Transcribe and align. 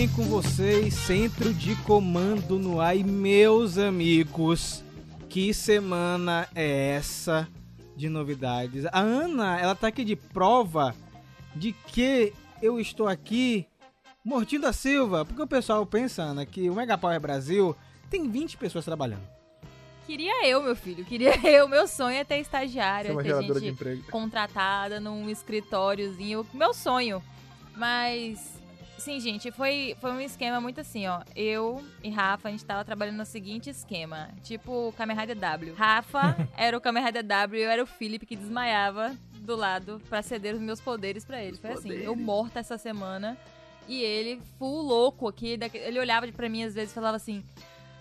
bem 0.00 0.08
com 0.08 0.22
vocês? 0.22 0.94
Centro 0.94 1.52
de 1.52 1.76
comando 1.82 2.58
no 2.58 2.80
ar. 2.80 2.96
E 2.96 3.04
meus 3.04 3.76
amigos, 3.76 4.82
que 5.28 5.52
semana 5.52 6.48
é 6.54 6.92
essa 6.92 7.46
de 7.94 8.08
novidades? 8.08 8.86
A 8.86 9.00
Ana, 9.00 9.60
ela 9.60 9.74
tá 9.74 9.88
aqui 9.88 10.02
de 10.02 10.16
prova 10.16 10.94
de 11.54 11.72
que 11.72 12.32
eu 12.62 12.80
estou 12.80 13.06
aqui 13.06 13.66
mortinho 14.24 14.62
da 14.62 14.72
Silva, 14.72 15.26
porque 15.26 15.42
o 15.42 15.46
pessoal 15.46 15.84
pensa, 15.84 16.22
Ana, 16.22 16.46
que 16.46 16.70
o 16.70 16.74
Mega 16.74 16.96
Power 16.96 17.20
Brasil 17.20 17.76
tem 18.08 18.26
20 18.26 18.56
pessoas 18.56 18.86
trabalhando. 18.86 19.28
Queria 20.06 20.46
eu, 20.46 20.62
meu 20.62 20.74
filho, 20.74 21.04
queria 21.04 21.36
eu. 21.46 21.68
Meu 21.68 21.86
sonho 21.86 22.16
é 22.16 22.24
ter 22.24 22.38
estagiária, 22.38 23.12
uma 23.12 23.22
ter 23.22 23.34
gente 23.60 24.02
contratada 24.10 24.98
num 24.98 25.28
escritóriozinho. 25.28 26.46
Meu 26.54 26.72
sonho. 26.72 27.22
Mas, 27.76 28.59
sim, 29.00 29.18
gente, 29.18 29.50
foi, 29.50 29.96
foi 30.00 30.12
um 30.12 30.20
esquema 30.20 30.60
muito 30.60 30.80
assim, 30.80 31.06
ó. 31.06 31.22
Eu 31.34 31.82
e 32.02 32.10
Rafa, 32.10 32.48
a 32.48 32.50
gente 32.50 32.64
tava 32.64 32.84
trabalhando 32.84 33.16
no 33.16 33.26
seguinte 33.26 33.70
esquema. 33.70 34.28
Tipo 34.42 34.94
Kamen 34.96 35.16
Rider 35.16 35.36
W. 35.36 35.74
Rafa 35.74 36.36
era 36.56 36.76
o 36.76 36.80
Kamen 36.80 37.04
Rider 37.04 37.24
W 37.24 37.60
e 37.60 37.64
eu 37.64 37.70
era 37.70 37.82
o 37.82 37.86
Philip 37.86 38.24
que 38.24 38.36
desmaiava 38.36 39.16
do 39.40 39.56
lado 39.56 40.00
pra 40.08 40.22
ceder 40.22 40.54
os 40.54 40.60
meus 40.60 40.80
poderes 40.80 41.24
pra 41.24 41.42
ele. 41.42 41.56
Foi 41.56 41.72
assim, 41.72 41.90
eu 41.90 42.14
morta 42.14 42.60
essa 42.60 42.78
semana. 42.78 43.36
E 43.88 44.02
ele, 44.02 44.40
full 44.58 44.82
louco 44.82 45.26
aqui, 45.26 45.58
ele 45.74 45.98
olhava 45.98 46.30
pra 46.30 46.48
mim 46.48 46.62
às 46.62 46.74
vezes 46.74 46.92
e 46.92 46.94
falava 46.94 47.16
assim: 47.16 47.42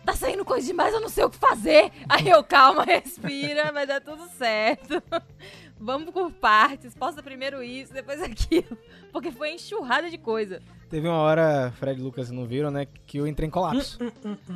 Tá 0.05 0.13
saindo 0.13 0.45
coisa 0.45 0.65
demais, 0.65 0.93
eu 0.93 1.01
não 1.01 1.09
sei 1.09 1.23
o 1.23 1.29
que 1.29 1.37
fazer. 1.37 1.91
Aí 2.07 2.29
eu, 2.29 2.43
calma, 2.43 2.83
respira, 2.83 3.71
vai 3.71 3.85
dar 3.85 4.01
tudo 4.01 4.27
certo. 4.29 5.01
Vamos 5.79 6.11
por 6.11 6.31
partes, 6.31 6.93
posta 6.93 7.23
primeiro 7.23 7.63
isso, 7.63 7.93
depois 7.93 8.21
aquilo. 8.21 8.77
Porque 9.11 9.31
foi 9.31 9.53
enxurrada 9.53 10.09
de 10.09 10.17
coisa. 10.17 10.61
Teve 10.89 11.07
uma 11.07 11.17
hora, 11.17 11.71
Fred 11.79 11.99
e 11.99 12.03
Lucas 12.03 12.31
não 12.31 12.45
viram, 12.45 12.71
né? 12.71 12.87
Que 13.05 13.19
eu 13.19 13.27
entrei 13.27 13.47
em 13.47 13.51
colapso. 13.51 13.99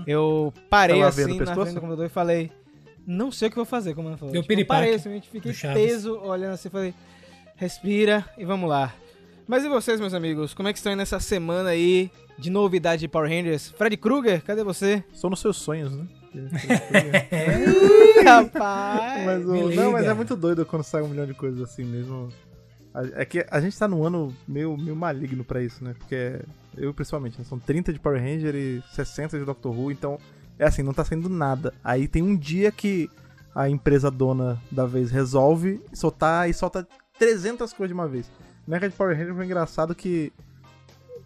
Eu 0.07 0.51
parei 0.69 0.95
Tava 0.97 1.09
assim 1.09 1.21
na 1.21 1.27
frente 1.63 1.75
do 1.75 1.81
computador 1.81 2.05
e 2.05 2.09
falei. 2.09 2.51
Não 3.05 3.31
sei 3.31 3.47
o 3.49 3.51
que 3.51 3.57
eu 3.59 3.63
vou 3.63 3.69
fazer, 3.69 3.93
como 3.93 4.07
ela 4.07 4.17
falou. 4.17 4.33
Tipo, 4.33 4.43
eu 4.43 4.47
piripaque 4.47 4.81
parei, 4.81 4.97
simplesmente 4.97 5.29
fiquei 5.29 5.51
teso, 5.73 6.17
olhando 6.19 6.53
assim, 6.53 6.69
falei, 6.69 6.93
respira 7.57 8.25
e 8.37 8.45
vamos 8.45 8.69
lá. 8.69 8.93
Mas 9.45 9.63
e 9.65 9.67
vocês, 9.69 9.99
meus 9.99 10.13
amigos? 10.13 10.53
Como 10.53 10.69
é 10.69 10.73
que 10.73 10.79
estão 10.79 10.89
aí 10.91 10.95
nessa 10.95 11.19
semana 11.19 11.69
aí 11.69 12.09
de 12.39 12.49
novidade 12.49 13.01
de 13.01 13.07
Power 13.09 13.29
Rangers? 13.29 13.69
Fred 13.77 13.97
Krueger, 13.97 14.41
cadê 14.41 14.63
você? 14.63 15.03
Sou 15.11 15.29
nos 15.29 15.41
seus 15.41 15.57
sonhos, 15.57 15.91
né? 15.93 16.07
Ih, 16.33 18.23
rapaz! 18.23 19.25
Mas, 19.25 19.45
o- 19.45 19.69
não, 19.69 19.91
mas 19.91 20.05
é 20.05 20.13
muito 20.13 20.35
doido 20.35 20.65
quando 20.65 20.83
sai 20.83 21.01
um 21.01 21.07
milhão 21.09 21.25
de 21.25 21.33
coisas 21.33 21.61
assim 21.61 21.83
mesmo. 21.83 22.29
É 23.16 23.25
que 23.25 23.45
a 23.49 23.59
gente 23.59 23.77
tá 23.77 23.88
num 23.88 24.03
ano 24.03 24.33
meio, 24.47 24.77
meio 24.77 24.95
maligno 24.95 25.44
pra 25.44 25.61
isso, 25.61 25.83
né? 25.83 25.95
Porque 25.97 26.39
eu, 26.77 26.94
principalmente, 26.94 27.39
né? 27.39 27.44
são 27.44 27.58
30 27.58 27.91
de 27.91 28.00
Power 28.00 28.22
Ranger 28.22 28.55
e 28.55 28.83
60 28.94 29.39
de 29.39 29.45
Doctor 29.45 29.75
Who, 29.75 29.91
então 29.91 30.19
é 30.59 30.66
assim, 30.66 30.83
não 30.83 30.94
tá 30.94 31.03
saindo 31.03 31.27
nada. 31.27 31.73
Aí 31.83 32.08
tem 32.08 32.22
um 32.22 32.35
dia 32.35 32.72
que 32.72 33.09
a 33.55 33.69
empresa 33.69 34.11
dona 34.11 34.61
da 34.72 34.85
vez 34.85 35.11
resolve 35.11 35.81
soltar 35.94 36.50
e 36.50 36.53
solta 36.53 36.88
300 37.17 37.73
coisas 37.73 37.89
de 37.89 37.94
uma 37.94 38.08
vez. 38.08 38.30
Na 38.67 38.77
época 38.77 38.89
de 38.89 38.95
Power 38.95 39.17
Ranger 39.17 39.35
foi 39.35 39.45
engraçado 39.45 39.95
que 39.95 40.31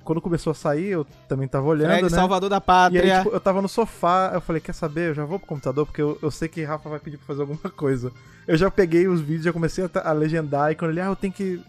quando 0.07 0.21
começou 0.21 0.51
a 0.51 0.53
sair, 0.53 0.87
eu 0.87 1.05
também 1.27 1.49
tava 1.49 1.67
olhando, 1.67 1.89
Fred, 1.89 2.03
né? 2.03 2.09
Salvador 2.09 2.49
da 2.49 2.55
E 2.55 2.59
aí, 2.59 2.61
Pátria. 2.61 3.17
tipo, 3.17 3.35
eu 3.35 3.39
tava 3.41 3.61
no 3.61 3.67
sofá, 3.67 4.31
eu 4.33 4.39
falei, 4.39 4.61
quer 4.61 4.71
saber? 4.73 5.09
Eu 5.09 5.13
já 5.13 5.25
vou 5.25 5.37
pro 5.37 5.49
computador, 5.49 5.85
porque 5.85 6.01
eu, 6.01 6.17
eu 6.21 6.31
sei 6.31 6.47
que 6.47 6.63
Rafa 6.63 6.87
vai 6.89 6.97
pedir 6.99 7.17
pra 7.17 7.27
fazer 7.27 7.41
alguma 7.41 7.59
coisa. 7.75 8.09
Eu 8.47 8.55
já 8.55 8.71
peguei 8.71 9.05
os 9.05 9.19
vídeos, 9.19 9.43
já 9.43 9.51
comecei 9.51 9.83
a, 9.83 10.09
a 10.09 10.13
legendar, 10.13 10.71
e 10.71 10.75
quando 10.75 10.91
ele, 10.91 11.01
ah, 11.01 11.07
eu 11.07 11.15
tenho 11.17 11.33
que 11.33 11.61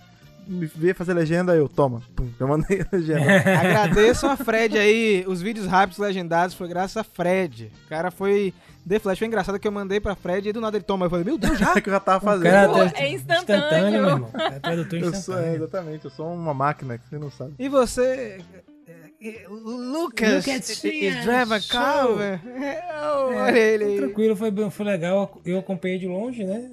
me 0.49 0.67
ver 0.67 0.95
fazer 0.95 1.13
legenda, 1.15 1.55
eu, 1.55 1.69
toma, 1.69 2.03
pum, 2.17 2.29
já 2.39 2.47
mandei 2.47 2.81
a 2.81 2.97
legenda. 2.97 3.21
Agradeçam 3.61 4.31
a 4.31 4.37
Fred 4.37 4.79
aí. 4.79 5.25
Os 5.27 5.43
vídeos 5.43 5.67
rápidos 5.67 5.99
legendados 5.99 6.55
foi 6.55 6.67
graças 6.69 6.97
a 6.97 7.05
Fred. 7.05 7.71
O 7.85 7.89
cara 7.89 8.11
foi. 8.11 8.53
The 8.89 8.99
Flash 8.99 9.19
foi 9.19 9.27
engraçado 9.27 9.59
que 9.59 9.69
eu 9.69 9.73
mandei 9.73 10.01
pra 10.01 10.15
Fred 10.15 10.49
e 10.49 10.53
do 10.53 10.61
nada 10.63 10.77
ele 10.79 10.85
toma. 10.85 11.05
Eu 11.07 11.11
falei, 11.11 11.25
meu 11.25 11.37
Deus, 11.37 11.59
já? 11.59 11.75
que 11.81 11.89
eu 11.89 11.93
já 11.93 12.01
tava 12.01 12.25
fazendo. 12.25 12.73
Pô, 12.73 12.83
é 12.97 13.13
instantâneo. 13.13 14.03
meu 14.03 14.11
irmão. 14.11 14.31
É 14.35 14.59
tradutor 14.59 14.99
eu 14.99 15.05
sou, 15.05 15.11
é, 15.11 15.17
instantâneo. 15.19 15.55
exatamente, 15.57 16.05
eu 16.07 16.11
sou 16.11 16.33
uma 16.33 16.55
máquina, 16.55 16.97
que 16.97 17.07
você 17.09 17.19
não 17.19 17.31
sabe. 17.31 17.53
E 17.59 17.69
você. 17.69 18.39
eh, 19.23 19.45
Lucas, 19.49 20.47
Lucas 20.47 20.85
is 20.85 21.25
drive 21.25 21.53
a 21.53 21.61
car? 21.61 22.07
Oh, 22.09 22.19
É, 22.23 22.83
olha 23.03 23.59
ele. 23.59 23.97
Tranquilo, 23.99 24.35
foi, 24.35 24.51
foi 24.71 24.87
legal. 24.87 25.39
Eu 25.45 25.59
acompanhei 25.59 25.99
de 25.99 26.07
longe, 26.07 26.45
né? 26.45 26.71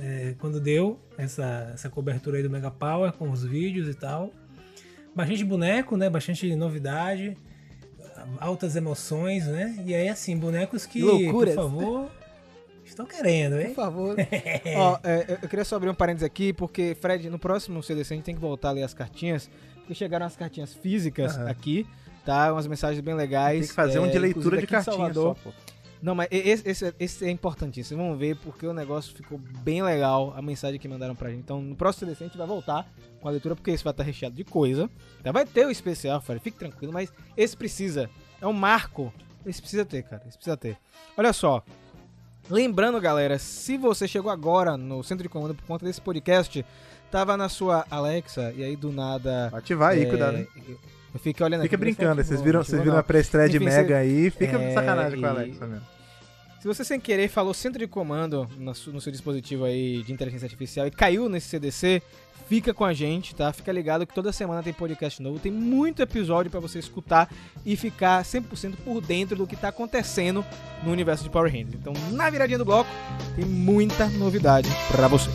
É, 0.00 0.34
quando 0.38 0.60
deu 0.60 0.98
essa, 1.16 1.70
essa 1.74 1.90
cobertura 1.90 2.36
aí 2.36 2.42
do 2.42 2.50
Mega 2.50 2.70
Power 2.70 3.12
com 3.12 3.30
os 3.30 3.42
vídeos 3.44 3.88
e 3.88 3.94
tal. 3.94 4.30
Bastante 5.14 5.44
boneco, 5.44 5.96
né? 5.96 6.08
Bastante 6.08 6.54
novidade. 6.54 7.36
Altas 8.40 8.76
emoções, 8.76 9.46
né? 9.46 9.76
E 9.84 9.94
aí, 9.94 10.08
assim, 10.08 10.36
bonecos 10.36 10.84
que, 10.86 11.02
Loucuras. 11.02 11.54
por 11.54 11.62
favor, 11.62 12.10
estão 12.84 13.06
querendo, 13.06 13.52
Por 13.56 13.60
hein? 13.60 13.74
favor. 13.74 14.16
Ó, 14.76 14.98
é, 15.02 15.24
eu- 15.28 15.38
eu 15.42 15.48
queria 15.48 15.64
só 15.64 15.76
abrir 15.76 15.88
um 15.88 15.94
parênteses 15.94 16.24
aqui, 16.24 16.52
porque, 16.52 16.96
Fred, 17.00 17.28
no 17.30 17.38
próximo 17.38 17.82
CDC 17.82 18.14
a 18.14 18.16
gente 18.16 18.24
tem 18.24 18.34
que 18.34 18.40
voltar 18.40 18.68
a 18.68 18.72
ler 18.72 18.82
as 18.82 18.92
cartinhas, 18.94 19.48
porque 19.76 19.94
chegaram 19.94 20.26
as 20.26 20.36
cartinhas 20.36 20.74
físicas 20.74 21.36
Aham. 21.36 21.48
aqui, 21.48 21.86
tá? 22.24 22.52
Umas 22.52 22.66
mensagens 22.66 23.00
bem 23.00 23.14
legais. 23.14 23.60
Tem 23.60 23.68
que 23.68 23.74
fazer 23.74 23.98
um 24.00 24.06
é, 24.06 24.10
de 24.10 24.18
leitura 24.18 24.46
inclusive 24.46 24.60
de 24.62 24.66
cartinha 24.66 24.96
Salvador. 24.96 25.36
só, 25.36 25.42
pô. 25.50 25.54
Não, 26.00 26.14
mas 26.14 26.28
esse, 26.30 26.68
esse, 26.68 26.94
esse 26.98 27.24
é 27.24 27.30
importantíssimo. 27.30 27.98
Vocês 27.98 28.08
vão 28.08 28.16
ver 28.16 28.36
porque 28.36 28.66
o 28.66 28.72
negócio 28.72 29.14
ficou 29.14 29.38
bem 29.38 29.82
legal, 29.82 30.32
a 30.36 30.42
mensagem 30.42 30.78
que 30.78 30.88
mandaram 30.88 31.14
pra 31.14 31.30
gente. 31.30 31.40
Então, 31.40 31.60
no 31.60 31.74
próximo 31.74 32.06
CDC 32.06 32.24
a 32.24 32.26
gente 32.28 32.38
vai 32.38 32.46
voltar 32.46 32.86
com 33.20 33.28
a 33.28 33.30
leitura, 33.30 33.56
porque 33.56 33.70
esse 33.70 33.82
vai 33.82 33.92
estar 33.92 34.04
recheado 34.04 34.34
de 34.34 34.44
coisa. 34.44 34.88
Tá? 35.22 35.32
Vai 35.32 35.44
ter 35.44 35.66
o 35.66 35.70
especial, 35.70 36.20
Fred, 36.20 36.40
fique 36.40 36.58
tranquilo, 36.58 36.92
mas 36.92 37.12
esse 37.36 37.56
precisa. 37.56 38.08
É 38.40 38.46
um 38.46 38.52
marco. 38.52 39.12
Esse 39.44 39.60
precisa 39.60 39.84
ter, 39.84 40.02
cara. 40.02 40.22
Esse 40.26 40.36
precisa 40.36 40.56
ter. 40.56 40.78
Olha 41.16 41.32
só. 41.32 41.62
Lembrando, 42.50 43.00
galera, 43.00 43.38
se 43.38 43.76
você 43.76 44.08
chegou 44.08 44.30
agora 44.30 44.76
no 44.76 45.02
centro 45.02 45.22
de 45.22 45.28
comando 45.28 45.54
por 45.54 45.66
conta 45.66 45.84
desse 45.84 46.00
podcast, 46.00 46.64
tava 47.10 47.36
na 47.36 47.48
sua 47.48 47.84
Alexa 47.90 48.52
e 48.56 48.64
aí 48.64 48.74
do 48.74 48.90
nada. 48.90 49.50
Ativar 49.52 49.90
aí, 49.90 50.04
é, 50.04 50.06
cuidado, 50.06 50.38
hein? 50.38 50.48
Eu 51.18 51.22
fiquei 51.22 51.44
olhando 51.44 51.62
Fica 51.62 51.74
aqui, 51.74 51.80
brincando, 51.84 52.22
vocês 52.22 52.40
viram, 52.40 52.62
vocês 52.62 52.80
viram 52.80 52.96
a 52.96 53.02
pré-estreia 53.02 53.48
de 53.48 53.58
Mega 53.58 53.88
você- 53.88 53.92
aí, 53.94 54.30
fica 54.30 54.56
É, 54.56 54.68
de 54.68 54.74
sacanagem 54.74 55.20
com 55.20 55.26
a 55.26 55.30
Alexa 55.30 55.66
mesmo. 55.66 55.84
Se 56.60 56.66
você 56.66 56.84
sem 56.84 56.98
querer 57.00 57.28
falou 57.28 57.52
centro 57.54 57.78
de 57.80 57.86
comando 57.88 58.48
no 58.56 58.74
su- 58.74 58.92
no 58.92 59.00
seu 59.00 59.10
dispositivo 59.12 59.64
aí 59.64 60.02
de 60.04 60.12
inteligência 60.12 60.46
artificial 60.46 60.86
e 60.86 60.90
caiu 60.92 61.28
nesse 61.28 61.48
CDC, 61.48 62.00
fica 62.48 62.72
com 62.74 62.84
a 62.84 62.92
gente, 62.92 63.34
tá? 63.34 63.52
Fica 63.52 63.70
ligado 63.72 64.06
que 64.06 64.14
toda 64.14 64.32
semana 64.32 64.62
tem 64.62 64.72
podcast 64.72 65.20
novo, 65.22 65.38
tem 65.38 65.50
muito 65.52 66.02
episódio 66.02 66.50
pra 66.50 66.58
você 66.60 66.78
escutar 66.80 67.28
e 67.66 67.76
ficar 67.76 68.24
100% 68.24 68.76
por 68.84 69.00
dentro 69.00 69.36
do 69.36 69.46
que 69.46 69.56
tá 69.56 69.68
acontecendo 69.68 70.44
no 70.84 70.90
universo 70.92 71.22
de 71.24 71.30
Power 71.30 71.50
Rangers. 71.50 71.74
Então, 71.74 71.92
na 72.12 72.28
viradinha 72.30 72.58
do 72.58 72.64
bloco, 72.64 72.90
tem 73.36 73.44
muita 73.44 74.06
novidade 74.08 74.68
pra 74.90 75.06
vocês. 75.08 75.34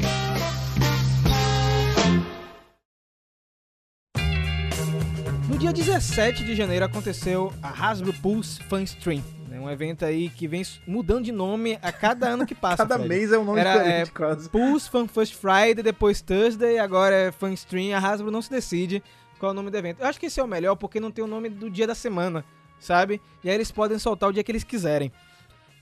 No 5.49 5.57
dia 5.57 5.73
17 5.73 6.43
de 6.45 6.55
janeiro 6.55 6.85
aconteceu 6.85 7.53
a 7.61 7.69
Hasbro 7.69 8.13
Pulse 8.13 8.63
Fan 8.63 8.83
Stream, 8.83 9.21
né? 9.49 9.59
um 9.59 9.69
evento 9.69 10.05
aí 10.05 10.29
que 10.29 10.47
vem 10.47 10.63
mudando 10.87 11.25
de 11.25 11.31
nome 11.31 11.77
a 11.81 11.91
cada 11.91 12.27
ano 12.27 12.45
que 12.45 12.55
passa. 12.55 12.77
Cada 12.83 12.95
Fred. 12.95 13.09
mês 13.09 13.31
é 13.31 13.37
um 13.37 13.43
nome 13.43 13.59
Era, 13.59 13.77
diferente, 13.77 14.09
é, 14.09 14.11
quase. 14.11 14.49
Pulse 14.49 14.89
Fan 14.89 15.07
First 15.07 15.35
Friday, 15.35 15.83
depois 15.83 16.21
Thursday, 16.21 16.79
agora 16.79 17.13
é 17.15 17.31
Fan 17.31 17.51
Stream. 17.53 17.95
A 17.95 17.99
Hasbro 17.99 18.31
não 18.31 18.41
se 18.41 18.49
decide 18.49 19.03
qual 19.37 19.51
é 19.51 19.53
o 19.53 19.55
nome 19.55 19.69
do 19.69 19.77
evento. 19.77 19.99
Eu 20.01 20.07
acho 20.07 20.19
que 20.19 20.27
esse 20.27 20.39
é 20.39 20.43
o 20.43 20.47
melhor 20.47 20.75
porque 20.75 20.99
não 20.99 21.11
tem 21.11 21.23
o 21.23 21.27
nome 21.27 21.49
do 21.49 21.69
dia 21.69 21.85
da 21.85 21.95
semana, 21.95 22.45
sabe? 22.79 23.21
E 23.43 23.49
aí 23.49 23.55
eles 23.55 23.71
podem 23.71 23.99
soltar 23.99 24.29
o 24.29 24.33
dia 24.33 24.43
que 24.43 24.51
eles 24.51 24.63
quiserem. 24.63 25.11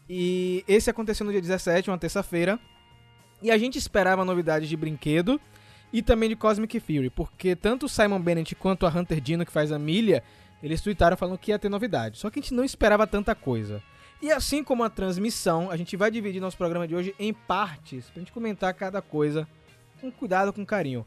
E 0.10 0.66
esse 0.68 0.90
aconteceu 0.90 1.26
no 1.26 1.32
dia 1.32 1.42
17, 1.42 1.90
uma 1.90 1.98
terça-feira. 1.98 2.60
E 3.42 3.50
a 3.52 3.58
gente 3.58 3.78
esperava 3.78 4.26
novidades 4.26 4.68
de 4.68 4.76
brinquedo 4.76 5.40
e 5.94 6.02
também 6.02 6.30
de 6.30 6.36
Cosmic 6.36 6.80
Fury, 6.80 7.10
porque 7.10 7.56
tanto 7.56 7.86
o 7.86 7.90
Simon 7.90 8.20
Bennett 8.20 8.56
quanto 8.56 8.86
a 8.86 8.90
Hunter 8.90 9.20
Dino, 9.20 9.46
que 9.46 9.52
faz 9.52 9.72
a 9.72 9.80
Milha, 9.80 10.24
eles 10.64 10.82
tweetaram 10.82 11.18
falando 11.18 11.38
que 11.38 11.52
ia 11.52 11.60
ter 11.60 11.70
novidade. 11.70 12.18
Só 12.18 12.30
que 12.30 12.40
a 12.40 12.42
gente 12.42 12.54
não 12.54 12.64
esperava 12.64 13.06
tanta 13.08 13.36
coisa. 13.36 13.82
E 14.22 14.32
assim 14.32 14.64
como 14.64 14.84
a 14.84 14.90
transmissão, 14.90 15.72
a 15.72 15.76
gente 15.76 15.98
vai 15.98 16.12
dividir 16.12 16.40
nosso 16.40 16.58
programa 16.58 16.88
de 16.88 16.96
hoje 16.96 17.16
em 17.18 17.34
partes, 17.34 18.06
pra 18.10 18.20
gente 18.20 18.32
comentar 18.32 18.74
cada 18.74 19.02
coisa 19.02 19.48
com 20.00 20.12
cuidado, 20.12 20.54
com 20.54 20.66
carinho. 20.66 21.06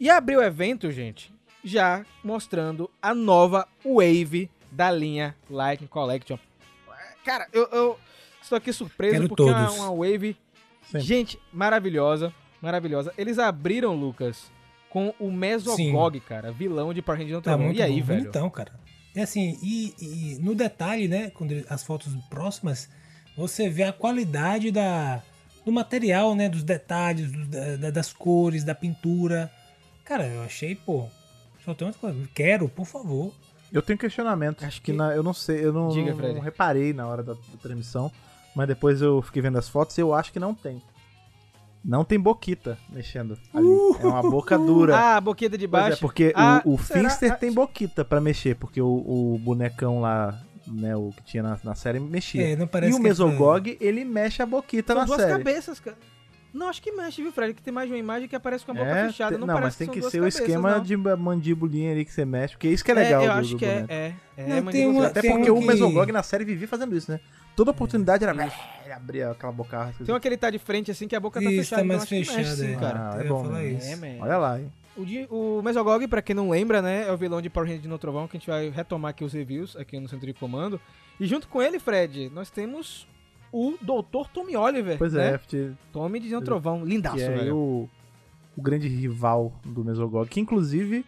E 0.00 0.08
abrir 0.08 0.36
o 0.36 0.42
evento, 0.42 0.90
gente, 0.90 1.32
já 1.62 2.04
mostrando 2.22 2.90
a 3.00 3.14
nova 3.14 3.68
Wave 3.84 4.50
da 4.70 4.90
linha 4.90 5.36
Lightning 5.48 5.86
Collection. 5.86 6.38
Cara, 7.24 7.46
eu, 7.52 7.68
eu 7.70 7.98
estou 8.42 8.56
aqui 8.56 8.72
surpreso 8.72 9.14
Quero 9.14 9.28
porque 9.28 9.42
é 9.42 9.46
uma, 9.46 9.66
todos. 9.66 9.78
uma 9.78 9.90
Wave, 9.90 10.36
Sim. 10.90 11.00
gente, 11.00 11.38
maravilhosa, 11.52 12.32
maravilhosa. 12.64 13.12
Eles 13.18 13.38
abriram, 13.38 13.94
Lucas, 13.94 14.50
com 14.90 15.12
o 15.20 15.30
Mesogog, 15.30 16.18
cara, 16.20 16.50
vilão 16.52 16.92
de 16.94 17.02
Power 17.02 17.20
Rangers 17.20 17.42
Tá 17.42 17.56
muito 17.56 17.78
E 17.78 17.82
aí, 17.82 18.00
bom, 18.00 18.06
velho? 18.06 18.20
bonitão, 18.22 18.50
cara. 18.50 18.72
E 19.14 19.20
assim, 19.20 19.58
e, 19.62 19.94
e 20.00 20.38
no 20.40 20.54
detalhe, 20.54 21.06
né, 21.06 21.30
quando 21.30 21.52
ele- 21.52 21.66
as 21.68 21.84
fotos 21.84 22.12
próximas, 22.28 22.88
você 23.36 23.68
vê 23.68 23.84
a 23.84 23.92
qualidade 23.92 24.70
da, 24.70 25.22
do 25.64 25.70
material, 25.70 26.34
né, 26.34 26.48
dos 26.48 26.62
detalhes, 26.64 27.30
do- 27.30 27.46
da- 27.46 27.76
da- 27.76 27.90
das 27.90 28.12
cores, 28.12 28.64
da 28.64 28.74
pintura. 28.74 29.50
Cara, 30.04 30.26
eu 30.26 30.42
achei, 30.42 30.74
pô, 30.74 31.06
só 31.64 31.74
tem 31.74 31.86
outra 31.86 32.00
coisa. 32.00 32.28
Quero, 32.34 32.68
por 32.68 32.84
favor. 32.86 33.32
Eu 33.72 33.82
tenho 33.82 33.98
questionamento. 33.98 34.64
Acho 34.64 34.80
que, 34.80 34.92
que- 34.92 34.96
na- 34.96 35.14
eu 35.14 35.22
não 35.22 35.32
sei, 35.34 35.64
eu 35.64 35.72
não, 35.72 35.88
Diga, 35.88 36.12
não- 36.14 36.34
não 36.34 36.40
reparei 36.40 36.92
na 36.92 37.06
hora 37.06 37.22
da, 37.22 37.32
da 37.34 37.56
transmissão, 37.62 38.10
mas 38.54 38.68
depois 38.68 39.00
eu 39.00 39.22
fiquei 39.22 39.42
vendo 39.42 39.58
as 39.58 39.68
fotos 39.68 39.96
e 39.96 40.00
eu 40.00 40.12
acho 40.14 40.32
que 40.32 40.38
não 40.40 40.54
tem. 40.54 40.80
Não 41.84 42.02
tem 42.04 42.18
boquita 42.18 42.78
mexendo 42.90 43.38
ali. 43.52 43.66
É 44.00 44.06
uma 44.06 44.22
boca 44.22 44.56
dura. 44.58 44.96
Ah, 44.96 45.16
a 45.16 45.20
boqueta 45.20 45.58
de 45.58 45.68
Pois 45.68 45.82
é, 45.82 45.88
baixo. 45.88 46.00
porque 46.00 46.32
Ah, 46.34 46.62
o, 46.64 46.74
o? 46.74 46.76
Finster 46.78 47.32
Ah, 47.32 47.36
tem 47.36 47.52
boquita 47.52 48.04
pra 48.04 48.20
mexer, 48.20 48.54
porque 48.56 48.80
o, 48.80 48.86
o 48.86 49.38
bonecão 49.38 50.00
lá, 50.00 50.40
né, 50.66 50.96
o 50.96 51.10
que 51.14 51.22
tinha 51.24 51.42
na, 51.42 51.58
na 51.62 51.74
série, 51.74 52.00
mexia. 52.00 52.52
É, 52.52 52.56
não 52.56 52.66
parece 52.66 52.92
e 52.92 52.94
o 52.94 53.00
que 53.00 53.06
é 53.06 53.08
Mesogog, 53.10 53.76
ele 53.80 54.02
mexe 54.04 54.40
a 54.42 54.46
boquita 54.46 54.94
São 54.94 55.00
na 55.02 55.06
duas 55.06 55.20
série. 55.20 55.32
cabeças, 55.32 55.78
cara. 55.78 55.96
Não, 56.54 56.68
acho 56.68 56.80
que 56.80 56.92
mexe, 56.92 57.20
viu, 57.20 57.32
Fred? 57.32 57.52
Que 57.52 57.60
tem 57.60 57.74
mais 57.74 57.88
de 57.88 57.92
uma 57.94 57.98
imagem 57.98 58.28
que 58.28 58.36
aparece 58.36 58.64
com 58.64 58.70
a 58.70 58.74
boca 58.76 58.86
É, 58.88 59.06
fechada. 59.08 59.36
Não, 59.36 59.44
não, 59.46 59.54
parece 59.54 59.64
mas 59.66 59.76
tem 59.76 59.88
que 59.88 59.98
duas 60.00 60.12
ser 60.12 60.22
o 60.22 60.26
esquema 60.28 60.76
não. 60.76 60.82
de 60.84 60.96
mandibulinha 60.96 61.90
ali 61.92 62.04
que 62.04 62.12
você 62.12 62.24
mexe, 62.24 62.54
porque 62.54 62.68
isso 62.68 62.84
que 62.84 62.92
é 62.92 62.94
legal 62.94 63.22
É, 63.22 63.26
eu 63.26 63.32
do, 63.32 63.38
acho 63.40 63.50
do 63.50 63.58
que 63.58 63.64
é, 63.66 63.74
boneco. 63.80 63.92
é, 63.92 64.14
é, 64.36 64.46
Não, 64.46 64.62
mas 64.62 64.72
tem 64.74 64.86
uma-. 64.86 65.06
Até 65.08 65.20
tem 65.20 65.32
porque 65.32 65.50
um 65.50 65.56
o 65.56 65.60
que- 65.60 65.66
Mesogog 65.66 66.12
na 66.12 66.22
série 66.22 66.44
vivia 66.44 66.68
fazendo 66.68 66.96
isso, 66.96 67.10
né? 67.10 67.18
Toda 67.56 67.70
oportunidade 67.70 68.24
era 68.24 68.34
ele 68.84 68.92
abria 68.92 69.30
aquela 69.30 69.52
boca. 69.52 69.92
Tem 70.04 70.12
uma 70.14 70.20
que 70.20 70.28
ele 70.28 70.36
tá 70.36 70.50
de 70.50 70.58
frente 70.58 70.90
assim 70.90 71.08
que 71.08 71.16
a 71.16 71.20
boca 71.20 71.40
tá 71.40 71.50
Isso, 71.50 71.56
fechada. 71.62 71.82
tá 71.82 71.88
mais 71.88 72.02
então 72.04 72.18
acho 72.18 72.26
que 72.30 72.36
mexe, 72.36 72.50
fechada, 72.50 72.56
sim, 72.68 72.72
é. 72.74 72.76
cara. 72.76 73.10
Ah, 73.14 73.20
é 73.20 73.24
bom. 73.28 73.44
falar 73.44 73.58
né? 73.60 73.66
isso. 73.68 73.86
É, 73.88 73.96
man. 73.96 74.22
Olha 74.24 74.36
lá, 74.38 74.60
hein? 74.60 74.72
O, 74.96 75.04
de- 75.04 75.26
o 75.30 75.60
Mesogog, 75.62 76.06
pra 76.06 76.22
quem 76.22 76.36
não 76.36 76.50
lembra, 76.50 76.80
né, 76.80 77.08
é 77.08 77.12
o 77.12 77.16
vilão 77.16 77.42
de 77.42 77.50
Power 77.50 77.66
Rangers 77.66 77.82
de 77.82 77.88
No 77.88 77.98
Trovão, 77.98 78.28
que 78.28 78.36
a 78.36 78.38
gente 78.40 78.48
vai 78.48 78.68
retomar 78.68 79.10
aqui 79.10 79.24
os 79.24 79.32
reviews 79.32 79.74
aqui 79.76 79.98
no 79.98 80.08
Centro 80.08 80.26
de 80.26 80.32
Comando. 80.34 80.80
E 81.18 81.26
junto 81.26 81.48
com 81.48 81.60
ele, 81.60 81.80
Fred, 81.80 82.30
nós 82.32 82.48
temos 82.50 83.06
o 83.50 83.76
Dr. 83.80 84.28
Tommy 84.32 84.56
Oliver, 84.56 84.96
Pois 84.98 85.12
né? 85.12 85.34
é, 85.34 85.38
que 85.38 85.72
Tommy 85.92 86.20
de 86.20 86.28
No 86.30 86.42
Trovão, 86.42 86.84
lindaço, 86.84 87.20
é 87.20 87.28
velho. 87.28 87.56
o, 87.56 87.90
o 88.56 88.62
grande 88.62 88.86
rival 88.86 89.52
do 89.64 89.84
Mesogog, 89.84 90.28
que 90.28 90.38
inclusive 90.40 91.04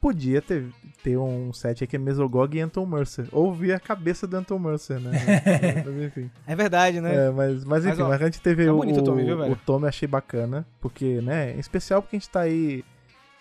podia 0.00 0.40
ter, 0.40 0.66
ter 1.02 1.18
um 1.18 1.52
set 1.52 1.84
aí 1.84 1.86
que 1.86 1.96
é 1.96 1.98
Mesogog 1.98 2.56
e 2.56 2.60
Anton 2.60 2.86
Mercer. 2.86 3.28
Ou 3.30 3.52
via 3.52 3.76
a 3.76 3.80
cabeça 3.80 4.26
do 4.26 4.36
Anton 4.36 4.58
Mercer, 4.58 4.98
né? 4.98 5.12
mas 5.84 6.02
enfim. 6.02 6.30
É 6.46 6.56
verdade, 6.56 7.00
né? 7.00 7.26
É, 7.26 7.30
mas, 7.30 7.64
mas 7.64 7.84
enfim, 7.84 7.98
Mas, 7.98 8.06
ó, 8.06 8.08
mas 8.08 8.22
a 8.22 8.24
gente 8.24 8.40
teve 8.40 8.64
tá 8.64 8.72
o, 8.72 8.78
bonito 8.78 9.00
o 9.00 9.04
Tommy, 9.04 9.24
viu, 9.24 9.38
o, 9.38 9.56
Tommy, 9.56 9.86
achei 9.86 10.08
bacana, 10.08 10.66
porque, 10.80 11.20
né, 11.20 11.54
em 11.54 11.58
especial 11.58 12.00
porque 12.00 12.16
a 12.16 12.18
gente 12.18 12.30
tá 12.30 12.40
aí, 12.40 12.82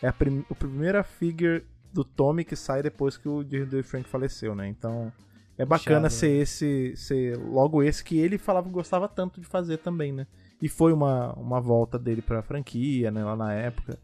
é 0.01 0.07
a, 0.07 0.13
prim, 0.13 0.43
a 0.49 0.55
primeira 0.55 1.03
figure 1.03 1.63
do 1.93 2.03
Tommy 2.03 2.43
que 2.43 2.55
sai 2.55 2.83
depois 2.83 3.17
que 3.17 3.29
o 3.29 3.43
Jerry 3.49 3.81
Frank 3.81 4.07
faleceu, 4.09 4.53
né, 4.53 4.67
então 4.67 5.11
é 5.57 5.65
bacana 5.65 6.09
Puxado, 6.09 6.19
ser 6.19 6.41
esse, 6.41 6.93
ser 6.95 7.37
logo 7.37 7.81
esse 7.81 8.03
que 8.03 8.17
ele 8.17 8.37
falava 8.37 8.67
que 8.67 8.73
gostava 8.73 9.07
tanto 9.07 9.39
de 9.39 9.47
fazer 9.47 9.77
também, 9.77 10.11
né, 10.11 10.27
e 10.61 10.67
foi 10.67 10.91
uma, 10.91 11.33
uma 11.33 11.61
volta 11.61 11.97
dele 11.97 12.21
pra 12.21 12.41
franquia, 12.41 13.09
né, 13.11 13.23
lá 13.23 13.35
na 13.35 13.53
época. 13.53 13.97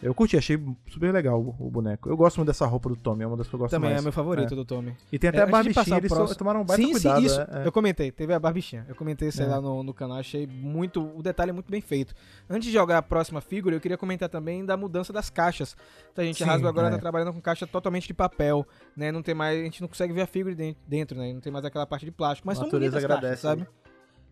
Eu 0.00 0.14
curti, 0.14 0.36
achei 0.36 0.56
super 0.88 1.12
legal 1.12 1.40
o, 1.40 1.56
o 1.58 1.70
boneco. 1.70 2.08
Eu 2.08 2.16
gosto 2.16 2.36
muito 2.36 2.46
dessa 2.46 2.64
roupa 2.66 2.88
do 2.88 2.94
Tommy, 2.96 3.24
é 3.24 3.26
uma 3.26 3.36
das 3.36 3.48
que 3.48 3.54
eu 3.54 3.58
gosto 3.58 3.72
Também 3.72 3.90
mais. 3.90 4.00
é 4.00 4.02
meu 4.04 4.12
favorito 4.12 4.52
É. 4.52 4.56
do 4.56 4.64
Tommy. 4.64 4.94
E 5.10 5.18
tem 5.18 5.28
até 5.30 5.40
É, 5.40 5.42
a 5.42 5.46
barbichinha, 5.46 5.96
eles 5.98 6.12
próximo- 6.12 6.38
tomaram 6.38 6.60
um 6.60 6.64
baita 6.64 6.82
sim, 6.82 6.92
cuidado. 6.92 7.18
sim, 7.20 7.26
isso. 7.26 7.40
é, 7.40 7.48
é. 7.64 7.66
Eu 7.66 7.72
comentei, 7.72 8.12
teve 8.12 8.32
a 8.32 8.38
barbichinha. 8.38 8.86
Eu 8.88 8.94
comentei 8.94 9.28
isso 9.28 9.42
É. 9.42 9.46
lá 9.46 9.60
no, 9.60 9.82
no 9.82 9.92
canal, 9.92 10.18
achei 10.18 10.46
muito. 10.46 11.02
O 11.16 11.20
detalhe 11.22 11.50
é 11.50 11.52
muito 11.52 11.70
bem 11.70 11.80
feito. 11.80 12.14
Antes 12.48 12.66
de 12.68 12.72
jogar 12.72 12.98
a 12.98 13.02
próxima 13.02 13.40
figura, 13.40 13.74
eu 13.74 13.80
queria 13.80 13.98
comentar 13.98 14.28
também 14.28 14.64
da 14.64 14.76
mudança 14.76 15.12
das 15.12 15.30
caixas. 15.30 15.76
Então, 16.12 16.22
a 16.22 16.26
gente, 16.26 16.44
Sim, 16.44 16.48
Hasbro 16.48 16.68
agora 16.68 16.88
é. 16.88 16.90
tá 16.92 16.98
trabalhando 16.98 17.32
com 17.32 17.40
caixa 17.40 17.66
totalmente 17.66 18.06
de 18.06 18.14
papel, 18.14 18.64
né? 18.96 19.10
Não 19.10 19.20
tem 19.22 19.34
mais. 19.34 19.58
A 19.60 19.64
gente 19.64 19.80
não 19.80 19.88
consegue 19.88 20.12
ver 20.12 20.22
a 20.22 20.26
figura 20.26 20.54
den- 20.54 20.76
dentro, 20.86 21.18
né? 21.18 21.32
Não 21.32 21.40
tem 21.40 21.52
mais 21.52 21.64
aquela 21.64 21.86
parte 21.86 22.04
de 22.04 22.12
plástico. 22.12 22.46
Mas 22.46 22.56
A 22.58 22.60
são 22.62 22.70
bonitas 22.70 22.94
agradece, 23.02 23.42
caixas, 23.42 23.60
sabe? 23.64 23.66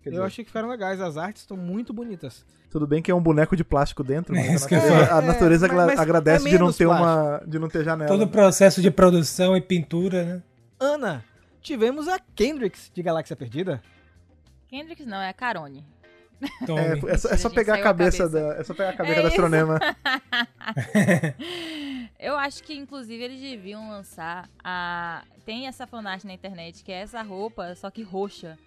Quer 0.06 0.10
Eu 0.10 0.12
dizer, 0.22 0.24
achei 0.26 0.44
que 0.44 0.50
ficaram 0.50 0.68
legais. 0.68 1.00
As 1.00 1.16
artes 1.16 1.42
estão 1.42 1.56
muito 1.56 1.92
bonitas. 1.92 2.44
Tudo 2.70 2.86
bem 2.86 3.02
que 3.02 3.10
é 3.10 3.14
um 3.14 3.20
boneco 3.20 3.56
de 3.56 3.64
plástico 3.64 4.04
dentro, 4.04 4.32
mas 4.36 4.70
É, 4.70 5.10
a 5.10 5.20
natureza, 5.20 5.66
É, 5.66 5.68
agra- 5.70 5.86
mas 5.86 5.98
agradece 5.98 6.46
é 6.46 6.50
de 6.52 6.58
não 6.58 6.72
ter 6.72 6.86
uma, 6.86 7.42
de 7.44 7.58
não 7.58 7.68
ter 7.68 7.84
janela. 7.84 8.08
Todo 8.08 8.22
o 8.22 8.28
processo 8.28 8.80
de 8.80 8.88
produção 8.88 9.56
e 9.56 9.60
pintura, 9.60 10.24
né? 10.24 10.42
Ana, 10.78 11.24
tivemos 11.60 12.06
a 12.06 12.20
Kendricks 12.36 12.88
de 12.94 13.02
Galáxia 13.02 13.34
Perdida. 13.34 13.82
Kendricks 14.68 15.06
não, 15.06 15.16
é 15.18 15.28
a 15.28 15.32
Carone. 15.32 15.84
É, 16.40 17.12
é 17.14 17.16
só, 17.16 17.30
é 17.30 17.36
só 17.36 17.50
pegar 17.50 17.72
a 17.72 17.76
saiu 17.76 17.80
a 17.80 17.88
cabeça, 17.88 18.18
cabeça. 18.28 18.48
da, 18.54 18.60
é 18.60 18.62
só 18.62 18.74
pegar 18.74 18.90
a 18.90 18.92
cabeça 18.92 19.18
É 19.18 19.22
da 19.22 19.28
astronema. 19.28 19.80
Eu 22.20 22.36
acho 22.36 22.62
que, 22.62 22.74
inclusive, 22.74 23.22
eles 23.22 23.40
deviam 23.40 23.88
lançar 23.90 24.48
a. 24.62 25.22
Tem 25.44 25.66
essa 25.66 25.86
fanart 25.86 26.24
na 26.24 26.32
internet, 26.34 26.82
que 26.84 26.92
é 26.92 27.00
essa 27.00 27.22
roupa, 27.22 27.74
só 27.74 27.90
que 27.90 28.02
roxa. 28.02 28.58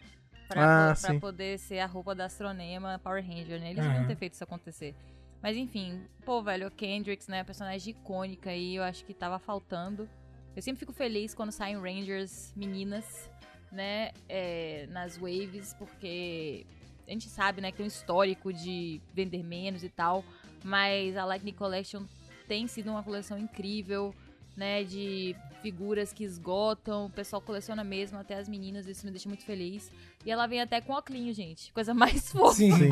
Pra, 0.50 0.92
Ah, 0.92 0.96
pra 1.00 1.14
poder 1.20 1.60
ser 1.60 1.80
a 1.80 1.86
roupa 1.86 2.16
da 2.16 2.26
Astronema 2.26 3.00
Power 3.04 3.24
Ranger, 3.24 3.60
né? 3.60 3.70
Eles 3.70 3.86
Aham. 3.86 3.92
deviam 3.94 4.08
ter 4.08 4.16
feito 4.16 4.34
isso 4.34 4.44
acontecer. 4.44 4.96
Mas 5.42 5.56
enfim, 5.56 6.02
pô, 6.26 6.42
velho, 6.42 6.68
o 6.68 6.72
Kendricks, 6.72 7.28
né? 7.28 7.44
Personagem 7.44 7.92
icônica 7.92 8.50
aí, 8.50 8.76
eu 8.76 8.84
acho 8.84 9.06
que 9.06 9.14
tava 9.14 9.38
faltando. 9.40 10.10
Eu 10.56 10.62
sempre 10.62 10.80
fico 10.80 10.92
feliz 10.92 11.34
quando 11.36 11.52
saem 11.52 11.78
Rangers 11.80 12.52
meninas, 12.56 13.30
né? 13.72 14.12
é, 14.28 14.88
nas 14.90 15.16
waves, 15.16 15.76
porque 15.78 16.66
a 17.08 17.12
gente 17.12 17.30
sabe, 17.30 17.62
né, 17.62 17.72
que 17.72 17.78
tem 17.78 17.86
um 17.86 17.88
histórico 17.88 18.52
de 18.52 19.00
vender 19.14 19.44
menos 19.44 19.84
e 19.84 19.90
tal. 19.90 20.26
Mas 20.64 21.16
a 21.16 21.24
Lightning 21.26 21.54
Collection 21.54 22.04
tem 22.48 22.68
sido 22.68 22.90
uma 22.90 23.04
coleção 23.04 23.38
incrível, 23.38 24.14
né? 24.58 24.84
De 24.84 25.36
figuras 25.62 26.12
que 26.14 26.24
esgotam, 26.24 27.06
o 27.06 27.10
pessoal 27.10 27.42
coleciona 27.42 27.84
mesmo, 27.84 28.18
até 28.18 28.36
as 28.36 28.48
meninas, 28.48 28.88
isso 28.88 29.06
me 29.06 29.12
deixa 29.12 29.28
muito 29.30 29.44
feliz. 29.46 29.92
E 30.26 30.32
ela 30.32 30.48
vem 30.48 30.62
até 30.62 30.80
com 30.82 30.94
óculos, 30.94 31.36
gente. 31.36 31.72
Coisa 31.74 31.94
mais 31.94 32.30
fofa. 32.32 32.56
Sim. 32.56 32.72
Sim. 32.72 32.90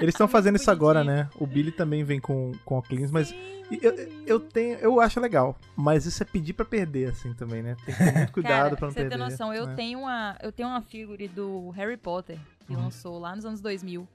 Eles 0.00 0.14
estão 0.14 0.28
fazendo 0.28 0.56
isso 0.56 0.70
agora, 0.70 1.02
né? 1.04 1.28
O 1.38 1.46
Billy 1.46 1.72
também 1.72 2.04
vem 2.04 2.20
com, 2.20 2.52
com 2.64 2.76
óculos, 2.76 3.10
mas 3.10 3.28
Sim. 3.28 3.78
eu, 3.82 3.94
eu 4.26 4.40
tenho, 4.40 4.78
eu 4.78 5.00
acho 5.00 5.18
legal. 5.20 5.56
Mas 5.76 6.06
isso 6.06 6.22
é 6.22 6.26
pedir 6.26 6.52
pra 6.52 6.64
perder, 6.64 7.10
assim, 7.10 7.32
também, 7.34 7.62
né? 7.62 7.76
Tem 7.84 7.94
que 7.94 8.04
ter 8.04 8.12
muito 8.16 8.32
cuidado 8.34 8.62
Cara, 8.62 8.76
pra 8.76 8.86
não 8.88 8.92
você 8.92 9.00
perder. 9.00 9.16
ter 9.16 9.22
noção, 9.22 9.52
eu 9.54 9.66
né? 9.66 9.74
tenho 9.74 10.00
uma, 10.00 10.36
eu 10.42 10.52
tenho 10.52 10.68
uma 10.68 10.82
figure 10.82 11.28
do 11.28 11.70
Harry 11.70 11.96
Potter 11.96 12.38
que 12.66 12.72
Uhum. 12.74 12.84
lançou 12.84 13.18
lá 13.18 13.34
nos 13.34 13.44
anos 13.44 13.60
2000. 13.60 14.06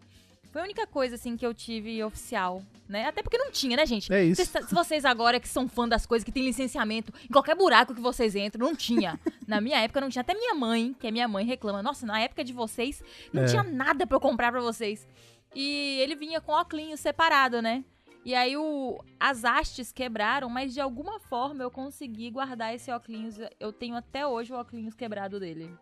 Foi 0.51 0.61
a 0.61 0.63
única 0.63 0.87
coisa 0.87 1.15
assim 1.15 1.35
que 1.37 1.45
eu 1.45 1.53
tive 1.53 2.03
oficial, 2.03 2.63
né? 2.87 3.05
Até 3.05 3.21
porque 3.21 3.37
não 3.37 3.51
tinha, 3.51 3.77
né, 3.77 3.85
gente? 3.85 4.11
É 4.11 4.23
isso. 4.23 4.43
Vocês- 4.43 4.65
se 4.67 4.73
vocês 4.73 5.05
agora 5.05 5.39
que 5.39 5.47
são 5.47 5.67
fã 5.67 5.87
das 5.87 6.05
coisas 6.05 6.23
que 6.23 6.31
tem 6.31 6.43
licenciamento, 6.43 7.13
em 7.25 7.31
qualquer 7.31 7.55
buraco 7.55 7.93
que 7.93 8.01
vocês 8.01 8.35
entram, 8.35 8.67
não 8.67 8.75
tinha. 8.75 9.19
Na 9.47 9.61
minha 9.61 9.79
época 9.79 10.01
não 10.01 10.09
tinha. 10.09 10.21
Até 10.21 10.33
minha 10.33 10.55
mãe, 10.55 10.95
que 10.99 11.05
é 11.07 11.11
minha 11.11 11.27
mãe, 11.27 11.45
reclama. 11.45 11.83
Nossa, 11.83 12.05
na 12.05 12.19
época 12.19 12.43
de 12.43 12.53
vocês, 12.53 13.03
não 13.31 13.43
É. 13.43 13.45
tinha 13.45 13.63
nada 13.63 14.07
pra 14.07 14.15
eu 14.15 14.21
comprar 14.21 14.51
pra 14.51 14.61
vocês. 14.61 15.07
E 15.55 15.99
ele 16.01 16.15
vinha 16.15 16.41
com 16.41 16.51
óculos 16.51 16.99
separado, 16.99 17.61
né? 17.61 17.83
E 18.25 18.35
aí 18.35 18.57
o, 18.57 19.01
as 19.19 19.43
hastes 19.45 19.91
quebraram, 19.93 20.49
mas 20.49 20.73
de 20.73 20.81
alguma 20.81 21.17
forma 21.19 21.63
eu 21.63 21.71
consegui 21.71 22.29
guardar 22.29 22.75
esse 22.75 22.91
óculos. 22.91 23.35
Eu 23.59 23.71
tenho 23.71 23.95
até 23.95 24.27
hoje 24.27 24.51
o 24.51 24.57
óculos 24.57 24.93
quebrado 24.95 25.39
dele. 25.39 25.73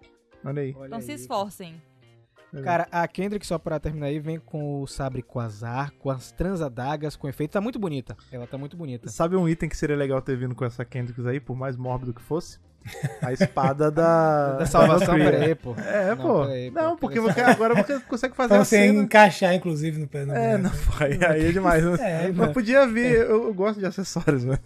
Olha 0.43 0.61
aí. 0.61 0.75
Olha 0.77 0.85
Então 0.87 1.01
se 1.01 1.11
aí. 1.11 1.17
esforcem. 1.17 1.81
Cara, 2.63 2.87
a 2.91 3.05
Kendrick, 3.07 3.45
só 3.45 3.57
pra 3.57 3.79
terminar 3.79 4.07
aí, 4.07 4.19
vem 4.19 4.39
com 4.39 4.81
o 4.81 4.87
sabre 4.87 5.21
quasar, 5.21 5.91
com 5.99 6.09
as 6.09 6.31
transadagas, 6.31 7.15
com 7.15 7.27
efeito. 7.27 7.51
Tá 7.51 7.59
muito 7.61 7.77
bonita. 7.77 8.15
Ela 8.31 8.47
tá 8.47 8.57
muito 8.57 8.77
bonita. 8.77 9.09
Sabe 9.09 9.35
um 9.35 9.47
item 9.49 9.67
que 9.67 9.75
seria 9.75 9.95
legal 9.95 10.21
ter 10.21 10.37
vindo 10.37 10.55
com 10.55 10.63
essa 10.63 10.85
Kendricks 10.85 11.25
aí, 11.25 11.39
por 11.39 11.55
mais 11.55 11.75
mórbido 11.75 12.13
que 12.13 12.21
fosse? 12.21 12.59
A 13.21 13.33
espada 13.33 13.89
da. 13.91 14.57
Da 14.59 14.65
salvação, 14.67 15.15
peraí, 15.15 15.55
pô. 15.55 15.73
É, 15.75 16.15
Não, 16.15 16.17
pô. 16.17 16.41
peraí, 16.45 16.71
pô. 16.71 16.79
não, 16.79 16.95
porque 16.97 17.19
você, 17.19 17.41
agora 17.41 17.73
você 17.75 17.99
consegue 18.01 18.35
fazer 18.35 18.49
Pra 18.49 18.61
a 18.61 18.63
você 18.65 18.77
cena. 18.77 19.01
encaixar, 19.01 19.53
inclusive, 19.55 19.99
no 19.99 20.07
pé 20.07 20.23
do 20.25 20.31
É, 20.31 20.55
não, 20.57 20.69
boneco. 20.69 20.91
pô, 20.97 21.03
aí, 21.03 21.19
aí 21.25 21.45
é 21.47 21.51
demais. 21.51 21.83
Né? 21.83 22.25
É, 22.27 22.31
Mas 22.31 22.51
podia 22.53 22.85
vir, 22.87 23.11
eu, 23.15 23.47
eu 23.47 23.53
gosto 23.55 23.79
de 23.79 23.85
acessórios, 23.87 24.43
né? 24.45 24.59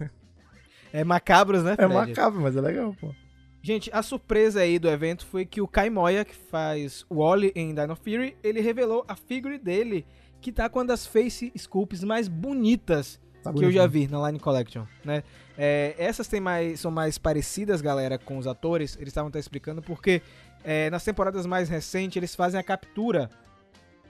É 0.91 1.03
macabros, 1.03 1.63
né, 1.63 1.71
É 1.73 1.75
Fred? 1.75 1.93
macabro, 1.93 2.41
mas 2.41 2.55
é 2.57 2.61
legal, 2.61 2.93
pô. 2.99 3.13
Gente, 3.61 3.89
a 3.93 4.01
surpresa 4.01 4.61
aí 4.61 4.79
do 4.79 4.89
evento 4.89 5.25
foi 5.25 5.45
que 5.45 5.61
o 5.61 5.67
Kai 5.67 5.89
Moya, 5.89 6.23
que 6.23 6.35
faz 6.35 7.05
o 7.09 7.15
Wally 7.15 7.51
em 7.55 7.73
Dino 7.73 7.95
Fury, 7.95 8.37
ele 8.43 8.61
revelou 8.61 9.03
a 9.07 9.15
figure 9.15 9.57
dele, 9.57 10.05
que 10.39 10.51
tá 10.51 10.69
com 10.69 10.79
uma 10.79 10.85
das 10.85 11.05
face 11.05 11.51
sculpts 11.55 12.03
mais 12.03 12.27
bonitas 12.27 13.19
Tá 13.43 13.53
que 13.53 13.63
eu 13.63 13.71
já 13.71 13.87
vi 13.87 14.07
na 14.07 14.27
Line 14.27 14.39
Collection, 14.39 14.83
né? 15.03 15.23
É, 15.57 15.95
essas 15.97 16.27
tem 16.27 16.39
mais, 16.39 16.79
são 16.79 16.91
mais 16.91 17.17
parecidas, 17.17 17.81
galera, 17.81 18.17
com 18.17 18.37
os 18.37 18.47
atores. 18.47 18.95
Eles 18.97 19.09
estavam 19.09 19.29
até 19.29 19.39
explicando 19.39 19.81
porque 19.81 20.21
é, 20.63 20.89
nas 20.89 21.03
temporadas 21.03 21.45
mais 21.45 21.69
recentes 21.69 22.17
eles 22.17 22.35
fazem 22.35 22.59
a 22.59 22.63
captura 22.63 23.29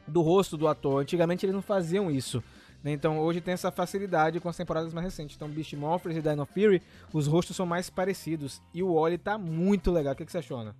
do 0.07 0.21
rosto 0.21 0.57
do 0.57 0.67
ator. 0.67 1.01
Antigamente 1.01 1.45
eles 1.45 1.53
não 1.53 1.61
faziam 1.61 2.09
isso. 2.09 2.43
Né? 2.83 2.91
Então 2.91 3.19
hoje 3.19 3.41
tem 3.41 3.53
essa 3.53 3.71
facilidade 3.71 4.39
com 4.39 4.49
as 4.49 4.57
temporadas 4.57 4.93
mais 4.93 5.05
recentes. 5.05 5.35
Então 5.35 5.49
Beast 5.49 5.73
Morphers 5.73 6.15
e 6.15 6.21
Dino 6.21 6.45
Fury, 6.45 6.81
os 7.13 7.27
rostos 7.27 7.55
são 7.55 7.65
mais 7.65 7.89
parecidos. 7.89 8.61
E 8.73 8.81
o 8.81 8.95
Wally 8.95 9.17
tá 9.17 9.37
muito 9.37 9.91
legal. 9.91 10.13
O 10.13 10.15
que, 10.15 10.25
que 10.25 10.31
você 10.31 10.39
achou, 10.39 10.59
Ana? 10.59 10.75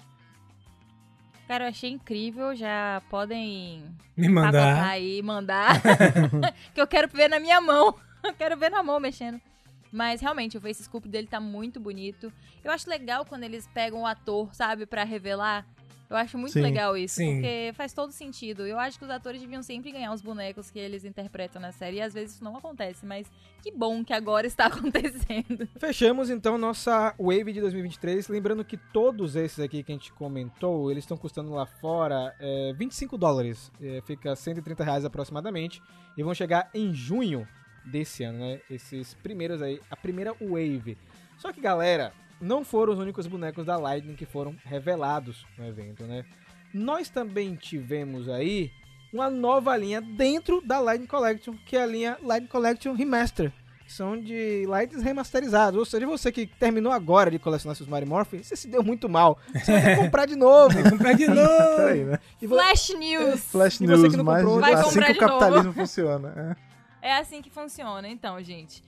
Cara, 1.47 1.65
eu 1.65 1.69
achei 1.69 1.89
incrível. 1.89 2.55
Já 2.55 3.01
podem 3.09 3.83
Me 4.15 4.29
mandar. 4.29 4.87
aí, 4.87 5.21
mandar. 5.21 5.81
que 6.73 6.79
eu 6.79 6.87
quero 6.87 7.07
ver 7.07 7.27
na 7.27 7.39
minha 7.39 7.59
mão. 7.59 7.95
Eu 8.21 8.33
quero 8.33 8.57
ver 8.57 8.69
na 8.69 8.83
mão 8.83 8.99
mexendo. 8.99 9.39
Mas 9.93 10.19
realmente, 10.19 10.57
o 10.57 10.61
face 10.61 10.83
sculpt 10.83 11.07
dele 11.09 11.25
tá 11.25 11.39
muito 11.39 11.79
bonito. 11.79 12.33
Eu 12.61 12.69
acho 12.69 12.89
legal 12.89 13.25
quando 13.25 13.43
eles 13.43 13.65
pegam 13.73 14.01
o 14.01 14.05
ator, 14.05 14.53
sabe, 14.53 14.85
pra 14.85 15.05
revelar. 15.05 15.65
Eu 16.09 16.17
acho 16.17 16.37
muito 16.39 16.53
Sim. 16.53 16.61
legal 16.61 16.97
isso, 16.97 17.15
Sim. 17.15 17.35
porque 17.35 17.71
faz 17.75 17.93
todo 17.93 18.11
sentido. 18.11 18.65
Eu 18.65 18.79
acho 18.79 18.97
que 18.97 19.05
os 19.05 19.11
atores 19.11 19.39
deviam 19.39 19.61
sempre 19.61 19.91
ganhar 19.91 20.11
os 20.11 20.21
bonecos 20.21 20.71
que 20.71 20.79
eles 20.79 21.05
interpretam 21.05 21.61
na 21.61 21.71
série, 21.71 21.97
e 21.97 22.01
às 22.01 22.13
vezes 22.15 22.35
isso 22.35 22.43
não 22.43 22.57
acontece, 22.57 23.05
mas 23.05 23.29
que 23.61 23.71
bom 23.71 24.03
que 24.03 24.11
agora 24.11 24.47
está 24.47 24.65
acontecendo. 24.67 25.67
Fechamos 25.79 26.31
então 26.31 26.57
nossa 26.57 27.13
Wave 27.19 27.53
de 27.53 27.61
2023. 27.61 28.27
Lembrando 28.27 28.65
que 28.65 28.75
todos 28.75 29.35
esses 29.35 29.59
aqui 29.59 29.83
que 29.83 29.91
a 29.91 29.95
gente 29.95 30.11
comentou, 30.13 30.89
eles 30.89 31.03
estão 31.03 31.17
custando 31.17 31.51
lá 31.51 31.67
fora 31.67 32.35
é, 32.39 32.73
25 32.73 33.17
dólares. 33.17 33.71
É, 33.79 34.01
fica 34.01 34.35
130 34.35 34.83
reais 34.83 35.05
aproximadamente. 35.05 35.81
E 36.17 36.23
vão 36.23 36.33
chegar 36.33 36.69
em 36.73 36.93
junho 36.93 37.47
desse 37.85 38.23
ano, 38.23 38.39
né? 38.39 38.61
Esses 38.69 39.13
primeiros 39.15 39.61
aí, 39.61 39.79
a 39.89 39.95
primeira 39.95 40.33
Wave. 40.41 40.97
Só 41.37 41.53
que 41.53 41.61
galera, 41.61 42.13
não 42.41 42.63
foram 42.63 42.93
os 42.93 42.99
únicos 42.99 43.27
bonecos 43.27 43.65
da 43.65 43.77
Lightning 43.77 44.15
que 44.15 44.25
foram 44.25 44.55
revelados 44.65 45.45
no 45.57 45.65
evento, 45.65 46.03
né? 46.03 46.25
Nós 46.73 47.09
também 47.09 47.55
tivemos 47.55 48.29
aí 48.29 48.71
uma 49.11 49.29
nova 49.29 49.75
linha 49.75 49.99
dentro 50.01 50.61
da 50.61 50.79
Lightning 50.79 51.07
Collection, 51.07 51.53
que 51.65 51.75
é 51.75 51.81
a 51.81 51.85
linha 51.85 52.17
Lightning 52.21 52.47
Collection 52.49 52.93
Remaster 52.93 53.51
são 53.87 54.21
de 54.21 54.67
lights 54.67 55.01
remasterizados. 55.01 55.79
Ou 55.79 55.83
seja, 55.83 56.05
você 56.05 56.31
que 56.31 56.45
terminou 56.45 56.91
agora 56.91 57.31
de 57.31 57.39
colecionar 57.39 57.75
seus 57.75 57.89
Mario 57.89 58.07
Morphin, 58.07 58.43
você 58.43 58.55
se 58.55 58.67
deu 58.67 58.83
muito 58.83 59.09
mal. 59.09 59.39
Você 59.51 59.71
vai 59.71 59.81
ter 59.81 59.95
que 59.95 59.97
comprar 60.05 60.25
de 60.27 60.35
novo. 60.35 60.89
Comprar 60.91 61.13
de 61.13 61.25
novo! 61.27 61.75
Peraí, 61.75 62.03
né? 62.03 62.19
E 62.39 62.45
vo- 62.45 62.53
Flash 62.53 62.89
News! 62.89 63.41
Flash 63.45 63.81
E 63.81 63.87
você 63.87 63.95
News, 64.03 64.11
que 64.11 64.17
não 64.17 64.23
mas 64.23 64.43
comprou, 64.43 64.59
vai 64.61 64.73
assim 64.75 64.83
comprar 64.83 65.05
que 65.07 65.11
o 65.11 65.13
de 65.15 65.19
novo. 65.21 65.39
capitalismo 65.39 65.73
funciona. 65.73 66.55
É. 67.01 67.09
É 67.09 67.17
assim 67.17 67.41
que 67.41 67.49
funciona, 67.49 68.07
então, 68.07 68.39
gente. 68.43 68.83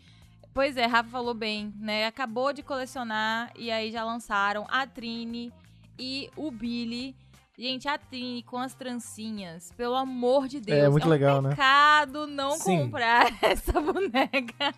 Pois 0.53 0.75
é, 0.75 0.86
Rafa 0.86 1.10
falou 1.10 1.34
bem, 1.34 1.74
né? 1.79 2.05
Acabou 2.05 2.51
de 2.51 2.62
colecionar 2.62 3.51
e 3.58 3.72
aí 3.72 3.91
já 3.91 4.03
lançaram 4.03 4.65
a 4.70 4.86
Trine 4.86 5.51
e 5.98 6.29
o 6.36 6.51
Billy. 6.51 7.15
Gente, 7.58 7.88
a 7.88 7.98
Trine 7.98 8.43
com 8.43 8.58
as 8.58 8.74
trancinhas, 8.74 9.72
pelo 9.77 9.96
amor 9.96 10.48
de 10.48 10.60
Deus. 10.60 10.79
É, 10.79 10.89
muito 10.89 11.08
um 11.08 11.10
legal, 11.10 11.41
né? 11.41 11.51
pecado 11.51 12.27
não 12.27 12.51
Sim. 12.51 12.79
comprar 12.79 13.31
essa 13.41 13.79
boneca. 13.79 14.74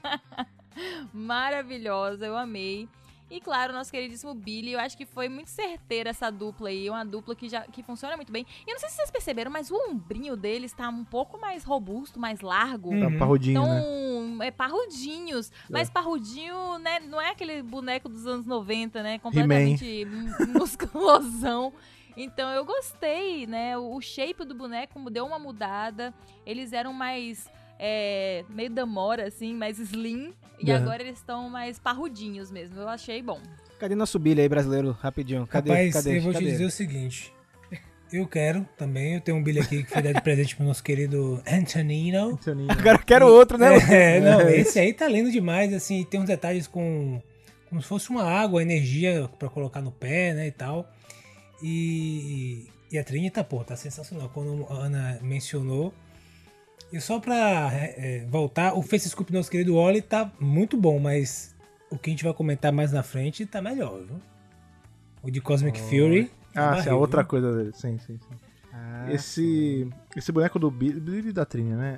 Maravilhosa, 1.11 2.25
eu 2.25 2.37
amei. 2.37 2.87
E 3.29 3.39
claro, 3.41 3.73
nosso 3.73 3.89
queridíssimo 3.91 4.33
Billy, 4.35 4.73
eu 4.73 4.79
acho 4.79 4.95
que 4.95 5.05
foi 5.07 5.27
muito 5.27 5.49
certeira 5.49 6.11
essa 6.11 6.29
dupla 6.29 6.69
aí, 6.69 6.87
uma 6.89 7.03
dupla 7.03 7.35
que 7.35 7.49
já 7.49 7.61
que 7.61 7.81
funciona 7.81 8.15
muito 8.15 8.31
bem. 8.31 8.45
E 8.67 8.69
eu 8.69 8.73
não 8.73 8.79
sei 8.79 8.89
se 8.89 8.97
vocês 8.97 9.09
perceberam, 9.09 9.49
mas 9.49 9.71
o 9.71 9.75
ombrinho 9.89 10.35
deles 10.37 10.71
tá 10.71 10.87
um 10.89 11.03
pouco 11.03 11.39
mais 11.39 11.63
robusto, 11.63 12.19
mais 12.19 12.41
largo. 12.41 12.91
Tá 12.99 13.07
Uhum. 13.07 13.17
parrudinho, 13.17 13.61
Então, 13.63 14.37
né? 14.37 14.47
é 14.47 14.51
parrudinhos. 14.51 15.51
Mas 15.69 15.89
parrudinho, 15.89 16.77
né, 16.77 16.99
não 16.99 17.19
é 17.19 17.29
aquele 17.31 17.63
boneco 17.63 18.07
dos 18.07 18.27
anos 18.27 18.45
90, 18.45 19.01
né? 19.01 19.17
Completamente 19.17 20.05
mu- 20.05 20.29
musculosão. 20.59 21.73
Então 22.15 22.51
eu 22.51 22.63
gostei, 22.63 23.47
né? 23.47 23.75
O 23.75 23.99
shape 23.99 24.45
do 24.45 24.53
boneco 24.53 25.09
deu 25.09 25.25
uma 25.25 25.39
mudada. 25.39 26.13
Eles 26.45 26.71
eram 26.71 26.93
mais. 26.93 27.49
É, 27.85 28.45
meio 28.47 28.69
damora, 28.69 29.27
assim, 29.27 29.53
mais 29.53 29.77
slim. 29.77 30.33
E 30.57 30.71
Aham. 30.71 30.81
agora 30.81 31.03
eles 31.03 31.17
estão 31.17 31.49
mais 31.49 31.77
parrudinhos 31.77 32.49
mesmo. 32.49 32.79
Eu 32.79 32.87
achei 32.87 33.21
bom. 33.21 33.41
Cadê 33.77 33.93
nosso 33.93 34.17
Billy 34.17 34.39
aí, 34.39 34.47
brasileiro? 34.47 34.91
Rapidinho. 35.01 35.45
Cadê? 35.45 35.69
Rapaz, 35.69 35.93
cadê? 35.93 36.17
eu 36.17 36.21
vou 36.21 36.31
cadê? 36.31 36.45
te 36.45 36.51
dizer 36.51 36.65
o 36.65 36.71
seguinte. 36.71 37.33
Eu 38.09 38.25
quero 38.25 38.65
também, 38.77 39.15
eu 39.15 39.21
tenho 39.21 39.35
um 39.35 39.43
bilhete 39.43 39.65
aqui 39.65 39.83
que 39.83 39.89
foi 39.89 40.01
dado 40.01 40.13
de 40.13 40.21
presente 40.21 40.55
pro 40.55 40.63
nosso 40.63 40.83
querido 40.83 41.41
Antonino. 41.45 42.29
Antoninho. 42.33 42.71
Agora 42.71 42.99
eu 42.99 43.03
quero 43.03 43.27
outro, 43.27 43.57
né? 43.57 43.69
É, 43.91 44.21
não, 44.21 44.47
esse 44.49 44.79
aí 44.79 44.93
tá 44.93 45.07
lindo 45.07 45.31
demais, 45.31 45.73
assim, 45.73 46.05
tem 46.05 46.21
uns 46.21 46.27
detalhes 46.27 46.67
com 46.67 47.19
como 47.67 47.81
se 47.81 47.87
fosse 47.87 48.11
uma 48.11 48.23
água, 48.23 48.61
energia 48.61 49.27
pra 49.39 49.49
colocar 49.49 49.81
no 49.81 49.91
pé, 49.91 50.33
né, 50.35 50.47
e 50.47 50.51
tal. 50.51 50.87
E, 51.61 52.67
e 52.91 52.99
a 52.99 53.03
Trini 53.03 53.31
tá, 53.31 53.43
pô, 53.43 53.63
tá 53.63 53.75
sensacional. 53.75 54.29
Quando 54.29 54.67
a 54.69 54.75
Ana 54.75 55.19
mencionou. 55.23 55.91
E 56.93 57.01
só 57.01 57.19
pra 57.19 57.71
é, 57.73 58.21
é, 58.21 58.25
voltar, 58.27 58.75
o 58.77 58.83
Face 58.83 59.09
Scoop 59.09 59.31
do 59.31 59.35
nosso 59.35 59.49
querido 59.49 59.75
Oli 59.75 59.99
tá 59.99 60.31
muito 60.39 60.77
bom, 60.77 60.99
mas 60.99 61.55
o 61.89 61.97
que 61.97 62.11
a 62.11 62.13
gente 62.13 62.23
vai 62.23 62.31
comentar 62.35 62.71
mais 62.71 62.91
na 62.91 63.01
frente 63.01 63.47
tá 63.47 63.59
melhor, 63.63 64.03
viu? 64.03 64.21
O 65.23 65.31
de 65.31 65.41
Cosmic 65.41 65.79
Fury. 65.79 66.29
Ah, 66.49 66.53
sim, 66.53 66.59
a 66.59 66.71
barril, 66.75 66.99
outra 66.99 67.21
viu? 67.23 67.29
coisa 67.29 67.51
dele. 67.51 67.71
Sim, 67.73 67.97
sim, 67.97 68.19
sim. 68.19 68.35
Ah, 68.71 69.11
Esse, 69.11 69.89
esse 70.15 70.31
boneco 70.31 70.59
do 70.59 70.69
Billy, 70.69 70.99
Billy 70.99 71.33
da 71.33 71.45
Trini, 71.45 71.73
né? 71.73 71.97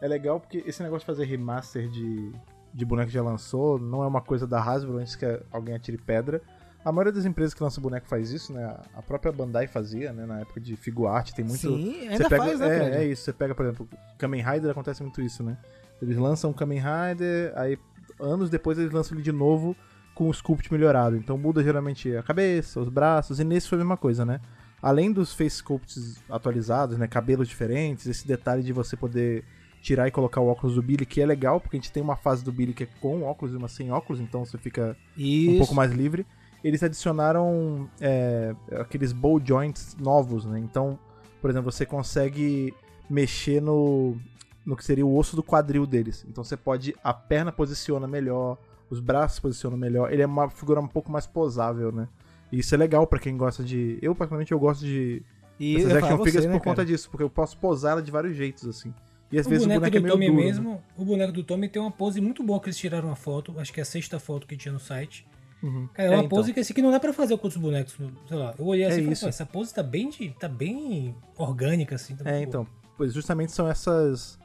É 0.00 0.08
legal 0.08 0.40
porque 0.40 0.64
esse 0.66 0.82
negócio 0.82 1.06
de 1.06 1.06
fazer 1.06 1.24
remaster 1.24 1.88
de, 1.88 2.32
de 2.74 2.84
boneco 2.84 3.06
que 3.10 3.14
já 3.14 3.22
lançou 3.22 3.78
não 3.78 4.02
é 4.02 4.08
uma 4.08 4.20
coisa 4.20 4.44
da 4.44 4.60
Hasbro 4.60 4.96
antes 4.98 5.14
que 5.14 5.24
alguém 5.52 5.76
atire 5.76 5.98
pedra. 5.98 6.42
A 6.84 6.90
maioria 6.90 7.12
das 7.12 7.24
empresas 7.24 7.54
que 7.54 7.62
lançam 7.62 7.82
boneco 7.82 8.08
faz 8.08 8.30
isso, 8.30 8.52
né? 8.52 8.76
A 8.94 9.02
própria 9.02 9.32
Bandai 9.32 9.66
fazia, 9.66 10.12
né? 10.12 10.26
Na 10.26 10.40
época 10.40 10.60
de 10.60 10.76
Figuarte, 10.76 11.34
tem 11.34 11.44
muito. 11.44 11.60
Sim, 11.60 11.92
Você 11.92 12.08
ainda 12.08 12.28
pega, 12.28 12.44
faz, 12.44 12.60
né, 12.60 12.96
é, 12.96 13.02
é 13.02 13.06
isso, 13.06 13.22
você 13.22 13.32
pega, 13.32 13.54
por 13.54 13.64
exemplo, 13.64 13.88
Kamen 14.18 14.42
Rider 14.42 14.70
acontece 14.70 15.02
muito 15.02 15.20
isso, 15.20 15.42
né? 15.42 15.56
Eles 16.00 16.16
lançam 16.16 16.52
Kamen 16.52 16.80
Rider, 16.80 17.52
aí 17.54 17.78
anos 18.18 18.50
depois 18.50 18.78
eles 18.78 18.92
lançam 18.92 19.16
ele 19.16 19.22
de 19.22 19.32
novo 19.32 19.76
com 20.14 20.28
o 20.28 20.34
sculpt 20.34 20.72
melhorado. 20.72 21.16
Então 21.16 21.38
muda 21.38 21.62
geralmente 21.62 22.14
a 22.16 22.22
cabeça, 22.22 22.80
os 22.80 22.88
braços, 22.88 23.38
e 23.38 23.44
nesse 23.44 23.68
foi 23.68 23.76
a 23.76 23.80
mesma 23.80 23.96
coisa, 23.96 24.24
né? 24.24 24.40
Além 24.80 25.12
dos 25.12 25.32
face 25.32 25.58
sculpts 25.58 26.22
atualizados, 26.28 26.98
né? 26.98 27.06
Cabelos 27.06 27.48
diferentes, 27.48 28.06
esse 28.06 28.26
detalhe 28.26 28.62
de 28.62 28.72
você 28.72 28.96
poder 28.96 29.44
tirar 29.80 30.06
e 30.06 30.10
colocar 30.10 30.40
o 30.40 30.46
óculos 30.46 30.76
do 30.76 30.82
Billy, 30.82 31.04
que 31.04 31.20
é 31.20 31.26
legal, 31.26 31.60
porque 31.60 31.76
a 31.76 31.80
gente 31.80 31.92
tem 31.92 32.02
uma 32.02 32.16
fase 32.16 32.44
do 32.44 32.52
Billy 32.52 32.72
que 32.72 32.84
é 32.84 32.88
com 33.00 33.22
óculos 33.22 33.52
e 33.52 33.56
uma 33.56 33.68
sem 33.68 33.90
óculos, 33.90 34.20
então 34.20 34.44
você 34.44 34.56
fica 34.56 34.96
Isso. 35.16 35.54
um 35.54 35.58
pouco 35.58 35.74
mais 35.74 35.92
livre. 35.92 36.24
Eles 36.62 36.82
adicionaram 36.82 37.88
é, 38.00 38.54
aqueles 38.80 39.12
bow 39.12 39.40
joints 39.44 39.96
novos, 40.00 40.44
né? 40.44 40.58
Então, 40.58 40.98
por 41.40 41.50
exemplo, 41.50 41.70
você 41.72 41.84
consegue 41.84 42.72
mexer 43.10 43.60
no, 43.60 44.16
no 44.64 44.76
que 44.76 44.84
seria 44.84 45.04
o 45.04 45.16
osso 45.16 45.34
do 45.34 45.42
quadril 45.42 45.86
deles. 45.86 46.24
Então 46.28 46.44
você 46.44 46.56
pode. 46.56 46.94
A 47.02 47.12
perna 47.12 47.50
posiciona 47.50 48.06
melhor, 48.06 48.58
os 48.88 49.00
braços 49.00 49.40
posicionam 49.40 49.76
melhor. 49.76 50.12
Ele 50.12 50.22
é 50.22 50.26
uma 50.26 50.48
figura 50.48 50.80
um 50.80 50.86
pouco 50.88 51.10
mais 51.10 51.26
posável, 51.26 51.90
né? 51.90 52.08
E 52.50 52.58
isso 52.60 52.74
é 52.74 52.78
legal 52.78 53.06
pra 53.06 53.18
quem 53.18 53.36
gosta 53.36 53.64
de. 53.64 53.98
Eu, 54.00 54.14
particularmente, 54.14 54.52
eu 54.52 54.58
gosto 54.58 54.84
de 54.84 55.22
E 55.58 55.76
essas 55.76 55.94
action 55.94 56.16
figures 56.18 56.34
você, 56.34 56.48
por 56.48 56.52
né, 56.54 56.60
conta 56.60 56.76
cara? 56.76 56.86
disso, 56.86 57.10
porque 57.10 57.24
eu 57.24 57.30
posso 57.30 57.56
posar 57.58 57.92
ela 57.92 58.02
de 58.02 58.10
vários 58.10 58.36
jeitos, 58.36 58.66
assim. 58.68 58.94
E 59.32 59.38
às 59.38 59.46
O 59.46 59.48
vezes 59.48 59.64
boneco, 59.66 59.86
o 59.86 59.90
boneco 59.90 59.96
é 59.96 60.00
do 60.00 60.02
meio 60.02 60.12
Tommy 60.12 60.26
duro. 60.26 60.38
né? 60.38 60.44
mesmo, 60.44 60.82
o 60.96 61.04
boneco 61.04 61.32
do 61.32 61.42
Tommy 61.42 61.68
tem 61.68 61.80
uma 61.80 61.90
pose 61.90 62.20
muito 62.20 62.42
boa 62.42 62.60
que 62.60 62.66
eles 62.66 62.76
tiraram 62.76 63.08
uma 63.08 63.16
foto, 63.16 63.58
acho 63.58 63.72
que 63.72 63.80
é 63.80 63.82
a 63.82 63.86
sexta 63.86 64.20
foto 64.20 64.46
que 64.46 64.56
tinha 64.56 64.72
no 64.72 64.78
site. 64.78 65.26
Uhum. 65.62 65.88
Cara, 65.94 66.08
é 66.08 66.10
uma 66.10 66.16
É, 66.22 66.24
então. 66.24 66.28
pose 66.28 66.52
que 66.52 66.60
esse 66.60 66.72
aqui 66.72 66.82
não 66.82 66.90
dá 66.90 66.98
pra 66.98 67.12
fazer 67.12 67.36
com 67.36 67.44
outros 67.46 67.60
bonecos, 67.62 67.96
sei 68.28 68.36
lá. 68.36 68.54
Eu 68.58 68.66
olhei 68.66 68.84
assim 68.84 68.94
É 68.96 68.98
e 68.98 69.02
falei, 69.02 69.12
isso. 69.12 69.22
"Pô, 69.24 69.28
essa 69.28 69.46
pose 69.46 69.72
tá 69.74 69.82
bem, 69.82 70.10
de- 70.10 70.30
tá 70.38 70.48
bem 70.48 71.14
orgânica, 71.36 71.94
assim. 71.94 72.16
Tá 72.16 72.28
É, 72.30 72.42
então. 72.42 72.66
Pois 72.96 73.12
justamente 73.14 73.52
são 73.52 73.68
essas. 73.68 74.38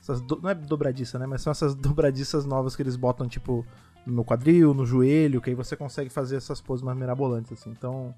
essas 0.00 0.20
do- 0.20 0.40
não 0.42 0.50
é 0.50 0.54
dobradiça, 0.54 1.18
né? 1.18 1.26
Mas 1.26 1.42
são 1.42 1.50
essas 1.50 1.74
dobradiças 1.74 2.44
novas 2.44 2.74
que 2.76 2.82
eles 2.82 2.96
botam, 2.96 3.26
tipo, 3.28 3.64
no 4.06 4.24
quadril, 4.24 4.74
no 4.74 4.84
joelho, 4.84 5.40
que 5.40 5.48
aí 5.50 5.56
você 5.56 5.74
consegue 5.76 6.10
fazer 6.10 6.36
essas 6.36 6.60
poses 6.60 6.82
mais 6.84 6.96
mirabolantes, 6.98 7.52
assim. 7.52 7.70
Então. 7.70 8.14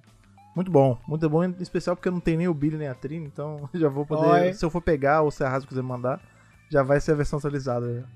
Muito 0.54 0.70
bom. 0.70 0.98
Muito 1.06 1.28
bom, 1.28 1.44
em 1.44 1.54
especial 1.60 1.94
porque 1.94 2.08
eu 2.08 2.12
não 2.12 2.20
tenho 2.20 2.38
nem 2.38 2.48
o 2.48 2.54
Billy 2.54 2.78
nem 2.78 2.88
a 2.88 2.94
Trini, 2.94 3.26
então 3.26 3.68
já 3.74 3.88
vou 3.90 4.06
poder. 4.06 4.26
Olha. 4.26 4.54
Se 4.54 4.64
eu 4.64 4.70
for 4.70 4.80
pegar 4.80 5.20
ou 5.20 5.30
se 5.30 5.44
a 5.44 5.48
Hasbro 5.48 5.68
quiser 5.68 5.82
mandar, 5.82 6.18
já 6.70 6.82
vai 6.82 6.98
ser 6.98 7.12
a 7.12 7.14
versão 7.14 7.38
atualizada. 7.38 8.08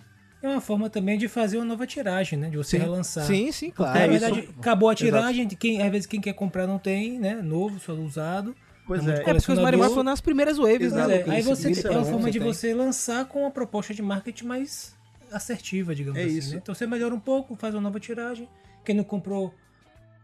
É 0.43 0.49
uma 0.49 0.61
forma 0.61 0.89
também 0.89 1.19
de 1.19 1.29
fazer 1.29 1.59
uma 1.59 1.67
nova 1.67 1.87
tiragem, 1.87 2.39
né? 2.39 2.49
De 2.49 2.57
você 2.57 2.77
Sim. 2.79 2.83
relançar. 2.85 3.25
Sim, 3.25 3.53
sim, 3.53 3.67
Porque, 3.67 3.77
claro. 3.83 3.99
na 3.99 4.05
É, 4.05 4.09
isso- 4.17 4.21
verdade, 4.27 4.49
acabou 4.59 4.89
a 4.89 4.95
tiragem, 4.95 5.47
quem, 5.49 5.83
às 5.83 5.91
vezes 5.91 6.07
quem 6.07 6.21
quer 6.21 6.33
comprar 6.33 6.67
não 6.67 6.79
tem, 6.79 7.19
né? 7.19 7.35
Novo, 7.43 7.79
só 7.79 7.93
usado. 7.93 8.57
Pois 8.87 9.03
Muito 9.05 9.17
é. 9.19 9.21
É 9.31 9.35
porque 9.35 9.53
os 9.53 9.59
Mario 9.59 9.79
Morphin 9.79 9.95
foram 9.95 10.05
nas 10.11 10.21
primeiras 10.21 10.57
waves, 10.59 10.93
né, 10.93 11.23
é, 11.27 11.31
aí 11.31 11.43
você 11.43 11.69
Billy 11.69 11.87
é 11.87 11.91
uma 11.91 12.05
forma 12.05 12.31
de 12.31 12.39
tem. 12.41 12.49
você 12.49 12.75
lançar 12.75 13.25
com 13.27 13.43
uma 13.43 13.51
proposta 13.51 13.95
de 13.95 14.03
marketing 14.03 14.47
mais 14.47 14.97
assertiva, 15.31 15.95
digamos 15.95 16.19
É 16.21 16.25
assim. 16.25 16.39
isso. 16.39 16.51
né? 16.55 16.61
Então 16.63 16.75
você 16.75 16.87
melhora 16.87 17.15
um 17.15 17.21
pouco, 17.21 17.55
faz 17.55 17.73
uma 17.75 17.81
nova 17.83 18.01
tiragem. 18.01 18.49
Quem 18.85 18.95
não 18.97 19.05
comprou, 19.05 19.55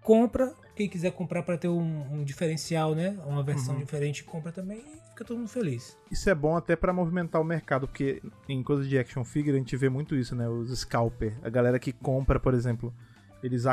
compra. 0.07 0.55
Quem 0.77 0.89
quiser 0.89 1.11
comprar 1.13 1.43
para 1.43 1.59
ter 1.59 1.69
um, 1.69 2.07
um 2.13 2.23
diferencial, 2.23 2.95
né? 2.95 3.19
Uma 3.27 3.43
versão 3.43 3.75
Uhum. 3.75 3.81
diferente, 3.81 4.23
compra 4.23 4.53
também 4.53 4.79
e 4.79 5.09
fica 5.11 5.25
todo 5.25 5.39
mundo 5.39 5.49
feliz. 5.49 5.97
Isso 6.11 6.29
é 6.31 6.35
bom 6.35 6.57
até 6.57 6.77
pra 6.77 6.93
movimentar 6.93 7.41
o 7.41 7.45
mercado, 7.45 7.89
porque 7.89 8.23
em 8.49 8.63
coisas 8.63 8.87
de 8.89 8.97
action 8.99 9.25
figure 9.25 9.57
a 9.57 9.59
gente 9.59 9.77
vê 9.77 9.89
muito 9.89 10.15
isso, 10.15 10.37
né? 10.37 10.49
Os 10.49 10.79
scalper, 10.79 11.35
a 11.43 11.49
galera 11.49 11.79
que 11.79 11.93
compra, 11.93 12.39
por 12.39 12.55
exemplo, 12.55 12.95
eles 13.43 13.65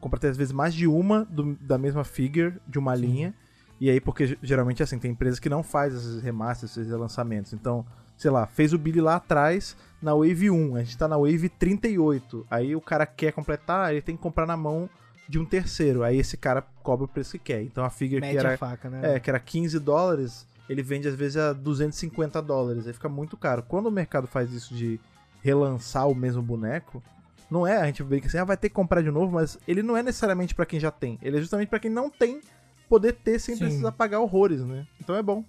compram 0.00 0.18
até 0.18 0.28
às 0.28 0.36
vezes 0.36 0.52
mais 0.52 0.74
de 0.74 0.86
uma 0.86 1.24
do- 1.24 1.54
da 1.60 1.78
mesma 1.78 2.04
figure, 2.04 2.54
de 2.66 2.78
uma 2.78 2.94
linha. 2.94 3.32
E 3.80 3.88
aí, 3.88 4.00
porque 4.00 4.26
ge- 4.26 4.38
geralmente 4.42 4.82
assim, 4.82 4.98
tem 4.98 5.12
empresas 5.12 5.38
que 5.38 5.48
não 5.48 5.62
faz 5.62 5.94
esses 5.94 6.20
remasters, 6.20 6.72
esses 6.76 6.90
relançamentos. 6.90 7.52
Então, 7.52 7.86
sei 8.16 8.32
lá, 8.32 8.46
fez 8.48 8.72
o 8.72 8.78
Billy 8.78 9.00
lá 9.00 9.14
atrás 9.14 9.76
na 10.02 10.12
Wave 10.12 10.50
1, 10.50 10.74
a 10.74 10.82
gente 10.82 10.98
tá 10.98 11.06
na 11.06 11.16
Wave 11.16 11.48
38. 11.48 12.44
Aí 12.50 12.74
o 12.74 12.80
cara 12.80 13.06
quer 13.06 13.32
completar, 13.32 13.92
ele 13.92 14.02
tem 14.02 14.16
que 14.16 14.22
comprar 14.22 14.44
na 14.44 14.56
mão 14.56 14.90
de 15.28 15.38
um 15.38 15.44
terceiro. 15.44 16.02
Aí 16.02 16.18
esse 16.18 16.36
cara 16.36 16.62
cobra 16.82 17.04
o 17.04 17.08
preço 17.08 17.32
que 17.32 17.38
quer. 17.38 17.62
Então 17.62 17.84
a 17.84 17.90
figure 17.90 18.20
que 18.20 18.36
era 18.36 18.56
faca, 18.56 18.88
né? 18.88 19.16
é, 19.16 19.20
que 19.20 19.28
era 19.28 19.38
15 19.38 19.78
dólares, 19.78 20.46
ele 20.68 20.82
vende 20.82 21.06
às 21.06 21.14
vezes 21.14 21.36
a 21.36 21.52
250 21.52 22.40
dólares. 22.40 22.86
Aí 22.86 22.92
fica 22.92 23.08
muito 23.08 23.36
caro. 23.36 23.62
Quando 23.62 23.86
o 23.86 23.92
mercado 23.92 24.26
faz 24.26 24.52
isso 24.52 24.74
de 24.74 24.98
relançar 25.42 26.08
o 26.08 26.14
mesmo 26.14 26.42
boneco, 26.42 27.02
não 27.50 27.66
é, 27.66 27.78
a 27.78 27.86
gente 27.86 28.02
brinca 28.02 28.26
assim, 28.26 28.38
ah, 28.38 28.44
vai 28.44 28.56
ter 28.56 28.68
que 28.68 28.74
comprar 28.74 29.02
de 29.02 29.10
novo, 29.10 29.32
mas 29.32 29.58
ele 29.66 29.82
não 29.82 29.96
é 29.96 30.02
necessariamente 30.02 30.54
pra 30.54 30.66
quem 30.66 30.80
já 30.80 30.90
tem. 30.90 31.18
Ele 31.22 31.36
é 31.38 31.40
justamente 31.40 31.68
pra 31.68 31.78
quem 31.78 31.90
não 31.90 32.10
tem 32.10 32.40
poder 32.88 33.12
ter 33.12 33.38
sem 33.38 33.54
Sim. 33.54 33.64
precisar 33.64 33.92
pagar 33.92 34.20
horrores, 34.20 34.62
né? 34.62 34.86
Então 35.00 35.14
é 35.14 35.22
bom. 35.22 35.44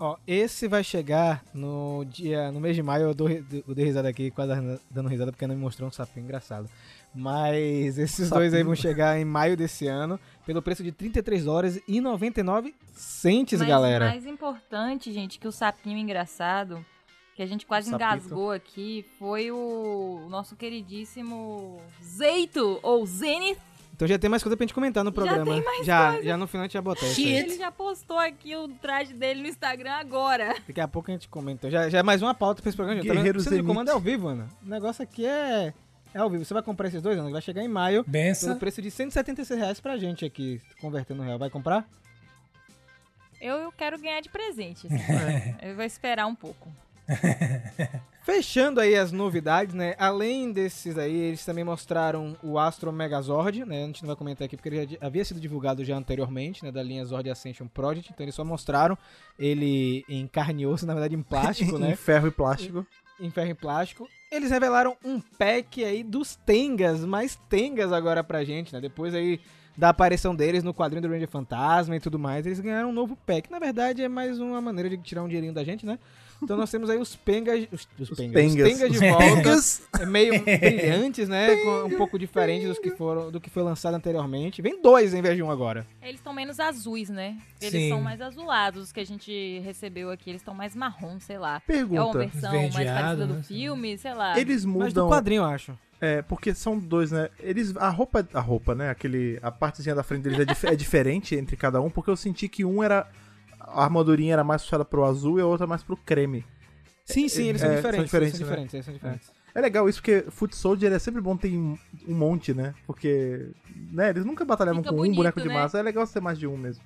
Ó, 0.00 0.16
esse 0.26 0.68
vai 0.68 0.84
chegar 0.84 1.44
no 1.52 2.04
dia, 2.08 2.52
no 2.52 2.60
mês 2.60 2.76
de 2.76 2.82
maio, 2.84 3.06
eu, 3.06 3.14
dou, 3.14 3.28
eu 3.28 3.74
dei 3.74 3.84
risada 3.84 4.08
aqui, 4.08 4.30
quase 4.30 4.52
dando 4.88 5.08
risada 5.08 5.32
porque 5.32 5.46
não 5.46 5.56
me 5.56 5.60
mostrou 5.60 5.88
um 5.88 5.92
sapinho 5.92 6.24
engraçado. 6.24 6.70
Mas 7.14 7.98
esses 7.98 8.30
dois 8.30 8.52
aí 8.54 8.62
vão 8.62 8.74
chegar 8.74 9.18
em 9.18 9.24
maio 9.24 9.56
desse 9.56 9.86
ano, 9.86 10.20
pelo 10.46 10.62
preço 10.62 10.82
de 10.84 10.92
33 10.92 11.44
dólares 11.44 11.80
e 11.88 12.00
99 12.00 12.74
centes, 12.92 13.58
Mas 13.58 13.68
galera. 13.68 14.08
mais 14.08 14.26
importante, 14.26 15.12
gente, 15.12 15.38
que 15.38 15.48
o 15.48 15.52
sapinho 15.52 15.98
engraçado, 15.98 16.84
que 17.34 17.42
a 17.42 17.46
gente 17.46 17.66
quase 17.66 17.90
Sapito. 17.90 18.04
engasgou 18.04 18.50
aqui, 18.52 19.04
foi 19.18 19.50
o 19.50 20.26
nosso 20.28 20.54
queridíssimo 20.56 21.80
Zeito, 22.02 22.78
ou 22.82 23.04
Zenith. 23.06 23.58
Então 23.94 24.06
já 24.06 24.16
tem 24.16 24.30
mais 24.30 24.44
coisa 24.44 24.56
pra 24.56 24.62
gente 24.64 24.74
comentar 24.74 25.02
no 25.02 25.10
Já 25.10 25.14
programa. 25.14 25.44
tem 25.52 25.64
mais 25.64 25.84
já, 25.84 26.22
já 26.22 26.36
no 26.36 26.46
final 26.46 26.62
a 26.62 26.66
gente 26.66 26.74
já 26.74 26.80
botar 26.82 27.04
isso 27.04 27.20
aí. 27.20 27.32
Ele 27.32 27.56
já 27.58 27.72
postou 27.72 28.16
aqui 28.16 28.54
o 28.54 28.68
traje 28.68 29.12
dele 29.12 29.42
no 29.42 29.48
Instagram 29.48 29.90
agora. 29.94 30.54
Daqui 30.68 30.80
a 30.80 30.86
pouco 30.86 31.10
a 31.10 31.14
gente 31.14 31.28
comenta. 31.28 31.68
Já, 31.68 31.88
já 31.88 31.98
é 31.98 32.02
mais 32.04 32.22
uma 32.22 32.32
pauta 32.32 32.62
pra 32.62 32.68
esse 32.68 32.76
programa. 32.76 33.00
Tá 33.00 33.08
vendo? 33.08 33.16
Guerreiro 33.16 33.40
Zenith. 33.40 33.66
comando 33.66 33.88
é 33.88 33.92
ao 33.92 33.98
vivo, 33.98 34.28
Ana. 34.28 34.46
O 34.64 34.68
negócio 34.68 35.02
aqui 35.02 35.26
é, 35.26 35.74
é 36.14 36.18
ao 36.18 36.30
vivo. 36.30 36.44
Você 36.44 36.54
vai 36.54 36.62
comprar 36.62 36.88
esses 36.88 37.02
dois, 37.02 37.18
Ana? 37.18 37.30
Vai 37.30 37.42
chegar 37.42 37.62
em 37.62 37.68
maio. 37.68 38.02
Pelo 38.04 38.12
Benção. 38.12 38.58
preço 38.58 38.80
de 38.82 38.90
176 38.90 39.58
reais 39.58 39.80
pra 39.80 39.96
gente 39.96 40.24
aqui, 40.24 40.60
convertendo 40.80 41.22
no 41.22 41.26
real. 41.26 41.38
Vai 41.38 41.50
comprar? 41.50 41.88
Eu, 43.40 43.70
quero 43.72 43.98
ganhar 43.98 44.20
de 44.20 44.28
presente. 44.28 44.86
assim. 44.90 45.54
Eu 45.62 45.74
vou 45.74 45.84
esperar 45.84 46.26
um 46.26 46.34
pouco. 46.34 46.68
Fechando 48.22 48.80
aí 48.80 48.94
as 48.94 49.10
novidades, 49.10 49.74
né? 49.74 49.94
Além 49.98 50.52
desses 50.52 50.98
aí, 50.98 51.14
eles 51.16 51.42
também 51.46 51.64
mostraram 51.64 52.36
o 52.42 52.58
Astro 52.58 52.92
Megazord, 52.92 53.64
né? 53.64 53.84
A 53.84 53.86
gente 53.86 54.02
não 54.02 54.08
vai 54.08 54.16
comentar 54.16 54.44
aqui 54.44 54.54
porque 54.54 54.68
ele 54.68 54.86
já 54.86 54.98
havia 55.00 55.24
sido 55.24 55.40
divulgado 55.40 55.82
já 55.82 55.96
anteriormente, 55.96 56.62
né? 56.62 56.70
Da 56.70 56.82
linha 56.82 57.02
Zord 57.06 57.30
Ascension 57.30 57.66
Project. 57.66 58.12
Então 58.12 58.24
eles 58.24 58.34
só 58.34 58.44
mostraram 58.44 58.98
ele 59.38 60.04
em 60.06 60.26
carne 60.26 60.64
e 60.64 60.66
osso, 60.66 60.84
na 60.84 60.92
verdade 60.92 61.14
em 61.14 61.22
plástico, 61.22 61.76
em 61.78 61.80
né? 61.80 61.96
ferro 61.96 62.28
e 62.28 62.30
plástico. 62.30 62.86
em 63.18 63.30
ferro 63.30 63.50
e 63.50 63.54
plástico. 63.54 64.06
Eles 64.30 64.50
revelaram 64.50 64.96
um 65.02 65.20
pack 65.20 65.82
aí 65.82 66.04
dos 66.04 66.36
Tengas, 66.36 67.04
mais 67.04 67.36
Tengas 67.48 67.92
agora 67.92 68.22
pra 68.22 68.44
gente, 68.44 68.72
né? 68.74 68.80
Depois 68.80 69.14
aí 69.14 69.40
da 69.76 69.88
aparição 69.88 70.34
deles 70.34 70.62
no 70.62 70.74
quadrinho 70.74 71.02
do 71.02 71.08
Ranger 71.08 71.28
Fantasma 71.28 71.96
e 71.96 72.00
tudo 72.00 72.18
mais, 72.18 72.44
eles 72.44 72.60
ganharam 72.60 72.90
um 72.90 72.92
novo 72.92 73.16
pack. 73.24 73.50
Na 73.50 73.58
verdade, 73.58 74.02
é 74.02 74.08
mais 74.08 74.38
uma 74.38 74.60
maneira 74.60 74.90
de 74.90 74.98
tirar 74.98 75.22
um 75.22 75.28
dinheirinho 75.28 75.54
da 75.54 75.64
gente, 75.64 75.86
né? 75.86 75.98
Então 76.42 76.56
nós 76.56 76.70
temos 76.70 76.88
aí 76.88 76.98
os 76.98 77.16
pengas, 77.16 77.66
os, 77.72 77.88
os 77.98 78.10
pengas, 78.10 78.32
pengas. 78.34 78.72
os 78.72 78.78
tengas 78.78 78.92
de 78.92 79.08
volta, 79.10 80.02
é 80.02 80.06
meio 80.06 80.42
brilhantes, 80.44 81.28
né? 81.28 81.56
Com- 81.56 81.84
Um 81.86 81.96
pouco 81.96 82.18
diferentes 82.18 82.68
dos 82.68 82.78
que 82.78 82.90
foram, 82.92 83.30
do 83.30 83.40
que 83.40 83.50
foi 83.50 83.62
lançado 83.62 83.94
anteriormente. 83.94 84.62
Vem 84.62 84.80
dois 84.80 85.14
em 85.14 85.20
vez 85.22 85.36
de 85.36 85.42
um 85.42 85.50
agora. 85.50 85.86
Eles 86.02 86.16
estão 86.16 86.32
menos 86.32 86.60
azuis, 86.60 87.08
né? 87.08 87.36
Eles 87.60 87.72
Sim. 87.72 87.88
são 87.88 88.00
mais 88.00 88.20
azulados, 88.20 88.84
os 88.84 88.92
que 88.92 89.00
a 89.00 89.04
gente 89.06 89.60
recebeu 89.64 90.10
aqui. 90.10 90.30
Eles 90.30 90.40
estão 90.40 90.54
mais 90.54 90.74
marrom, 90.76 91.18
sei 91.20 91.38
lá. 91.38 91.54
É 91.54 91.54
uma 91.54 91.60
Pergunta. 91.88 92.18
versão 92.18 92.52
mais 92.52 92.74
parecida 92.74 93.26
do 93.26 93.34
né? 93.34 93.42
filme, 93.42 93.98
sei 93.98 94.14
lá. 94.14 94.38
Eles 94.38 94.64
Mas 94.64 94.74
do 94.94 95.00
mudam. 95.02 95.08
quadrinho, 95.08 95.40
eu 95.42 95.46
acho. 95.46 95.76
É, 96.00 96.22
porque 96.22 96.54
são 96.54 96.78
dois, 96.78 97.10
né? 97.10 97.28
Eles. 97.40 97.76
A 97.76 97.88
roupa. 97.88 98.24
A 98.32 98.40
roupa, 98.40 98.72
né? 98.76 98.88
Aquele. 98.90 99.36
A 99.42 99.50
partezinha 99.50 99.96
da 99.96 100.04
frente 100.04 100.22
deles 100.22 100.38
é, 100.38 100.44
dif- 100.44 100.64
é 100.68 100.76
diferente 100.76 101.34
entre 101.34 101.56
cada 101.56 101.80
um, 101.80 101.90
porque 101.90 102.08
eu 102.10 102.16
senti 102.16 102.48
que 102.48 102.64
um 102.64 102.80
era. 102.82 103.08
A 103.72 103.84
armadurinha 103.84 104.32
era 104.34 104.44
mais 104.44 104.62
puxada 104.62 104.84
pro 104.84 105.04
azul 105.04 105.38
e 105.38 105.42
a 105.42 105.46
outra 105.46 105.66
mais 105.66 105.82
pro 105.82 105.96
creme. 105.96 106.44
Sim, 107.04 107.28
sim, 107.28 107.44
eles 107.48 107.62
É, 107.62 107.64
são 107.64 107.68
são 107.68 107.76
diferentes. 107.76 108.04
diferentes, 108.04 108.34
eles 108.34 108.38
são 108.38 108.46
né? 108.46 108.50
diferentes, 108.50 108.74
eles 108.74 108.84
são 108.84 108.94
diferentes. 108.94 109.30
É 109.54 109.60
legal 109.60 109.88
isso 109.88 109.98
porque 110.00 110.26
Foot 110.30 110.54
Soldier 110.54 110.92
é 110.92 110.98
sempre 110.98 111.20
bom 111.20 111.36
ter 111.36 111.48
um 111.56 111.76
um 112.06 112.14
monte, 112.14 112.52
né? 112.54 112.74
Porque. 112.86 113.50
Né, 113.90 114.10
eles 114.10 114.24
nunca 114.24 114.44
batalhavam 114.44 114.82
Fica 114.82 114.90
com 114.90 114.96
um 114.96 115.02
bonito, 115.04 115.16
boneco 115.16 115.40
de 115.40 115.48
né? 115.48 115.54
massa. 115.54 115.78
É 115.78 115.82
legal 115.82 116.06
ser 116.06 116.20
mais 116.20 116.38
de 116.38 116.46
um 116.46 116.56
mesmo. 116.56 116.82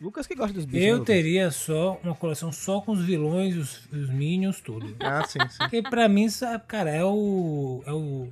Lucas 0.00 0.26
que 0.26 0.34
gosta 0.34 0.52
dos 0.54 0.64
bichos. 0.64 0.80
né, 0.80 0.90
Eu 0.90 0.98
Lucas? 0.98 1.06
teria 1.14 1.50
só 1.50 2.00
uma 2.02 2.14
coleção 2.14 2.50
só 2.50 2.80
com 2.80 2.92
os 2.92 3.04
vilões, 3.04 3.56
os, 3.56 3.86
os 3.92 4.08
minions, 4.10 4.60
tudo. 4.60 4.96
Ah, 5.00 5.24
sim, 5.26 5.38
sim. 5.48 5.58
Porque 5.58 5.82
pra 5.82 6.08
mim, 6.08 6.26
cara, 6.66 6.90
é 6.90 7.04
o. 7.04 7.82
É 7.86 7.92
o. 7.92 8.28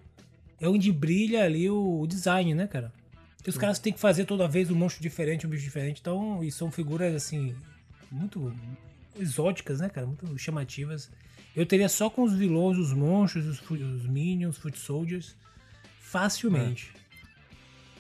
É 0.61 0.69
onde 0.69 0.91
brilha 0.91 1.45
ali 1.45 1.71
o 1.71 2.05
design, 2.09 2.55
né, 2.55 2.67
cara? 2.67 2.93
Que 3.43 3.51
os 3.51 3.57
caras 3.57 3.79
têm 3.79 3.93
que 3.93 4.01
fazer 4.01 4.25
toda 4.25 4.47
vez 4.49 4.71
um 4.71 4.75
monstro 4.75 5.03
diferente, 5.03 5.47
um 5.47 5.51
bicho 5.51 5.65
diferente. 5.65 6.01
Então, 6.01 6.43
e 6.43 6.51
são 6.51 6.71
figuras, 6.71 7.15
assim, 7.15 7.55
muito 8.11 8.53
exóticas, 9.19 9.81
né, 9.81 9.89
cara? 9.89 10.07
Muito 10.07 10.37
chamativas. 10.39 11.11
Eu 11.57 11.65
teria 11.65 11.89
só 11.89 12.11
com 12.11 12.23
os 12.25 12.35
vilões, 12.35 12.77
os 12.79 12.93
monstros, 12.93 13.47
os, 13.47 13.71
os 13.71 14.07
minions, 14.07 14.59
foot 14.59 14.79
soldiers, 14.79 15.35
facilmente. 16.01 16.93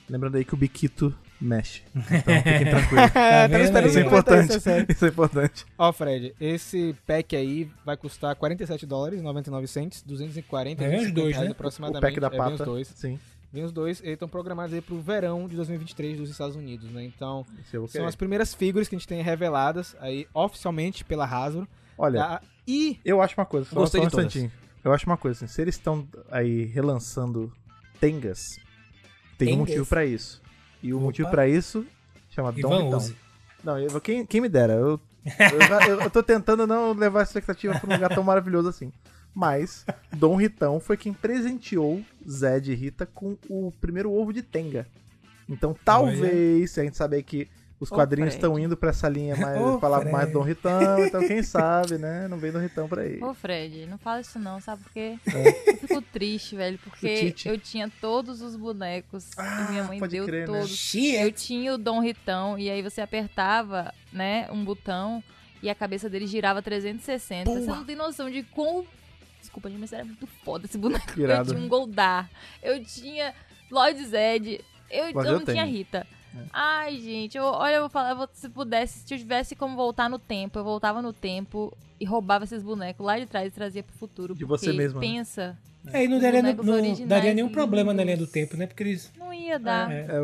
Lembrando 0.08 0.36
aí 0.36 0.44
que 0.44 0.54
o 0.54 0.56
Biquito 0.56 1.14
mexe. 1.40 1.82
Então 1.94 2.34
fiquem 2.36 2.70
tranquilos. 2.70 3.14
É, 3.16 3.48
vendo 3.48 3.64
esperando 3.64 3.84
aí? 3.84 3.90
Isso 3.90 3.98
é 3.98 4.02
importante. 4.02 4.56
isso, 4.56 4.68
é. 4.70 4.86
Isso 4.88 5.04
é 5.04 5.08
importante. 5.08 5.66
Ó, 5.76 5.92
Fred, 5.92 6.34
esse 6.40 6.94
pack 7.06 7.36
aí 7.36 7.70
vai 7.84 7.96
custar 7.96 8.34
47 8.36 8.86
dólares, 8.86 9.22
99 9.22 9.66
cents, 9.66 10.02
240 10.02 10.82
É, 10.84 10.88
vem 10.88 10.98
os 11.06 11.12
250 11.12 11.20
dois, 11.20 11.34
reais 11.36 11.48
né? 11.48 11.52
aproximadamente. 11.52 11.98
O 12.02 12.06
pack 12.06 12.20
da 12.20 12.26
É, 12.26 12.30
os 12.30 12.36
pata. 12.58 12.64
dois. 12.64 12.88
Sim. 12.88 13.18
Vem 13.52 13.64
os 13.64 13.72
dois, 13.72 14.00
eles 14.00 14.12
estão 14.14 14.28
programados 14.28 14.74
aí 14.74 14.80
pro 14.82 15.00
verão 15.00 15.48
de 15.48 15.56
2023 15.56 16.18
dos 16.18 16.28
Estados 16.30 16.54
Unidos, 16.54 16.90
né? 16.90 17.02
Então, 17.04 17.46
vou 17.72 17.86
são 17.86 17.86
querer. 17.88 18.04
as 18.06 18.14
primeiras 18.16 18.52
figuras 18.54 18.88
que 18.88 18.94
a 18.94 18.98
gente 18.98 19.08
tem 19.08 19.22
reveladas 19.22 19.96
aí 20.00 20.26
oficialmente 20.34 21.02
pela 21.04 21.24
Hasbro. 21.24 21.66
Olha, 21.96 22.20
tá? 22.20 22.40
E 22.66 23.00
eu 23.04 23.22
acho 23.22 23.34
uma 23.40 23.46
coisa, 23.46 23.66
só, 23.68 23.74
Gostei 23.76 24.00
só 24.00 24.04
um 24.04 24.06
instantinho. 24.08 24.52
Eu 24.84 24.92
acho 24.92 25.06
uma 25.06 25.16
coisa, 25.16 25.44
assim, 25.44 25.52
se 25.52 25.62
eles 25.62 25.76
estão 25.76 26.06
aí 26.30 26.64
relançando 26.66 27.50
Tengas, 27.98 28.58
tem 29.38 29.48
um 29.48 29.50
Tengas. 29.52 29.58
motivo 29.60 29.86
pra 29.86 30.04
isso. 30.04 30.42
E 30.82 30.92
o 30.92 30.96
Opa. 30.98 31.06
motivo 31.06 31.30
pra 31.30 31.48
isso 31.48 31.86
chama 32.30 32.52
Dom 32.52 32.86
Ivan. 32.88 32.96
Uzi. 32.98 33.16
Não, 33.64 33.78
eu, 33.78 34.00
quem, 34.00 34.24
quem 34.26 34.40
me 34.42 34.48
dera. 34.48 34.74
Eu, 34.74 35.00
eu, 35.24 35.60
já- 35.66 35.88
eu- 35.88 36.00
eu 36.02 36.10
tô 36.10 36.22
tentando 36.22 36.66
não 36.66 36.92
levar 36.92 37.20
a 37.20 37.22
expectativa 37.22 37.78
pra 37.80 37.88
um 37.90 37.94
lugar 37.94 38.14
tão 38.14 38.22
maravilhoso 38.22 38.68
assim. 38.68 38.92
Mas 39.38 39.86
Dom 40.16 40.34
Ritão 40.34 40.80
foi 40.80 40.96
quem 40.96 41.12
presenteou 41.12 42.02
Zed 42.28 42.72
e 42.72 42.74
Rita 42.74 43.06
com 43.06 43.38
o 43.48 43.72
primeiro 43.80 44.12
ovo 44.12 44.32
de 44.32 44.42
Tenga. 44.42 44.84
Então 45.48 45.76
talvez, 45.84 46.72
se 46.72 46.80
a 46.80 46.82
gente 46.82 46.96
saber 46.96 47.22
que 47.22 47.48
os 47.78 47.88
quadrinhos 47.88 48.34
estão 48.34 48.58
indo 48.58 48.76
pra 48.76 48.90
essa 48.90 49.08
linha 49.08 49.36
mais. 49.38 49.80
Falar 49.80 50.04
mais. 50.06 50.32
Dom 50.32 50.42
Ritão, 50.42 51.04
então 51.04 51.24
quem 51.24 51.40
sabe, 51.44 51.98
né? 51.98 52.26
Não 52.26 52.36
vem 52.36 52.50
Dom 52.50 52.58
Ritão 52.58 52.88
pra 52.88 53.02
aí. 53.02 53.22
Ô, 53.22 53.32
Fred, 53.32 53.86
não 53.86 53.96
fala 53.96 54.20
isso 54.20 54.40
não, 54.40 54.60
sabe 54.60 54.82
por 54.82 54.90
quê? 54.92 55.16
É. 55.32 55.70
Eu 55.70 55.76
fico 55.76 56.02
triste, 56.02 56.56
velho, 56.56 56.76
porque 56.82 57.32
eu 57.44 57.56
tinha 57.60 57.88
todos 58.00 58.42
os 58.42 58.56
bonecos 58.56 59.30
e 59.38 59.70
minha 59.70 59.84
mãe 59.84 60.00
deu 60.00 60.24
crer, 60.24 60.48
né? 60.48 60.58
todos. 60.58 60.94
Eu 60.94 61.30
tinha 61.30 61.74
o 61.74 61.78
Dom 61.78 62.00
Ritão 62.00 62.58
e 62.58 62.68
aí 62.68 62.82
você 62.82 63.00
apertava, 63.00 63.94
né, 64.12 64.48
um 64.50 64.64
botão 64.64 65.22
e 65.62 65.70
a 65.70 65.76
cabeça 65.76 66.10
dele 66.10 66.26
girava 66.26 66.60
360. 66.60 67.48
Você 67.48 67.66
não 67.66 67.84
tem 67.84 67.94
noção 67.94 68.28
de 68.28 68.42
quão... 68.42 68.84
Desculpa, 69.58 69.70
gente, 69.70 69.80
mas 69.80 69.92
era 69.92 70.04
muito 70.04 70.26
foda 70.26 70.66
esse 70.66 70.78
boneco. 70.78 71.18
Irado. 71.20 71.50
Eu 71.50 71.54
tinha 71.54 71.64
um 71.66 71.68
Goldar, 71.68 72.30
eu 72.62 72.84
tinha 72.84 73.34
Lloyd 73.70 74.04
Zed, 74.06 74.60
eu, 74.90 75.04
eu 75.06 75.08
eu 75.08 75.12
não 75.14 75.44
tinha 75.44 75.44
tenho. 75.64 75.66
Rita. 75.66 76.06
Ai, 76.52 76.96
gente, 77.00 77.36
eu- 77.36 77.44
olha, 77.44 77.74
eu 77.74 77.80
vou 77.82 77.90
falar, 77.90 78.10
eu 78.10 78.28
se 78.32 78.48
pudesse, 78.48 79.00
se 79.06 79.12
eu 79.14 79.18
tivesse 79.18 79.56
como 79.56 79.74
voltar 79.76 80.08
no 80.08 80.18
tempo, 80.18 80.58
eu 80.58 80.64
voltava 80.64 81.02
no 81.02 81.12
tempo 81.12 81.76
e 81.98 82.04
roubava 82.04 82.44
esses 82.44 82.62
bonecos 82.62 83.04
lá 83.04 83.18
de 83.18 83.26
trás 83.26 83.48
e 83.48 83.50
trazia 83.50 83.82
pro 83.82 83.96
futuro. 83.96 84.34
De 84.34 84.44
você 84.44 84.72
mesmo, 84.72 85.00
né? 85.00 85.06
É, 85.92 86.04
e 86.04 86.08
não 86.08 86.18
daria, 86.18 86.42
não 86.42 87.06
daria 87.06 87.34
nenhum 87.34 87.48
problema 87.48 87.92
na 87.94 88.04
linha 88.04 88.16
do 88.16 88.26
tempo, 88.26 88.56
né? 88.56 88.66
Porque 88.66 88.82
eles. 88.82 89.12
não 89.18 89.32
ia 89.32 89.58
dar. 89.58 89.90
É. 89.90 90.06
É 90.10 90.20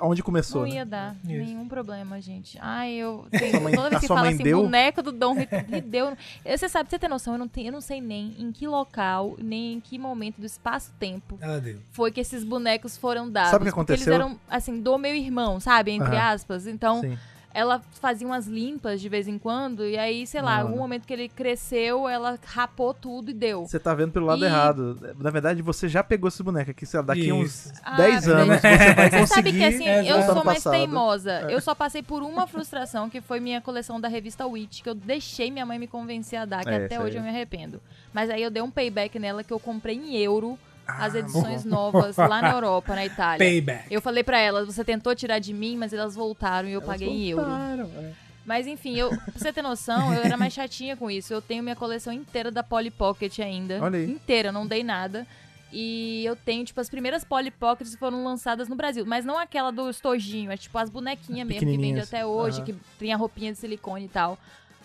onde 0.00 0.22
começou. 0.22 0.62
Não 0.62 0.68
né? 0.68 0.76
ia 0.76 0.86
dar 0.86 1.14
Isso. 1.24 1.28
nenhum 1.44 1.68
problema, 1.68 2.20
gente. 2.20 2.58
Ai, 2.60 2.92
eu. 2.94 3.26
tenho- 3.30 3.60
mãe- 3.60 3.74
toda 3.74 3.90
vez 3.90 4.00
que 4.00 4.08
fala 4.08 4.28
assim, 4.28 4.42
deu? 4.42 4.62
boneco 4.62 5.02
do 5.02 5.12
Dom 5.12 5.34
me 5.34 5.46
deu. 5.80 6.16
Eu- 6.44 6.58
Você 6.58 6.68
sabe, 6.68 6.88
você 6.90 6.98
ter 6.98 7.08
noção, 7.08 7.34
eu 7.34 7.38
não, 7.38 7.48
tenho, 7.48 7.68
eu 7.68 7.72
não 7.72 7.80
sei 7.80 8.00
nem 8.00 8.34
em 8.38 8.50
que 8.52 8.66
local, 8.66 9.36
nem 9.38 9.74
em 9.74 9.80
que 9.80 9.98
momento 9.98 10.38
do 10.40 10.46
espaço-tempo 10.46 11.38
deu. 11.62 11.78
foi 11.90 12.10
que 12.10 12.20
esses 12.20 12.44
bonecos 12.44 12.96
foram 12.96 13.30
dados. 13.30 13.50
Sabe 13.50 13.64
o 13.64 13.66
que 13.66 13.70
Porque 13.74 13.92
aconteceu? 13.92 14.12
eles 14.14 14.24
eram, 14.24 14.38
assim, 14.48 14.80
do 14.80 14.98
meu 14.98 15.14
irmão, 15.14 15.60
sabe? 15.60 15.92
Entre 15.92 16.16
aspas. 16.16 16.66
Então, 16.66 17.00
Sim. 17.00 17.18
Ela 17.54 17.80
fazia 18.00 18.26
umas 18.26 18.46
limpas 18.46 19.00
de 19.00 19.08
vez 19.08 19.28
em 19.28 19.38
quando, 19.38 19.84
e 19.86 19.96
aí, 19.98 20.26
sei 20.26 20.40
lá, 20.40 20.58
Não, 20.58 20.66
algum 20.68 20.78
momento 20.78 21.06
que 21.06 21.12
ele 21.12 21.28
cresceu, 21.28 22.08
ela 22.08 22.38
rapou 22.46 22.92
tudo 22.94 23.30
e 23.30 23.34
deu. 23.34 23.66
Você 23.66 23.78
tá 23.78 23.94
vendo 23.94 24.12
pelo 24.12 24.26
lado 24.26 24.42
E- 24.42 24.46
errado. 24.46 24.98
Na 25.18 25.30
verdade, 25.30 25.60
você 25.62 25.88
já 25.88 26.02
pegou 26.02 26.28
esse 26.28 26.42
boneco 26.42 26.70
aqui. 26.70 26.86
sei 26.86 27.00
lá, 27.00 27.06
Daqui 27.06 27.28
Isso. 27.28 27.32
uns 27.70 27.72
Ah, 27.84 27.96
10 27.96 28.24
verdade. 28.26 28.50
anos 28.50 28.60
você 28.62 28.94
vai 28.94 29.10
Você 29.10 29.18
conseguir. 29.18 29.26
sabe 29.34 29.52
que 29.52 29.64
assim, 29.64 29.86
eu 29.88 30.16
Exato. 30.18 30.34
sou 30.34 30.44
mais 30.44 30.58
passado. 30.64 30.72
teimosa. 30.72 31.32
É. 31.50 31.54
Eu 31.54 31.60
só 31.60 31.74
passei 31.74 32.02
por 32.02 32.22
uma 32.22 32.46
frustração, 32.46 33.08
que 33.10 33.20
foi 33.20 33.40
minha 33.40 33.60
coleção 33.60 34.00
da 34.00 34.08
revista 34.08 34.46
Witch, 34.46 34.82
que 34.82 34.88
eu 34.88 34.94
deixei 34.94 35.50
minha 35.50 35.66
mãe 35.66 35.78
me 35.78 35.86
convencer 35.86 36.38
a 36.38 36.44
dar, 36.44 36.62
que 36.64 36.70
É, 36.70 36.84
até 36.86 37.00
hoje 37.00 37.16
eu 37.18 37.22
me 37.22 37.28
arrependo. 37.28 37.80
Mas 38.12 38.30
aí 38.30 38.42
eu 38.42 38.50
dei 38.50 38.62
um 38.62 38.70
payback 38.70 39.18
nela 39.18 39.42
que 39.44 39.52
eu 39.52 39.60
comprei 39.60 39.96
em 39.96 40.16
euro 40.16 40.58
as 40.86 41.14
Ah, 41.14 41.18
edições 41.18 41.64
novas 41.64 42.16
lá 42.16 42.42
na 42.42 42.52
Europa, 42.52 42.94
na 42.94 43.04
Itália. 43.06 43.38
Payback. 43.38 43.86
Eu 43.90 44.00
falei 44.02 44.22
pra 44.24 44.38
elas, 44.38 44.66
você 44.66 44.84
tentou 44.84 45.14
tirar 45.14 45.38
de 45.38 45.52
mim, 45.52 45.76
mas 45.76 45.92
elas 45.92 46.14
voltaram 46.14 46.68
e 46.68 46.72
eu 46.72 46.80
Elas 46.80 46.86
paguei 46.92 47.08
em 47.08 47.28
euro. 47.30 47.46
é. 47.50 48.12
Mas 48.44 48.66
enfim, 48.66 48.96
eu, 48.96 49.08
pra 49.10 49.20
você 49.36 49.52
ter 49.52 49.62
noção, 49.62 50.12
eu 50.12 50.22
era 50.24 50.36
mais 50.36 50.52
chatinha 50.52 50.96
com 50.96 51.08
isso. 51.08 51.32
Eu 51.32 51.40
tenho 51.40 51.62
minha 51.62 51.76
coleção 51.76 52.12
inteira 52.12 52.50
da 52.50 52.62
Polly 52.62 52.90
Pocket 52.90 53.38
ainda. 53.38 53.78
Olha 53.80 53.98
aí. 53.98 54.10
Inteira, 54.10 54.50
não 54.50 54.66
dei 54.66 54.82
nada. 54.82 55.24
E 55.72 56.24
eu 56.24 56.34
tenho, 56.34 56.64
tipo, 56.64 56.80
as 56.80 56.90
primeiras 56.90 57.24
Polly 57.24 57.50
Pockets 57.52 57.94
que 57.94 57.98
foram 58.00 58.24
lançadas 58.24 58.68
no 58.68 58.74
Brasil. 58.74 59.06
Mas 59.06 59.24
não 59.24 59.38
aquela 59.38 59.70
do 59.70 59.88
estojinho, 59.88 60.50
é 60.50 60.56
tipo 60.56 60.76
as 60.76 60.90
bonequinhas 60.90 61.46
mesmo 61.46 61.60
que 61.70 61.78
vende 61.78 62.00
até 62.00 62.26
hoje, 62.26 62.58
Aham. 62.58 62.64
que 62.66 62.74
tem 62.98 63.12
a 63.12 63.16
roupinha 63.16 63.52
de 63.52 63.58
silicone 63.58 64.06
e 64.06 64.08
tal. 64.08 64.36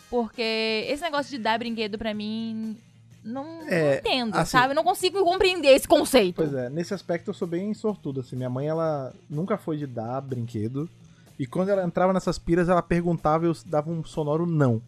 Porque 0.10 0.86
esse 0.88 1.02
negócio 1.02 1.30
de 1.36 1.38
dar 1.38 1.58
brinquedo 1.60 1.98
pra 1.98 2.14
mim, 2.14 2.78
não, 3.28 3.44
não 3.62 3.68
É, 3.70 3.98
entendo, 4.00 4.36
assim- 4.36 4.52
sabe? 4.52 4.72
Eu 4.72 4.76
não 4.76 4.84
consigo 4.84 5.24
compreender 5.24 5.70
esse 5.70 5.88
conceito. 5.88 6.36
Pois 6.38 6.54
é, 6.54 6.70
nesse 6.70 6.94
aspecto 6.94 7.30
eu 7.30 7.34
sou 7.34 7.48
bem 7.48 7.74
sortudo, 7.74 8.22
assim. 8.22 8.36
Minha 8.36 8.50
mãe, 8.50 8.68
ela 8.68 9.14
nunca 9.30 9.58
foi 9.58 9.78
de 9.78 9.86
dar 9.88 10.22
brinquedo. 10.22 10.90
E 11.40 11.46
quando 11.46 11.70
ela 11.70 11.84
entrava 11.86 12.14
nessas 12.14 12.40
piras, 12.40 12.68
ela 12.70 12.82
perguntava 12.82 13.46
e 13.46 13.50
eu 13.50 13.56
dava 13.66 13.92
um 13.92 14.04
sonoro 14.04 14.46
não. 14.46 14.82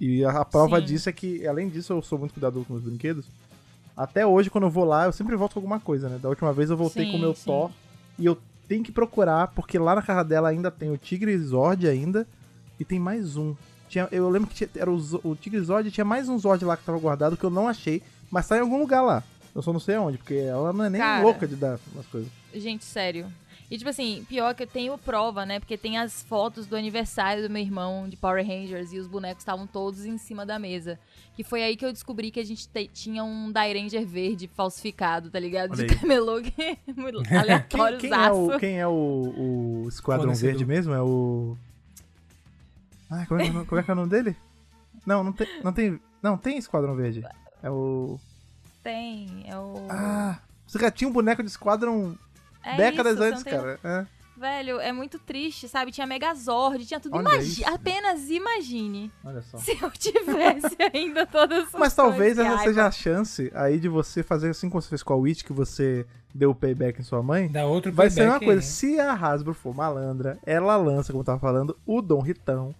E 0.00 0.24
a, 0.24 0.30
a 0.30 0.44
prova 0.44 0.78
Sim. 0.78 0.86
disso 0.86 1.08
é 1.08 1.12
que, 1.12 1.44
além 1.46 1.68
disso, 1.68 1.92
eu 1.92 2.00
sou 2.02 2.18
muito 2.18 2.32
cuidadoso 2.32 2.66
com 2.66 2.74
os 2.74 2.82
brinquedos. 2.82 3.26
Até 3.96 4.24
hoje, 4.24 4.48
quando 4.48 4.64
eu 4.64 4.70
vou 4.70 4.84
lá, 4.84 5.06
eu 5.06 5.12
sempre 5.12 5.34
volto 5.34 5.54
com 5.54 5.58
alguma 5.58 5.80
coisa, 5.80 6.08
né? 6.08 6.18
Da 6.22 6.28
última 6.28 6.52
vez 6.52 6.70
eu 6.70 6.76
voltei 6.76 7.06
Sim, 7.06 7.10
com 7.10 7.16
o 7.16 7.20
meu 7.20 7.34
sim. 7.34 7.46
Thor. 7.46 7.70
E 8.16 8.24
eu 8.24 8.38
tenho 8.68 8.84
que 8.84 8.92
procurar, 8.92 9.48
porque 9.48 9.76
lá 9.76 9.96
na 9.96 10.02
casa 10.02 10.22
dela 10.22 10.48
ainda 10.50 10.70
tem 10.70 10.88
o 10.92 10.96
Tigre 10.96 11.36
Zord 11.38 11.88
ainda. 11.88 12.24
E 12.78 12.84
tem 12.84 13.00
mais 13.00 13.36
um. 13.36 13.56
Tinha, 13.88 14.08
eu 14.12 14.28
lembro 14.28 14.48
que 14.48 14.54
tinha- 14.54 14.70
era 14.76 14.90
o, 14.90 14.96
o 15.24 15.34
Tigre 15.36 15.60
Zord 15.60 15.88
e 15.88 15.90
tinha 15.92 16.04
mais 16.04 16.28
um 16.28 16.38
Zord 16.38 16.64
lá 16.64 16.76
que 16.76 16.84
tava 16.84 16.98
guardado 16.98 17.36
que 17.36 17.44
eu 17.44 17.50
não 17.50 17.66
achei. 17.68 18.02
Mas 18.30 18.46
tá 18.46 18.56
em 18.56 18.60
algum 18.60 18.78
lugar 18.78 19.02
lá. 19.02 19.22
Eu 19.54 19.62
só 19.62 19.72
não 19.72 19.80
sei 19.80 19.96
aonde, 19.96 20.18
porque 20.18 20.34
ela 20.34 20.72
não 20.72 20.84
é 20.84 20.90
nem 20.90 21.00
Cara. 21.00 21.22
louca 21.24 21.46
de 21.46 21.56
dar 21.56 21.78
umas 21.92 22.06
coisas. 22.06 22.30
Gente, 22.54 22.84
sério. 22.84 23.26
E 23.70 23.76
tipo 23.76 23.90
assim, 23.90 24.24
pior 24.28 24.54
que 24.54 24.62
eu 24.62 24.66
tenho 24.66 24.96
prova, 24.96 25.44
né? 25.44 25.58
Porque 25.60 25.76
tem 25.76 25.98
as 25.98 26.22
fotos 26.22 26.66
do 26.66 26.74
aniversário 26.74 27.42
do 27.42 27.50
meu 27.50 27.60
irmão 27.60 28.08
de 28.08 28.16
Power 28.16 28.46
Rangers 28.46 28.92
e 28.94 28.98
os 28.98 29.06
bonecos 29.06 29.42
estavam 29.42 29.66
todos 29.66 30.06
em 30.06 30.16
cima 30.16 30.46
da 30.46 30.58
mesa. 30.58 30.98
Que 31.36 31.44
foi 31.44 31.62
aí 31.62 31.76
que 31.76 31.84
eu 31.84 31.92
descobri 31.92 32.30
que 32.30 32.40
a 32.40 32.44
gente 32.44 32.66
te- 32.66 32.88
tinha 32.94 33.22
um 33.22 33.52
Dairanger 33.52 34.06
verde 34.06 34.48
falsificado, 34.54 35.28
tá 35.30 35.38
ligado? 35.38 35.76
De 35.76 35.84
camelô 35.86 36.40
que 36.40 36.52
é 36.62 36.76
muito 36.96 37.22
Quem, 37.24 37.36
aleatório, 37.36 37.98
quem 37.98 38.10
é 38.12 38.30
o, 38.32 38.58
quem 38.58 38.80
é 38.80 38.86
o, 38.86 39.82
o 39.84 39.88
Esquadrão 39.88 40.22
Fornecedor. 40.24 40.50
Verde 40.50 40.64
mesmo? 40.64 40.94
É 40.94 41.02
o. 41.02 41.54
Ah, 43.10 43.24
como 43.26 43.40
é, 43.40 43.44
que 43.44 43.48
é 43.48 43.50
o 43.50 43.54
nome- 43.54 43.66
como 43.66 43.80
é 43.80 43.84
que 43.84 43.90
é 43.90 43.92
o 43.92 43.96
nome 43.96 44.10
dele? 44.10 44.36
Não, 45.06 45.22
não 45.24 45.32
tem. 45.32 45.46
Não 45.62 45.72
tem. 45.72 46.00
Não, 46.22 46.36
tem 46.36 46.58
Esquadrão 46.58 46.94
Verde. 46.94 47.24
É 47.62 47.70
o. 47.70 48.18
Tem, 48.82 49.44
é 49.46 49.56
o... 49.58 49.86
Ah! 49.90 50.38
Você 50.66 50.78
já 50.78 50.90
tinha 50.90 51.08
um 51.08 51.12
boneco 51.12 51.42
de 51.42 51.48
Esquadrão 51.48 52.16
é 52.64 52.76
décadas 52.76 53.14
isso, 53.14 53.22
antes, 53.22 53.42
tem- 53.42 53.52
cara. 53.52 53.78
É. 53.82 54.06
Velho, 54.36 54.78
é 54.78 54.92
muito 54.92 55.18
triste, 55.18 55.66
sabe? 55.66 55.90
Tinha 55.90 56.06
Megazord, 56.06 56.86
tinha 56.86 57.00
tudo. 57.00 57.16
Olha 57.16 57.28
Imagi- 57.28 57.62
isso. 57.62 57.74
Apenas 57.74 58.30
imagine 58.30 59.10
Olha 59.24 59.42
só. 59.42 59.58
se 59.58 59.72
eu 59.82 59.90
tivesse 59.90 60.76
ainda 60.94 61.26
todas 61.26 61.64
essas 61.66 61.80
Mas 61.80 61.92
talvez 61.94 62.38
essa 62.38 62.58
seja 62.58 62.86
a 62.86 62.90
chance 62.92 63.50
aí 63.52 63.80
de 63.80 63.88
você 63.88 64.22
fazer 64.22 64.50
assim 64.50 64.70
como 64.70 64.80
você 64.80 64.88
fez 64.90 65.02
com 65.02 65.12
a 65.12 65.16
Witch, 65.16 65.42
que 65.42 65.52
você 65.52 66.06
deu 66.32 66.50
o 66.50 66.54
payback 66.54 67.00
em 67.00 67.04
sua 67.04 67.20
mãe. 67.20 67.48
Dá 67.50 67.66
outro 67.66 67.92
Vai 67.92 68.10
ser 68.10 68.28
uma 68.28 68.38
coisa, 68.38 68.60
aí. 68.60 68.62
se 68.66 69.00
a 69.00 69.12
Hasbro 69.12 69.54
for 69.54 69.74
malandra, 69.74 70.38
ela 70.46 70.76
lança, 70.76 71.12
como 71.12 71.22
eu 71.22 71.26
tava 71.26 71.40
falando, 71.40 71.76
o 71.84 72.00
Dom 72.00 72.20
Ritão. 72.20 72.72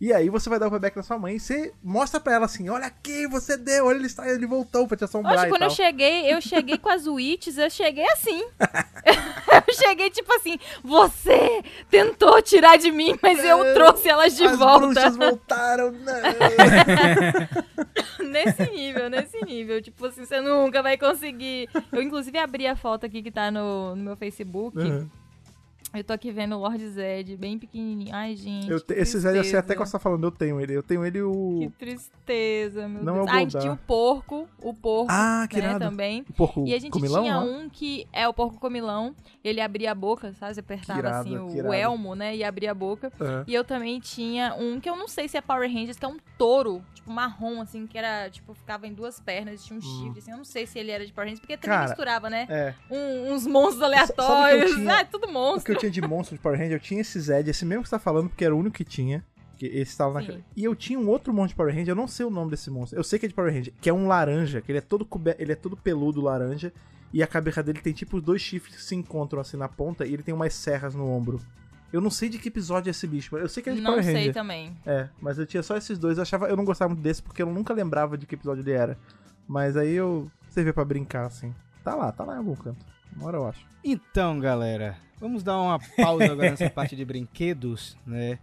E 0.00 0.12
aí 0.12 0.30
você 0.30 0.48
vai 0.48 0.60
dar 0.60 0.68
o 0.68 0.70
payback 0.70 0.96
na 0.96 1.02
sua 1.02 1.18
mãe 1.18 1.34
e 1.36 1.40
você 1.40 1.72
mostra 1.82 2.20
pra 2.20 2.34
ela 2.34 2.44
assim, 2.46 2.68
olha 2.68 2.86
aqui, 2.86 3.26
você 3.26 3.56
deu, 3.56 3.86
olha, 3.86 3.96
ele, 3.96 4.06
está, 4.06 4.28
ele 4.28 4.46
voltou 4.46 4.86
pra 4.86 4.96
te 4.96 5.02
assombrar 5.04 5.34
Hoje, 5.38 5.48
quando 5.48 5.60
tal. 5.60 5.68
eu 5.68 5.74
cheguei, 5.74 6.32
eu 6.32 6.40
cheguei 6.40 6.78
com 6.78 6.88
as 6.88 7.06
witches, 7.06 7.58
eu 7.58 7.68
cheguei 7.68 8.04
assim. 8.12 8.38
eu 9.66 9.74
cheguei 9.74 10.08
tipo 10.10 10.32
assim, 10.34 10.56
você 10.84 11.64
tentou 11.90 12.40
tirar 12.42 12.78
de 12.78 12.92
mim, 12.92 13.18
mas 13.20 13.44
eu 13.44 13.74
trouxe 13.74 14.08
elas 14.08 14.36
de 14.36 14.44
As 14.44 14.56
volta. 14.56 14.86
bruxas 14.86 15.16
voltaram, 15.16 15.90
não. 15.90 16.14
nesse 18.30 18.70
nível, 18.70 19.10
nesse 19.10 19.44
nível. 19.44 19.82
Tipo 19.82 20.06
assim, 20.06 20.24
você 20.24 20.40
nunca 20.40 20.82
vai 20.82 20.96
conseguir. 20.96 21.68
Eu, 21.90 22.02
inclusive, 22.02 22.38
abri 22.38 22.66
a 22.66 22.76
foto 22.76 23.06
aqui 23.06 23.22
que 23.22 23.30
tá 23.30 23.50
no, 23.50 23.96
no 23.96 24.02
meu 24.04 24.16
Facebook. 24.16 24.78
Uhum. 24.78 25.08
Eu 25.94 26.04
tô 26.04 26.12
aqui 26.12 26.30
vendo 26.30 26.54
o 26.54 26.58
Lord 26.60 26.86
Zed, 26.90 27.34
bem 27.38 27.58
pequenininho. 27.58 28.14
Ai, 28.14 28.36
gente. 28.36 28.70
Eu 28.70 28.78
te- 28.78 28.92
que 28.94 29.00
esse 29.00 29.18
Zé, 29.18 29.30
eu 29.38 29.42
sei 29.42 29.58
até 29.58 29.68
que 29.74 29.80
tristeza. 29.80 29.86
você 29.86 29.92
tá 29.92 29.98
falando, 29.98 30.24
eu 30.24 30.30
tenho 30.30 30.60
ele. 30.60 30.74
Eu 30.74 30.82
tenho 30.82 31.04
ele 31.04 31.22
o... 31.22 31.60
Que 31.60 31.70
tristeza, 31.70 32.86
meu 32.86 33.02
Não 33.02 33.14
Deus. 33.14 33.26
é 33.26 33.30
o 33.30 33.34
Ai, 33.34 33.40
Goldar. 33.44 33.62
tinha 33.62 33.72
o 33.72 33.76
porco, 33.78 34.48
o 34.62 34.74
porco, 34.74 35.06
Ah, 35.10 35.46
que 35.48 35.56
né, 35.56 35.64
irado. 35.64 35.78
também. 35.86 36.24
o 36.28 36.32
porco 36.34 36.64
E 36.66 36.74
a 36.74 36.78
gente 36.78 36.92
comilão, 36.92 37.22
tinha 37.22 37.38
ó. 37.38 37.42
um 37.42 37.68
que 37.70 38.06
é 38.12 38.28
o 38.28 38.34
porco 38.34 38.58
comilão. 38.60 39.14
Ele 39.42 39.62
abria 39.62 39.92
a 39.92 39.94
boca, 39.94 40.34
sabe? 40.34 40.54
Você 40.54 40.60
apertava 40.60 41.00
Que 41.00 41.06
irado, 41.06 41.20
assim 41.20 41.52
que 41.54 41.62
o, 41.62 41.68
o 41.68 41.72
elmo, 41.72 42.14
né? 42.14 42.36
E 42.36 42.44
abria 42.44 42.70
a 42.72 42.74
boca. 42.74 43.10
Aham. 43.18 43.44
E 43.46 43.54
eu 43.54 43.64
também 43.64 43.98
tinha 43.98 44.54
um 44.58 44.78
que 44.78 44.90
eu 44.90 44.94
não 44.96 45.08
sei 45.08 45.26
se 45.26 45.38
é 45.38 45.40
Power 45.40 45.72
Rangers, 45.72 45.98
que 45.98 46.04
é 46.04 46.08
um 46.08 46.18
touro, 46.36 46.84
tipo 46.94 47.10
marrom, 47.10 47.62
assim, 47.62 47.86
que 47.86 47.96
era, 47.96 48.28
tipo, 48.28 48.52
ficava 48.52 48.86
em 48.86 48.92
duas 48.92 49.18
pernas, 49.20 49.64
tinha 49.64 49.78
um 49.78 49.80
chifre, 49.82 50.18
assim. 50.18 50.30
Eu 50.32 50.36
não 50.36 50.44
sei 50.44 50.66
se 50.66 50.78
ele 50.78 50.90
era 50.90 51.06
de 51.06 51.12
Power 51.14 51.26
Rangers, 51.28 51.40
porque 51.40 51.56
também 51.56 51.76
Hum. 51.76 51.78
Cara, 51.80 51.88
misturava, 51.88 52.28
né? 52.30 52.46
É. 52.50 52.74
Um- 52.90 53.32
uns 53.32 53.46
monstros 53.46 53.76
o 53.76 53.78
que 53.78 53.84
aleatórios. 53.86 54.86
Ah, 54.86 55.04
tudo 55.04 55.24
O 55.24 55.26
que 55.26 55.32
monstro. 55.32 55.77
Eu 55.86 55.90
tinha 55.90 56.02
de 56.02 56.08
monstro 56.08 56.36
de 56.36 56.42
Power 56.42 56.58
Ranger, 56.58 56.74
eu 56.76 56.80
tinha 56.80 57.00
esse 57.00 57.20
Zed, 57.20 57.48
esse 57.48 57.64
mesmo 57.64 57.82
que 57.82 57.88
você 57.88 57.96
tá 57.96 58.00
falando, 58.00 58.28
porque 58.28 58.44
era 58.44 58.54
o 58.54 58.58
único 58.58 58.76
que 58.76 58.84
tinha. 58.84 59.24
Que 59.56 59.66
esse 59.66 59.96
tava 59.96 60.20
na... 60.20 60.38
E 60.56 60.64
eu 60.64 60.76
tinha 60.76 60.98
um 60.98 61.08
outro 61.08 61.32
monstro 61.32 61.48
de 61.50 61.56
Power 61.56 61.74
Ranger, 61.74 61.88
eu 61.90 61.96
não 61.96 62.06
sei 62.06 62.24
o 62.24 62.30
nome 62.30 62.50
desse 62.50 62.70
monstro. 62.70 62.98
Eu 62.98 63.02
sei 63.02 63.18
que 63.18 63.26
é 63.26 63.28
de 63.28 63.34
Power 63.34 63.52
Ranger, 63.52 63.72
que 63.80 63.90
é 63.90 63.92
um 63.92 64.06
laranja, 64.06 64.60
que 64.60 64.70
ele 64.70 64.78
é 64.78 64.82
todo 64.82 65.04
cobe... 65.04 65.34
ele 65.38 65.52
é 65.52 65.56
todo 65.56 65.76
peludo 65.76 66.20
laranja. 66.20 66.72
E 67.12 67.22
a 67.22 67.26
cabeça 67.26 67.62
dele 67.62 67.80
tem 67.80 67.92
tipo 67.92 68.20
dois 68.20 68.40
chifres 68.42 68.76
que 68.76 68.82
se 68.82 68.94
encontram 68.94 69.40
assim 69.40 69.56
na 69.56 69.68
ponta 69.68 70.06
e 70.06 70.12
ele 70.12 70.22
tem 70.22 70.34
umas 70.34 70.54
serras 70.54 70.94
no 70.94 71.08
ombro. 71.08 71.40
Eu 71.90 72.02
não 72.02 72.10
sei 72.10 72.28
de 72.28 72.38
que 72.38 72.48
episódio 72.48 72.90
é 72.90 72.92
esse 72.92 73.06
bicho, 73.06 73.30
mas 73.32 73.42
eu 73.42 73.48
sei 73.48 73.62
que 73.62 73.70
é 73.70 73.72
de 73.72 73.80
Não 73.80 73.92
Power 73.92 74.04
sei 74.04 74.14
Ranger. 74.14 74.34
também. 74.34 74.76
É, 74.84 75.08
mas 75.20 75.38
eu 75.38 75.46
tinha 75.46 75.62
só 75.62 75.74
esses 75.76 75.98
dois. 75.98 76.18
Eu 76.18 76.22
achava, 76.22 76.46
eu 76.46 76.56
não 76.56 76.64
gostava 76.64 76.90
muito 76.90 77.02
desse 77.02 77.22
porque 77.22 77.42
eu 77.42 77.46
nunca 77.46 77.72
lembrava 77.72 78.18
de 78.18 78.26
que 78.26 78.34
episódio 78.34 78.60
ele 78.60 78.72
era. 78.72 78.98
Mas 79.46 79.74
aí 79.74 79.94
eu 79.94 80.30
servia 80.50 80.74
pra 80.74 80.84
brincar 80.84 81.26
assim. 81.26 81.54
Tá 81.82 81.94
lá, 81.94 82.12
tá 82.12 82.24
lá 82.24 82.34
em 82.34 82.38
algum 82.38 82.54
canto. 82.54 82.84
Uma 83.18 83.26
hora 83.26 83.36
eu 83.36 83.48
acho. 83.48 83.66
Então, 83.82 84.38
galera, 84.38 84.96
vamos 85.18 85.42
dar 85.42 85.60
uma 85.60 85.80
pausa 85.96 86.24
agora 86.26 86.50
nessa 86.50 86.70
parte 86.70 86.94
de 86.94 87.04
brinquedos, 87.04 87.96
né? 88.06 88.38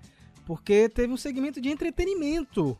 Porque 0.45 0.89
teve 0.89 1.13
um 1.13 1.17
segmento 1.17 1.61
de 1.61 1.69
entretenimento 1.69 2.77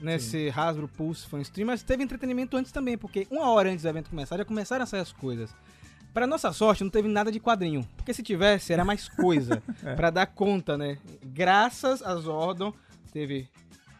nesse 0.00 0.50
Hasbro 0.54 0.88
Pulse 0.88 1.26
Fan 1.26 1.42
Stream, 1.42 1.66
mas 1.66 1.82
teve 1.82 2.02
entretenimento 2.02 2.56
antes 2.56 2.72
também, 2.72 2.96
porque 2.96 3.26
uma 3.30 3.50
hora 3.50 3.70
antes 3.70 3.82
do 3.82 3.88
evento 3.88 4.08
começar, 4.08 4.38
já 4.38 4.46
começaram 4.46 4.82
a 4.82 4.86
sair 4.86 5.00
as 5.00 5.12
coisas. 5.12 5.54
Pra 6.14 6.26
nossa 6.26 6.50
sorte, 6.54 6.82
não 6.82 6.90
teve 6.90 7.06
nada 7.06 7.30
de 7.30 7.38
quadrinho, 7.38 7.86
porque 7.98 8.14
se 8.14 8.22
tivesse, 8.22 8.72
era 8.72 8.82
mais 8.84 9.06
coisa 9.06 9.62
pra 9.94 10.08
dar 10.08 10.26
conta, 10.26 10.78
né? 10.78 10.96
Graças 11.22 12.02
a 12.02 12.16
Zordon, 12.16 12.72
teve 13.12 13.46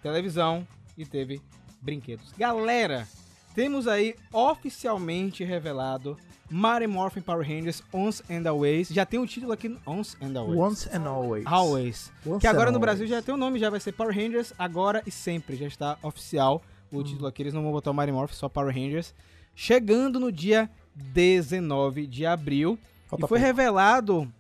televisão 0.03 0.67
e 0.97 1.05
teve 1.05 1.43
brinquedos. 1.83 2.33
Galera, 2.33 3.07
temos 3.55 3.87
aí 3.87 4.15
oficialmente 4.33 5.45
revelado 5.45 6.17
Mighty 6.51 6.87
Morphin 6.87 7.21
Power 7.23 7.41
Rangers 7.47 7.83
Once 7.93 8.23
and 8.31 8.49
Always. 8.49 8.89
Já 8.89 9.05
tem 9.05 9.19
o 9.19 9.27
título 9.27 9.53
aqui, 9.53 9.77
Once 9.87 10.17
and 10.23 10.39
Always. 10.39 10.59
Once 10.61 10.89
and 10.97 11.09
always. 11.09 11.47
Always. 11.47 12.13
Once 12.25 12.41
Que 12.41 12.47
agora 12.47 12.71
no 12.71 12.79
Brasil 12.79 13.05
always. 13.05 13.11
já 13.11 13.23
tem 13.23 13.35
o 13.35 13.39
nome, 13.39 13.59
já 13.59 13.69
vai 13.71 13.81
ser 13.81 13.93
Power 13.93 14.15
Rangers 14.15 14.53
Agora 14.59 15.03
e 15.07 15.11
Sempre. 15.11 15.57
Já 15.57 15.67
está 15.67 15.99
oficial 16.03 16.63
o 16.93 17.03
título 17.03 17.27
aqui. 17.27 17.43
Eles 17.43 17.55
não 17.55 17.63
vão 17.63 17.73
botar 17.73 17.91
o 17.91 17.95
Mighty 17.95 18.13
Morphin, 18.13 18.35
só 18.35 18.49
Power 18.49 18.73
Rangers. 18.75 19.15
Chegando 19.55 20.21
no 20.21 20.31
dia 20.31 20.71
19 20.95 22.07
de 22.07 22.25
abril. 22.27 22.79
Falta 23.07 23.25
e 23.25 23.29
foi 23.29 23.39
pouco. 23.39 23.45
revelado 23.45 24.33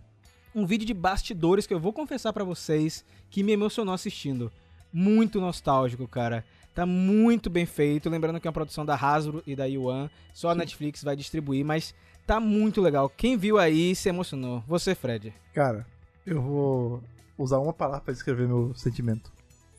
um 0.54 0.64
vídeo 0.64 0.86
de 0.86 0.94
bastidores 0.94 1.66
que 1.66 1.74
eu 1.74 1.80
vou 1.80 1.92
confessar 1.92 2.32
pra 2.32 2.44
vocês 2.44 3.04
que 3.30 3.42
me 3.42 3.52
emocionou 3.52 3.94
assistindo. 3.94 4.50
Muito 4.92 5.40
nostálgico, 5.40 6.08
cara. 6.08 6.44
Tá 6.76 6.84
muito 6.84 7.48
bem 7.48 7.64
feito. 7.64 8.10
Lembrando 8.10 8.38
que 8.38 8.46
é 8.46 8.50
uma 8.50 8.54
produção 8.54 8.84
da 8.84 8.94
Hasbro 8.94 9.42
e 9.46 9.56
da 9.56 9.64
Yuan. 9.64 10.10
Só 10.34 10.50
a 10.50 10.54
Netflix 10.54 11.02
vai 11.02 11.16
distribuir, 11.16 11.64
mas 11.64 11.94
tá 12.26 12.38
muito 12.38 12.82
legal. 12.82 13.08
Quem 13.08 13.34
viu 13.38 13.56
aí 13.56 13.96
se 13.96 14.10
emocionou. 14.10 14.62
Você, 14.68 14.94
Fred. 14.94 15.32
Cara, 15.54 15.86
eu 16.26 16.42
vou 16.42 17.02
usar 17.38 17.60
uma 17.60 17.72
palavra 17.72 18.02
pra 18.02 18.12
descrever 18.12 18.46
meu 18.46 18.74
sentimento. 18.74 19.32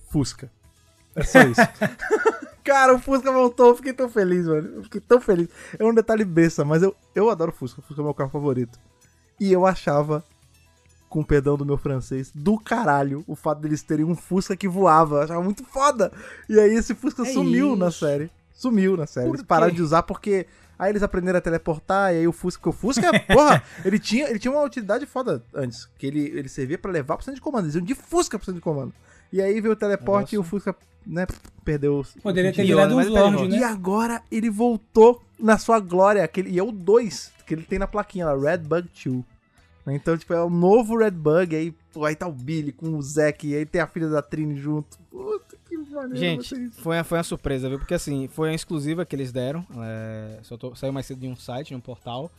Fusca. 0.10 0.52
É 1.16 1.24
só 1.24 1.40
isso. 1.44 1.62
Cara, 2.66 2.96
o 2.96 3.00
Fusca 3.00 3.32
voltou, 3.32 3.68
eu 3.68 3.76
fiquei 3.76 3.94
tão 3.94 4.10
feliz, 4.10 4.48
mano. 4.48 4.78
Eu 4.78 4.84
fiquei 4.84 5.00
tão 5.00 5.22
feliz. 5.22 5.50
É 5.78 5.86
um 5.86 5.94
detalhe 5.94 6.26
besta, 6.26 6.66
mas 6.66 6.82
eu, 6.82 6.96
eu 7.14 7.30
adoro 7.30 7.52
Fusca. 7.52 7.80
Fusca 7.84 8.02
é 8.02 8.04
meu 8.04 8.14
carro 8.16 8.32
favorito. 8.32 8.80
E 9.40 9.54
eu 9.54 9.68
achava, 9.68 10.26
com 11.10 11.24
perdão 11.24 11.58
do 11.58 11.66
meu 11.66 11.78
francês, 11.78 12.32
do 12.34 12.58
caralho 12.58 13.24
o 13.28 13.36
fato 13.36 13.62
deles 13.62 13.82
terem 13.82 14.06
um 14.06 14.16
Fusca 14.16 14.56
que 14.56 14.68
voava. 14.68 15.18
Eu 15.18 15.22
achava 15.22 15.44
muito 15.44 15.64
foda. 15.64 16.12
E 16.50 16.60
aí 16.60 16.74
esse 16.74 16.94
Fusca 16.94 17.24
É 17.24 17.26
sumiu 17.26 17.76
na 17.76 17.90
isso. 17.90 18.00
série. 18.00 18.30
Sumiu 18.54 18.98
na 18.98 19.06
série. 19.06 19.30
Eles 19.30 19.44
pararam 19.44 19.74
de 19.74 19.82
usar 19.82 20.04
porque 20.04 20.48
Aí 20.80 20.92
eles 20.92 21.02
aprenderam 21.02 21.40
a 21.40 21.42
teleportar, 21.42 22.14
e 22.14 22.18
aí 22.18 22.28
o 22.28 22.32
Fusca. 22.32 22.62
Porque 22.62 22.70
o 22.70 22.80
Fusca, 22.80 23.20
porra, 23.22 23.64
ele 23.84 23.98
tinha, 23.98 24.30
ele 24.30 24.38
tinha 24.38 24.52
uma 24.52 24.62
utilidade 24.62 25.06
foda 25.08 25.42
antes. 25.54 25.90
Que 25.98 26.06
ele, 26.06 26.20
ele 26.20 26.48
servia 26.48 26.78
pra 26.78 26.92
levar 26.92 27.16
pro 27.16 27.26
centro 27.26 27.40
de 27.40 27.42
comando. 27.42 27.66
Eles 27.66 27.76
iam 27.76 27.84
de 27.84 27.96
Fusca 27.96 28.38
pro 28.38 28.46
centro 28.46 28.60
de 28.60 28.64
comando. 28.64 28.94
E 29.34 29.42
aí 29.42 29.60
veio 29.60 29.74
o 29.74 29.76
teleporte 29.76 30.36
e 30.36 30.38
o 30.38 30.44
Fusca, 30.44 30.76
né, 31.06 31.26
perdeu 31.66 32.00
o. 32.00 32.22
Poderia 32.22 32.52
o 32.52 32.54
ter 32.54 32.64
virado 32.64 32.90
de 32.90 33.10
Lorde, 33.10 33.38
volta. 33.38 33.56
E 33.56 33.60
né? 33.60 33.66
agora 33.66 34.22
ele 34.32 34.52
voltou 34.52 35.22
na 35.40 35.58
sua 35.58 35.80
glória. 35.80 36.24
Aquele, 36.24 36.52
e 36.52 36.60
é 36.60 36.64
o 36.64 36.72
2 36.72 37.32
que 37.46 37.54
ele 37.54 37.64
tem 37.64 37.80
na 37.80 37.88
plaquinha 37.88 38.26
lá, 38.26 38.52
Red 38.52 38.60
Bug 38.60 38.88
2. 39.04 39.24
Então, 39.96 40.18
tipo, 40.18 40.34
é 40.34 40.44
o 40.44 40.50
novo 40.50 40.98
Red 40.98 41.12
Bug. 41.12 41.56
Aí, 41.56 41.74
pô, 41.94 42.06
aí 42.06 42.16
tá 42.16 42.28
o 42.28 42.32
Billy 42.32 42.72
com 42.72 42.90
o 42.96 43.02
Zack. 43.02 43.48
E 43.48 43.56
aí 43.56 43.66
tem 43.66 43.80
a 43.82 43.88
filha 43.88 44.08
da 44.10 44.22
Trini 44.22 44.56
junto. 44.58 44.98
Puta, 45.10 45.56
que 45.68 45.78
maneiro. 45.78 46.16
Gente, 46.18 46.70
foi 46.82 46.98
uma, 46.98 47.04
foi 47.04 47.18
uma 47.18 47.24
surpresa, 47.24 47.70
viu? 47.70 47.78
Porque 47.80 47.94
assim, 47.94 48.28
foi 48.28 48.50
uma 48.50 48.56
exclusiva 48.56 49.06
que 49.06 49.16
eles 49.16 49.32
deram. 49.32 49.66
É, 49.82 50.40
soltou- 50.44 50.76
saiu 50.76 50.92
mais 50.94 51.06
cedo 51.06 51.20
de 51.22 51.28
um 51.28 51.36
site, 51.36 51.70
de 51.70 51.76
um 51.76 51.80
portal. 51.80 52.32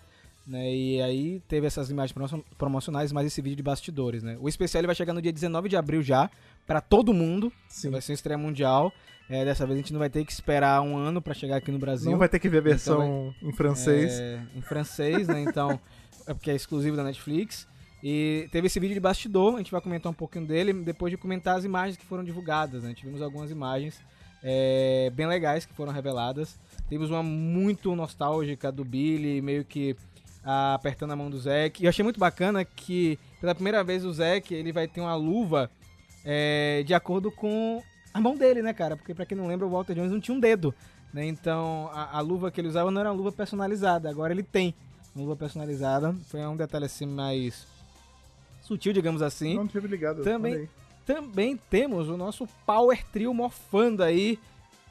Né, 0.47 0.75
e 0.75 1.03
aí 1.03 1.43
teve 1.47 1.67
essas 1.67 1.91
imagens 1.91 2.11
promo- 2.13 2.43
promocionais, 2.57 3.13
mais 3.13 3.27
esse 3.27 3.43
vídeo 3.43 3.57
de 3.57 3.63
bastidores, 3.63 4.23
né? 4.23 4.39
O 4.41 4.49
especial 4.49 4.81
ele 4.81 4.87
vai 4.87 4.97
chegar 4.97 5.13
no 5.13 5.21
dia 5.21 5.31
19 5.31 5.69
de 5.69 5.77
abril 5.77 6.03
já, 6.03 6.31
pra 6.67 6.81
todo 6.81 7.13
mundo. 7.13 7.53
Sim. 7.69 7.91
Vai 7.91 8.01
ser 8.01 8.15
estreia 8.15 8.39
mundial. 8.39 8.91
É, 9.29 9.45
dessa 9.45 9.67
vez 9.67 9.79
a 9.79 9.83
gente 9.83 9.93
não 9.93 9.99
vai 9.99 10.09
ter 10.09 10.25
que 10.25 10.33
esperar 10.33 10.81
um 10.81 10.97
ano 10.97 11.21
pra 11.21 11.35
chegar 11.35 11.57
aqui 11.57 11.71
no 11.71 11.79
Brasil. 11.79 12.11
Não 12.11 12.19
vai 12.19 12.31
ter 12.31 12.39
que 12.39 12.49
ver 12.49 12.59
a 12.59 12.61
versão 12.63 13.35
em 13.43 13.53
francês. 13.53 14.19
É, 14.19 14.41
em 14.57 14.63
francês, 14.63 15.29
né? 15.29 15.43
Então, 15.43 15.79
é 16.29 16.35
porque 16.35 16.51
é 16.51 16.55
exclusivo 16.55 16.97
da 16.97 17.03
Netflix. 17.03 17.67
E 18.03 18.49
teve 18.53 18.69
esse 18.69 18.79
vídeo 18.79 18.95
de 18.95 19.01
bastidor, 19.01 19.55
a 19.55 19.59
gente 19.59 19.73
vai 19.73 19.81
comentar 19.81 20.13
um 20.13 20.15
pouquinho 20.15 20.47
dele, 20.47 20.73
depois 20.73 21.11
de 21.11 21.17
comentar 21.17 21.57
as 21.57 21.65
imagens 21.65 21.97
que 21.97 22.05
foram 22.05 22.23
divulgadas, 22.23 22.85
né? 22.85 22.95
Tivemos 22.95 23.21
algumas 23.21 23.51
imagens 23.51 24.01
é, 24.41 25.11
bem 25.15 25.27
legais 25.27 25.67
que 25.67 25.75
foram 25.75 25.91
reveladas. 25.91 26.61
Temos 26.89 27.11
uma 27.11 27.23
muito 27.23 27.97
nostálgica 27.97 28.71
do 28.71 28.85
Billy, 28.85 29.43
meio 29.43 29.65
que 29.65 29.97
ah, 30.45 30.75
apertando 30.75 31.13
a 31.13 31.17
mão 31.17 31.29
do 31.29 31.39
Zack. 31.39 31.83
E 31.83 31.87
eu 31.87 31.89
achei 31.89 32.05
muito 32.05 32.21
bacana 32.21 32.65
que, 32.65 33.19
pela 33.41 33.55
primeira 33.55 33.83
vez, 33.83 34.05
o 34.05 34.13
Zack 34.13 34.55
ele 34.55 34.71
vai 34.71 34.87
ter 34.87 35.01
uma 35.01 35.17
luva 35.17 35.69
é, 36.25 36.85
de 36.87 36.95
acordo 36.95 37.33
com 37.33 37.83
a 38.15 38.21
mão 38.21 38.37
dele, 38.37 38.63
né, 38.63 38.73
cara? 38.73 38.97
Porque 38.97 39.15
pra 39.15 39.27
quem 39.27 39.37
não 39.37 39.49
lembra, 39.49 39.67
o 39.67 39.71
Walter 39.71 39.95
Jones 39.95 40.13
não 40.13 40.21
tinha 40.21 40.37
um 40.37 40.41
dedo. 40.41 40.73
Né? 41.13 41.27
Então, 41.27 41.91
a, 41.93 42.19
a 42.19 42.21
luva 42.21 42.51
que 42.51 42.61
ele 42.61 42.69
usava 42.69 42.91
não 42.91 43.01
era 43.01 43.11
uma 43.11 43.17
luva 43.17 43.33
personalizada, 43.33 44.09
agora 44.09 44.33
ele 44.33 44.43
tem 44.43 44.75
luva 45.19 45.37
personalizada. 45.37 46.15
Foi 46.29 46.41
um 46.47 46.57
detalhe 46.57 46.85
assim 46.87 47.07
mais 47.07 47.67
sutil, 48.63 48.93
digamos 48.93 49.23
assim. 49.23 49.55
Não 49.55 49.67
tive 49.67 49.89
ligado. 49.89 50.23
Também-. 50.23 50.69
Também 51.05 51.57
temos 51.71 52.09
o 52.09 52.17
nosso 52.19 52.47
Power 52.67 53.03
Trio 53.07 53.33
morfando 53.33 54.03
aí. 54.03 54.39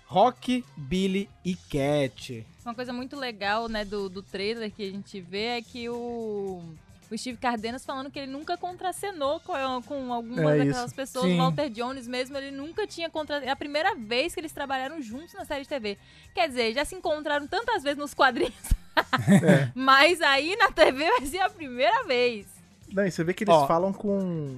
Rock, 0.07 0.63
Billy 0.75 1.29
e 1.43 1.53
Cat. 1.53 2.45
Uma 2.63 2.73
coisa 2.73 2.93
muito 2.93 3.15
legal, 3.17 3.67
né, 3.67 3.83
do, 3.83 4.07
do 4.09 4.23
trailer 4.23 4.71
que 4.71 4.81
a 4.87 4.89
gente 4.89 5.19
vê 5.19 5.57
é 5.57 5.61
que 5.61 5.89
o, 5.89 6.63
o 7.11 7.17
Steve 7.17 7.37
Cardenas 7.37 7.85
falando 7.85 8.09
que 8.09 8.17
ele 8.17 8.31
nunca 8.31 8.57
contracenou 8.57 9.41
com, 9.41 9.53
com 9.85 10.13
alguma 10.13 10.55
É 10.55 10.59
daquelas 10.59 10.85
isso. 10.87 10.95
pessoas. 10.95 11.25
Sim. 11.25 11.35
O 11.35 11.37
Walter 11.37 11.69
Jones 11.69 12.07
mesmo, 12.07 12.37
ele 12.37 12.51
nunca 12.51 12.87
tinha 12.87 13.09
contra... 13.09 13.43
É 13.43 13.49
a 13.49 13.55
primeira 13.55 13.95
vez 13.95 14.33
que 14.33 14.39
eles 14.39 14.53
trabalharam 14.53 15.01
juntos 15.01 15.33
na 15.33 15.43
série 15.43 15.63
de 15.63 15.69
TV. 15.69 15.97
Quer 16.33 16.47
dizer, 16.47 16.73
já 16.73 16.85
se 16.85 16.95
encontraram 16.95 17.45
tantas 17.45 17.83
vezes 17.83 17.99
nos 17.99 18.13
quadrinhos. 18.13 18.55
É. 19.27 19.71
Mas 19.75 20.21
aí 20.21 20.55
na 20.55 20.71
TV 20.71 21.09
vai 21.17 21.25
ser 21.25 21.39
a 21.39 21.49
primeira 21.49 22.03
vez. 22.05 22.45
Não, 22.93 23.05
e 23.05 23.11
você 23.11 23.23
vê 23.23 23.33
que 23.33 23.43
eles 23.43 23.53
Ó. 23.53 23.67
falam 23.67 23.91
com. 23.93 24.57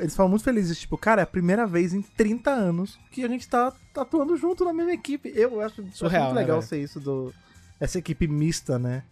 Eles 0.00 0.16
falam 0.16 0.30
muito 0.30 0.44
felizes, 0.44 0.78
tipo, 0.78 0.96
cara, 0.96 1.22
é 1.22 1.24
a 1.24 1.26
primeira 1.26 1.66
vez 1.66 1.92
em 1.92 2.00
30 2.00 2.50
anos 2.50 2.98
que 3.10 3.22
a 3.24 3.28
gente 3.28 3.46
tá, 3.48 3.72
tá 3.92 4.02
atuando 4.02 4.36
junto 4.36 4.64
na 4.64 4.72
mesma 4.72 4.92
equipe. 4.92 5.30
Eu 5.34 5.60
acho, 5.60 5.82
acho 5.82 5.96
Surreal, 5.96 6.24
muito 6.24 6.34
né, 6.36 6.40
legal 6.40 6.58
velho? 6.60 6.68
ser 6.68 6.80
isso 6.82 6.98
do. 7.00 7.32
Essa 7.78 7.98
equipe 7.98 8.26
mista, 8.26 8.78
né? 8.78 9.02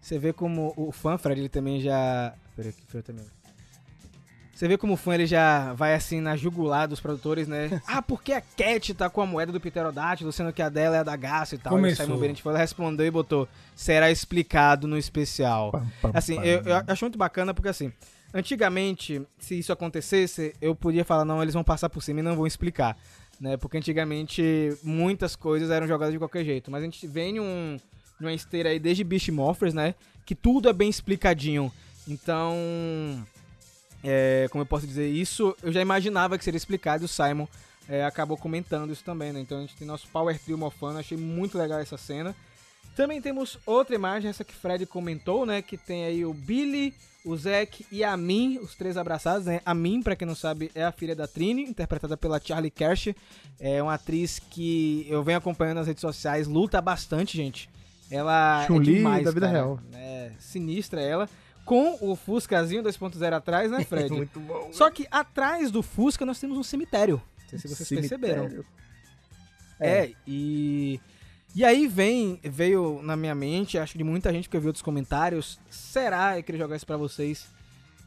Você 0.00 0.18
vê 0.18 0.32
como 0.32 0.72
o 0.76 0.90
fã, 0.90 1.18
Fred, 1.18 1.40
ele 1.40 1.48
também 1.50 1.80
já. 1.80 2.32
Peraí, 2.56 2.72
que 2.72 2.86
foi 2.86 3.02
também. 3.02 3.26
Você 4.58 4.66
vê 4.66 4.76
como 4.76 4.94
o 4.94 4.96
fã 4.96 5.14
ele 5.14 5.24
já 5.24 5.72
vai 5.74 5.94
assim 5.94 6.20
na 6.20 6.36
jugular 6.36 6.88
dos 6.88 6.98
produtores, 6.98 7.46
né? 7.46 7.80
ah, 7.86 8.02
porque 8.02 8.32
a 8.32 8.40
Cat 8.40 8.92
tá 8.92 9.08
com 9.08 9.22
a 9.22 9.26
moeda 9.26 9.52
do 9.52 9.60
Pterodátilo, 9.60 10.32
sendo 10.32 10.52
que 10.52 10.60
a 10.60 10.68
dela 10.68 10.96
é 10.96 10.98
a 10.98 11.04
da 11.04 11.14
Gaça 11.14 11.54
e 11.54 11.58
tal. 11.58 11.74
Começou. 11.74 12.04
E 12.04 12.08
o 12.08 12.08
Simon 12.08 12.20
Bennett 12.20 12.42
foi 12.42 12.56
respondeu 12.56 13.06
e 13.06 13.10
botou: 13.10 13.48
será 13.76 14.10
explicado 14.10 14.88
no 14.88 14.98
especial. 14.98 15.70
Pam, 15.70 15.86
pam, 16.02 16.10
Assim, 16.12 16.34
pam. 16.34 16.44
eu, 16.44 16.62
eu 16.62 16.82
acho 16.88 17.04
muito 17.04 17.16
bacana 17.16 17.54
porque 17.54 17.68
assim, 17.68 17.92
antigamente, 18.34 19.22
se 19.38 19.56
isso 19.56 19.72
acontecesse, 19.72 20.52
eu 20.60 20.74
podia 20.74 21.04
falar, 21.04 21.24
não, 21.24 21.40
eles 21.40 21.54
vão 21.54 21.62
passar 21.62 21.88
por 21.88 22.02
cima 22.02 22.18
e 22.18 22.24
não 22.24 22.34
vão 22.34 22.44
explicar. 22.44 22.98
Né? 23.40 23.56
Porque 23.56 23.76
antigamente 23.76 24.76
muitas 24.82 25.36
coisas 25.36 25.70
eram 25.70 25.86
jogadas 25.86 26.12
de 26.12 26.18
qualquer 26.18 26.44
jeito. 26.44 26.68
Mas 26.68 26.82
a 26.82 26.84
gente 26.84 27.06
vem 27.06 27.38
um, 27.38 27.76
numa 28.18 28.32
esteira 28.32 28.70
aí 28.70 28.80
desde 28.80 29.04
Beast 29.04 29.28
Morphers, 29.28 29.72
né? 29.72 29.94
Que 30.26 30.34
tudo 30.34 30.68
é 30.68 30.72
bem 30.72 30.90
explicadinho. 30.90 31.70
Então. 32.08 32.56
É, 34.02 34.46
como 34.50 34.62
eu 34.62 34.66
posso 34.66 34.86
dizer 34.86 35.08
isso, 35.08 35.56
eu 35.62 35.72
já 35.72 35.80
imaginava 35.80 36.38
que 36.38 36.44
seria 36.44 36.58
explicado 36.58 37.04
e 37.04 37.06
o 37.06 37.08
Simon 37.08 37.46
é, 37.88 38.04
acabou 38.04 38.36
comentando 38.36 38.92
isso 38.92 39.02
também, 39.02 39.32
né? 39.32 39.40
Então 39.40 39.58
a 39.58 39.60
gente 39.62 39.76
tem 39.76 39.86
nosso 39.86 40.06
Power 40.08 40.38
Trio 40.38 40.58
morfando, 40.58 40.98
achei 40.98 41.16
muito 41.16 41.56
legal 41.56 41.80
essa 41.80 41.96
cena. 41.96 42.34
Também 42.94 43.22
temos 43.22 43.58
outra 43.64 43.94
imagem, 43.94 44.28
essa 44.28 44.44
que 44.44 44.54
Fred 44.54 44.84
comentou, 44.84 45.46
né? 45.46 45.62
Que 45.62 45.76
tem 45.76 46.04
aí 46.04 46.24
o 46.24 46.34
Billy, 46.34 46.92
o 47.24 47.36
Zack 47.36 47.86
e 47.92 48.02
a 48.02 48.16
Min, 48.16 48.58
os 48.58 48.74
três 48.74 48.96
abraçados, 48.96 49.46
né? 49.46 49.60
A 49.64 49.72
Min, 49.72 50.02
pra 50.02 50.16
quem 50.16 50.26
não 50.26 50.34
sabe, 50.34 50.70
é 50.74 50.82
a 50.84 50.92
filha 50.92 51.14
da 51.14 51.26
Trini, 51.26 51.62
interpretada 51.62 52.16
pela 52.16 52.40
Charlie 52.42 52.70
Kersh. 52.70 53.14
É 53.60 53.82
uma 53.82 53.94
atriz 53.94 54.38
que 54.38 55.06
eu 55.08 55.22
venho 55.22 55.38
acompanhando 55.38 55.76
nas 55.76 55.86
redes 55.86 56.00
sociais, 56.00 56.48
luta 56.48 56.80
bastante, 56.80 57.36
gente. 57.36 57.70
Ela 58.10 58.64
Chun-Li 58.66 58.94
é 58.94 58.96
demais, 58.96 59.24
da 59.24 59.30
vida 59.30 59.46
cara. 59.46 59.58
real. 59.58 59.80
É 59.92 60.32
sinistra 60.38 61.00
ela. 61.00 61.28
Com 61.68 61.98
o 62.00 62.16
Fuscazinho 62.16 62.82
2.0 62.82 63.32
atrás, 63.32 63.70
né, 63.70 63.84
Fred? 63.86 64.10
muito 64.10 64.40
bom. 64.40 64.70
Só 64.72 64.90
que 64.90 65.06
atrás 65.10 65.70
do 65.70 65.82
Fusca 65.82 66.24
nós 66.24 66.40
temos 66.40 66.56
um 66.56 66.62
cemitério. 66.62 67.20
Não 67.42 67.48
sei 67.48 67.58
se 67.58 67.68
vocês 67.68 68.00
perceberam. 68.00 68.42
Cemitério. 68.48 68.66
É, 69.80 70.10
e. 70.26 71.00
E 71.54 71.64
aí 71.64 71.86
vem, 71.86 72.38
veio 72.44 73.00
na 73.02 73.16
minha 73.16 73.34
mente, 73.34 73.78
acho 73.78 73.92
que 73.92 73.98
de 73.98 74.04
muita 74.04 74.30
gente 74.32 74.48
que 74.48 74.56
eu 74.56 74.60
vi 74.60 74.66
outros 74.66 74.82
comentários, 74.82 75.58
será, 75.70 76.38
eu 76.38 76.42
queria 76.42 76.60
jogar 76.60 76.76
isso 76.76 76.86
pra 76.86 76.96
vocês, 76.98 77.48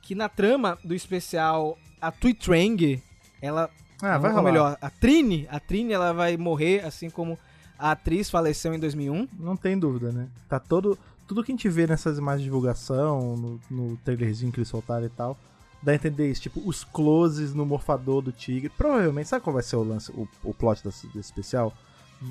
que 0.03 0.13
na 0.13 0.29
trama 0.29 0.77
do 0.83 0.93
especial, 0.93 1.77
a 1.99 2.11
Tui 2.11 2.35
Trang, 2.35 3.01
ela, 3.41 3.69
Ah, 4.01 4.17
vai 4.19 4.31
ou 4.31 4.43
melhor, 4.43 4.77
a 4.79 4.89
Trini, 4.91 5.47
a 5.49 5.59
Trini 5.59 5.91
ela 5.91 6.13
vai 6.13 6.37
morrer, 6.37 6.85
assim 6.85 7.09
como 7.09 7.37
a 7.79 7.91
atriz 7.91 8.29
faleceu 8.29 8.75
em 8.75 8.79
2001. 8.79 9.27
Não 9.39 9.57
tem 9.57 9.77
dúvida, 9.77 10.11
né? 10.11 10.27
Tá 10.47 10.59
todo. 10.59 10.97
Tudo 11.31 11.45
que 11.45 11.51
a 11.53 11.55
gente 11.55 11.69
vê 11.69 11.87
nessas 11.87 12.17
imagens 12.17 12.41
de 12.41 12.47
divulgação, 12.47 13.37
no, 13.37 13.59
no 13.71 13.95
trailerzinho 14.03 14.51
que 14.51 14.59
eles 14.59 14.67
soltaram 14.67 15.05
e 15.05 15.09
tal, 15.09 15.37
dá 15.81 15.93
a 15.93 15.95
entender 15.95 16.29
isso. 16.29 16.41
Tipo, 16.41 16.61
os 16.67 16.83
closes 16.83 17.53
no 17.53 17.65
morfador 17.65 18.21
do 18.21 18.33
tigre. 18.33 18.67
Provavelmente, 18.67 19.29
sabe 19.29 19.41
qual 19.41 19.53
vai 19.53 19.63
ser 19.63 19.77
o 19.77 19.83
lance, 19.83 20.11
o, 20.11 20.27
o 20.43 20.53
plot 20.53 20.83
desse, 20.83 21.07
desse 21.07 21.29
especial? 21.29 21.73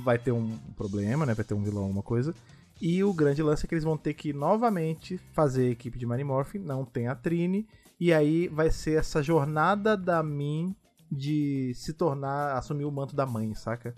Vai 0.04 0.18
ter 0.18 0.32
um 0.32 0.54
problema, 0.76 1.24
né? 1.24 1.32
Vai 1.32 1.46
ter 1.46 1.54
um 1.54 1.62
vilão, 1.62 1.84
alguma 1.84 2.02
coisa. 2.02 2.34
E 2.78 3.02
o 3.02 3.10
grande 3.14 3.42
lance 3.42 3.64
é 3.64 3.66
que 3.66 3.74
eles 3.74 3.84
vão 3.84 3.96
ter 3.96 4.12
que 4.12 4.34
novamente 4.34 5.16
fazer 5.32 5.68
a 5.68 5.70
equipe 5.70 5.98
de 5.98 6.04
Morphin, 6.04 6.58
não 6.58 6.84
tem 6.84 7.08
a 7.08 7.14
Trini, 7.14 7.66
e 7.98 8.12
aí 8.12 8.48
vai 8.48 8.70
ser 8.70 8.98
essa 8.98 9.22
jornada 9.22 9.96
da 9.96 10.22
Min 10.22 10.76
de 11.10 11.72
se 11.74 11.94
tornar, 11.94 12.54
assumir 12.54 12.84
o 12.84 12.92
manto 12.92 13.16
da 13.16 13.24
mãe, 13.24 13.54
saca? 13.54 13.96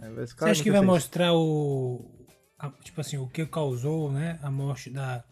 É, 0.00 0.08
Você 0.08 0.34
acha 0.42 0.62
que 0.62 0.70
vai 0.70 0.80
isso. 0.80 0.86
mostrar 0.86 1.34
o. 1.34 2.21
a- 2.62 2.70
tipo 2.82 3.00
assim, 3.00 3.18
o 3.18 3.26
que 3.26 3.44
causou, 3.44 4.10
né? 4.10 4.38
A 4.42 4.50
morte 4.50 4.88
da. 4.88 5.22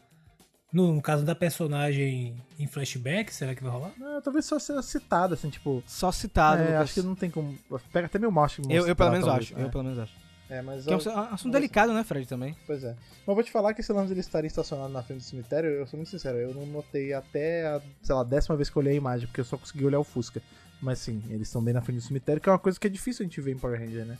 No, 0.73 0.93
no 0.95 1.03
caso 1.03 1.25
da 1.25 1.35
personagem 1.35 2.37
em 2.59 2.67
flashback, 2.67 3.35
será 3.35 3.55
que 3.57 3.63
vai 3.63 3.73
rolar? 3.73 3.91
Ah, 4.01 4.21
talvez 4.23 4.45
só 4.45 4.59
ser 4.59 4.81
citado, 4.83 5.35
assim, 5.35 5.49
tipo. 5.51 5.83
Só 5.87 6.13
citado, 6.13 6.63
é, 6.63 6.77
acho 6.77 6.95
que 6.95 7.03
não 7.03 7.15
tem 7.15 7.31
como. 7.31 7.57
Pega 7.93 8.07
até 8.07 8.19
meu 8.19 8.31
macho. 8.31 8.63
eu, 8.69 8.87
eu 8.87 8.95
pelo 8.95 9.11
menos 9.11 9.27
talvez, 9.27 9.47
acho, 9.49 9.57
né? 9.59 9.65
eu 9.65 9.71
pelo 9.71 9.85
menos 9.85 9.99
acho. 9.99 10.15
É, 10.49 10.63
mas. 10.63 10.85
Que 10.85 10.91
é 10.93 10.95
eu- 10.95 10.99
um 11.13 11.19
assunto 11.35 11.53
delicado, 11.53 11.93
né, 11.93 12.05
Fred, 12.05 12.27
também. 12.27 12.57
Pois 12.67 12.85
é. 12.85 12.91
Mas 12.95 13.29
eu 13.29 13.35
vou 13.35 13.43
te 13.43 13.51
falar 13.51 13.73
que 13.75 13.81
esse 13.81 13.93
lance 13.93 14.09
dele 14.09 14.21
estar 14.21 14.45
estacionado 14.45 14.93
na 14.93 15.03
frente 15.03 15.19
do 15.19 15.25
cemitério, 15.25 15.71
eu 15.71 15.87
sou 15.87 15.97
muito 15.97 16.11
sincero, 16.11 16.39
eu 16.39 16.55
não 16.55 16.67
notei 16.67 17.13
até 17.15 17.67
a, 17.67 17.81
sei 18.03 18.15
lá, 18.15 18.23
décima 18.25 18.57
vez 18.57 18.69
que 18.71 18.77
eu 18.77 18.81
olhei 18.81 18.93
a 18.93 18.97
imagem, 18.97 19.27
porque 19.27 19.41
eu 19.41 19.45
só 19.45 19.57
consegui 19.57 19.85
olhar 19.85 19.99
o 20.01 20.05
Fusca. 20.05 20.41
Mas 20.81 20.99
sim, 21.01 21.23
eles 21.29 21.49
estão 21.49 21.63
bem 21.63 21.75
na 21.75 21.81
frente 21.83 21.97
do 21.99 22.03
cemitério, 22.03 22.41
que 22.41 22.49
é 22.49 22.53
uma 22.53 22.59
coisa 22.59 22.79
que 22.81 22.87
é 22.87 22.91
difícil 22.91 23.25
a 23.25 23.29
gente 23.29 23.41
ver 23.41 23.53
em 23.53 23.59
Power 23.59 23.79
Ranger, 23.79 24.05
né? 24.07 24.17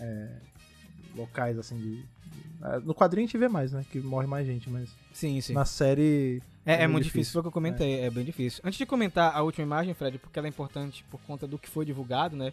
É, 0.00 0.28
locais 1.14 1.58
assim 1.58 1.76
de. 1.78 2.04
Ah, 2.62 2.80
No 2.80 2.94
quadrinho 2.94 3.24
a 3.24 3.26
gente 3.26 3.36
vê 3.38 3.48
mais, 3.48 3.72
né? 3.72 3.84
Que 3.90 3.98
morre 4.00 4.26
mais 4.26 4.46
gente, 4.46 4.70
mas 4.70 4.88
Sim, 5.12 5.40
sim. 5.40 5.52
na 5.52 5.64
série. 5.64 6.42
É, 6.64 6.74
é 6.74 6.78
meio 6.78 6.90
muito 6.90 7.04
difícil, 7.04 7.32
foi 7.32 7.40
o 7.40 7.42
que 7.42 7.48
eu 7.48 7.52
comentei, 7.52 8.00
é. 8.00 8.08
bem 8.10 8.24
difícil. 8.24 8.60
Antes 8.64 8.78
de 8.78 8.86
comentar 8.86 9.34
a 9.34 9.42
última 9.42 9.64
imagem, 9.64 9.92
Fred, 9.94 10.18
porque 10.18 10.38
ela 10.38 10.46
é 10.46 10.50
importante 10.50 11.04
por 11.10 11.20
conta 11.22 11.46
do 11.46 11.58
que 11.58 11.68
foi 11.68 11.84
divulgado, 11.84 12.36
né? 12.36 12.52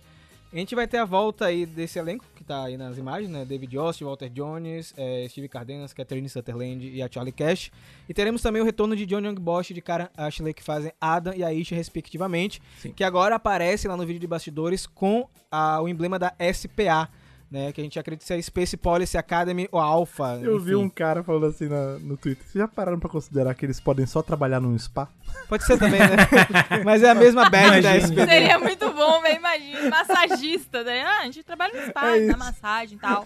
A 0.52 0.56
gente 0.58 0.74
vai 0.74 0.88
ter 0.88 0.98
a 0.98 1.06
volta 1.06 1.46
aí 1.46 1.64
desse 1.64 2.00
elenco 2.00 2.26
que 2.36 2.44
tá 2.44 2.64
aí 2.64 2.76
nas 2.76 2.98
imagens, 2.98 3.30
né? 3.30 3.46
David 3.46 3.76
Yost, 3.76 4.04
Walter 4.04 4.28
Jones, 4.32 4.96
eh, 4.98 5.28
Steve 5.30 5.48
Cardenas, 5.48 5.94
Catherine 5.94 6.28
Sutherland 6.28 6.90
e 6.90 7.04
a 7.04 7.08
Charlie 7.12 7.32
Cash. 7.32 7.70
E 8.10 8.16
teremos 8.16 8.42
também 8.42 8.60
o 8.60 8.66
retorno 8.66 8.96
de 8.96 9.06
John 9.06 9.20
Young 9.20 9.36
Bosch 9.36 9.70
e 9.70 9.74
de 9.76 9.82
Karen 9.82 10.08
Ashley, 10.18 10.56
que 10.56 10.64
fazem 10.64 10.92
Adam 11.00 11.36
e 11.36 11.44
Aisha, 11.44 11.76
respectivamente. 11.76 12.60
Sim. 12.80 12.92
Que 12.92 13.04
agora 13.04 13.36
aparece 13.36 13.88
lá 13.88 13.96
no 13.96 14.04
vídeo 14.08 14.20
de 14.20 14.26
bastidores 14.26 14.88
com 14.88 15.30
a- 15.52 15.80
o 15.84 15.88
emblema 15.88 16.18
da 16.18 16.34
SPA, 16.40 17.08
né? 17.52 17.72
Que 17.72 17.82
a 17.82 17.84
gente 17.84 17.98
acredita 18.00 18.26
ser 18.26 18.36
a 18.36 18.42
Space 18.42 18.78
Policy 18.78 19.18
Academy 19.18 19.68
ou 19.72 19.80
Alpha. 19.80 20.40
Eu 20.42 20.60
vi 20.60 20.72
enfim. 20.74 20.84
um 20.84 20.90
cara 20.90 21.24
falando 21.24 21.46
assim 21.48 21.68
na- 21.68 21.98
no 22.00 22.16
Twitter. 22.18 22.44
Vocês 22.44 22.62
já 22.62 22.68
pararam 22.68 23.00
pra 23.00 23.10
considerar 23.10 23.54
que 23.56 23.66
eles 23.66 23.80
podem 23.80 24.06
só 24.06 24.22
trabalhar 24.22 24.60
num 24.60 24.78
spa? 24.78 25.08
Pode 25.48 25.64
ser 25.66 25.78
também, 25.78 26.00
né? 26.00 26.16
Mas 26.86 27.02
é 27.04 27.10
a 27.10 27.16
mesma 27.16 27.50
badge 27.50 27.82
da. 27.82 27.96
SPD. 27.98 28.26
Seria 28.26 28.60
muito 28.60 28.92
bom, 28.94 29.22
velho. 29.22 29.38
Imagina, 29.38 29.90
massagista, 29.90 30.84
né? 30.84 31.02
Ah, 31.02 31.20
a 31.22 31.26
gente 31.26 31.44
trabalha 31.44 31.74
no 31.82 31.88
spa, 31.88 32.16
É 32.18 32.26
na 32.26 32.38
massagem 32.38 32.98
e 32.98 33.02
tal. 33.02 33.26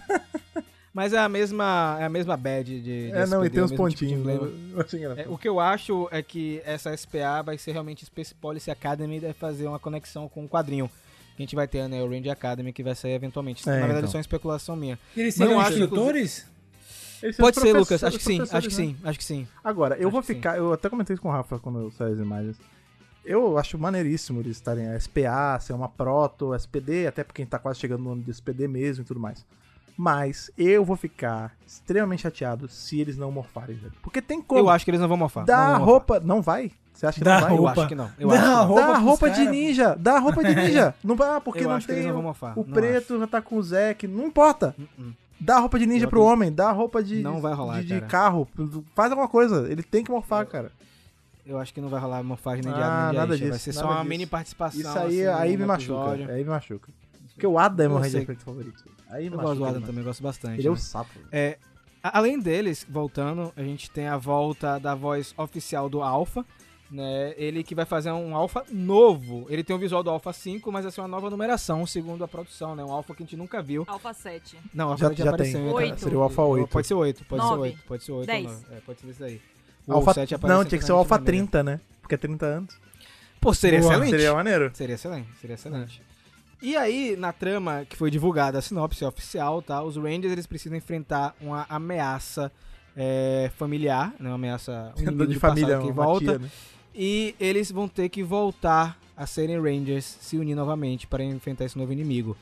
Mas 0.93 1.11
é 1.11 1.17
a 1.17 1.27
mesma, 1.27 1.97
é 1.99 2.03
a 2.03 2.09
mesma 2.09 2.37
badge 2.37 2.79
de, 2.79 3.07
de 3.07 3.11
é, 3.11 3.25
não, 3.25 3.43
SPD, 3.43 3.47
e 3.47 3.49
tem 3.49 3.59
é 3.61 3.63
uns 3.63 3.71
tipo 3.71 3.81
pontinhos. 3.83 4.19
emblema. 4.19 4.51
eu 4.75 4.79
achei 4.81 4.99
engraçado. 4.99 5.25
É, 5.25 5.27
o 5.27 5.37
que 5.39 5.49
eu 5.49 5.59
acho 5.59 6.07
é 6.11 6.21
que 6.21 6.61
essa 6.63 6.95
SPA 6.95 7.41
vai 7.43 7.57
ser 7.57 7.71
realmente 7.71 8.05
Space 8.05 8.35
Policy 8.35 8.69
Academy 8.69 9.17
e 9.17 9.19
deve 9.21 9.33
fazer 9.33 9.65
uma 9.67 9.79
conexão 9.79 10.29
com 10.29 10.45
o 10.45 10.47
quadrinho. 10.49 10.87
Que 11.35 11.41
a 11.41 11.45
gente 11.45 11.55
vai 11.55 11.67
ter 11.67 11.81
a 11.81 11.87
Neo 11.87 12.09
Range 12.09 12.29
Academy 12.29 12.71
que 12.71 12.83
vai 12.83 12.95
sair 12.95 13.13
eventualmente. 13.13 13.67
É, 13.67 13.71
Na 13.71 13.77
verdade, 13.79 13.97
então. 13.99 14.07
isso 14.07 14.17
é 14.17 14.19
uma 14.19 14.21
especulação 14.21 14.75
minha. 14.75 14.99
Eles 15.15 15.35
seriam 15.35 15.59
acho 15.59 15.73
que, 15.73 15.79
instrutores? 15.81 16.45
Eles 17.21 17.37
Pode 17.37 17.59
ser, 17.59 17.73
Lucas. 17.73 18.03
Acho 18.03 18.17
que 18.17 18.23
sim, 18.23 18.41
acho 18.41 18.51
que 18.51 18.57
né? 18.67 18.69
sim, 18.69 18.97
acho 19.03 19.17
que 19.17 19.23
sim. 19.23 19.47
Agora, 19.63 19.95
eu 19.95 20.09
Acho 20.09 20.11
vou 20.11 20.21
que 20.21 20.27
sim. 20.27 20.33
ficar. 20.35 20.57
Eu 20.57 20.73
até 20.73 20.89
comentei 20.89 21.13
isso 21.13 21.21
com 21.21 21.29
o 21.29 21.31
Rafa 21.31 21.57
quando 21.57 21.79
eu 21.79 21.91
saí 21.91 22.11
as 22.11 22.19
imagens. 22.19 22.57
Eu 23.23 23.57
acho 23.57 23.77
maneiríssimo 23.77 24.41
eles 24.41 24.57
estarem 24.57 24.89
a 24.89 24.99
SPA, 24.99 25.57
ser 25.61 25.71
uma 25.71 25.87
proto, 25.87 26.53
SPD, 26.53 27.07
até 27.07 27.23
porque 27.23 27.41
a 27.41 27.43
gente 27.43 27.51
tá 27.51 27.59
quase 27.59 27.79
chegando 27.79 28.03
no 28.03 28.11
ano 28.11 28.21
de 28.21 28.31
SPD 28.31 28.67
mesmo 28.67 29.03
e 29.03 29.05
tudo 29.05 29.19
mais. 29.19 29.45
Mas 29.97 30.49
eu 30.57 30.83
vou 30.83 30.95
ficar 30.95 31.53
extremamente 31.67 32.21
chateado 32.23 32.67
se 32.67 32.99
eles 32.99 33.15
não 33.17 33.31
morfarem, 33.31 33.75
velho. 33.75 33.93
Porque 34.01 34.21
tem 34.21 34.41
como. 34.41 34.59
Eu 34.59 34.69
acho 34.69 34.83
que 34.83 34.91
eles 34.91 34.99
não 35.01 35.07
vão 35.07 35.17
morfar. 35.17 35.45
Dá 35.45 35.55
não 35.57 35.63
vão 35.65 35.71
morfar. 35.73 35.87
roupa. 35.89 36.19
Não 36.19 36.41
vai? 36.41 36.71
Você 36.93 37.05
acha 37.07 37.17
que 37.19 37.23
Dá 37.23 37.33
não 37.35 37.41
vai? 37.41 37.51
Eu 37.51 37.57
roupa. 37.57 37.71
acho 37.81 37.87
que 37.87 37.95
não. 37.95 38.11
Eu 38.19 38.27
Dá 38.29 38.33
acho 38.35 38.43
que 38.43 38.49
não. 38.51 38.65
roupa 38.67 38.81
Dá 38.87 38.97
roupa 38.97 39.29
de 39.29 39.35
cara, 39.37 39.49
ninja! 39.51 39.95
Dá 39.99 40.19
roupa 40.19 40.43
de 40.43 40.55
ninja! 40.55 40.95
Não 41.03 41.15
vai, 41.15 41.41
porque 41.41 41.59
Eu 41.63 41.69
não 41.69 41.75
acho 41.75 41.85
que 41.87 41.91
eles 41.91 42.03
tem. 42.03 42.11
não 42.11 42.19
o- 42.19 42.21
vão 42.21 42.23
morfar. 42.29 42.57
O 42.59 42.63
não 42.63 42.73
preto 42.73 43.19
já 43.19 43.27
tá 43.27 43.41
com 43.41 43.55
o 43.57 43.63
Zek. 43.63 44.07
Não 44.07 44.27
importa. 44.27 44.75
acho. 44.77 45.01
Uh-uh. 45.01 45.13
Dá 45.39 45.59
roupa 45.59 45.77
de 45.79 45.85
ninja 45.85 46.05
Eu 46.05 46.09
pro 46.09 46.21
acredito. 46.21 46.33
homem, 46.33 46.51
dá 46.53 46.71
roupa 46.71 47.03
de, 47.03 47.21
Não 47.21 47.41
vai 47.41 47.53
rolar, 47.53 47.81
de, 47.81 47.87
de 47.87 47.93
cara. 47.95 48.05
carro. 48.07 48.47
Faz 48.95 49.11
alguma 49.11 49.27
coisa. 49.27 49.67
Ele 49.69 49.83
tem 49.83 50.03
que 50.03 50.09
morfar, 50.11 50.45
cara. 50.45 50.71
Eu 51.45 51.57
acho 51.59 51.73
que 51.73 51.81
não 51.81 51.89
vai 51.89 51.99
rolar 51.99 52.23
morfagem 52.23 52.63
nem 52.63 52.73
de 52.73 52.79
Ah, 52.79 53.09
nem 53.11 53.19
nada 53.19 53.33
Aisha. 53.33 53.45
Vai 53.45 53.53
disso, 53.53 53.63
ser 53.65 53.73
só 53.73 53.85
uma 53.87 53.95
disso. 53.95 54.05
mini 54.09 54.25
participação. 54.25 54.79
Isso 54.79 54.97
aí, 54.99 55.27
assim, 55.27 55.41
aí 55.41 55.57
me 55.57 55.65
machuca. 55.65 56.11
Aí 56.11 56.43
me 56.43 56.49
machuca. 56.49 56.89
Porque 57.33 57.45
o 57.47 57.59
Adam 57.59 57.85
é 57.85 57.89
meu 57.89 57.97
Eu 57.97 58.03
Ranger. 58.03 58.25
Preto 58.25 58.43
favorito. 58.45 58.83
Aí 59.13 59.27
Eu 59.27 59.31
gosto 59.37 59.55
do 59.55 59.65
Adam 59.65 59.81
também, 59.81 60.03
gosto 60.03 60.23
bastante. 60.23 60.59
Ele 60.59 60.67
é 60.67 60.71
o 60.71 60.73
né? 60.73 60.79
sapo. 60.79 61.11
É, 61.31 61.57
além 62.01 62.39
deles, 62.39 62.85
voltando, 62.89 63.53
a 63.55 63.61
gente 63.61 63.89
tem 63.91 64.07
a 64.07 64.17
volta 64.17 64.79
da 64.79 64.95
voz 64.95 65.33
oficial 65.37 65.87
do 65.89 66.01
Alpha, 66.01 66.43
né? 66.89 67.33
Ele 67.37 67.63
que 67.63 67.73
vai 67.75 67.85
fazer 67.85 68.11
um 68.11 68.35
Alpha 68.35 68.63
novo. 68.71 69.45
Ele 69.49 69.63
tem 69.63 69.75
o 69.75 69.79
visual 69.79 70.03
do 70.03 70.09
Alpha 70.09 70.33
5, 70.33 70.71
mas 70.71 70.83
vai 70.83 70.91
ser 70.91 71.01
uma 71.01 71.07
nova 71.07 71.29
numeração, 71.29 71.85
segundo 71.85 72.23
a 72.23 72.27
produção, 72.27 72.75
né? 72.75 72.83
Um 72.83 72.91
Alpha 72.91 73.13
que 73.15 73.23
a 73.23 73.25
gente 73.25 73.37
nunca 73.37 73.61
viu. 73.61 73.83
Alpha 73.87 74.13
7. 74.13 74.57
Não, 74.73 74.93
o 74.93 74.97
Já, 74.97 75.05
Alpha 75.07 75.17
já, 75.17 75.23
já 75.25 75.29
apareceu. 75.31 75.59
tem. 75.59 75.63
então- 75.67 75.75
Oito. 75.77 75.99
Seria 76.01 76.17
o 76.17 76.23
Alpha 76.23 76.41
8. 76.41 76.67
Pode 76.69 76.87
ser 76.87 76.93
8, 76.93 77.25
pode 77.25 77.41
ser 77.43 77.49
Nove. 77.49 77.61
8, 77.61 77.79
pode 77.87 78.03
ser 78.03 78.11
8 78.11 78.25
Dez. 78.27 78.45
ou 78.45 78.51
9. 78.51 78.65
É, 78.71 78.79
pode 78.81 78.99
ser 78.99 79.07
isso 79.09 79.23
aí. 79.23 79.41
O 79.87 79.93
Alpha... 79.93 80.13
7 80.13 80.35
aparece 80.35 80.57
Não, 80.57 80.65
tinha 80.65 80.79
que 80.79 80.85
ser 80.85 80.91
o 80.91 80.95
Alpha 80.97 81.15
vermelho. 81.17 81.37
30, 81.47 81.63
né? 81.63 81.79
Porque 82.01 82.15
é 82.15 82.17
30 82.17 82.45
anos. 82.45 82.77
Pô, 83.39 83.53
seria 83.53 83.79
Boa. 83.79 83.91
excelente. 83.91 84.11
Seria 84.11 84.33
maneiro. 84.33 84.71
Seria 84.73 84.95
excelente, 84.95 85.29
seria 85.41 85.53
excelente. 85.55 86.01
E 86.63 86.77
aí, 86.77 87.17
na 87.17 87.33
trama 87.33 87.83
que 87.83 87.97
foi 87.97 88.09
divulgada, 88.09 88.57
a 88.57 88.61
sinopse 88.61 89.03
oficial, 89.03 89.61
tá? 89.61 89.83
Os 89.83 89.97
Rangers, 89.97 90.31
eles 90.31 90.47
precisam 90.47 90.77
enfrentar 90.77 91.35
uma 91.41 91.65
ameaça 91.67 92.49
é, 92.95 93.51
familiar, 93.57 94.13
né? 94.17 94.29
Uma 94.29 94.35
ameaça 94.35 94.93
um 94.97 95.03
de 95.27 95.37
família, 95.37 95.77
que 95.79 95.91
volta. 95.91 96.25
tia, 96.25 96.39
né? 96.39 96.49
E 96.95 97.35
eles 97.37 97.69
vão 97.69 97.85
ter 97.89 98.07
que 98.07 98.23
voltar 98.23 98.97
a 99.17 99.27
serem 99.27 99.59
Rangers, 99.59 100.05
se 100.05 100.37
unir 100.37 100.55
novamente 100.55 101.05
para 101.05 101.21
enfrentar 101.21 101.65
esse 101.65 101.77
novo 101.77 101.91
inimigo. 101.91 102.37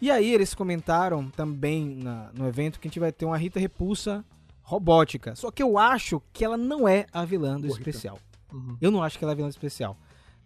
E 0.00 0.10
aí 0.10 0.32
eles 0.32 0.54
comentaram 0.54 1.28
também 1.28 1.84
na- 1.84 2.30
no 2.32 2.48
evento 2.48 2.80
que 2.80 2.88
a 2.88 2.88
gente 2.88 3.00
vai 3.00 3.12
ter 3.12 3.26
uma 3.26 3.36
Rita 3.36 3.60
Repulsa 3.60 4.24
robótica. 4.62 5.36
Só 5.36 5.50
que 5.50 5.62
eu 5.62 5.76
acho 5.76 6.22
que 6.32 6.42
ela 6.42 6.56
não 6.56 6.88
é 6.88 7.04
a 7.12 7.22
vilã 7.24 7.56
do 7.60 7.66
Boa, 7.66 7.78
especial. 7.78 8.18
Uhum. 8.50 8.78
Eu 8.80 8.90
não 8.90 9.02
acho 9.02 9.18
que 9.18 9.24
ela 9.24 9.32
é 9.32 9.34
a 9.34 9.36
vilã 9.36 9.48
do 9.48 9.52
especial. 9.52 9.94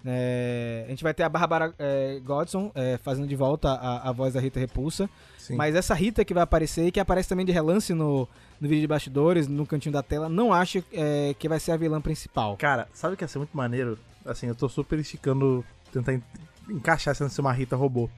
É, 0.04 0.84
a 0.86 0.90
gente 0.90 1.02
vai 1.02 1.14
ter 1.14 1.22
a 1.22 1.28
Barbara 1.28 1.72
é, 1.78 2.20
Godson 2.24 2.70
é, 2.74 2.98
fazendo 2.98 3.26
de 3.26 3.36
volta 3.36 3.70
a, 3.70 4.08
a 4.08 4.12
voz 4.12 4.34
da 4.34 4.40
Rita 4.40 4.58
Repulsa. 4.58 5.08
Sim. 5.38 5.56
Mas 5.56 5.74
essa 5.74 5.94
Rita 5.94 6.24
que 6.24 6.34
vai 6.34 6.42
aparecer 6.42 6.86
e 6.86 6.92
que 6.92 6.98
aparece 7.00 7.28
também 7.28 7.46
de 7.46 7.52
relance 7.52 7.94
no, 7.94 8.28
no 8.60 8.68
vídeo 8.68 8.80
de 8.80 8.86
bastidores, 8.86 9.46
no 9.46 9.66
cantinho 9.66 9.92
da 9.92 10.02
tela, 10.02 10.28
não 10.28 10.52
acho 10.52 10.82
é, 10.92 11.34
que 11.38 11.48
vai 11.48 11.60
ser 11.60 11.72
a 11.72 11.76
vilã 11.76 12.00
principal. 12.00 12.56
Cara, 12.56 12.88
sabe 12.92 13.14
o 13.14 13.16
que 13.16 13.24
ia 13.24 13.28
ser 13.28 13.38
muito 13.38 13.56
maneiro? 13.56 13.98
Assim, 14.24 14.46
eu 14.46 14.54
tô 14.54 14.68
super 14.68 14.98
esticando, 14.98 15.64
tentar 15.92 16.14
en- 16.14 16.22
encaixar 16.68 17.14
ser 17.14 17.40
uma 17.40 17.52
Rita 17.52 17.76
robô. 17.76 18.08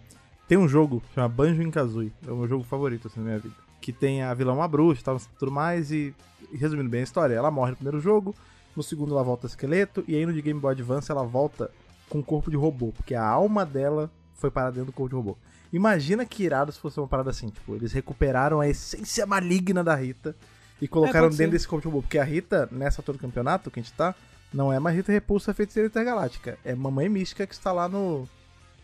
Tem 0.46 0.58
um 0.58 0.68
jogo 0.68 1.02
chama 1.14 1.28
Banjo 1.28 1.70
Kazooie, 1.70 2.12
é 2.26 2.30
o 2.30 2.36
meu 2.36 2.48
jogo 2.48 2.64
favorito 2.64 3.08
assim, 3.08 3.20
na 3.20 3.26
minha 3.26 3.38
vida. 3.38 3.54
Que 3.80 3.92
tem 3.92 4.22
a 4.22 4.32
vilã 4.34 4.52
uma 4.52 4.68
bruxa 4.68 5.00
e 5.00 5.38
tudo 5.38 5.50
mais, 5.50 5.90
e, 5.90 6.14
e 6.52 6.56
resumindo 6.56 6.88
bem 6.88 7.00
a 7.00 7.04
história, 7.04 7.34
ela 7.34 7.50
morre 7.50 7.70
no 7.70 7.76
primeiro 7.76 8.00
jogo, 8.00 8.34
no 8.76 8.82
segundo 8.82 9.12
ela 9.12 9.22
volta 9.22 9.46
esqueleto, 9.46 10.04
e 10.06 10.14
aí 10.14 10.26
no 10.26 10.32
de 10.32 10.42
Game 10.42 10.60
Boy 10.60 10.72
Advance 10.72 11.10
ela 11.10 11.24
volta 11.24 11.70
com 12.08 12.22
corpo 12.22 12.50
de 12.50 12.56
robô, 12.56 12.92
porque 12.92 13.14
a 13.14 13.24
alma 13.24 13.64
dela 13.64 14.10
foi 14.34 14.50
parar 14.50 14.70
dentro 14.70 14.86
do 14.86 14.92
corpo 14.92 15.08
de 15.08 15.14
robô. 15.14 15.36
Imagina 15.72 16.24
que 16.24 16.44
irado 16.44 16.70
se 16.70 16.78
fosse 16.78 17.00
uma 17.00 17.08
parada 17.08 17.30
assim, 17.30 17.48
tipo, 17.48 17.74
eles 17.74 17.92
recuperaram 17.92 18.60
a 18.60 18.68
essência 18.68 19.26
maligna 19.26 19.82
da 19.82 19.94
Rita 19.94 20.36
e 20.80 20.86
colocaram 20.86 21.26
pode 21.26 21.36
dentro 21.36 21.52
ser. 21.52 21.56
desse 21.56 21.68
corpo 21.68 21.82
de 21.82 21.88
robô, 21.88 22.02
porque 22.02 22.18
a 22.18 22.24
Rita, 22.24 22.68
nessa 22.70 23.00
altura 23.00 23.18
do 23.18 23.20
campeonato 23.20 23.70
que 23.70 23.80
a 23.80 23.82
gente 23.82 23.92
tá, 23.94 24.14
não 24.54 24.72
é 24.72 24.78
mais 24.78 24.94
Rita 24.94 25.10
Repulsa 25.10 25.52
feiticeira 25.52 25.88
intergaláctica. 25.88 26.56
É 26.64 26.74
Mamãe 26.74 27.08
Mística 27.08 27.44
que 27.46 27.54
está 27.54 27.72
lá 27.72 27.88
no. 27.88 28.28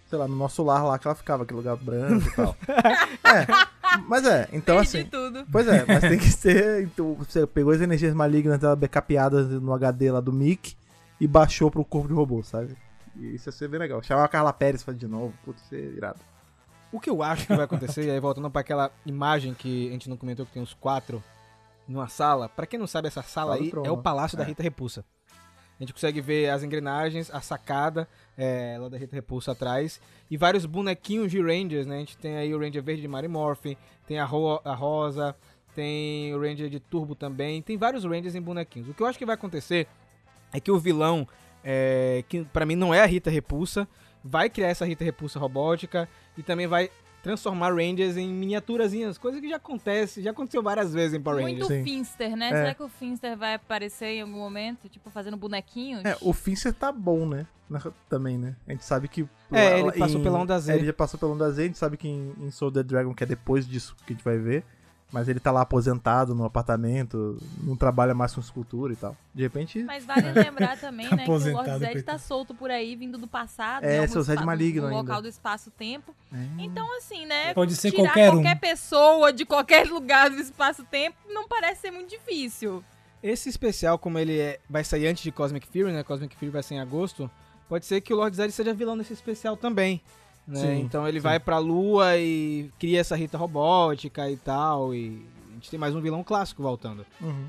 Sei 0.09 0.19
lá, 0.19 0.27
no 0.27 0.35
nosso 0.35 0.65
lar 0.65 0.85
lá 0.85 0.99
que 0.99 1.07
ela 1.07 1.15
ficava, 1.15 1.45
aquele 1.45 1.59
lugar 1.59 1.77
branco 1.77 2.27
e 2.27 2.33
tal. 2.33 2.57
é. 2.67 3.80
Mas 4.07 4.25
é, 4.25 4.49
então 4.53 4.77
Perdi 4.77 4.99
assim. 4.99 5.09
tudo. 5.09 5.47
Pois 5.51 5.67
é, 5.69 5.85
mas 5.87 6.01
tem 6.01 6.19
que 6.19 6.31
ser. 6.31 6.83
Então, 6.83 7.15
você 7.15 7.47
pegou 7.47 7.73
as 7.73 7.81
energias 7.81 8.15
malignas 8.15 8.59
dela 8.59 8.77
backupeadas 8.77 9.49
no 9.49 9.73
HD 9.73 10.11
lá 10.11 10.21
do 10.21 10.33
Mick 10.33 10.77
e 11.21 11.27
baixou 11.27 11.71
pro 11.71 11.85
corpo 11.85 12.09
de 12.09 12.15
robô, 12.15 12.43
sabe? 12.43 12.77
E 13.17 13.35
isso 13.35 13.49
ia 13.49 13.53
ser 13.53 13.69
bem 13.69 13.81
legal. 13.81 14.03
Chamar 14.03 14.25
a 14.25 14.29
Carla 14.29 14.53
Pérez 14.53 14.83
pra 14.83 14.95
de 14.95 15.07
novo. 15.07 15.35
Putz, 15.45 15.61
ser 15.69 15.95
irado. 15.95 16.21
O 16.93 16.99
que 16.99 17.11
eu 17.11 17.23
acho 17.23 17.47
que 17.47 17.55
vai 17.55 17.65
acontecer, 17.65 18.05
e 18.07 18.11
aí 18.11 18.21
voltando 18.21 18.51
para 18.51 18.61
aquela 18.61 18.91
imagem 19.07 19.55
que 19.55 19.89
a 19.89 19.93
gente 19.93 20.09
não 20.09 20.17
comentou 20.17 20.45
que 20.47 20.53
tem 20.53 20.63
os 20.63 20.75
quatro 20.75 21.23
numa 21.87 22.09
sala. 22.09 22.49
Pra 22.49 22.67
quem 22.67 22.79
não 22.79 22.87
sabe, 22.87 23.09
essa 23.09 23.23
sala 23.23 23.55
aí 23.57 23.73
é 23.85 23.91
o 23.91 23.99
palácio 23.99 24.37
da 24.39 24.45
É. 24.45 24.47
Rita 24.47 24.63
Repulsa. 24.63 25.05
A 25.79 25.83
gente 25.83 25.93
consegue 25.95 26.21
ver 26.21 26.51
as 26.51 26.63
engrenagens, 26.63 27.31
a 27.33 27.41
sacada 27.41 28.07
é, 28.43 28.79
lá 28.81 28.89
da 28.89 28.97
Rita 28.97 29.15
Repulsa 29.15 29.53
atrás 29.53 30.01
e 30.31 30.37
vários 30.39 30.65
bonequinhos 30.65 31.31
de 31.31 31.39
Rangers, 31.43 31.87
né? 31.87 31.97
A 31.97 31.99
gente 31.99 32.17
tem 32.17 32.37
aí 32.39 32.55
o 32.55 32.59
Ranger 32.59 32.83
verde 32.83 33.03
de 33.03 33.09
Mary 33.09 33.29
Morphin, 33.29 33.77
tem 34.07 34.19
a, 34.19 34.25
Ro- 34.25 34.63
a 34.65 34.75
Rosa, 34.75 35.37
tem 35.75 36.35
o 36.35 36.41
Ranger 36.41 36.71
de 36.71 36.81
Turbo 36.81 37.15
também, 37.15 37.61
tem 37.61 37.77
vários 37.77 38.03
Rangers 38.05 38.35
em 38.35 38.41
bonequinhos. 38.41 38.89
O 38.89 38.95
que 38.95 39.03
eu 39.03 39.07
acho 39.07 39.19
que 39.19 39.27
vai 39.27 39.35
acontecer 39.35 39.87
é 40.55 40.59
que 40.59 40.71
o 40.71 40.79
vilão, 40.79 41.29
é, 41.63 42.25
que 42.29 42.43
pra 42.45 42.65
mim 42.65 42.77
não 42.77 42.95
é 42.95 43.03
a 43.03 43.07
Rita 43.07 43.29
Repulsa, 43.31 43.87
vai 44.25 44.49
criar 44.49 44.69
essa 44.69 44.87
Rita 44.87 45.05
Repulsa 45.05 45.39
robótica 45.39 46.09
e 46.37 46.43
também 46.43 46.67
vai 46.67 46.91
transformar 47.23 47.73
Rangers 47.75 48.17
em 48.17 48.29
miniaturazinhas, 48.33 49.19
coisa 49.19 49.41
que 49.41 49.49
já 49.49 49.57
acontece, 49.57 50.23
já 50.23 50.31
aconteceu 50.31 50.63
várias 50.63 50.93
vezes 50.93 51.15
em 51.19 51.21
Power 51.21 51.43
Muito 51.43 51.63
Rangers. 51.63 51.79
Sim. 51.81 51.85
Finster, 51.85 52.37
né? 52.37 52.47
É. 52.49 52.51
Será 52.53 52.75
que 52.75 52.83
o 52.83 52.89
Finster 52.89 53.37
vai 53.37 53.55
aparecer 53.55 54.07
em 54.07 54.23
algum 54.23 54.39
momento, 54.39 54.89
tipo, 54.89 55.11
fazendo 55.11 55.37
bonequinhos? 55.37 56.05
É, 56.05 56.17
o 56.21 56.33
Fincher 56.33 56.73
tá 56.73 56.91
bom, 56.91 57.27
né? 57.27 57.47
Também, 58.09 58.37
né? 58.37 58.57
A 58.67 58.73
gente 58.73 58.85
sabe 58.85 59.07
que. 59.07 59.29
É, 59.53 59.79
ele 59.79 59.89
em- 59.91 59.99
passou 59.99 60.21
pela 60.21 60.39
onda 60.39 60.59
Z. 60.59 60.73
é, 60.73 60.77
ele 60.77 60.87
já 60.87 60.93
passou 60.93 61.21
pela 61.21 61.33
onda 61.33 61.51
Z, 61.53 61.63
a 61.63 61.67
gente 61.67 61.79
sabe 61.79 61.97
que 61.97 62.09
em, 62.09 62.35
em 62.41 62.51
Soul 62.51 62.73
the 62.73 62.83
Dragon, 62.83 63.15
que 63.15 63.23
é 63.23 63.27
depois 63.27 63.67
disso 63.67 63.95
que 64.05 64.13
a 64.13 64.17
gente 64.17 64.25
vai 64.25 64.39
ver. 64.39 64.65
Mas 65.13 65.29
ele 65.29 65.41
tá 65.41 65.51
lá 65.51 65.63
aposentado 65.63 66.35
no 66.35 66.45
apartamento, 66.45 67.37
não 67.65 67.75
trabalha 67.77 68.15
mais 68.15 68.33
com 68.33 68.41
escultura 68.41 68.93
e 68.93 68.97
tal. 68.97 69.17
De 69.35 69.43
repente. 69.43 69.83
Mas 69.83 70.05
vale 70.05 70.31
lembrar 70.33 70.79
também, 70.79 71.11
né, 71.11 71.25
que 71.25 71.31
o 71.31 71.53
Lord 71.53 71.79
Zed 71.79 72.03
tá 72.03 72.17
solto 72.17 72.55
por 72.55 72.71
aí, 72.71 72.95
vindo 72.95 73.19
do 73.19 73.27
passado. 73.27 73.85
É, 73.85 73.99
algum 73.99 74.13
seu 74.13 74.23
Zed 74.23 74.45
maligno 74.45 74.89
no 74.89 74.95
local 74.95 75.21
do 75.21 75.27
espaço-tempo. 75.27 76.15
É. 76.33 76.63
Então, 76.63 76.97
assim, 76.97 77.27
né? 77.27 77.53
Pode 77.55 77.75
ser 77.75 77.91
tirar 77.91 78.05
qualquer 78.05 78.31
um. 78.31 78.35
qualquer 78.35 78.61
pessoa 78.61 79.33
de 79.33 79.45
qualquer 79.45 79.87
lugar 79.91 80.31
do 80.31 80.37
espaço-tempo 80.41 81.17
não 81.29 81.49
parece 81.49 81.81
ser 81.81 81.91
muito 81.91 82.11
difícil. 82.11 82.85
Esse 83.23 83.49
especial, 83.49 83.99
como 83.99 84.19
ele 84.19 84.39
é- 84.39 84.61
vai 84.69 84.85
sair 84.85 85.07
antes 85.09 85.23
de 85.23 85.33
Cosmic 85.33 85.67
Fury, 85.67 85.93
né? 85.93 86.03
Cosmic 86.05 86.35
Fury 86.37 86.51
vai 86.51 86.63
ser 86.63 86.75
em 86.77 86.81
agosto. 86.81 87.31
Pode 87.69 87.85
ser 87.85 88.01
que 88.01 88.13
o 88.15 88.17
Lord 88.17 88.35
Zed 88.37 88.53
seja 88.53 88.73
vilão 88.73 88.97
nesse 88.97 89.13
especial 89.13 89.57
também. 89.57 90.01
Né? 90.47 90.61
Sim, 90.61 90.81
então 90.81 91.07
ele 91.07 91.19
sim. 91.19 91.23
vai 91.23 91.39
pra 91.39 91.59
lua 91.59 92.17
e 92.17 92.71
cria 92.79 93.01
essa 93.01 93.17
Rita 93.17 93.39
robótica 93.39 94.31
e 94.31 94.37
tal. 94.37 94.95
E 94.95 95.25
a 95.51 95.55
gente 95.55 95.71
tem 95.71 95.79
mais 95.79 95.95
um 95.95 96.01
vilão 96.01 96.25
clássico 96.25 96.63
voltando. 96.63 97.07
Uhum. 97.21 97.49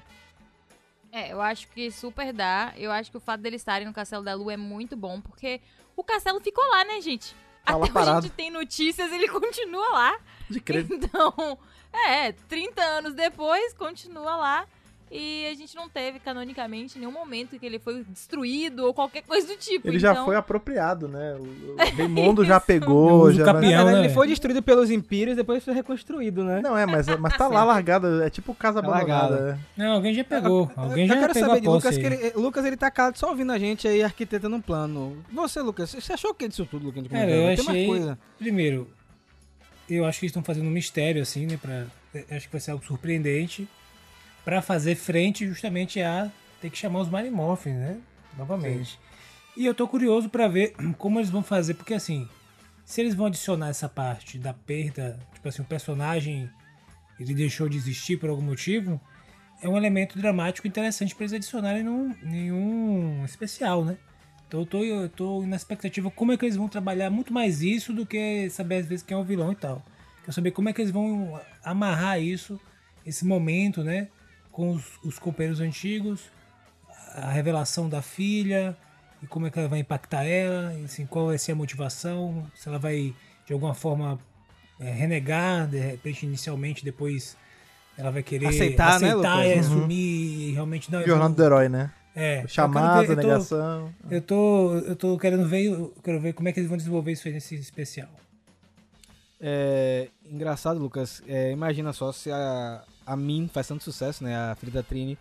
É, 1.11 1.33
eu 1.33 1.41
acho 1.41 1.67
que 1.67 1.91
super 1.91 2.31
dá. 2.31 2.73
Eu 2.77 2.91
acho 2.91 3.11
que 3.11 3.17
o 3.17 3.21
fato 3.21 3.41
deles 3.41 3.61
estarem 3.61 3.85
no 3.85 3.93
Castelo 3.93 4.23
da 4.23 4.33
Lua 4.33 4.53
é 4.53 4.57
muito 4.57 4.95
bom, 4.95 5.19
porque 5.19 5.59
o 5.95 6.03
castelo 6.03 6.39
ficou 6.39 6.65
lá, 6.69 6.85
né, 6.85 7.01
gente? 7.01 7.35
Tá 7.65 7.73
Até 7.73 7.81
hoje 7.81 7.89
a 7.89 7.93
parado. 7.93 8.21
gente 8.21 8.33
tem 8.33 8.49
notícias, 8.49 9.11
ele 9.11 9.27
continua 9.29 9.89
lá. 9.89 10.19
De 10.49 10.59
crer. 10.59 10.87
Então, 10.89 11.57
é, 11.91 12.31
30 12.31 12.81
anos 12.81 13.13
depois, 13.13 13.73
continua 13.73 14.35
lá. 14.35 14.67
E 15.13 15.45
a 15.51 15.53
gente 15.55 15.75
não 15.75 15.89
teve, 15.89 16.19
canonicamente, 16.19 16.97
nenhum 16.97 17.11
momento 17.11 17.59
que 17.59 17.65
ele 17.65 17.79
foi 17.79 18.01
destruído 18.07 18.85
ou 18.85 18.93
qualquer 18.93 19.23
coisa 19.23 19.45
do 19.45 19.57
tipo. 19.57 19.89
Ele 19.89 19.99
já 19.99 20.13
então, 20.13 20.23
foi 20.23 20.37
apropriado, 20.37 21.07
né? 21.09 21.35
O, 21.37 21.73
o 21.73 21.75
Raimundo 21.97 22.45
já 22.45 22.61
pegou. 22.61 23.23
Uso 23.23 23.37
Já 23.43 23.51
verdade, 23.51 23.91
né? 23.91 23.99
ele 23.99 24.09
foi 24.09 24.27
destruído 24.27 24.63
pelos 24.63 24.89
Impérios 24.89 25.33
e 25.33 25.35
depois 25.35 25.61
foi 25.65 25.73
reconstruído, 25.73 26.45
né? 26.45 26.61
Não, 26.61 26.77
é, 26.77 26.85
mas, 26.85 27.07
mas 27.19 27.35
tá 27.35 27.49
lá 27.49 27.65
largado. 27.65 28.23
É 28.23 28.29
tipo 28.29 28.55
casa 28.55 28.81
Tá 28.81 28.87
abandonada. 28.87 29.35
largado. 29.35 29.49
é. 29.49 29.59
Não, 29.75 29.93
alguém 29.95 30.13
já 30.13 30.23
pegou. 30.23 30.71
Alguém 30.77 31.03
eu 31.03 31.07
já 31.09 31.19
quero 31.19 31.33
pegou 31.33 31.47
saber 31.49 31.57
a 31.57 31.61
de 31.61 31.67
Lucas, 31.67 31.95
aí. 31.97 31.99
que 31.99 32.05
ele, 32.07 32.29
Lucas, 32.37 32.65
ele 32.65 32.77
tá 32.77 32.89
calado 32.89 33.17
só 33.19 33.29
ouvindo 33.29 33.51
a 33.51 33.59
gente 33.59 33.87
aí, 33.89 34.01
arquitetando 34.01 34.55
um 34.55 34.61
plano. 34.61 35.17
Você, 35.33 35.59
Lucas, 35.61 35.91
você 35.93 36.13
achou 36.13 36.31
o 36.31 36.33
que 36.33 36.47
disso 36.47 36.65
tudo 36.65 36.85
Cara, 36.93 37.03
comentou? 37.09 37.35
eu 37.35 37.47
achei- 37.49 37.85
coisa. 37.85 38.17
Primeiro, 38.39 38.87
eu 39.89 40.05
acho 40.05 40.19
que 40.19 40.25
eles 40.25 40.31
estão 40.31 40.43
fazendo 40.43 40.67
um 40.67 40.71
mistério, 40.71 41.21
assim, 41.21 41.45
né? 41.47 41.59
Pra, 41.61 41.85
eu 42.13 42.37
acho 42.37 42.47
que 42.47 42.51
vai 42.53 42.61
ser 42.61 42.71
algo 42.71 42.85
surpreendente. 42.85 43.67
Pra 44.43 44.61
fazer 44.61 44.95
frente 44.95 45.45
justamente 45.45 46.01
a 46.01 46.31
ter 46.61 46.69
que 46.69 46.77
chamar 46.77 47.01
os 47.01 47.09
Mighty 47.09 47.29
Morphins, 47.29 47.75
né? 47.75 47.99
Novamente. 48.37 48.99
E 49.55 49.65
eu 49.65 49.73
tô 49.73 49.87
curioso 49.87 50.29
pra 50.29 50.47
ver 50.47 50.73
como 50.97 51.19
eles 51.19 51.29
vão 51.29 51.43
fazer, 51.43 51.73
porque 51.73 51.93
assim, 51.93 52.27
se 52.85 53.01
eles 53.01 53.13
vão 53.13 53.27
adicionar 53.27 53.69
essa 53.69 53.87
parte 53.89 54.37
da 54.37 54.53
perda, 54.53 55.19
tipo 55.33 55.47
assim, 55.47 55.61
o 55.61 55.65
personagem 55.65 56.49
ele 57.19 57.33
deixou 57.33 57.69
de 57.69 57.77
existir 57.77 58.17
por 58.17 58.29
algum 58.29 58.41
motivo, 58.41 58.99
é 59.61 59.69
um 59.69 59.77
elemento 59.77 60.17
dramático 60.17 60.67
interessante 60.67 61.13
para 61.13 61.23
eles 61.23 61.33
adicionarem 61.33 61.83
num, 61.83 62.15
nenhum 62.23 63.23
especial, 63.25 63.85
né? 63.85 63.97
Então 64.47 64.61
eu 64.61 64.65
tô, 64.65 64.83
eu 64.83 65.09
tô 65.09 65.41
na 65.43 65.55
expectativa 65.55 66.09
como 66.11 66.31
é 66.31 66.37
que 66.37 66.43
eles 66.43 66.57
vão 66.57 66.67
trabalhar 66.67 67.09
muito 67.09 67.31
mais 67.31 67.61
isso 67.61 67.93
do 67.93 68.05
que 68.05 68.49
saber 68.49 68.77
às 68.77 68.85
vezes 68.85 69.03
quem 69.03 69.15
é 69.15 69.19
o 69.19 69.23
vilão 69.23 69.51
e 69.51 69.55
tal. 69.55 69.81
Quero 70.21 70.33
saber 70.33 70.51
como 70.51 70.67
é 70.67 70.73
que 70.73 70.81
eles 70.81 70.91
vão 70.91 71.39
amarrar 71.63 72.21
isso, 72.21 72.59
esse 73.05 73.25
momento, 73.25 73.83
né? 73.83 74.09
Com 74.51 74.71
os, 74.71 74.83
os 75.03 75.17
companheiros 75.17 75.59
antigos, 75.61 76.21
a 77.15 77.29
revelação 77.31 77.87
da 77.89 78.01
filha, 78.01 78.75
e 79.23 79.27
como 79.27 79.47
é 79.47 79.49
que 79.49 79.59
ela 79.59 79.67
vai 79.67 79.79
impactar 79.79 80.23
ela, 80.25 80.73
e, 80.73 80.85
assim, 80.85 81.05
qual 81.05 81.27
vai 81.27 81.37
ser 81.37 81.53
a 81.53 81.55
motivação, 81.55 82.45
se 82.55 82.67
ela 82.67 82.77
vai 82.79 83.13
de 83.45 83.53
alguma 83.53 83.73
forma 83.73 84.19
é, 84.79 84.91
renegar, 84.91 85.67
de 85.67 85.77
repente 85.79 86.25
inicialmente, 86.25 86.83
depois 86.83 87.37
ela 87.97 88.11
vai 88.11 88.23
querer 88.23 88.47
Aceitar, 88.47 88.99
né, 88.99 89.11
aceitar 89.13 89.37
Lucas? 89.37 89.45
e 89.47 89.53
Uhum. 89.53 89.59
assumir 89.59 89.95
e 90.49 90.51
realmente 90.53 90.91
não. 90.91 91.05
Jornada 91.05 91.33
do 91.35 91.43
herói, 91.43 91.69
né? 91.69 91.91
É, 92.15 92.45
Chamado, 92.47 92.99
eu 92.99 93.05
quero 93.05 93.07
ver- 93.07 93.11
eu 93.11 93.15
tô- 93.15 93.27
negação. 93.27 93.93
Eu 94.09 94.21
tô, 94.21 94.73
eu 94.79 94.95
tô 94.95 95.17
querendo 95.17 95.47
ver, 95.47 95.65
eu 95.67 95.93
quero 96.03 96.19
ver 96.19 96.33
como 96.33 96.49
é 96.49 96.51
que 96.51 96.59
eles 96.59 96.67
vão 96.69 96.77
desenvolver 96.77 97.11
isso 97.13 97.27
aí 97.27 97.33
nesse 97.33 97.55
especial. 97.55 98.09
É 99.39 100.07
engraçado, 100.25 100.79
Lucas. 100.79 101.21
É, 101.27 101.51
imagina 101.51 101.93
só 101.93 102.11
se 102.11 102.31
a, 102.31 102.83
a 103.11 103.15
Min 103.15 103.49
faz 103.51 103.67
tanto 103.67 103.83
sucesso, 103.83 104.23
né? 104.23 104.35
A 104.35 104.55
filha 104.55 104.71
da 104.71 104.83
Trini. 104.83 105.17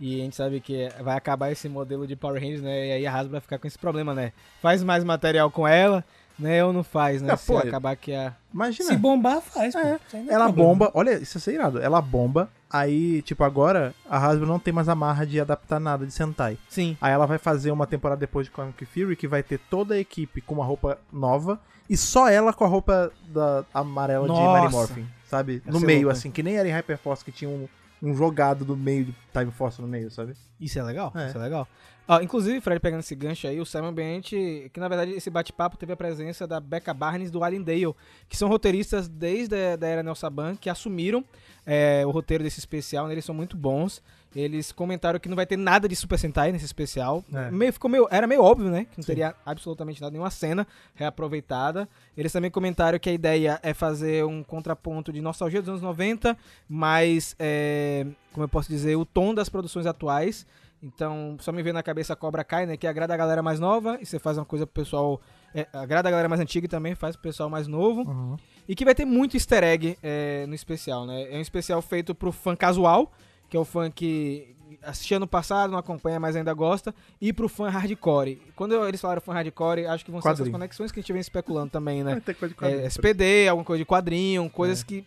E 0.00 0.20
a 0.20 0.24
gente 0.24 0.34
sabe 0.34 0.60
que 0.60 0.88
vai 1.02 1.16
acabar 1.16 1.52
esse 1.52 1.68
modelo 1.68 2.06
de 2.06 2.16
Power 2.16 2.40
Rangers, 2.40 2.62
né? 2.62 2.88
E 2.88 2.92
aí 2.92 3.06
a 3.06 3.12
Hasbro 3.12 3.32
vai 3.32 3.40
ficar 3.40 3.58
com 3.58 3.66
esse 3.66 3.78
problema, 3.78 4.14
né? 4.14 4.32
Faz 4.60 4.82
mais 4.82 5.04
material 5.04 5.50
com 5.50 5.68
ela, 5.68 6.02
né? 6.38 6.64
Ou 6.64 6.72
não 6.72 6.82
faz, 6.82 7.20
né? 7.20 7.32
É, 7.32 7.36
se 7.36 7.46
pô, 7.46 7.58
acabar 7.58 7.94
que 7.96 8.14
a. 8.14 8.34
Imagina. 8.52 8.88
Se 8.88 8.96
bombar, 8.96 9.40
faz. 9.42 9.74
É, 9.74 10.00
é 10.12 10.24
Ela 10.28 10.50
bomba, 10.50 10.90
olha, 10.94 11.12
isso 11.18 11.38
é 11.38 11.40
ser 11.40 11.54
irado. 11.54 11.80
Ela 11.80 12.00
bomba, 12.00 12.48
aí, 12.68 13.22
tipo, 13.22 13.44
agora 13.44 13.94
a 14.08 14.18
Hasbro 14.18 14.46
não 14.46 14.58
tem 14.58 14.72
mais 14.72 14.88
a 14.88 14.94
marra 14.94 15.26
de 15.26 15.38
adaptar 15.38 15.78
nada 15.78 16.06
de 16.06 16.12
Sentai. 16.12 16.58
Sim. 16.68 16.96
Aí 17.00 17.12
ela 17.12 17.26
vai 17.26 17.38
fazer 17.38 17.70
uma 17.70 17.86
temporada 17.86 18.20
depois 18.20 18.46
de 18.46 18.52
Comic 18.52 18.84
Fury 18.86 19.16
que 19.16 19.28
vai 19.28 19.42
ter 19.42 19.60
toda 19.70 19.94
a 19.94 19.98
equipe 19.98 20.40
com 20.40 20.54
uma 20.54 20.64
roupa 20.64 20.98
nova 21.12 21.60
e 21.88 21.96
só 21.96 22.28
ela 22.28 22.52
com 22.52 22.64
a 22.64 22.68
roupa 22.68 23.12
da 23.28 23.64
amarela 23.72 24.26
de 24.26 24.32
Nossa. 24.32 24.60
Mary 24.60 24.72
Morphin, 24.72 25.06
sabe? 25.38 25.62
Ia 25.66 25.72
no 25.72 25.80
meio, 25.80 26.02
louco, 26.02 26.12
assim, 26.12 26.30
que 26.30 26.42
nem 26.42 26.56
era 26.56 26.68
em 26.68 26.72
Hyperforce 26.72 27.24
que 27.24 27.32
tinha 27.32 27.48
um, 27.50 27.68
um 28.02 28.14
jogado 28.14 28.64
do 28.64 28.76
meio 28.76 29.06
de 29.06 29.14
Time 29.32 29.50
Force 29.50 29.80
no 29.80 29.88
meio, 29.88 30.10
sabe? 30.10 30.34
Isso 30.60 30.78
é 30.78 30.82
legal, 30.82 31.12
É. 31.14 31.26
isso 31.28 31.36
é 31.38 31.40
legal. 31.40 31.66
Ó, 32.06 32.20
inclusive, 32.20 32.60
Fred, 32.60 32.80
pegando 32.80 33.00
esse 33.00 33.14
gancho 33.14 33.46
aí, 33.46 33.58
o 33.58 33.64
Simon 33.64 33.92
Bennett, 33.92 34.70
que 34.72 34.78
na 34.78 34.88
verdade 34.88 35.12
esse 35.12 35.30
bate-papo 35.30 35.78
teve 35.78 35.92
a 35.92 35.96
presença 35.96 36.46
da 36.46 36.60
Becca 36.60 36.92
Barnes 36.92 37.30
do 37.30 37.42
Allendale, 37.42 37.94
que 38.28 38.36
são 38.36 38.46
roteiristas 38.48 39.08
desde 39.08 39.72
a 39.72 39.76
da 39.76 39.86
era 39.86 40.02
Nelson 40.02 40.20
Saban, 40.20 40.54
que 40.54 40.68
assumiram 40.68 41.24
é, 41.64 42.04
o 42.06 42.10
roteiro 42.10 42.44
desse 42.44 42.58
especial, 42.58 43.06
né, 43.06 43.14
eles 43.14 43.24
são 43.24 43.34
muito 43.34 43.56
bons. 43.56 44.02
Eles 44.34 44.72
comentaram 44.72 45.18
que 45.20 45.28
não 45.28 45.36
vai 45.36 45.46
ter 45.46 45.56
nada 45.56 45.88
de 45.88 45.94
Super 45.94 46.18
Sentai 46.18 46.50
nesse 46.50 46.64
especial. 46.64 47.24
É. 47.32 47.50
Meio, 47.50 47.72
ficou 47.72 47.88
meio, 47.90 48.08
era 48.10 48.26
meio 48.26 48.42
óbvio, 48.42 48.68
né? 48.68 48.84
Que 48.84 48.98
não 48.98 49.02
Sim. 49.02 49.06
teria 49.06 49.34
absolutamente 49.46 50.00
nada, 50.00 50.10
nenhuma 50.10 50.30
cena 50.30 50.66
reaproveitada. 50.94 51.88
Eles 52.16 52.32
também 52.32 52.50
comentaram 52.50 52.98
que 52.98 53.08
a 53.08 53.12
ideia 53.12 53.60
é 53.62 53.72
fazer 53.72 54.24
um 54.24 54.42
contraponto 54.42 55.12
de 55.12 55.20
nostalgia 55.20 55.60
dos 55.60 55.68
anos 55.68 55.82
90, 55.82 56.36
mas, 56.68 57.36
é, 57.38 58.06
como 58.32 58.44
eu 58.44 58.48
posso 58.48 58.68
dizer, 58.68 58.96
o 58.96 59.04
tom 59.04 59.34
das 59.34 59.48
produções 59.48 59.86
atuais. 59.86 60.46
Então, 60.82 61.36
só 61.40 61.50
me 61.50 61.62
vê 61.62 61.72
na 61.72 61.82
cabeça 61.82 62.12
a 62.12 62.16
Cobra 62.16 62.44
Kai, 62.44 62.66
né? 62.66 62.76
Que 62.76 62.86
agrada 62.86 63.14
a 63.14 63.16
galera 63.16 63.42
mais 63.42 63.58
nova 63.58 63.98
e 64.02 64.04
você 64.06 64.18
faz 64.18 64.36
uma 64.36 64.44
coisa 64.44 64.66
pro 64.66 64.82
pessoal. 64.82 65.20
é, 65.54 65.66
agrada 65.72 66.08
a 66.08 66.10
galera 66.10 66.28
mais 66.28 66.40
antiga 66.40 66.66
e 66.66 66.68
também 66.68 66.94
faz 66.94 67.14
pro 67.16 67.22
pessoal 67.22 67.48
mais 67.48 67.66
novo. 67.66 68.36
E 68.68 68.74
que 68.74 68.84
vai 68.84 68.94
ter 68.94 69.04
muito 69.04 69.36
easter 69.36 69.62
egg 69.62 69.96
é, 70.02 70.44
no 70.46 70.54
especial, 70.54 71.06
né? 71.06 71.32
É 71.32 71.38
um 71.38 71.40
especial 71.40 71.80
feito 71.80 72.14
pro 72.14 72.32
fã 72.32 72.56
casual, 72.56 73.12
que 73.54 73.56
é 73.56 73.60
o 73.60 73.64
fã 73.64 73.88
que 73.88 74.52
assistia 74.82 75.16
no 75.20 75.28
passado, 75.28 75.70
não 75.70 75.78
acompanha, 75.78 76.18
mas 76.18 76.34
ainda 76.34 76.52
gosta, 76.52 76.92
e 77.20 77.32
pro 77.32 77.48
fã 77.48 77.68
hardcore. 77.68 78.42
Quando 78.56 78.74
eles 78.84 79.00
falaram 79.00 79.20
fã 79.20 79.32
hardcore, 79.32 79.86
acho 79.86 80.04
que 80.04 80.10
vão 80.10 80.20
ser 80.20 80.26
essas 80.26 80.40
Quadrinho. 80.40 80.52
conexões 80.54 80.90
que 80.90 80.98
a 80.98 81.02
gente 81.02 81.12
vem 81.12 81.20
especulando 81.20 81.70
também, 81.70 82.02
né? 82.02 82.20
É, 82.26 82.34
quadrinho. 82.34 82.86
SPD, 82.86 83.46
alguma 83.46 83.64
coisa 83.64 83.78
de 83.78 83.86
quadrinho, 83.86 84.50
coisas 84.50 84.82
que 84.82 85.04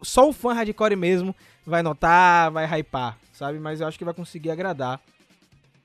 só 0.00 0.28
o 0.28 0.32
fã 0.32 0.52
hardcore 0.52 0.94
mesmo 0.94 1.34
vai 1.66 1.82
notar, 1.82 2.52
vai 2.52 2.66
hypar, 2.78 3.18
sabe? 3.32 3.58
Mas 3.58 3.80
eu 3.80 3.88
acho 3.88 3.98
que 3.98 4.04
vai 4.04 4.14
conseguir 4.14 4.52
agradar 4.52 5.00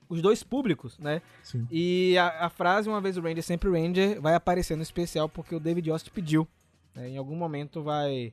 os 0.08 0.22
dois 0.22 0.44
públicos, 0.44 0.96
né? 1.00 1.20
Sim. 1.42 1.66
E 1.72 2.16
a, 2.16 2.46
a 2.46 2.48
frase, 2.48 2.88
uma 2.88 3.00
vez 3.00 3.16
o 3.16 3.20
Ranger, 3.20 3.42
sempre 3.42 3.68
Ranger, 3.68 4.20
vai 4.20 4.36
aparecer 4.36 4.76
no 4.76 4.84
especial 4.84 5.28
porque 5.28 5.52
o 5.52 5.58
David 5.58 5.90
Yost 5.90 6.12
pediu. 6.12 6.46
né? 6.94 7.08
Em 7.08 7.18
algum 7.18 7.34
momento 7.34 7.82
vai, 7.82 8.32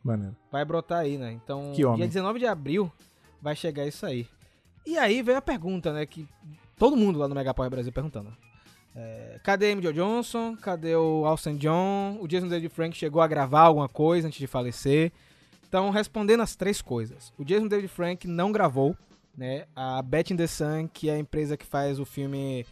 vai 0.52 0.64
brotar 0.64 1.00
aí, 1.00 1.18
né? 1.18 1.32
Então, 1.32 1.72
dia 1.98 2.08
19 2.08 2.38
de 2.38 2.46
abril 2.46 2.92
vai 3.42 3.56
chegar 3.56 3.86
isso 3.88 4.06
aí. 4.06 4.28
E 4.86 4.98
aí 4.98 5.22
veio 5.22 5.38
a 5.38 5.42
pergunta, 5.42 5.94
né? 5.94 6.06
Que 6.06 6.28
todo 6.78 6.98
mundo 6.98 7.20
lá 7.20 7.28
no 7.28 7.36
Mega 7.36 7.54
Power 7.54 7.70
Brasil 7.70 7.92
perguntando. 7.92 8.36
É, 8.96 9.40
cadê 9.44 9.72
M. 9.72 9.82
Joe 9.82 9.94
Johnson? 9.94 10.56
Cadê 10.58 10.96
o 10.96 11.26
Alson 11.26 11.56
John? 11.56 12.18
O 12.20 12.28
Jason 12.28 12.48
David 12.48 12.70
Frank 12.70 12.98
chegou 12.98 13.22
a 13.22 13.28
gravar 13.28 13.62
alguma 13.62 13.88
coisa 13.88 14.28
antes 14.28 14.40
de 14.40 14.48
falecer? 14.48 15.12
Então, 15.68 15.90
respondendo 15.90 16.42
as 16.42 16.56
três 16.56 16.82
coisas. 16.82 17.32
O 17.38 17.46
Jason 17.46 17.68
David 17.68 17.88
Frank 17.88 18.28
não 18.28 18.52
gravou, 18.52 18.96
né? 19.38 19.66
A 19.76 20.02
Bet 20.02 20.34
in 20.34 20.36
the 20.36 20.48
Sun, 20.48 20.90
que 20.92 21.10
é 21.10 21.14
a 21.14 21.20
empresa 21.20 21.56
que 21.56 21.66
faz 21.66 22.00
o 22.00 22.06
filme 22.06 22.66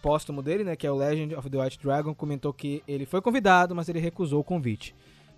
póstumo 0.00 0.42
dele, 0.42 0.62
né? 0.62 0.76
Que 0.76 0.86
é 0.86 0.90
o 0.90 0.94
Legend 0.94 1.34
of 1.34 1.50
the 1.50 1.60
White 1.60 1.80
Dragon, 1.80 2.14
comentou 2.14 2.52
que 2.52 2.82
ele 2.86 3.04
foi 3.04 3.20
convidado, 3.20 3.74
mas 3.74 3.88
ele 3.88 3.98
recusou 3.98 4.40
o 4.40 4.44
convite. 4.44 4.94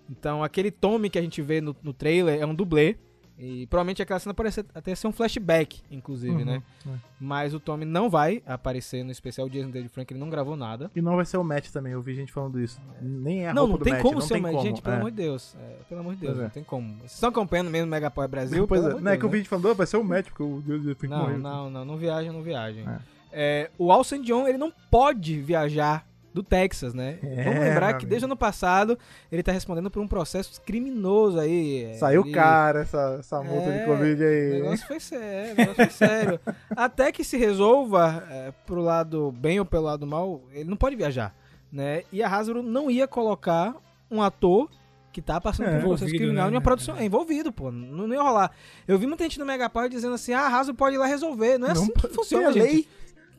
Então, 0.07 0.43
aquele 0.43 0.69
Tommy 0.69 1.09
que 1.09 1.17
a 1.17 1.21
gente 1.21 1.41
vê 1.41 1.61
no, 1.61 1.75
no 1.81 1.93
trailer 1.93 2.39
é 2.39 2.45
um 2.45 2.53
dublê. 2.53 2.97
E 3.39 3.65
provavelmente 3.67 4.01
aquela 4.01 4.19
cena 4.19 4.33
parece 4.33 4.65
até 4.75 4.93
ser 4.93 5.07
um 5.07 5.13
flashback, 5.13 5.81
inclusive, 5.89 6.35
Uhum, 6.35 6.45
né? 6.45 6.61
é. 6.85 6.89
Mas 7.17 7.53
o 7.53 7.59
Tommy 7.59 7.85
não 7.85 8.09
vai 8.09 8.43
aparecer 8.45 9.01
no 9.01 9.11
especial 9.11 9.47
Jason 9.47 9.69
David 9.71 9.89
Frank, 9.89 10.11
ele 10.11 10.19
não 10.19 10.29
gravou 10.29 10.57
nada. 10.57 10.91
E 10.93 11.01
não 11.01 11.15
vai 11.15 11.23
ser 11.23 11.37
o 11.37 11.43
match 11.43 11.69
também, 11.69 11.93
eu 11.93 12.01
vi 12.01 12.13
gente 12.15 12.33
falando 12.33 12.59
isso. 12.59 12.81
Nem 13.01 13.45
é 13.45 13.49
a 13.49 13.53
não, 13.53 13.65
não 13.65 13.77
tem 13.77 13.97
como 14.01 14.15
não 14.15 14.21
ser 14.21 14.35
uma. 14.39 14.49
como. 14.51 14.61
Gente, 14.61 14.81
pelo 14.81 14.95
é. 14.95 14.99
amor 14.99 15.11
de 15.11 15.17
Deus. 15.17 15.55
É, 15.57 15.77
pelo 15.87 16.01
amor 16.01 16.15
de 16.15 16.21
Deus, 16.21 16.37
é. 16.37 16.41
não 16.43 16.49
tem 16.49 16.63
como. 16.65 16.97
Vocês 16.97 17.13
estão 17.13 17.29
acompanhando 17.29 17.69
mesmo 17.69 17.87
o 17.87 17.89
Mega 17.89 18.11
Power 18.11 18.29
Brasil? 18.29 18.67
Pois 18.69 18.83
é, 18.83 18.89
não 18.89 18.97
é 18.97 19.01
Deus, 19.01 19.17
que 19.19 19.25
eu 19.25 19.29
né? 19.29 19.31
vi 19.31 19.37
gente 19.37 19.49
falando, 19.49 19.69
"Ah, 19.69 19.73
vai 19.73 19.87
ser 19.87 19.97
o 19.97 20.03
match, 20.03 20.25
porque 20.27 20.43
o 20.43 20.61
Deus 20.61 20.83
Frank 20.97 21.07
Não, 21.07 21.19
morreu. 21.19 21.37
não, 21.39 21.69
não, 21.69 21.85
não 21.85 21.97
viaja, 21.97 22.31
não 22.33 22.43
viaja. 22.43 22.81
É. 22.81 23.19
É, 23.31 23.71
o 23.77 23.91
Alson 23.91 24.21
John, 24.21 24.47
ele 24.47 24.57
não 24.57 24.73
pode 24.91 25.39
viajar 25.39 26.05
do 26.33 26.43
Texas, 26.43 26.93
né? 26.93 27.17
É, 27.23 27.43
Vamos 27.43 27.59
lembrar 27.59 27.93
que 27.97 28.05
desde 28.05 28.25
o 28.25 28.27
ano 28.27 28.37
passado 28.37 28.97
ele 29.31 29.41
tá 29.41 29.51
respondendo 29.51 29.89
por 29.89 29.99
um 30.01 30.07
processo 30.07 30.61
criminoso 30.61 31.39
aí. 31.39 31.85
é, 31.85 31.93
Saiu 31.95 32.21
ele- 32.21 32.31
caro 32.33 32.79
essa, 32.79 33.17
essa 33.19 33.41
multa 33.41 33.69
É, 33.69 33.79
de 33.79 33.85
Covid 33.85 34.23
O 34.23 34.27
aí. 34.27 34.49
negócio 34.61 34.87
foi 34.87 34.99
sério, 34.99 35.53
o 35.53 35.57
negócio 35.57 35.75
foi 35.75 35.89
sério. 35.89 36.39
Até 36.75 37.11
que 37.11 37.23
se 37.23 37.35
resolva 37.37 38.23
é, 38.29 38.53
pro 38.65 38.79
lado 38.81 39.31
bem 39.31 39.59
ou 39.59 39.65
pelo 39.65 39.85
lado 39.85 40.05
mal, 40.05 40.41
ele 40.53 40.69
não 40.69 40.77
pode 40.77 40.95
viajar, 40.95 41.35
né? 41.71 42.03
E 42.11 42.21
a 42.21 42.27
Hasbro 42.29 42.61
não 42.61 42.91
ia 42.91 43.07
colocar 43.07 43.75
um 44.11 44.21
ator 44.21 44.69
que 45.11 45.23
tá 45.23 45.41
passando 45.41 45.69
É, 45.69 45.79
por 45.79 45.85
um 45.85 45.87
processo 45.89 46.11
criminal 46.13 46.45
né? 46.45 46.51
em 46.51 46.55
uma 46.55 46.61
produção. 46.61 46.95
É 46.95 47.03
envolvido, 47.03 47.51
pô. 47.51 47.71
Não, 47.71 48.07
não 48.07 48.13
ia 48.13 48.21
rolar. 48.21 48.51
Eu 48.87 48.99
vi 48.99 49.07
muita 49.07 49.23
gente 49.23 49.39
no 49.39 49.45
Megapower 49.45 49.89
dizendo 49.89 50.13
assim, 50.13 50.33
ah, 50.33 50.41
a 50.41 50.59
Hasbro 50.59 50.75
pode 50.75 50.95
ir 50.95 50.99
lá 50.99 51.07
resolver. 51.07 51.57
Não 51.57 51.67
é 51.67 51.73
Não 51.73 51.81
assim 51.81 51.91
que 51.91 52.07
funciona, 52.09 52.49
é 52.49 52.51
lei. 52.51 52.87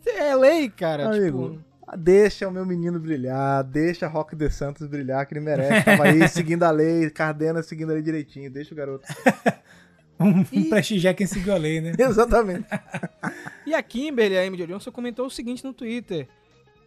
É 0.05 0.35
lei, 0.35 0.69
cara. 0.69 1.07
Amigo, 1.09 1.51
tipo, 1.51 1.70
deixa 1.97 2.49
o 2.49 2.51
meu 2.51 2.65
menino 2.65 2.99
brilhar, 2.99 3.65
deixa 3.65 4.07
Rock 4.07 4.37
de 4.37 4.51
Santos 4.51 4.87
brilhar, 4.87 5.27
que 5.27 5.35
ele 5.35 5.41
merece. 5.41 5.85
Tava 5.85 6.05
aí 6.05 6.27
seguindo 6.29 6.63
a 6.63 6.71
lei, 6.71 7.09
Cardena 7.11 7.63
seguindo 7.63 7.91
a 7.91 7.95
lei 7.95 8.03
direitinho, 8.03 8.51
deixa 8.51 8.73
o 8.73 8.77
garoto. 8.77 9.07
Um, 10.21 10.45
prestigiar 10.69 11.15
quem 11.15 11.27
seguiu 11.27 11.55
a 11.55 11.57
lei, 11.57 11.81
né? 11.81 11.95
Exatamente. 11.99 12.67
E 13.65 13.73
a 13.73 13.83
Kimberly, 13.83 14.37
a 14.37 14.43
Amy 14.43 14.59
Jo 14.59 14.67
Johnson, 14.67 14.93
comentou 14.93 15.25
o 15.25 15.31
seguinte 15.31 15.65
no 15.65 15.73
Twitter. 15.73 16.29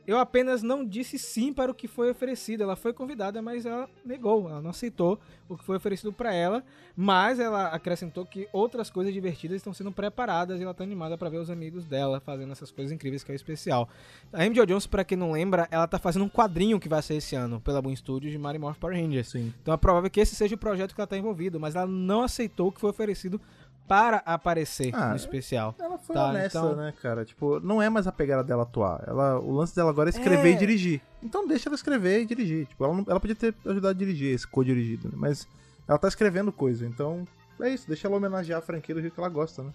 Eu 0.06 0.18
apenas 0.18 0.62
não 0.62 0.86
disse 0.86 1.18
sim 1.18 1.54
para 1.54 1.72
o 1.72 1.76
que 1.76 1.88
foi 1.88 2.12
oferecido. 2.12 2.64
Ela 2.64 2.76
foi 2.76 2.92
convidada, 2.92 3.42
mas 3.42 3.66
ela 3.66 3.90
negou. 4.06 4.50
Ela 4.50 4.62
não 4.62 4.72
aceitou 4.72 5.20
o 5.48 5.58
que 5.58 5.64
foi 5.64 5.78
oferecido 5.78 6.12
para 6.12 6.34
ela. 6.34 6.64
Mas 6.96 7.40
ela 7.40 7.68
acrescentou 7.68 8.26
que 8.26 8.48
outras 8.52 8.90
coisas 8.90 9.14
divertidas 9.14 9.58
estão 9.58 9.74
sendo 9.74 9.92
preparadas 9.92 10.60
e 10.60 10.64
ela 10.64 10.74
tá 10.74 10.84
animada 10.84 11.18
para 11.18 11.30
ver 11.30 11.38
os 11.38 11.50
amigos 11.50 11.86
dela 11.86 12.20
fazendo 12.20 12.52
essas 12.52 12.72
coisas 12.72 12.92
incríveis 12.92 13.24
que 13.24 13.32
é 13.32 13.34
o 13.34 13.36
especial. 13.36 13.90
A 14.32 14.44
Amy 14.44 14.56
Jo 14.56 14.66
Johnson, 14.66 14.90
para 14.90 15.04
quem 15.04 15.18
não 15.18 15.32
lembra, 15.32 15.68
ela 15.72 15.88
tá 15.88 15.98
fazendo 15.98 16.26
um 16.26 16.30
quadrinho 16.30 16.80
que 16.80 16.90
vai 16.90 17.02
ser 17.02 17.16
esse 17.16 17.36
ano 17.36 17.60
pela 17.62 17.82
Boom 17.82 17.96
Studios 17.96 18.32
de 18.32 18.38
Mary 18.38 18.60
Morph 18.60 18.78
Power 18.78 18.96
Rangers. 18.96 19.30
Sim. 19.30 19.54
Então 19.62 19.74
é 19.74 19.78
provável 19.78 20.10
que 20.10 20.20
esse 20.20 20.36
seja 20.36 20.56
o 20.56 20.58
projeto 20.58 20.94
que 20.94 21.02
ela 21.02 21.08
tá 21.08 21.18
envolvida, 21.18 21.58
mas 21.58 21.76
ela 21.76 21.88
não 21.88 22.22
aceitou 22.22 22.68
o 22.68 22.72
que 22.72 22.80
foi 22.80 22.90
oferecido 22.90 23.40
para 23.88 24.18
aparecer 24.26 24.94
Ah, 24.96 25.10
no 25.10 25.16
especial. 25.16 25.76
Ela 25.80 25.98
foi 25.98 26.16
Tá, 26.16 26.30
honesta, 26.30 26.58
então- 26.60 26.76
né, 26.76 26.94
cara? 27.02 27.26
Tipo, 27.26 27.60
não 27.60 27.82
é 27.82 27.90
mais 27.90 28.08
a 28.08 28.12
pegada 28.12 28.44
dela 28.44 28.64
atuar. 28.64 29.04
Ela, 29.08 29.40
o 29.40 29.52
lance 29.52 29.76
dela 29.76 29.90
agora 29.90 30.10
é 30.10 30.12
escrever 30.12 30.50
É. 30.50 30.52
e 30.54 30.58
dirigir. 30.58 31.02
Então 31.22 31.48
deixa 31.48 31.70
ela 31.70 31.76
escrever 31.76 32.22
e 32.22 32.26
dirigir. 32.26 32.66
Tipo, 32.68 32.86
ela, 32.86 32.94
não- 32.96 33.06
ela 33.08 33.20
podia 33.20 33.36
ter 33.36 33.54
ajudado 33.66 33.90
a 33.90 33.94
dirigir 33.94 34.34
esse 34.34 34.48
co-dirigido, 34.48 35.10
né? 35.10 35.14
Mas 35.18 35.48
ela 35.88 35.98
tá 35.98 36.08
escrevendo 36.08 36.52
coisa. 36.52 36.86
Então, 36.86 37.28
é 37.60 37.70
isso. 37.70 37.88
Deixa 37.88 38.08
ela 38.08 38.16
homenagear 38.18 38.60
a 38.60 38.62
franquia 38.62 38.96
do 38.96 39.02
jeito 39.02 39.14
que 39.14 39.20
ela 39.20 39.30
gosta, 39.30 39.64
né? 39.64 39.72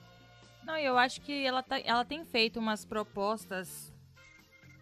Não, 0.65 0.77
eu 0.77 0.99
acho 0.99 1.21
que 1.21 1.47
ela, 1.47 1.63
tá, 1.63 1.79
ela 1.81 2.05
tem 2.05 2.25
feito 2.25 2.59
umas 2.59 2.85
propostas 2.85 3.93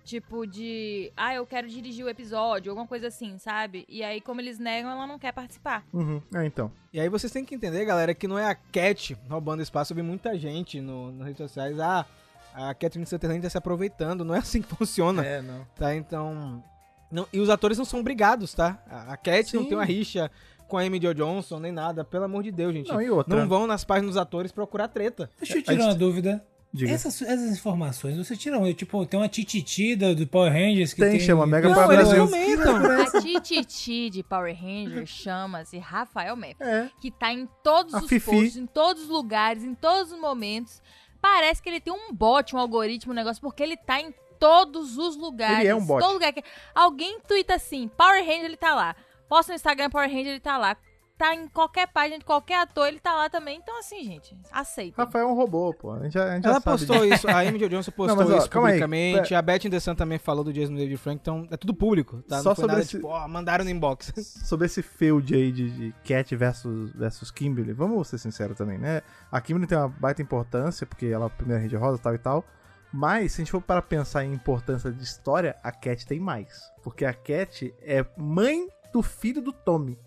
Tipo 0.07 0.47
de, 0.47 1.13
ah, 1.17 1.35
eu 1.35 1.45
quero 1.45 1.69
dirigir 1.69 2.05
o 2.05 2.09
episódio, 2.09 2.71
alguma 2.71 2.87
coisa 2.87 3.09
assim, 3.09 3.37
sabe? 3.39 3.85
E 3.89 4.05
aí, 4.05 4.21
como 4.21 4.41
eles 4.41 4.57
negam, 4.57 4.89
ela 4.89 5.05
não 5.05 5.19
quer 5.19 5.33
participar. 5.33 5.85
Uhum. 5.93 6.23
É, 6.33 6.47
então. 6.47 6.71
E 6.93 7.01
aí 7.01 7.09
vocês 7.09 7.33
têm 7.33 7.45
que 7.45 7.57
entender, 7.57 7.85
galera, 7.85 8.15
que 8.15 8.29
não 8.29 8.39
é 8.39 8.47
a 8.49 8.55
Cat 8.55 9.17
roubando 9.29 9.63
espaço. 9.63 9.93
Eu 9.93 9.97
vi 9.97 10.03
muita 10.03 10.39
gente 10.39 10.81
no, 10.81 11.11
nas 11.11 11.27
redes 11.27 11.39
sociais. 11.43 11.81
Ah, 11.81 12.07
a 12.55 12.73
Catherine 12.73 13.05
Sutherland 13.05 13.43
tá 13.43 13.51
se 13.51 13.59
aproveitando. 13.59 14.25
Não 14.25 14.33
é 14.33 14.39
assim 14.39 14.63
que 14.63 14.69
funciona, 14.77 15.25
É, 15.27 15.43
não. 15.43 15.67
tá? 15.75 15.93
Então... 15.95 16.63
Não, 17.11 17.27
e 17.33 17.41
os 17.41 17.51
atores 17.51 17.77
não 17.77 17.85
são 17.85 17.99
obrigados, 18.01 18.55
tá? 18.55 18.81
A, 18.89 19.13
a 19.15 19.17
Cat 19.17 19.55
não 19.55 19.63
Sim. 19.65 19.69
tem 19.71 19.77
uma 19.79 19.85
rixa 19.85 20.31
com 20.69 20.77
a 20.79 20.83
Amy 20.83 21.01
Jo 21.03 21.15
Johnson, 21.15 21.59
nem 21.59 21.71
nada. 21.73 22.05
Pelo 22.05 22.25
amor 22.25 22.43
de 22.45 22.51
Deus, 22.53 22.73
gente. 22.73 22.89
Não, 22.93 23.03
e 23.03 23.11
outra. 23.11 23.37
Não 23.37 23.49
vão 23.49 23.67
nas 23.67 23.85
páginas 23.85 24.11
dos 24.15 24.17
atores 24.21 24.51
procurar 24.53 24.87
treta. 24.89 25.29
Deixa 25.39 25.55
eu 25.55 25.59
A 25.59 25.63
tirar 25.63 25.75
gente- 25.75 25.85
uma 25.85 25.95
dúvida. 25.95 26.45
Essas, 26.85 27.23
essas 27.23 27.51
informações, 27.53 28.17
você 28.17 28.37
tira 28.37 28.59
onde? 28.59 28.75
Tipo, 28.75 29.05
tem 29.07 29.19
uma 29.19 29.29
tititi 29.29 29.97
do 29.97 30.27
Power 30.27 30.53
Rangers 30.53 30.93
que 30.93 31.01
Tem, 31.01 31.13
tem... 31.13 31.21
chama 31.21 31.47
Mega 31.47 31.69
Não, 31.69 31.75
Power 31.75 31.89
Brasil. 31.97 32.25
A 33.17 33.21
Tititi 33.21 34.11
de 34.11 34.23
Power 34.23 34.55
Ranger 34.55 35.07
chama-se 35.07 35.79
Rafael 35.79 36.37
Meff. 36.37 36.57
É. 36.61 36.91
que 37.01 37.11
tá 37.11 37.33
em 37.33 37.49
todos 37.63 37.95
A 37.95 37.99
os 37.99 38.09
Fifi. 38.09 38.31
posts, 38.31 38.57
em 38.57 38.67
todos 38.67 39.05
os 39.05 39.09
lugares, 39.09 39.65
em 39.65 39.75
todos 39.75 40.13
os 40.13 40.19
momentos. 40.19 40.83
Parece 41.21 41.63
que 41.63 41.69
ele 41.69 41.81
tem 41.81 41.93
um 41.93 42.13
bot, 42.13 42.55
um 42.55 42.59
algoritmo, 42.59 43.13
um 43.13 43.17
negócio, 43.17 43.41
porque 43.41 43.63
ele 43.63 43.77
tá 43.77 44.01
em 44.01 44.13
todos 44.39 44.99
os 44.99 45.17
lugares. 45.17 45.61
Ele 45.61 45.69
é 45.69 45.75
um 45.75 45.85
bot. 45.85 46.01
Todo 46.01 46.13
lugar 46.15 46.33
que... 46.33 46.43
Alguém 46.75 47.19
tuita 47.27 47.55
assim, 47.55 47.89
Power 47.89 48.21
Ranger, 48.25 48.45
ele 48.45 48.57
tá 48.57 48.75
lá. 48.75 48.95
Posta 49.29 49.53
no 49.53 49.57
Instagram, 49.57 49.91
Power 49.91 50.09
Ranger, 50.09 50.29
ele 50.29 50.41
tá 50.41 50.57
lá. 50.59 50.77
Tá 51.19 51.35
em 51.35 51.49
qualquer 51.49 51.87
página 51.89 52.19
de 52.19 52.27
qualquer 52.27 52.61
ator, 52.61 52.87
ele 52.89 53.01
tá 53.01 53.15
lá 53.15 53.31
também. 53.31 53.57
Então, 53.57 53.79
assim, 53.79 54.05
gente, 54.05 54.37
aceita. 54.53 55.03
Rafael 55.03 55.27
é 55.29 55.33
um 55.33 55.35
robô, 55.35 55.73
pô. 55.73 55.93
A 55.93 56.03
gente 56.03 56.13
já, 56.13 56.25
a 56.31 56.35
gente 56.35 56.47
Ela 56.47 56.61
postou 56.61 57.05
isso, 57.07 57.27
a 57.27 57.39
Amy 57.41 57.59
Jo 57.59 57.71
Johnson 57.71 57.91
postou 57.97 58.17
mas, 58.17 58.31
ó, 58.31 58.37
isso 58.37 58.45
aí. 58.45 58.51
publicamente. 58.51 59.29
Pera- 59.31 59.39
A 59.39 59.43
Beth 59.43 59.81
Sun 59.81 59.95
também 59.95 60.19
falou 60.19 60.45
do 60.45 60.53
Jason 60.53 60.75
David 60.75 60.99
Frank, 60.99 61.19
então 61.23 61.49
é 61.51 61.57
tudo 61.57 61.73
público, 61.73 62.21
tá? 62.29 62.43
Só 62.43 62.51
Não 62.51 62.55
foi 62.55 62.63
sobre 62.63 62.67
nada 62.73 62.81
esse- 62.83 62.91
tipo, 62.91 63.09
ó, 63.09 63.27
mandaram 63.27 63.65
no 63.65 63.71
inbox. 63.71 64.13
Sobre 64.47 64.67
esse 64.67 64.83
feud 64.83 65.35
aí 65.35 65.51
de, 65.51 65.71
de 65.71 65.95
Cat 66.05 66.37
versus, 66.37 66.93
versus 66.93 67.31
Kimberly, 67.31 67.73
vamos 67.73 68.07
ser 68.09 68.19
sinceros 68.19 68.57
também, 68.59 68.77
né? 68.77 69.01
A 69.33 69.41
Kimberly 69.41 69.67
tem 69.67 69.79
uma 69.79 69.89
baita 69.89 70.21
importância, 70.21 70.87
porque 70.87 71.07
ela 71.07 71.25
é 71.25 71.29
a 71.29 71.31
primeira 71.31 71.63
rede 71.63 71.77
rosa 71.77 71.99
tal 71.99 72.15
e 72.15 72.19
tal. 72.19 72.45
Mas, 72.93 73.33
se 73.33 73.41
a 73.41 73.45
gente 73.45 73.51
for 73.53 73.61
para 73.63 73.81
pensar 73.81 74.23
em 74.25 74.33
importância 74.35 74.93
de 74.93 75.03
história, 75.03 75.57
a 75.63 75.73
Cat 75.73 76.07
tem 76.07 76.21
mais. 76.21 76.71
Porque 76.83 77.05
a 77.07 77.13
Cat 77.15 77.75
é 77.83 78.05
mãe 78.19 78.69
do 78.93 79.03
filho 79.03 79.41
do 79.43 79.53
Tommy. 79.53 79.99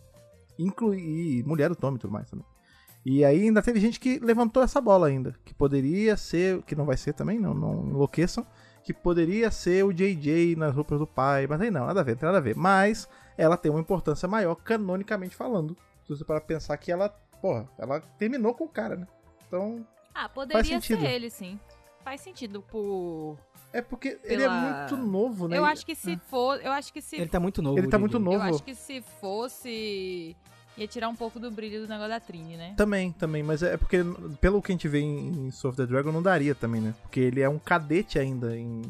Inclui, 0.63 0.99
e 0.99 1.43
mulher 1.43 1.69
do 1.69 1.75
Tommy 1.75 1.97
e 1.97 1.99
tudo 1.99 2.11
mais 2.13 2.29
também. 2.29 2.45
E 3.05 3.23
aí 3.23 3.43
ainda 3.43 3.61
teve 3.61 3.79
gente 3.79 3.99
que 3.99 4.19
levantou 4.19 4.61
essa 4.61 4.81
bola 4.81 5.07
ainda. 5.07 5.33
Que 5.45 5.53
poderia 5.53 6.17
ser, 6.17 6.61
que 6.63 6.75
não 6.75 6.85
vai 6.85 6.97
ser 6.97 7.13
também, 7.13 7.39
não, 7.39 7.53
não 7.53 7.87
enlouqueçam. 7.87 8.45
Que 8.83 8.93
poderia 8.93 9.49
ser 9.51 9.85
o 9.85 9.93
JJ 9.93 10.55
nas 10.57 10.75
roupas 10.75 10.99
do 10.99 11.07
pai. 11.07 11.47
Mas 11.47 11.61
aí 11.61 11.71
não, 11.71 11.85
nada 11.85 12.01
a 12.01 12.03
ver, 12.03 12.17
nada 12.21 12.37
a 12.37 12.41
ver. 12.41 12.55
Mas 12.55 13.07
ela 13.37 13.55
tem 13.55 13.71
uma 13.71 13.79
importância 13.79 14.27
maior, 14.27 14.55
canonicamente 14.55 15.35
falando. 15.35 15.77
Se 16.03 16.09
você 16.15 16.25
para 16.25 16.41
pensar 16.41 16.75
que 16.77 16.91
ela, 16.91 17.07
porra, 17.41 17.69
ela 17.77 18.01
terminou 18.17 18.53
com 18.53 18.65
o 18.65 18.69
cara, 18.69 18.97
né? 18.97 19.07
Então, 19.47 19.85
Ah, 20.13 20.27
poderia 20.27 20.63
ser 20.63 20.81
sentido. 20.81 21.05
ele, 21.05 21.29
sim. 21.29 21.57
Faz 22.09 22.21
sentido 22.21 22.63
por... 22.63 23.37
é 23.71 23.83
porque 23.83 24.19
ele 24.23 24.41
é 24.41 24.47
Pela- 24.47 24.79
muito 24.89 24.97
novo, 24.97 25.47
né? 25.47 25.59
Eu 25.59 25.63
acho 25.63 25.85
que 25.85 25.93
se 25.93 26.17
for... 26.17 26.59
Eu 26.59 26.71
acho 26.71 26.91
que 26.91 27.03
se 27.03 27.17
Ele 27.17 27.27
tá 27.27 27.39
muito 27.39 27.61
novo. 27.61 27.77
Ele 27.77 27.87
tá 27.87 27.99
muito 27.99 28.17
novo. 28.17 28.37
Eu 28.37 28.41
acho 28.41 28.63
que 28.63 28.73
se 28.73 28.99
fosse. 29.21 30.35
ia 30.75 30.87
tirar 30.87 31.07
um 31.07 31.15
pouco 31.15 31.39
do 31.39 31.51
brilho 31.51 31.81
do 31.81 31.87
negócio 31.87 32.09
da 32.09 32.19
Trini, 32.19 32.57
né? 32.57 32.73
Também, 32.75 33.11
também, 33.11 33.43
mas 33.43 33.61
é 33.61 33.77
porque 33.77 33.99
pelo 34.41 34.59
que 34.59 34.71
a 34.71 34.73
gente 34.73 34.87
vê 34.87 35.01
em, 35.01 35.27
em 35.49 35.51
Soul 35.51 35.69
of 35.69 35.77
the 35.77 35.85
Dragon 35.85 36.11
não 36.11 36.23
daria 36.23 36.55
também, 36.55 36.81
né? 36.81 36.95
Porque 37.03 37.19
ele 37.19 37.41
é 37.41 37.47
um 37.47 37.59
cadete 37.59 38.17
ainda 38.17 38.57
em 38.57 38.81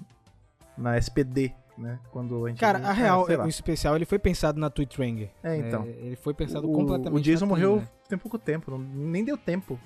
na 0.78 0.98
SPD, 0.98 1.52
né? 1.78 2.00
Quando 2.12 2.46
a 2.46 2.48
gente 2.50 2.60
Cara, 2.62 2.80
vê- 2.80 2.86
a 2.86 2.92
é, 2.92 2.94
real, 2.94 3.28
lá. 3.28 3.44
o 3.44 3.50
especial, 3.50 3.98
ele 3.98 4.06
foi 4.06 4.18
pensado 4.18 4.58
na 4.58 4.70
Twitch 4.70 4.98
Ranger. 4.98 5.30
É, 5.44 5.58
então. 5.58 5.86
ele 5.86 6.16
foi 6.16 6.34
pensado 6.34 6.72
o, 6.72 6.74
completamente 6.74 7.20
o 7.20 7.22
Jason 7.22 7.44
na 7.46 7.50
morreu 7.50 7.76
né? 7.82 7.90
tem 8.08 8.18
pouco 8.18 8.40
tempo, 8.40 8.72
não- 8.72 8.80
nem 8.80 9.26
deu 9.26 9.36
tempo. 9.38 9.78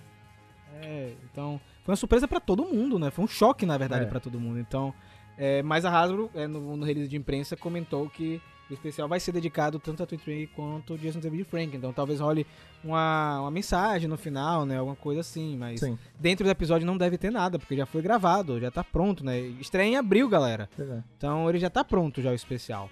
É, 0.84 1.14
então, 1.24 1.60
foi 1.84 1.92
uma 1.92 1.98
surpresa 1.98 2.28
pra 2.28 2.40
todo 2.40 2.64
mundo, 2.66 2.98
né? 2.98 3.12
Foi 3.12 3.24
um 3.26 3.28
choque, 3.28 3.66
na 3.66 3.78
verdade, 3.78 4.06
É. 4.06 4.08
pra 4.08 4.20
todo 4.20 4.40
mundo. 4.40 4.60
Então, 4.60 4.94
é, 5.38 5.62
mas 5.64 5.86
a 5.86 5.90
Hasbro, 5.92 6.30
é, 6.34 6.48
no, 6.48 6.78
no 6.78 6.86
release 6.86 7.10
de 7.10 7.18
imprensa, 7.18 7.56
comentou 7.58 8.10
que 8.10 8.42
o 8.70 8.74
especial 8.74 9.08
vai 9.10 9.20
ser 9.20 9.34
dedicado 9.34 9.78
tanto 9.78 10.02
a 10.02 10.06
Twitch 10.06 10.26
Ranger 10.26 10.50
quanto 10.56 10.94
ao 10.94 10.98
Jason 10.98 11.20
David 11.20 11.44
Frank. 11.44 11.76
Então, 11.76 11.92
talvez 11.92 12.20
role 12.22 12.48
uma, 12.84 13.42
uma 13.42 13.52
mensagem 13.52 14.08
no 14.08 14.18
final, 14.18 14.66
né? 14.66 14.78
Alguma 14.78 14.96
coisa 14.96 15.20
assim, 15.22 15.58
mas 15.58 15.80
Sim. 15.82 15.98
dentro 16.20 16.46
do 16.46 16.50
episódio 16.50 16.88
não 16.88 16.98
deve 16.98 17.18
ter 17.18 17.30
nada, 17.32 17.60
porque 17.60 17.76
já 17.76 17.86
foi 17.86 18.02
gravado, 18.02 18.60
já 18.60 18.72
tá 18.72 18.84
pronto, 18.84 19.24
né? 19.24 19.38
Estreia 19.40 19.88
em 19.90 19.98
abril, 19.98 20.30
galera. 20.30 20.70
É. 20.80 21.02
Então 21.18 21.50
ele 21.50 21.60
já 21.60 21.70
tá 21.70 21.84
pronto 21.84 22.22
já 22.22 22.32
o 22.32 22.36
especial. 22.36 22.90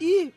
E 0.00 0.32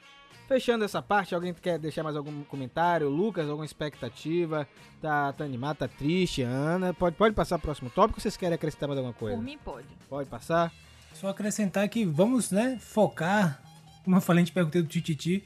fechando 0.48 0.84
essa 0.86 1.02
parte, 1.02 1.34
alguém 1.34 1.54
quer 1.54 1.80
deixar 1.80 2.04
mais 2.04 2.16
algum 2.16 2.44
comentário? 2.44 3.10
Lucas, 3.10 3.48
alguma 3.48 3.66
expectativa? 3.66 4.68
Tá, 5.02 5.34
tá 5.34 5.44
animado, 5.44 5.78
tá 5.78 5.88
triste? 5.88 6.42
Ana, 6.42 6.94
pode, 6.94 7.16
pode 7.16 7.36
passar 7.36 7.58
pro 7.58 7.68
próximo 7.68 7.90
tópico 7.90 8.20
ou 8.20 8.22
vocês 8.22 8.38
querem 8.38 8.56
acrescentar 8.56 8.88
mais 8.88 8.98
alguma 8.98 9.14
coisa? 9.14 9.38
Por 9.38 9.44
mim, 9.44 9.58
pode. 9.64 9.88
Pode 10.10 10.30
passar? 10.30 10.72
Só 11.14 11.30
acrescentar 11.30 11.88
que 11.90 12.06
vamos, 12.06 12.52
né, 12.52 12.78
focar. 12.80 13.62
Como 14.04 14.16
eu 14.16 14.22
falei, 14.22 14.42
a 14.42 14.46
gente 14.46 14.54
perguntei 14.54 14.82
do 14.82 14.88
Tititi. 14.88 15.44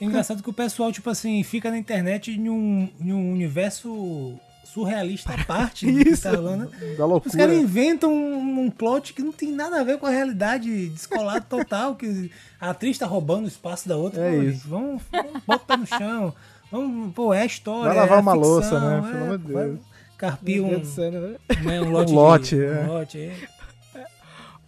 É 0.00 0.04
engraçado 0.04 0.42
que 0.42 0.48
o 0.48 0.52
pessoal, 0.52 0.90
tipo 0.90 1.10
assim, 1.10 1.42
fica 1.42 1.70
na 1.70 1.76
internet 1.76 2.30
em 2.30 2.48
um, 2.48 2.88
em 2.98 3.12
um 3.12 3.32
universo 3.32 4.38
surrealista 4.72 5.34
à 5.34 5.44
parte 5.44 5.86
do 5.90 6.02
que 6.04 6.10
Isso. 6.10 6.22
tá 6.22 6.30
falando. 6.32 6.70
Da 6.96 7.04
Os 7.04 7.10
loucura. 7.10 7.36
caras 7.36 7.56
inventam 7.56 8.12
um, 8.12 8.64
um 8.64 8.70
plot 8.70 9.12
que 9.12 9.22
não 9.22 9.32
tem 9.32 9.52
nada 9.52 9.80
a 9.80 9.84
ver 9.84 9.98
com 9.98 10.06
a 10.06 10.10
realidade, 10.10 10.88
descolado 10.88 11.44
total, 11.48 11.94
que 11.94 12.30
a 12.60 12.70
atriz 12.70 12.98
tá 12.98 13.06
roubando 13.06 13.44
o 13.44 13.48
espaço 13.48 13.88
da 13.88 13.96
outra. 13.96 14.22
É 14.22 14.36
Pô, 14.36 14.42
isso. 14.42 14.68
Vamos, 14.68 15.02
vamos 15.10 15.42
bota 15.46 15.62
o 15.64 15.66
pé 15.66 15.76
no 15.76 15.86
chão. 15.86 16.34
Vamos, 16.70 17.12
pô, 17.14 17.34
é 17.34 17.42
a 17.42 17.46
história. 17.46 17.88
Vai 17.88 17.96
lavar 17.96 18.18
é 18.18 18.20
a 18.20 18.22
uma 18.22 18.32
ficção, 18.32 18.50
louça, 18.50 18.80
né? 18.80 18.98
é, 18.98 19.12
Pelo 19.12 19.24
amor 19.24 19.38
de 19.38 19.52
vai 19.52 19.64
Deus. 19.66 19.80
Carpir 20.16 20.62
Meu 20.62 20.78
um, 20.78 20.80
né? 20.80 21.36
né, 21.64 21.80
um 21.80 21.90
lote. 21.90 22.12
Um 22.12 22.14
lote, 22.14 22.56
de, 22.56 22.64
é. 22.64 22.80
um 22.80 22.86
lote, 22.86 23.18
é. 23.18 23.48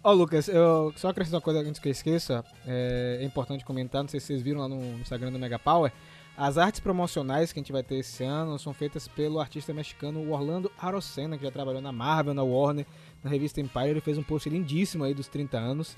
Ó, 0.03 0.11
Lucas, 0.11 0.49
eu 0.49 0.91
só 0.97 1.07
acrescentar 1.09 1.37
uma 1.37 1.41
coisa 1.43 1.61
antes 1.61 1.79
que 1.79 1.87
eu 1.87 1.91
esqueça. 1.91 2.43
É, 2.67 3.19
é 3.21 3.25
importante 3.25 3.63
comentar, 3.63 4.01
não 4.01 4.09
sei 4.09 4.19
se 4.19 4.27
vocês 4.27 4.41
viram 4.41 4.59
lá 4.59 4.67
no 4.67 4.99
Instagram 4.99 5.31
do 5.31 5.39
Mega 5.39 5.57
Power. 5.57 5.93
As 6.35 6.57
artes 6.57 6.79
promocionais 6.79 7.53
que 7.53 7.59
a 7.59 7.61
gente 7.61 7.71
vai 7.71 7.83
ter 7.83 7.95
esse 7.95 8.23
ano 8.23 8.57
são 8.57 8.73
feitas 8.73 9.07
pelo 9.07 9.39
artista 9.39 9.71
mexicano 9.71 10.31
Orlando 10.31 10.71
Arocena, 10.79 11.37
que 11.37 11.43
já 11.43 11.51
trabalhou 11.51 11.81
na 11.81 11.91
Marvel, 11.91 12.33
na 12.33 12.41
Warner, 12.41 12.87
na 13.23 13.29
revista 13.29 13.61
Empire. 13.61 13.89
Ele 13.89 14.01
fez 14.01 14.17
um 14.17 14.23
post 14.23 14.49
lindíssimo 14.49 15.03
aí 15.03 15.13
dos 15.13 15.27
30 15.27 15.57
anos. 15.57 15.95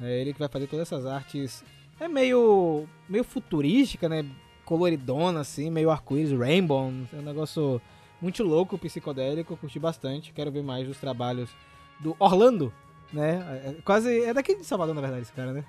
É 0.00 0.20
ele 0.20 0.34
que 0.34 0.38
vai 0.38 0.48
fazer 0.48 0.66
todas 0.66 0.86
essas 0.92 1.06
artes. 1.06 1.64
É 1.98 2.06
meio, 2.06 2.86
meio 3.08 3.24
futurística, 3.24 4.08
né? 4.10 4.26
Coloridona, 4.66 5.40
assim, 5.40 5.70
meio 5.70 5.90
arco-íris, 5.90 6.38
rainbow. 6.38 6.92
É 7.10 7.16
um 7.16 7.22
negócio 7.22 7.80
muito 8.20 8.42
louco, 8.44 8.76
psicodélico. 8.76 9.56
Curti 9.56 9.78
bastante. 9.78 10.34
Quero 10.34 10.52
ver 10.52 10.62
mais 10.62 10.86
dos 10.86 10.98
trabalhos 10.98 11.48
do 11.98 12.14
Orlando, 12.18 12.72
né? 13.12 13.62
É- 13.64 13.70
é 13.70 13.74
quase. 13.84 14.22
É 14.22 14.32
daqui 14.34 14.54
de 14.56 14.64
Salvador, 14.64 14.94
na 14.94 15.00
verdade, 15.00 15.22
esse 15.22 15.32
cara, 15.32 15.52
né? 15.52 15.64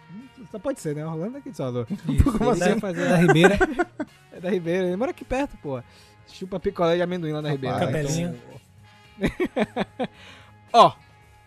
Só 0.52 0.60
pode 0.60 0.80
ser, 0.80 0.96
né? 0.96 1.06
Orlando 1.06 1.28
é 1.28 1.40
daqui 1.40 1.52
de 1.52 1.58
Salvador. 1.58 1.88
Como 2.38 2.52
Ele 2.54 2.64
assim? 2.64 2.80
fazer- 2.80 3.08
Da 3.10 3.16
Ribeira. 3.18 3.58
É 4.32 4.40
da 4.40 4.50
Ribeira, 4.52 4.88
ele 4.88 4.96
mora 4.96 5.12
aqui 5.12 5.26
perto, 5.26 5.58
pô. 5.58 5.82
Chupa 6.28 6.60
picolé 6.60 6.96
de 6.96 7.02
amendoim 7.02 7.32
lá 7.32 7.42
na 7.42 7.50
Ribeira. 7.50 7.80
Capelinha. 7.80 8.36
Ó, 10.72 10.94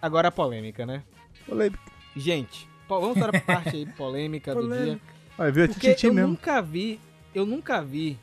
agora 0.01 0.28
a 0.28 0.32
polêmica, 0.32 0.84
né? 0.84 1.03
Polêmica. 1.47 1.78
Gente, 2.16 2.68
vamos 2.88 3.16
para 3.18 3.38
a 3.38 3.40
parte 3.40 3.76
aí 3.76 3.86
polêmica 3.86 4.55
do 4.55 4.62
dia. 4.62 4.76
Polêmica. 4.76 5.05
Olha, 5.38 5.53
viu? 5.53 5.64
É 5.64 5.68
Porque 5.68 6.07
eu 6.07 6.12
mesmo. 6.14 6.30
nunca 6.30 6.61
vi, 6.61 7.01
eu 7.34 7.47
nunca 7.47 7.82
vi. 7.82 8.18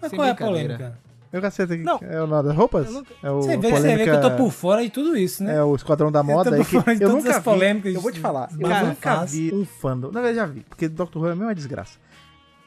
Mas 0.00 0.10
sem 0.10 0.18
qual 0.18 0.28
é 0.28 0.30
a 0.32 0.34
polêmica? 0.34 0.98
Eu 1.34 1.40
cacete 1.42 1.72
aqui. 1.72 1.82
Não. 1.82 1.98
É 2.00 2.22
o 2.22 2.26
nada. 2.28 2.52
Roupas? 2.52 2.86
Eu 2.86 2.92
nunca- 2.92 3.14
É 3.22 3.30
o 3.30 3.42
Você 3.42 3.56
vê, 3.56 3.68
você 3.68 3.74
polêmica... 3.74 4.04
vê 4.04 4.04
que 4.04 4.24
eu 4.26 4.30
tô 4.30 4.36
por 4.36 4.52
fora 4.52 4.82
de 4.82 4.90
tudo 4.90 5.16
isso, 5.16 5.42
né? 5.42 5.56
É 5.56 5.62
o 5.64 5.74
Esquadrão 5.74 6.12
da 6.12 6.22
Moda 6.22 6.50
tô 6.50 6.54
aí 6.56 6.62
por 6.62 6.70
que 6.70 6.80
fora 6.80 6.96
de 6.96 7.02
eu 7.02 7.08
nunca 7.10 7.40
polêmicas, 7.40 7.90
vi. 7.90 7.96
Eu 7.96 8.00
vou 8.02 8.12
te 8.12 8.20
falar, 8.20 8.48
eu 8.52 8.58
barra 8.68 8.84
nunca 8.84 9.24
vi 9.24 9.52
um 9.52 9.64
fandom. 9.64 10.12
Na 10.12 10.20
verdade, 10.20 10.36
já 10.36 10.46
vi, 10.46 10.60
porque 10.60 10.86
Doctor 10.88 11.22
Who 11.22 11.28
é 11.28 11.32
a 11.32 11.36
mesma 11.36 11.54
desgraça. 11.54 11.98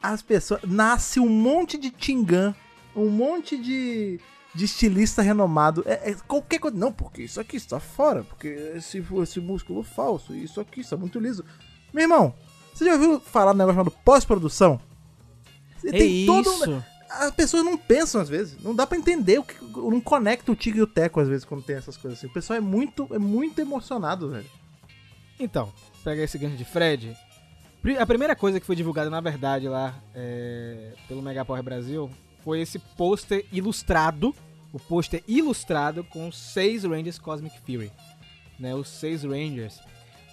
As 0.02 0.22
pessoas. 0.22 0.62
Nasce 0.64 1.20
um 1.20 1.30
monte 1.30 1.78
de 1.78 1.90
Tingan, 1.92 2.54
um 2.96 3.10
monte 3.10 3.58
de. 3.58 4.20
De 4.56 4.66
estilista 4.66 5.22
renomado. 5.22 5.84
É, 5.86 6.12
é 6.12 6.16
qualquer 6.28 6.58
coisa. 6.60 6.76
Não, 6.76 6.92
porque 6.92 7.22
isso 7.22 7.40
aqui 7.40 7.58
está 7.58 7.80
fora. 7.80 8.24
Porque 8.24 8.48
esse, 8.76 9.04
esse 9.22 9.40
músculo 9.40 9.84
falso. 9.84 10.34
Isso 10.34 10.60
aqui 10.60 10.82
está 10.82 10.98
muito 10.98 11.20
liso. 11.20 11.46
Meu 11.94 12.04
irmão, 12.04 12.34
você 12.74 12.84
já 12.86 12.94
ouviu 12.94 13.20
falar 13.20 13.52
do 13.54 13.58
negócio 13.60 13.76
chamado 13.78 13.96
pós-produção? 14.04 14.80
Você 15.78 15.90
É 15.96 16.04
isso. 16.04 16.72
um- 16.72 16.82
as 17.10 17.32
pessoas 17.32 17.64
não 17.64 17.78
pensam 17.78 18.22
às 18.22 18.30
vezes. 18.30 18.62
Não 18.62 18.76
dá 18.76 18.86
pra 18.86 18.98
entender 18.98 19.40
o 19.40 19.44
que 19.44 19.56
não 19.64 20.02
conecta 20.02 20.52
o 20.52 20.56
tigre 20.56 20.80
e 20.80 20.84
o 20.84 20.88
teco 20.88 21.20
às 21.20 21.28
vezes 21.28 21.46
quando 21.46 21.64
tem 21.64 21.76
essas 21.76 21.98
coisas 21.98 22.20
assim. 22.20 22.28
O 22.28 22.34
pessoal 22.34 22.58
é 22.58 22.62
muito 22.62 23.08
é 23.12 23.20
muito 23.20 23.60
emocionado, 23.60 24.30
velho. 24.30 24.50
Então, 25.40 25.72
pega 26.04 26.24
esse 26.24 26.38
gancho 26.38 26.58
de 26.58 26.66
Fred. 26.66 27.16
A 28.00 28.06
primeira 28.06 28.36
coisa 28.36 28.60
que 28.60 28.66
foi 28.66 28.76
divulgada, 28.76 29.10
na 29.10 29.22
verdade, 29.22 29.68
lá 29.70 29.96
é, 30.14 30.94
pelo 31.08 31.22
Mega 31.22 31.46
Power 31.46 31.64
Brasil 31.64 32.10
foi 32.44 32.62
esse 32.62 32.80
pôster 32.80 33.46
ilustrado. 33.52 34.36
O 34.74 34.80
pôster 34.80 35.24
ilustrado 35.28 36.04
com 36.04 36.32
seis 36.32 36.84
Rangers 36.84 37.18
Cosmic 37.18 37.58
Fury. 37.62 37.92
Né, 38.60 38.76
os 38.76 38.90
seis 38.90 39.24
Rangers. 39.24 39.80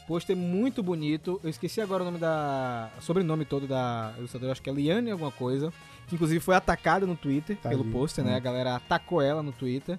Pôster 0.09 0.37
muito 0.37 0.83
bonito. 0.83 1.41
Eu 1.43 1.51
esqueci 1.51 1.81
agora 1.81 2.03
o 2.03 2.07
nome 2.07 2.19
da. 2.19 2.91
sobrenome 3.01 3.45
todo 3.45 3.67
da 3.67 4.13
ilustradora, 4.19 4.53
acho 4.53 4.63
que 4.63 4.69
é 4.69 4.73
Liane 4.73 5.11
alguma 5.11 5.31
coisa. 5.31 5.73
Que 6.07 6.15
inclusive 6.17 6.41
foi 6.41 6.55
atacada 6.55 7.07
no 7.07 7.17
Twitter 7.17 7.57
Tá 7.57 7.69
pelo 7.71 7.83
ali, 7.83 7.91
pôster, 7.93 8.25
né? 8.25 8.33
hum. 8.35 8.37
A 8.37 8.41
galera 8.41 8.77
atacou 8.77 9.21
ela 9.23 9.43
no 9.43 9.53
Twitter. 9.53 9.99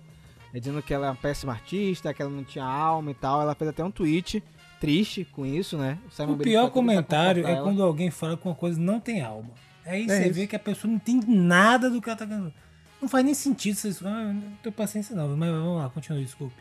é, 0.53 0.59
Dizendo 0.59 0.81
que 0.81 0.93
ela 0.93 1.07
é 1.07 1.09
uma 1.09 1.15
péssima 1.15 1.51
artista, 1.53 2.13
que 2.13 2.21
ela 2.21 2.31
não 2.31 2.43
tinha 2.43 2.63
alma 2.65 3.11
e 3.11 3.15
tal. 3.15 3.41
Ela 3.41 3.55
fez 3.55 3.69
até 3.69 3.83
um 3.83 3.91
tweet 3.91 4.43
triste 4.79 5.25
com 5.31 5.45
isso, 5.45 5.77
né? 5.77 5.97
Simon 6.11 6.33
O 6.33 6.35
Bellis 6.35 6.53
pior 6.53 6.69
comentário 6.69 7.45
é 7.47 7.51
ela. 7.53 7.63
quando 7.63 7.81
alguém 7.83 8.11
fala 8.11 8.37
que 8.37 8.45
uma 8.47 8.53
coisa 8.55 8.79
não 8.79 8.99
tem 8.99 9.21
alma. 9.21 9.49
Aí 9.85 10.03
É 10.03 10.07
você 10.07 10.25
isso. 10.25 10.33
vê 10.33 10.47
que 10.47 10.55
a 10.55 10.59
pessoa 10.59 10.91
não 10.91 10.99
tem 10.99 11.19
nada 11.27 11.89
do 11.89 12.01
que 12.01 12.09
ela 12.09 12.17
tá 12.17 12.25
ganhando. 12.25 12.53
Não 13.01 13.07
faz 13.09 13.23
nem 13.25 13.33
sentido 13.33 13.75
vocês. 13.75 14.01
Ah, 14.03 14.31
não 14.33 14.41
tenho 14.63 14.73
paciência 14.73 15.15
não, 15.15 15.35
mas 15.35 15.49
vamos 15.51 15.77
lá, 15.77 15.89
continue, 15.89 16.23
desculpe. 16.23 16.55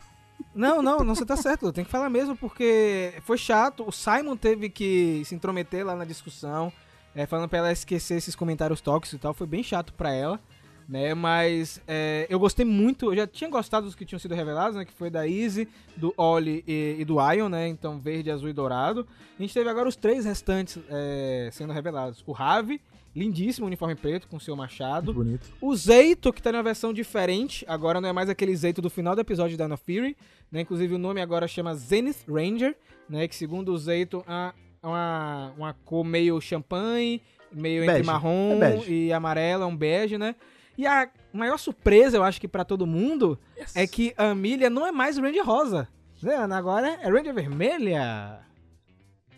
Não, 0.55 0.83
não, 0.83 0.99
não, 0.99 1.15
você 1.15 1.25
tá 1.25 1.37
certo. 1.37 1.73
Tem 1.73 1.85
que 1.85 1.91
falar 1.91 2.11
mesmo, 2.11 2.37
porque 2.37 3.15
foi 3.23 3.39
chato. 3.39 3.85
O 3.87 3.93
Simon 3.93 4.37
teve 4.37 4.69
que 4.69 5.23
se 5.25 5.35
intrometer 5.35 5.85
lá 5.87 5.95
na 5.97 6.05
discussão, 6.05 6.73
é, 7.15 7.27
falando 7.27 7.49
pra 7.49 7.59
ela 7.59 7.73
esquecer 7.73 8.17
esses 8.17 8.35
comentários 8.35 8.81
tóxicos 8.81 9.19
e 9.19 9.19
tal. 9.19 9.33
Foi 9.33 9.47
bem 9.47 9.63
chato 9.63 9.93
pra 9.93 10.13
ela, 10.13 10.41
né? 10.89 11.15
Mas 11.15 11.81
é, 11.87 12.27
eu 12.29 12.39
gostei 12.39 12.65
muito. 12.65 13.13
Eu 13.13 13.17
já 13.17 13.27
tinha 13.27 13.49
gostado 13.49 13.87
dos 13.87 13.95
que 13.95 14.05
tinham 14.05 14.19
sido 14.19 14.35
revelados, 14.35 14.77
né? 14.77 14.85
Que 14.85 14.93
foi 14.93 15.11
da 15.11 15.29
Easy, 15.29 15.69
do 15.97 16.13
Oli 16.17 16.65
e, 16.67 16.97
e 16.99 17.05
do 17.05 17.17
Ion, 17.33 17.49
né? 17.49 17.69
Então 17.69 17.99
verde, 17.99 18.31
azul 18.31 18.49
e 18.49 18.53
dourado. 18.53 19.07
A 19.39 19.43
gente 19.43 19.55
teve 19.55 19.69
agora 19.69 19.89
os 19.89 19.97
três 19.97 20.25
restantes 20.25 20.79
é, 20.89 21.49
sendo 21.53 21.73
revelados: 21.73 22.23
o 22.27 22.33
Ravi, 22.33 22.81
lindíssimo 23.15 23.67
uniforme 23.67 23.95
preto 23.95 24.27
com 24.27 24.39
seu 24.41 24.57
machado. 24.57 25.15
Muito 25.15 25.25
bonito. 25.25 25.53
O 25.61 25.75
Zeito, 25.77 26.33
que 26.33 26.43
tá 26.43 26.51
numa 26.51 26.63
versão 26.63 26.93
diferente, 26.93 27.65
agora 27.69 28.01
não 28.01 28.09
é 28.09 28.13
mais 28.13 28.29
aquele 28.29 28.55
Zeito 28.57 28.83
do 28.83 28.91
final 28.91 29.15
do 29.15 29.21
episódio 29.21 29.57
de 29.57 29.63
Dino 29.63 29.77
Fury, 29.77 30.17
né? 30.51 30.63
Inclusive 30.63 30.95
o 30.95 30.99
nome 30.99 31.21
agora 31.21 31.47
chama 31.47 31.75
Zenith 31.75 32.25
Ranger, 32.29 32.77
né? 33.09 33.29
Que 33.29 33.37
segundo 33.37 33.73
o 33.73 33.79
Zeito 33.79 34.25
é 34.27 34.53
uma, 34.89 35.53
uma 35.57 35.75
cor 35.85 36.05
meio 36.05 36.41
champanhe, 36.41 37.23
meio 37.53 37.85
entre 37.85 38.03
marrom 38.03 38.61
É 38.63 38.89
e 38.89 39.13
amarelo, 39.13 39.65
é 39.65 39.67
um 39.67 39.77
bege, 39.77 40.19
né? 40.19 40.35
E 40.77 40.87
a 40.87 41.09
maior 41.33 41.57
surpresa, 41.57 42.17
eu 42.17 42.25
acho 42.25 42.41
que 42.41 42.49
pra 42.49 42.65
todo 42.65 42.87
mundo, 42.87 43.39
é 43.75 43.87
que 43.87 44.13
a 44.17 44.31
Amelia 44.31 44.69
não 44.69 44.87
é 44.87 44.91
mais 44.91 45.17
Ranger 45.19 45.45
Rosa. 45.45 45.89
Né? 46.23 46.35
Ana? 46.35 46.57
Agora 46.57 46.89
é 47.01 47.09
Ranger 47.09 47.35
Vermelha. 47.35 48.41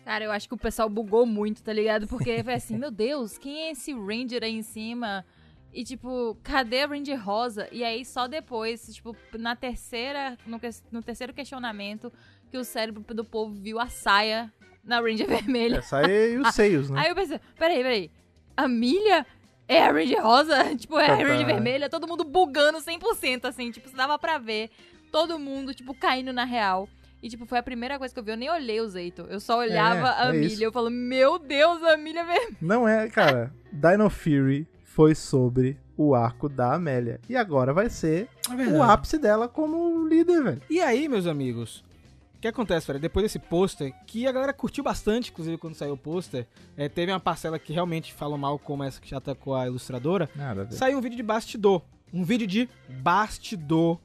Cara, 0.03 0.23
eu 0.23 0.31
acho 0.31 0.47
que 0.47 0.53
o 0.53 0.57
pessoal 0.57 0.89
bugou 0.89 1.25
muito, 1.25 1.61
tá 1.61 1.73
ligado? 1.73 2.07
Porque 2.07 2.43
foi 2.43 2.53
assim, 2.53 2.77
meu 2.77 2.89
Deus, 2.89 3.37
quem 3.37 3.63
é 3.63 3.71
esse 3.71 3.93
Ranger 3.93 4.43
aí 4.43 4.55
em 4.55 4.63
cima? 4.63 5.25
E 5.73 5.83
tipo, 5.83 6.35
cadê 6.41 6.81
a 6.81 6.87
Ranger 6.87 7.23
Rosa? 7.23 7.67
E 7.71 7.83
aí 7.83 8.03
só 8.05 8.27
depois, 8.27 8.87
tipo, 8.95 9.15
na 9.37 9.55
terceira, 9.55 10.37
no, 10.45 10.59
no 10.91 11.03
terceiro 11.03 11.33
questionamento, 11.33 12.11
que 12.49 12.57
o 12.57 12.63
cérebro 12.63 13.03
do 13.13 13.23
povo 13.23 13.53
viu 13.53 13.79
a 13.79 13.87
saia 13.87 14.51
na 14.87 14.99
Ranger 14.99 15.27
Vermelha. 15.27 15.77
Essa 15.77 15.97
aí 15.97 16.33
e 16.33 16.37
os 16.37 16.53
seios, 16.55 16.89
né? 16.89 17.01
Aí 17.01 17.09
eu 17.09 17.15
pensei, 17.15 17.39
peraí, 17.57 17.77
peraí, 17.77 18.11
a 18.55 18.67
Milha 18.67 19.25
é 19.67 19.83
a 19.83 19.91
Ranger 19.91 20.23
Rosa? 20.23 20.63
tipo, 20.75 20.97
é 20.97 21.05
a 21.05 21.07
Tá, 21.09 21.17
tá. 21.17 21.23
Ranger 21.23 21.45
Vermelha? 21.45 21.89
Todo 21.89 22.07
mundo 22.07 22.23
bugando 22.23 22.79
100%, 22.79 23.45
assim, 23.45 23.69
tipo, 23.71 23.95
dava 23.95 24.17
pra 24.17 24.37
ver 24.37 24.69
todo 25.11 25.37
mundo, 25.37 25.73
tipo, 25.73 25.93
caindo 25.93 26.31
na 26.33 26.45
real. 26.45 26.87
E, 27.21 27.29
tipo, 27.29 27.45
foi 27.45 27.57
a 27.57 27.63
primeira 27.63 27.97
coisa 27.97 28.13
que 28.13 28.19
eu 28.19 28.23
vi. 28.23 28.31
Eu 28.31 28.37
nem 28.37 28.49
olhei 28.49 28.79
o 28.79 28.87
Zeito. 28.87 29.25
Eu 29.29 29.39
só 29.39 29.57
olhava 29.57 30.11
a 30.21 30.27
é 30.27 30.31
Milha. 30.31 30.45
isso. 30.45 30.63
Eu 30.63 30.71
falo, 30.71 30.89
meu 30.91 31.39
Deus, 31.39 31.81
a 31.83 31.97
Milha 31.97 32.23
Vermelha. 32.23 32.55
Não 32.61 32.87
é, 32.87 33.09
cara. 33.09 33.51
Dino 33.71 34.07
Fury 34.09 34.67
foi 34.83 35.15
sobre 35.15 35.77
o 35.97 36.13
arco 36.13 36.47
da 36.47 36.75
Amélia. 36.75 37.19
E 37.27 37.35
agora 37.35 37.73
vai 37.73 37.89
ser 37.89 38.29
É 38.51 38.67
o 38.71 38.83
ápice 38.83 39.17
dela 39.17 39.47
como 39.47 40.07
líder, 40.07 40.43
velho. 40.43 40.61
E 40.69 40.79
aí, 40.79 41.09
meus 41.09 41.25
amigos, 41.25 41.83
o 42.37 42.39
que 42.39 42.47
acontece, 42.47 42.85
Fred? 42.85 42.99
Depois 43.01 43.23
desse 43.23 43.39
pôster, 43.39 43.93
que 44.05 44.27
a 44.27 44.31
galera 44.31 44.53
curtiu 44.53 44.83
bastante, 44.83 45.31
inclusive 45.31 45.57
quando 45.57 45.73
saiu 45.75 45.93
o 45.93 45.97
pôster, 45.97 46.45
é, 46.77 46.87
teve 46.87 47.11
uma 47.11 47.19
parcela 47.19 47.57
que 47.57 47.73
realmente 47.73 48.13
falou 48.13 48.37
mal, 48.37 48.57
como 48.59 48.83
essa 48.83 49.01
que 49.01 49.09
já 49.09 49.17
atacou 49.17 49.55
a 49.55 49.65
ilustradora. 49.65 50.29
Nada 50.35 50.61
a 50.61 50.63
ver. 50.65 50.73
Saiu 50.73 50.97
um 50.97 51.01
vídeo 51.01 51.17
de 51.17 51.23
bastidor. 51.23 51.81
Um 52.13 52.23
vídeo 52.23 52.45
de 52.47 52.69
bastidor, 52.87 53.99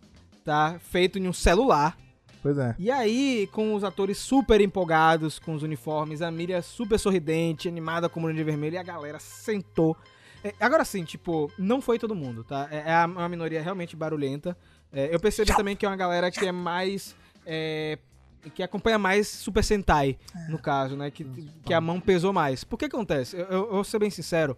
tá? 0.44 0.78
Feito 0.80 1.18
em 1.18 1.28
um 1.28 1.32
celular. 1.32 1.96
Pois 2.42 2.58
é. 2.58 2.74
E 2.78 2.90
aí, 2.90 3.48
com 3.52 3.74
os 3.74 3.84
atores 3.84 4.18
super 4.18 4.60
empolgados 4.60 5.38
com 5.38 5.54
os 5.54 5.62
uniformes, 5.62 6.22
a 6.22 6.30
Miriam 6.30 6.60
super 6.62 6.98
sorridente, 6.98 7.68
animada 7.68 8.08
com 8.08 8.20
o 8.20 8.26
Ranger 8.26 8.44
Vermelho, 8.44 8.74
e 8.74 8.78
a 8.78 8.82
galera 8.82 9.18
sentou. 9.20 9.96
É, 10.42 10.52
agora 10.58 10.84
sim, 10.84 11.04
tipo, 11.04 11.52
não 11.56 11.80
foi 11.80 11.98
todo 12.00 12.14
mundo, 12.16 12.42
tá? 12.42 12.66
É, 12.70 12.78
é 12.90 12.92
a- 12.94 13.06
uma 13.06 13.28
minoria 13.28 13.62
realmente 13.62 13.94
barulhenta. 13.94 14.56
É, 14.92 15.14
eu 15.14 15.20
percebi 15.20 15.54
também 15.54 15.76
que 15.76 15.86
é 15.86 15.88
uma 15.88 15.96
galera 15.96 16.30
que 16.30 16.44
é 16.44 16.50
mais. 16.50 17.14
É, 18.44 18.50
que 18.50 18.62
acompanha 18.62 18.98
mais 18.98 19.28
Super 19.28 19.62
Sentai, 19.64 20.18
no 20.48 20.58
caso, 20.58 20.96
né? 20.96 21.10
Que, 21.10 21.24
que 21.64 21.74
a 21.74 21.80
mão 21.80 22.00
pesou 22.00 22.32
mais. 22.32 22.64
Por 22.64 22.78
que 22.78 22.86
acontece? 22.86 23.36
Eu, 23.36 23.44
eu, 23.46 23.64
eu 23.64 23.72
vou 23.72 23.84
ser 23.84 23.98
bem 23.98 24.10
sincero. 24.10 24.56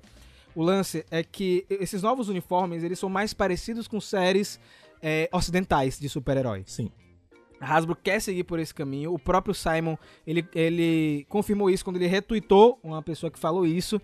O 0.55 0.63
lance 0.63 1.05
é 1.11 1.23
que 1.23 1.67
esses 1.69 2.03
novos 2.03 2.29
uniformes, 2.29 2.85
eles 2.85 2.99
são 2.99 3.09
mais 3.09 3.35
parecidos 3.35 3.89
com 3.89 4.01
séries 4.01 4.61
é, 5.03 5.29
ocidentais 5.33 5.99
de 5.99 6.09
super-herói. 6.09 6.63
Sim. 6.67 6.91
A 7.61 7.77
Hasbro 7.77 7.97
quer 7.97 8.21
seguir 8.21 8.45
por 8.45 8.59
esse 8.59 8.75
caminho. 8.75 9.13
O 9.13 9.19
próprio 9.19 9.55
Simon, 9.55 9.97
ele, 10.27 10.47
ele 10.55 11.27
confirmou 11.29 11.71
isso 11.71 11.85
quando 11.85 11.97
ele 11.97 12.07
retweetou 12.07 12.79
uma 12.83 13.03
pessoa 13.03 13.31
que 13.31 13.39
falou 13.39 13.67
isso. 13.67 14.01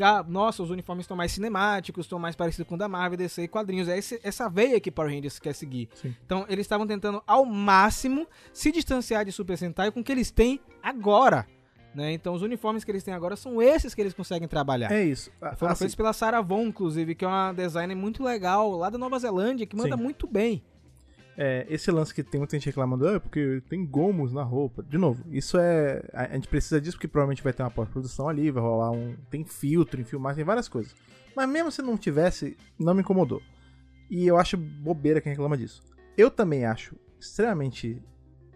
Que, 0.00 0.04
ah, 0.04 0.24
nossa, 0.26 0.62
os 0.62 0.70
uniformes 0.70 1.04
estão 1.04 1.14
mais 1.14 1.30
cinemáticos, 1.30 2.06
estão 2.06 2.18
mais 2.18 2.34
parecidos 2.34 2.66
com 2.66 2.74
o 2.74 2.78
da 2.78 2.88
Marvel, 2.88 3.18
DC 3.18 3.42
e 3.42 3.48
quadrinhos. 3.48 3.86
É 3.86 3.98
esse- 3.98 4.18
essa 4.24 4.48
veia 4.48 4.80
que 4.80 4.90
Power 4.90 5.12
Rangers 5.14 5.38
quer 5.38 5.52
seguir. 5.54 5.90
Sim. 5.92 6.16
Então, 6.24 6.46
eles 6.48 6.64
estavam 6.64 6.86
tentando, 6.86 7.22
ao 7.26 7.44
máximo, 7.44 8.26
se 8.50 8.72
distanciar 8.72 9.26
de 9.26 9.30
Super 9.30 9.58
Sentai 9.58 9.90
com 9.90 10.00
o 10.00 10.02
que 10.02 10.10
eles 10.10 10.30
têm 10.30 10.58
agora. 10.82 11.46
Né? 11.94 12.12
Então, 12.14 12.32
os 12.32 12.40
uniformes 12.40 12.82
que 12.82 12.90
eles 12.90 13.04
têm 13.04 13.12
agora 13.12 13.36
são 13.36 13.60
esses 13.60 13.94
que 13.94 14.00
eles 14.00 14.14
conseguem 14.14 14.48
trabalhar. 14.48 14.90
É 14.90 15.04
isso. 15.04 15.30
Foram 15.56 15.72
Assim, 15.72 15.80
feitos 15.80 15.94
pela 15.94 16.14
Sarah 16.14 16.40
Vaughan, 16.40 16.68
inclusive, 16.68 17.14
que 17.14 17.22
é 17.22 17.28
uma 17.28 17.52
designer 17.52 17.94
muito 17.94 18.22
legal, 18.24 18.70
lá 18.70 18.88
da 18.88 18.96
Nova 18.96 19.18
Zelândia, 19.18 19.66
que 19.66 19.76
manda 19.76 19.98
Sim. 19.98 20.02
muito 20.02 20.26
bem. 20.26 20.62
É, 21.36 21.66
esse 21.68 21.90
lance 21.90 22.14
que 22.14 22.22
tem 22.22 22.38
muita 22.38 22.56
gente 22.56 22.66
reclamando, 22.66 23.08
é 23.08 23.18
porque 23.18 23.62
tem 23.68 23.86
gomos 23.86 24.32
na 24.32 24.42
roupa. 24.42 24.82
De 24.82 24.98
novo, 24.98 25.24
isso 25.30 25.58
é. 25.58 26.02
A, 26.12 26.28
gente 26.34 26.48
precisa 26.48 26.80
disso 26.80 26.96
porque 26.96 27.08
provavelmente 27.08 27.42
vai 27.42 27.52
ter 27.52 27.62
uma 27.62 27.70
pós-produção 27.70 28.28
ali, 28.28 28.50
vai 28.50 28.62
rolar 28.62 28.90
um. 28.90 29.16
Tem 29.30 29.44
filtro 29.44 30.00
em 30.00 30.04
filmagem, 30.04 30.36
tem 30.36 30.44
várias 30.44 30.68
coisas. 30.68 30.94
Mas 31.34 31.48
mesmo 31.48 31.70
se 31.70 31.82
não 31.82 31.96
tivesse, 31.96 32.56
não 32.78 32.94
me 32.94 33.00
incomodou. 33.00 33.42
E 34.10 34.26
eu 34.26 34.36
acho 34.36 34.56
bobeira 34.56 35.20
quem 35.20 35.32
reclama 35.32 35.56
disso. 35.56 35.82
Eu 36.16 36.30
também 36.30 36.64
acho 36.64 36.96
extremamente 37.18 38.02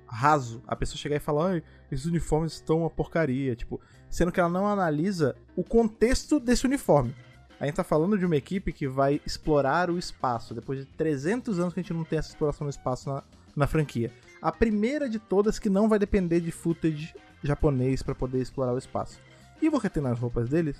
raso 0.06 0.62
a 0.66 0.76
pessoa 0.76 0.98
chegar 0.98 1.16
e 1.16 1.20
falar, 1.20 1.62
esses 1.90 2.06
uniformes 2.06 2.54
estão 2.54 2.80
uma 2.80 2.90
porcaria, 2.90 3.56
tipo, 3.56 3.80
sendo 4.08 4.30
que 4.30 4.40
ela 4.40 4.48
não 4.48 4.66
analisa 4.66 5.36
o 5.56 5.64
contexto 5.64 6.38
desse 6.38 6.66
uniforme. 6.66 7.14
A 7.60 7.66
gente 7.66 7.76
tá 7.76 7.84
falando 7.84 8.18
de 8.18 8.26
uma 8.26 8.36
equipe 8.36 8.72
que 8.72 8.86
vai 8.86 9.20
explorar 9.24 9.90
o 9.90 9.98
espaço, 9.98 10.54
depois 10.54 10.80
de 10.80 10.86
300 10.86 11.58
anos 11.58 11.72
que 11.72 11.80
a 11.80 11.82
gente 11.82 11.94
não 11.94 12.04
tem 12.04 12.18
essa 12.18 12.30
exploração 12.30 12.64
no 12.64 12.70
espaço 12.70 13.08
na, 13.08 13.22
na 13.54 13.66
franquia. 13.66 14.12
A 14.42 14.50
primeira 14.50 15.08
de 15.08 15.18
todas 15.18 15.58
que 15.58 15.70
não 15.70 15.88
vai 15.88 15.98
depender 15.98 16.40
de 16.40 16.50
footage 16.50 17.14
japonês 17.42 18.02
pra 18.02 18.14
poder 18.14 18.40
explorar 18.40 18.74
o 18.74 18.78
espaço. 18.78 19.18
E 19.62 19.68
você 19.68 19.88
tem 19.88 20.02
nas 20.02 20.18
roupas 20.18 20.48
deles, 20.48 20.76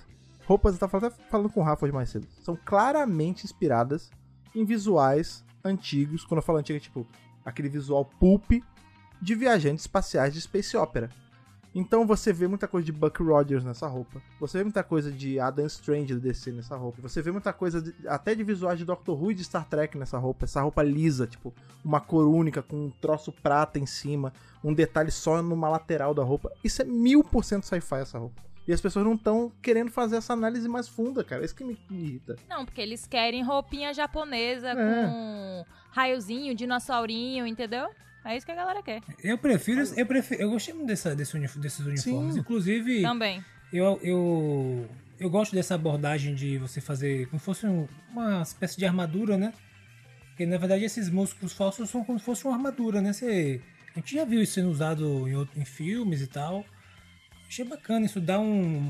roupas, 0.46 0.74
eu 0.74 0.80
tava 0.80 1.06
até 1.06 1.10
falando 1.30 1.48
com 1.48 1.60
o 1.60 1.62
Rafa 1.62 1.84
hoje 1.86 1.94
mais 1.94 2.10
cedo, 2.10 2.26
são 2.42 2.58
claramente 2.64 3.44
inspiradas 3.44 4.10
em 4.54 4.64
visuais 4.64 5.44
antigos, 5.64 6.24
quando 6.24 6.38
eu 6.38 6.42
falo 6.42 6.58
antigo 6.58 6.76
é 6.76 6.80
tipo 6.80 7.06
aquele 7.44 7.68
visual 7.68 8.04
pulp 8.04 8.52
de 9.20 9.34
viajantes 9.34 9.84
espaciais 9.84 10.34
de 10.34 10.40
space 10.40 10.76
opera. 10.76 11.08
Então 11.74 12.06
você 12.06 12.32
vê 12.32 12.46
muita 12.46 12.68
coisa 12.68 12.86
de 12.86 12.92
Buck 12.92 13.20
Rogers 13.22 13.64
nessa 13.64 13.86
roupa. 13.88 14.22
Você 14.38 14.58
vê 14.58 14.64
muita 14.64 14.84
coisa 14.84 15.10
de 15.10 15.40
Adam 15.40 15.66
Strange 15.66 16.14
do 16.14 16.20
DC 16.20 16.52
nessa 16.52 16.76
roupa. 16.76 17.02
Você 17.02 17.20
vê 17.20 17.32
muita 17.32 17.52
coisa 17.52 17.82
de- 17.82 17.94
até 18.06 18.32
de 18.34 18.44
visuais 18.44 18.78
de 18.78 18.84
Doctor 18.84 19.20
Who 19.20 19.32
e 19.32 19.34
de 19.34 19.42
Star 19.44 19.64
Trek 19.68 19.98
nessa 19.98 20.16
roupa. 20.16 20.44
Essa 20.44 20.60
roupa 20.62 20.82
lisa, 20.84 21.26
tipo, 21.26 21.52
uma 21.84 22.00
cor 22.00 22.28
única 22.28 22.62
com 22.62 22.76
um 22.86 22.90
troço 22.90 23.32
prata 23.32 23.78
em 23.78 23.86
cima, 23.86 24.32
um 24.62 24.72
detalhe 24.72 25.10
só 25.10 25.42
numa 25.42 25.68
lateral 25.68 26.14
da 26.14 26.22
roupa. 26.22 26.52
Isso 26.62 26.80
é 26.80 26.84
mil 26.84 27.24
por 27.24 27.44
cento 27.44 27.64
sci-fi 27.64 27.96
essa 27.96 28.18
roupa. 28.18 28.40
E 28.66 28.72
as 28.72 28.80
pessoas 28.80 29.04
não 29.04 29.14
estão 29.14 29.52
querendo 29.60 29.90
fazer 29.90 30.16
essa 30.16 30.32
análise 30.32 30.66
mais 30.68 30.88
funda, 30.88 31.22
cara. 31.22 31.44
Isso 31.44 31.54
que 31.54 31.64
me 31.64 31.76
irrita. 31.90 32.36
Não, 32.48 32.64
porque 32.64 32.80
eles 32.80 33.06
querem 33.06 33.42
roupinha 33.42 33.92
japonesa 33.92 34.68
É. 34.68 34.74
com 34.74 35.64
raiozinho, 35.90 36.54
dinossaurinho, 36.54 37.46
entendeu? 37.46 37.88
É 38.24 38.36
isso 38.36 38.46
que 38.46 38.52
a 38.52 38.54
galera 38.54 38.82
quer. 38.82 39.02
Eu 39.22 39.36
prefiro, 39.36 39.82
eu 39.96 40.06
prefiro, 40.06 40.40
eu 40.42 40.50
gostei 40.50 40.72
muito 40.74 40.86
dessa, 40.88 41.14
desse 41.14 41.36
unif- 41.36 41.58
desses 41.58 41.80
uniformes. 41.84 42.34
Sim. 42.34 42.40
Inclusive, 42.40 43.02
Também. 43.02 43.44
eu, 43.72 43.98
eu, 44.02 44.88
eu 45.20 45.28
gosto 45.30 45.54
dessa 45.54 45.74
abordagem 45.74 46.34
de 46.34 46.56
você 46.58 46.80
fazer 46.80 47.26
como 47.28 47.38
se 47.38 47.44
fosse 47.44 47.66
um- 47.66 47.86
uma 48.10 48.40
espécie 48.42 48.78
de 48.78 48.86
armadura, 48.86 49.36
né? 49.36 49.52
Porque 50.28 50.46
na 50.46 50.56
verdade 50.56 50.84
esses 50.84 51.08
músculos 51.10 51.52
falsos 51.52 51.88
são 51.90 52.02
como 52.02 52.18
se 52.18 52.24
fosse 52.24 52.44
uma 52.44 52.54
armadura, 52.54 53.00
né? 53.02 53.12
Você, 53.12 53.60
a 53.94 53.98
gente 54.00 54.14
já 54.14 54.24
viu 54.24 54.42
isso 54.42 54.54
sendo 54.54 54.70
usado 54.70 55.28
em, 55.28 55.34
outro- 55.36 55.60
em 55.60 55.64
filmes 55.64 56.20
e 56.22 56.26
tal. 56.26 56.64
Achei 57.46 57.64
bacana, 57.64 58.06
isso 58.06 58.20
dá 58.20 58.40
um. 58.40 58.88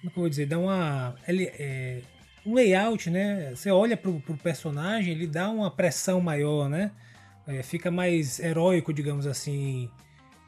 Como 0.00 0.06
é 0.06 0.10
que 0.10 0.16
eu 0.18 0.20
vou 0.22 0.28
dizer? 0.28 0.46
Dá 0.46 0.58
uma. 0.58 1.16
Ele, 1.26 1.44
é, 1.58 2.00
um 2.46 2.54
layout, 2.54 3.10
né? 3.10 3.50
Você 3.54 3.70
olha 3.70 3.96
pro, 3.96 4.20
pro 4.20 4.36
personagem, 4.36 5.12
ele 5.12 5.26
dá 5.26 5.50
uma 5.50 5.70
pressão 5.70 6.20
maior, 6.20 6.68
né? 6.70 6.92
É, 7.46 7.62
fica 7.62 7.90
mais 7.90 8.40
heróico, 8.40 8.92
digamos 8.92 9.26
assim. 9.26 9.88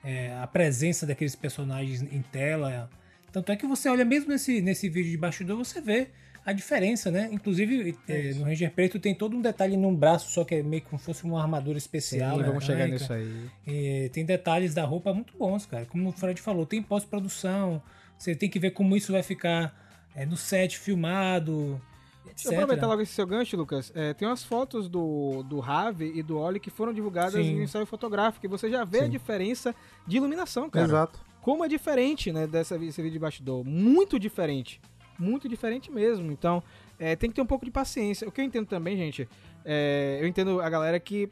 é, 0.02 0.34
a 0.40 0.46
presença 0.46 1.06
daqueles 1.06 1.34
personagens 1.34 2.02
em 2.02 2.22
tela. 2.22 2.88
Tanto 3.32 3.52
é 3.52 3.56
que 3.56 3.66
você 3.66 3.88
olha 3.88 4.04
mesmo 4.04 4.30
nesse, 4.30 4.60
nesse 4.60 4.88
vídeo 4.88 5.10
de 5.10 5.16
bastidor, 5.16 5.56
você 5.56 5.80
vê 5.80 6.08
a 6.46 6.52
diferença, 6.52 7.10
né? 7.10 7.28
Inclusive, 7.30 7.94
é, 8.08 8.32
no 8.32 8.44
Ranger 8.44 8.70
Preto 8.70 8.98
tem 8.98 9.14
todo 9.14 9.36
um 9.36 9.42
detalhe 9.42 9.76
num 9.76 9.94
braço, 9.94 10.30
só 10.30 10.44
que 10.44 10.54
é 10.54 10.62
meio 10.62 10.82
como 10.82 10.98
se 10.98 11.04
fosse 11.04 11.24
uma 11.24 11.42
armadura 11.42 11.76
especial. 11.76 12.36
Sim, 12.36 12.42
né? 12.42 12.48
vamos 12.48 12.64
chegar 12.64 12.88
Branca. 12.88 12.94
nisso 12.94 13.12
aí. 13.12 13.50
E 13.66 14.08
tem 14.10 14.24
detalhes 14.24 14.72
da 14.72 14.84
roupa 14.84 15.12
muito 15.12 15.36
bons, 15.36 15.66
cara. 15.66 15.84
Como 15.84 16.08
o 16.08 16.12
Fred 16.12 16.40
falou, 16.40 16.64
tem 16.64 16.82
pós-produção, 16.82 17.82
você 18.16 18.34
tem 18.34 18.48
que 18.48 18.58
ver 18.58 18.70
como 18.70 18.96
isso 18.96 19.12
vai 19.12 19.22
ficar 19.22 19.74
é, 20.14 20.24
no 20.24 20.38
set 20.38 20.78
filmado, 20.78 21.78
etc. 22.30 22.36
Deixa 22.36 22.48
eu 22.50 22.62
aproveitar 22.62 22.86
logo 22.86 23.02
esse 23.02 23.12
seu 23.12 23.26
gancho, 23.26 23.56
Lucas. 23.56 23.92
É, 23.94 24.14
tem 24.14 24.26
umas 24.26 24.42
fotos 24.42 24.88
do, 24.88 25.42
do 25.44 25.60
Rave 25.60 26.12
e 26.14 26.22
do 26.22 26.38
Oli 26.38 26.60
que 26.60 26.70
foram 26.70 26.92
divulgadas 26.92 27.34
Sim. 27.34 27.56
no 27.56 27.62
ensaio 27.62 27.86
fotográfico 27.86 28.46
e 28.46 28.48
você 28.48 28.70
já 28.70 28.84
vê 28.84 29.00
a 29.00 29.04
Sim. 29.04 29.10
diferença 29.10 29.74
de 30.06 30.16
iluminação, 30.16 30.70
cara. 30.70 30.86
Exato. 30.86 31.20
Como 31.40 31.64
é 31.64 31.68
diferente, 31.68 32.32
né, 32.32 32.46
dessa, 32.46 32.78
desse 32.78 33.00
vídeo 33.00 33.14
de 33.14 33.18
bastidor. 33.18 33.64
Muito 33.64 34.18
diferente. 34.18 34.80
Muito 35.18 35.48
diferente 35.48 35.90
mesmo. 35.90 36.30
Então, 36.30 36.62
é, 36.98 37.16
tem 37.16 37.30
que 37.30 37.36
ter 37.36 37.42
um 37.42 37.46
pouco 37.46 37.64
de 37.64 37.70
paciência. 37.70 38.28
O 38.28 38.32
que 38.32 38.40
eu 38.40 38.44
entendo 38.44 38.66
também, 38.66 38.96
gente, 38.96 39.28
é, 39.64 40.18
eu 40.20 40.26
entendo 40.26 40.60
a 40.60 40.68
galera 40.68 41.00
que 41.00 41.28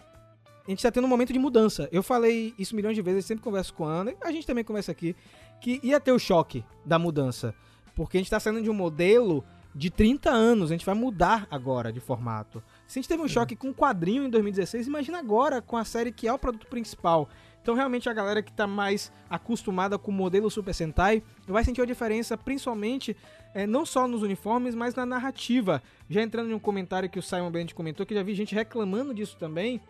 a 0.66 0.70
gente 0.70 0.82
tá 0.82 0.90
tendo 0.90 1.04
um 1.04 1.08
momento 1.08 1.32
de 1.32 1.38
mudança. 1.38 1.88
Eu 1.92 2.02
falei 2.02 2.52
isso 2.58 2.74
milhões 2.74 2.96
de 2.96 3.02
vezes, 3.02 3.24
sempre 3.24 3.42
converso 3.42 3.72
com 3.72 3.86
a 3.86 3.92
Ana, 3.92 4.14
a 4.20 4.32
gente 4.32 4.46
também 4.46 4.64
conversa 4.64 4.90
aqui, 4.90 5.14
que 5.60 5.80
ia 5.82 6.00
ter 6.00 6.12
o 6.12 6.18
choque 6.18 6.64
da 6.84 6.98
mudança. 6.98 7.54
Porque 7.94 8.16
a 8.16 8.20
gente 8.20 8.30
tá 8.30 8.40
saindo 8.40 8.60
de 8.60 8.68
um 8.68 8.74
modelo 8.74 9.44
de 9.76 9.90
30 9.90 10.30
anos, 10.30 10.70
a 10.70 10.74
gente 10.74 10.86
vai 10.86 10.94
mudar 10.94 11.46
agora 11.50 11.92
de 11.92 12.00
formato. 12.00 12.62
Se 12.86 12.98
a 12.98 13.02
gente 13.02 13.08
teve 13.10 13.22
um 13.22 13.28
choque 13.28 13.54
com 13.54 13.68
o 13.68 13.74
quadrinho 13.74 14.24
em 14.24 14.30
2016, 14.30 14.86
imagina 14.86 15.18
agora 15.18 15.60
com 15.60 15.76
a 15.76 15.84
série 15.84 16.10
que 16.10 16.26
é 16.26 16.32
o 16.32 16.38
produto 16.38 16.66
principal. 16.66 17.28
Então, 17.60 17.74
realmente, 17.74 18.08
a 18.08 18.12
galera 18.14 18.42
que 18.42 18.52
tá 18.52 18.66
mais 18.66 19.12
acostumada 19.28 19.98
com 19.98 20.10
o 20.10 20.14
modelo 20.14 20.50
Super 20.50 20.72
Sentai 20.72 21.22
vai 21.46 21.62
sentir 21.62 21.82
a 21.82 21.84
diferença, 21.84 22.38
principalmente, 22.38 23.14
é, 23.52 23.66
não 23.66 23.84
só 23.84 24.08
nos 24.08 24.22
uniformes, 24.22 24.74
mas 24.74 24.94
na 24.94 25.04
narrativa. 25.04 25.82
Já 26.08 26.22
entrando 26.22 26.50
em 26.50 26.54
um 26.54 26.58
comentário 26.58 27.10
que 27.10 27.18
o 27.18 27.22
Simon 27.22 27.50
Bennett 27.50 27.74
comentou, 27.74 28.06
que 28.06 28.14
já 28.14 28.22
vi 28.22 28.34
gente 28.34 28.54
reclamando 28.54 29.12
disso 29.12 29.36
também, 29.38 29.82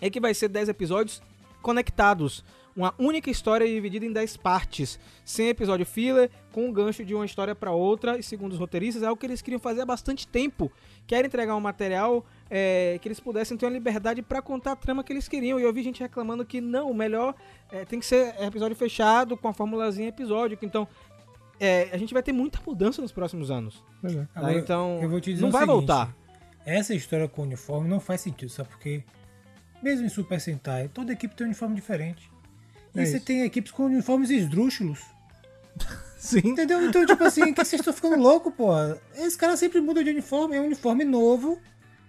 é 0.00 0.08
que 0.08 0.20
vai 0.20 0.32
ser 0.32 0.48
10 0.48 0.68
episódios 0.68 1.20
conectados. 1.60 2.44
Uma 2.76 2.94
única 2.98 3.28
história 3.30 3.66
dividida 3.66 4.06
em 4.06 4.12
10 4.12 4.36
partes, 4.36 5.00
sem 5.24 5.48
episódio 5.48 5.84
filler, 5.84 6.30
com 6.52 6.66
um 6.68 6.72
gancho 6.72 7.04
de 7.04 7.14
uma 7.14 7.26
história 7.26 7.54
para 7.54 7.72
outra, 7.72 8.18
e 8.18 8.22
segundo 8.22 8.52
os 8.52 8.58
roteiristas, 8.58 9.02
é 9.02 9.06
algo 9.06 9.18
que 9.18 9.26
eles 9.26 9.42
queriam 9.42 9.58
fazer 9.58 9.80
há 9.80 9.86
bastante 9.86 10.28
tempo. 10.28 10.70
Querem 11.06 11.26
entregar 11.26 11.56
um 11.56 11.60
material 11.60 12.24
é, 12.48 12.98
que 13.02 13.08
eles 13.08 13.18
pudessem 13.18 13.56
ter 13.56 13.66
uma 13.66 13.72
liberdade 13.72 14.22
para 14.22 14.40
contar 14.40 14.72
a 14.72 14.76
trama 14.76 15.02
que 15.02 15.12
eles 15.12 15.26
queriam. 15.26 15.58
E 15.58 15.62
eu 15.62 15.72
vi 15.72 15.82
gente 15.82 16.00
reclamando 16.00 16.44
que 16.44 16.60
não, 16.60 16.90
o 16.90 16.94
melhor 16.94 17.34
é, 17.70 17.84
tem 17.84 17.98
que 17.98 18.06
ser 18.06 18.34
episódio 18.40 18.76
fechado, 18.76 19.36
com 19.36 19.48
a 19.48 19.52
formulazinha 19.52 20.08
episódica. 20.08 20.64
Então, 20.64 20.86
é, 21.60 21.88
a 21.92 21.96
gente 21.96 22.14
vai 22.14 22.22
ter 22.22 22.32
muita 22.32 22.60
mudança 22.64 23.02
nos 23.02 23.10
próximos 23.10 23.50
anos. 23.50 23.82
É. 24.04 24.14
tá? 24.14 24.28
Agora, 24.34 24.58
Então, 24.58 25.00
não 25.00 25.08
o 25.08 25.10
vai 25.10 25.62
seguinte, 25.62 25.66
voltar. 25.66 26.16
Essa 26.64 26.94
história 26.94 27.28
com 27.28 27.42
o 27.42 27.44
uniforme 27.44 27.88
não 27.88 27.98
faz 27.98 28.20
sentido, 28.20 28.50
sabe 28.50 28.68
por 28.68 28.78
quê? 28.78 29.02
Mesmo 29.82 30.06
em 30.06 30.08
Super 30.08 30.40
Sentai, 30.40 30.88
toda 30.88 31.12
equipe 31.12 31.34
tem 31.34 31.46
um 31.46 31.48
uniforme 31.48 31.74
diferente. 31.74 32.30
E 32.98 33.02
É 33.02 33.06
você 33.06 33.16
isso. 33.16 33.24
tem 33.26 33.42
equipes 33.42 33.72
com 33.72 33.84
uniformes 33.86 34.30
esdrúxulos. 34.30 35.00
Sim. 36.18 36.40
Entendeu? 36.44 36.84
Então, 36.84 37.06
tipo 37.06 37.22
assim, 37.22 37.52
que 37.52 37.64
vocês 37.64 37.80
estão 37.80 37.92
ficando 37.92 38.16
loucos, 38.16 38.52
pô. 38.54 38.70
Esses 39.14 39.36
caras 39.36 39.58
sempre 39.60 39.80
mudam 39.80 40.02
de 40.02 40.10
uniforme, 40.10 40.56
é 40.56 40.60
um 40.60 40.66
uniforme 40.66 41.04
novo. 41.04 41.58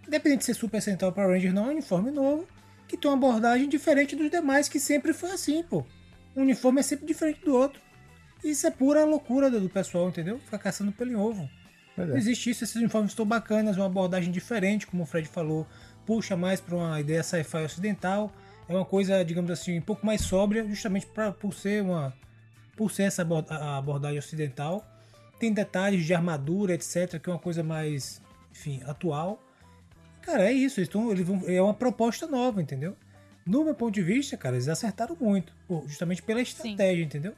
Independente 0.07 0.39
de 0.39 0.45
ser 0.45 0.55
Super 0.55 0.81
ou 1.03 1.11
Power 1.11 1.29
Ranger, 1.29 1.53
não, 1.53 1.65
é 1.65 1.67
um 1.67 1.71
uniforme 1.71 2.09
novo. 2.09 2.47
Que 2.87 2.97
tem 2.97 3.09
uma 3.09 3.15
abordagem 3.17 3.69
diferente 3.69 4.15
dos 4.15 4.31
demais, 4.31 4.67
que 4.67 4.79
sempre 4.79 5.13
foi 5.13 5.31
assim, 5.31 5.61
pô. 5.61 5.85
Um 6.35 6.41
uniforme 6.41 6.79
é 6.79 6.83
sempre 6.83 7.05
diferente 7.05 7.41
do 7.45 7.55
outro. 7.55 7.79
Isso 8.43 8.65
é 8.65 8.71
pura 8.71 9.05
loucura 9.05 9.51
do 9.51 9.59
do 9.59 9.69
pessoal, 9.69 10.07
entendeu? 10.09 10.39
Ficar 10.39 10.57
caçando 10.57 10.91
pelo 10.91 11.11
em 11.11 11.15
ovo. 11.15 11.47
Pois 11.95 12.07
Não 12.07 12.15
é. 12.15 12.17
existe 12.17 12.49
isso, 12.49 12.63
esses 12.63 12.75
uniformes 12.77 13.11
estão 13.11 13.25
bacanas, 13.25 13.77
uma 13.77 13.85
abordagem 13.85 14.31
diferente, 14.31 14.87
como 14.87 15.03
o 15.03 15.05
Fred 15.05 15.27
falou, 15.27 15.67
puxa 16.05 16.35
mais 16.35 16.59
para 16.61 16.75
uma 16.75 16.99
ideia 16.99 17.21
sci-fi 17.21 17.57
ocidental. 17.65 18.33
É 18.70 18.74
uma 18.74 18.86
coisa, 18.86 19.26
digamos 19.26 19.49
assim, 19.49 19.80
um 19.80 19.82
pouco 19.82 20.05
mais 20.05 20.22
sóbria, 20.22 20.63
justamente 20.67 21.07
pra, 21.07 21.32
por 21.32 21.53
ser 21.55 21.82
uma 21.82 22.13
por 22.78 22.91
ser 22.91 23.03
essa 23.03 23.24
abordagem 23.24 24.20
ocidental. 24.20 24.88
Tem 25.38 25.51
detalhes 25.51 26.05
de 26.05 26.13
armadura, 26.13 26.74
etc, 26.74 27.20
que 27.20 27.30
é 27.30 27.34
uma 27.34 27.39
coisa 27.39 27.61
mais, 27.61 28.22
enfim, 28.51 28.82
atual. 28.86 29.43
Cara, 30.22 30.49
é 30.49 30.53
isso, 30.53 30.80
eles 30.80 30.88
tão, 30.88 31.11
eles 31.11 31.28
vão, 31.28 31.41
é 31.45 31.61
uma 31.61 31.74
proposta 31.74 32.26
nova, 32.26 32.61
entendeu? 32.61 32.95
No 33.45 33.65
meu 33.65 33.74
ponto 33.74 33.93
de 33.93 34.01
vista, 34.01 34.38
cara, 34.38 34.55
eles 34.55 34.70
acertaram 34.70 35.17
muito, 35.20 35.51
justamente 35.88 36.22
pela 36.22 36.41
estratégia, 36.41 37.03
entendeu? 37.03 37.34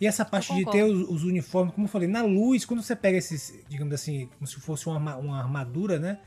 E 0.00 0.06
essa 0.06 0.24
parte 0.24 0.54
de 0.54 0.64
ter 0.66 0.84
os, 0.84 1.08
os 1.08 1.24
uniformes, 1.24 1.74
como 1.74 1.86
eu 1.86 1.90
falei, 1.90 2.06
na 2.06 2.22
luz, 2.22 2.64
quando 2.64 2.82
você 2.82 2.94
pega 2.94 3.18
esses, 3.18 3.52
digamos 3.68 3.92
assim, 3.92 4.28
como 4.38 4.46
se 4.46 4.56
fosse 4.60 4.86
uma, 4.88 5.16
uma 5.16 5.38
armadura, 5.38 5.98
né? 5.98 6.18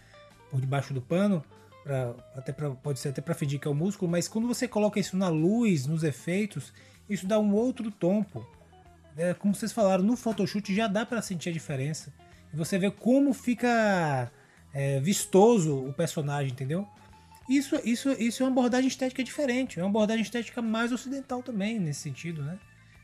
Por 0.52 0.60
debaixo 0.60 0.94
do 0.94 1.02
pano, 1.02 1.44
pra, 1.84 2.16
até 2.36 2.52
pra, 2.52 2.72
pode 2.72 3.00
ser 3.00 3.10
até 3.10 3.22
pra 3.22 3.36
fingir 3.36 3.60
que 3.60 3.68
é 3.68 3.72
o 3.72 3.76
músculo, 3.76 4.10
mas 4.10 4.28
quando 4.28 4.48
você 4.48 4.68
coloca 4.68 5.00
isso 5.00 5.18
na 5.18 5.30
luz, 5.30 5.86
nos 5.86 6.04
efeitos, 6.04 6.74
isso 7.10 7.28
dá 7.28 7.40
um 7.40 7.54
outro 7.54 7.92
tom, 7.92 8.24
pô. 8.24 8.44
É, 9.16 9.34
como 9.34 9.54
vocês 9.54 9.72
falaram, 9.72 10.04
no 10.04 10.16
Photoshoot 10.16 10.74
já 10.74 10.88
dá 10.88 11.06
pra 11.06 11.22
sentir 11.22 11.50
a 11.50 11.54
diferença. 11.54 12.12
E 12.52 12.56
você 12.56 12.80
vê 12.80 12.90
como 12.90 13.34
fica 13.34 14.32
é, 14.74 15.00
vistoso 15.00 15.76
o 15.76 15.94
personagem, 15.94 16.52
entendeu? 16.52 16.88
Isso, 17.48 17.80
isso, 17.84 18.12
isso 18.14 18.42
é 18.42 18.46
uma 18.46 18.52
abordagem 18.52 18.88
estética 18.88 19.24
diferente, 19.24 19.80
é 19.80 19.84
uma 19.84 19.90
abordagem 19.90 20.24
estética 20.24 20.62
mais 20.62 20.92
ocidental 20.92 21.44
também, 21.44 21.78
nesse 21.80 22.02
sentido, 22.02 22.42
né? 22.42 22.58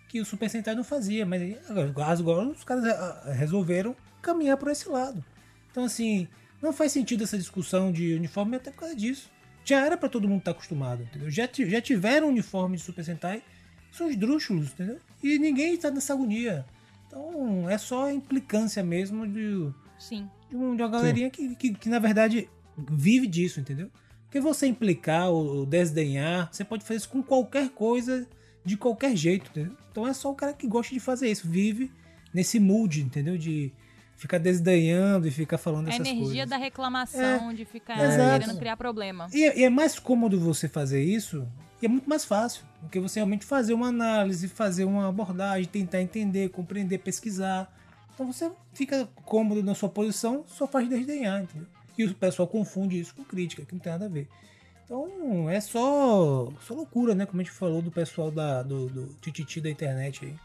Que 0.08 0.22
o 0.22 0.26
Super 0.26 0.50
Sentai 0.50 0.74
não 0.74 0.84
fazia, 0.84 1.26
mas 1.26 1.58
agora 1.70 2.48
os 2.48 2.64
caras 2.64 2.86
ah, 2.86 3.32
resolveram 3.34 3.96
caminhar 4.22 4.58
por 4.58 4.70
esse 4.72 4.88
lado. 4.90 5.24
Então, 5.70 5.84
assim, 5.84 6.28
não 6.62 6.74
faz 6.74 6.91
sentido 6.91 7.24
essa 7.24 7.38
discussão 7.38 7.91
de 7.91 8.14
uniforme 8.14 8.55
até 8.57 8.72
por 8.72 8.80
causa 8.82 8.95
disso. 8.95 9.30
Já 9.64 9.86
era 9.86 9.97
pra 9.97 10.10
todo 10.10 10.28
mundo 10.28 10.39
estar 10.39 10.51
acostumado, 10.51 11.03
entendeu? 11.03 11.30
Já, 11.30 11.47
já 11.53 11.82
tiveram 11.82 12.30
uniforme 12.30 12.78
de 12.78 12.84
Super 12.84 13.03
Sentai, 13.03 13.43
são 13.91 14.10
esdrúxulos, 14.10 14.72
entendeu? 14.72 14.97
E 15.24 15.38
ninguém 15.38 15.74
está 15.76 15.91
nessa 15.91 16.14
agonia. 16.14 16.66
Então, 17.07 17.70
é 17.70 17.78
só 17.78 18.12
implicância 18.12 18.84
mesmo 18.84 19.28
de, 19.28 19.70
Sim. 19.97 20.30
de, 20.49 20.55
um- 20.55 20.76
de 20.76 20.82
uma 20.82 20.89
galerinha 20.89 21.30
que, 21.30 21.55
que, 21.55 21.74
que, 21.74 21.89
na 21.89 21.99
verdade, 21.99 22.49
vive 22.78 23.28
disso, 23.28 23.60
entendeu? 23.60 23.89
Porque 24.26 24.39
você 24.39 24.68
implicar 24.68 25.30
ou 25.30 25.57
ou 25.57 25.66
desdenhar, 25.66 26.49
você 26.51 26.64
pode 26.64 26.84
fazer 26.84 26.97
isso 26.99 27.10
com 27.10 27.22
qualquer 27.24 27.70
coisa, 27.70 28.28
de 28.64 28.78
qualquer 28.78 29.16
jeito, 29.16 29.49
entendeu? 29.49 29.76
Então 29.91 30.07
é 30.07 30.14
só 30.14 30.32
o 30.32 30.36
cara 30.36 30.53
que 30.53 30.68
gosta 30.68 30.93
de 30.93 30.99
fazer 30.99 31.30
isso, 31.32 31.47
vive 31.47 31.91
nesse 32.34 32.60
mood, 32.60 33.01
entendeu? 33.01 33.38
De 33.39 33.72
ficar 34.20 34.38
desdenhando 34.38 35.28
e 35.28 35.32
ficar 35.32 35.58
falando 35.58 35.88
A 35.88 35.90
essas 35.90 36.06
energia 36.06 36.26
coisas. 36.44 36.50
da 36.50 36.58
reclamação, 36.58 37.54
de 37.54 37.66
ficar 37.66 38.00
exato. 38.04 38.40
querendo 38.42 38.60
criar 38.60 38.78
problema. 38.78 39.28
E, 39.34 39.44
é- 39.46 39.60
e 39.60 39.64
é 39.64 39.70
mais 39.70 39.98
cômodo 39.98 40.40
você 40.40 40.68
fazer 40.68 41.02
isso, 41.02 41.48
e 41.82 41.86
é 41.86 41.90
muito 41.90 42.08
mais 42.10 42.26
fácil, 42.26 42.64
porque 42.82 43.00
você 43.00 43.20
realmente 43.20 43.46
fazer 43.46 43.74
uma 43.74 43.88
análise, 43.88 44.48
fazer 44.50 44.84
uma 44.84 45.08
abordagem, 45.08 45.66
tentar 45.68 46.02
entender, 46.02 46.50
compreender, 46.50 46.98
pesquisar. 47.00 47.74
Então 48.14 48.32
você 48.32 48.52
fica 48.74 49.08
cômodo 49.24 49.64
na 49.64 49.74
sua 49.74 49.88
posição, 49.90 50.44
só 50.48 50.68
faz 50.68 50.90
desdenhar, 50.90 51.42
entendeu? 51.44 51.68
E 51.98 52.04
o 52.04 52.14
pessoal 52.14 52.48
confunde 52.48 53.00
isso 53.00 53.16
com 53.16 53.24
crítica, 53.24 53.64
que 53.66 53.74
não 53.74 53.80
tem 53.80 53.92
nada 53.92 54.06
a 54.06 54.10
ver. 54.10 54.28
Então 54.86 55.50
é 55.50 55.62
só, 55.62 56.52
só 56.68 56.74
loucura, 56.74 57.14
né? 57.16 57.26
Como 57.26 57.40
a 57.40 57.44
gente 57.44 57.54
falou 57.54 57.82
do 57.82 57.92
pessoal 57.92 58.32
da, 58.32 58.64
do, 58.64 58.90
do 58.90 59.06
tititi 59.22 59.62
da 59.62 59.70
internet 59.70 60.26
aí. 60.26 60.36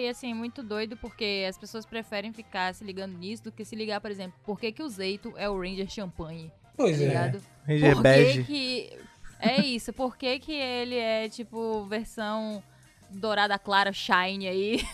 É, 0.00 0.06
e 0.06 0.08
assim, 0.08 0.32
muito 0.34 0.62
doido 0.62 0.96
porque 0.96 1.44
as 1.48 1.56
pessoas 1.58 1.84
preferem 1.86 2.32
ficar 2.32 2.74
se 2.74 2.84
ligando 2.84 3.16
nisso 3.16 3.44
do 3.44 3.52
que 3.52 3.64
se 3.64 3.74
ligar, 3.76 4.00
por 4.00 4.10
exemplo, 4.10 4.38
por 4.44 4.58
que, 4.58 4.72
que 4.72 4.82
o 4.82 4.88
Zeito 4.88 5.32
é 5.36 5.48
o 5.48 5.58
Ranger 5.60 5.88
Champanhe, 5.88 6.48
tá 6.50 6.70
Pois 6.76 7.00
é. 7.00 7.06
ligado? 7.08 7.42
Ranger 7.66 7.94
Por 7.94 8.02
que 8.02 8.08
Bege. 8.08 8.44
que... 8.44 8.98
É 9.42 9.58
isso, 9.64 9.92
por 9.94 10.16
que 10.18 10.38
que 10.38 10.52
ele 10.52 10.96
é, 10.96 11.26
tipo, 11.28 11.84
versão 11.86 12.62
dourada 13.10 13.58
clara, 13.58 13.90
shine 13.90 14.46
aí? 14.46 14.86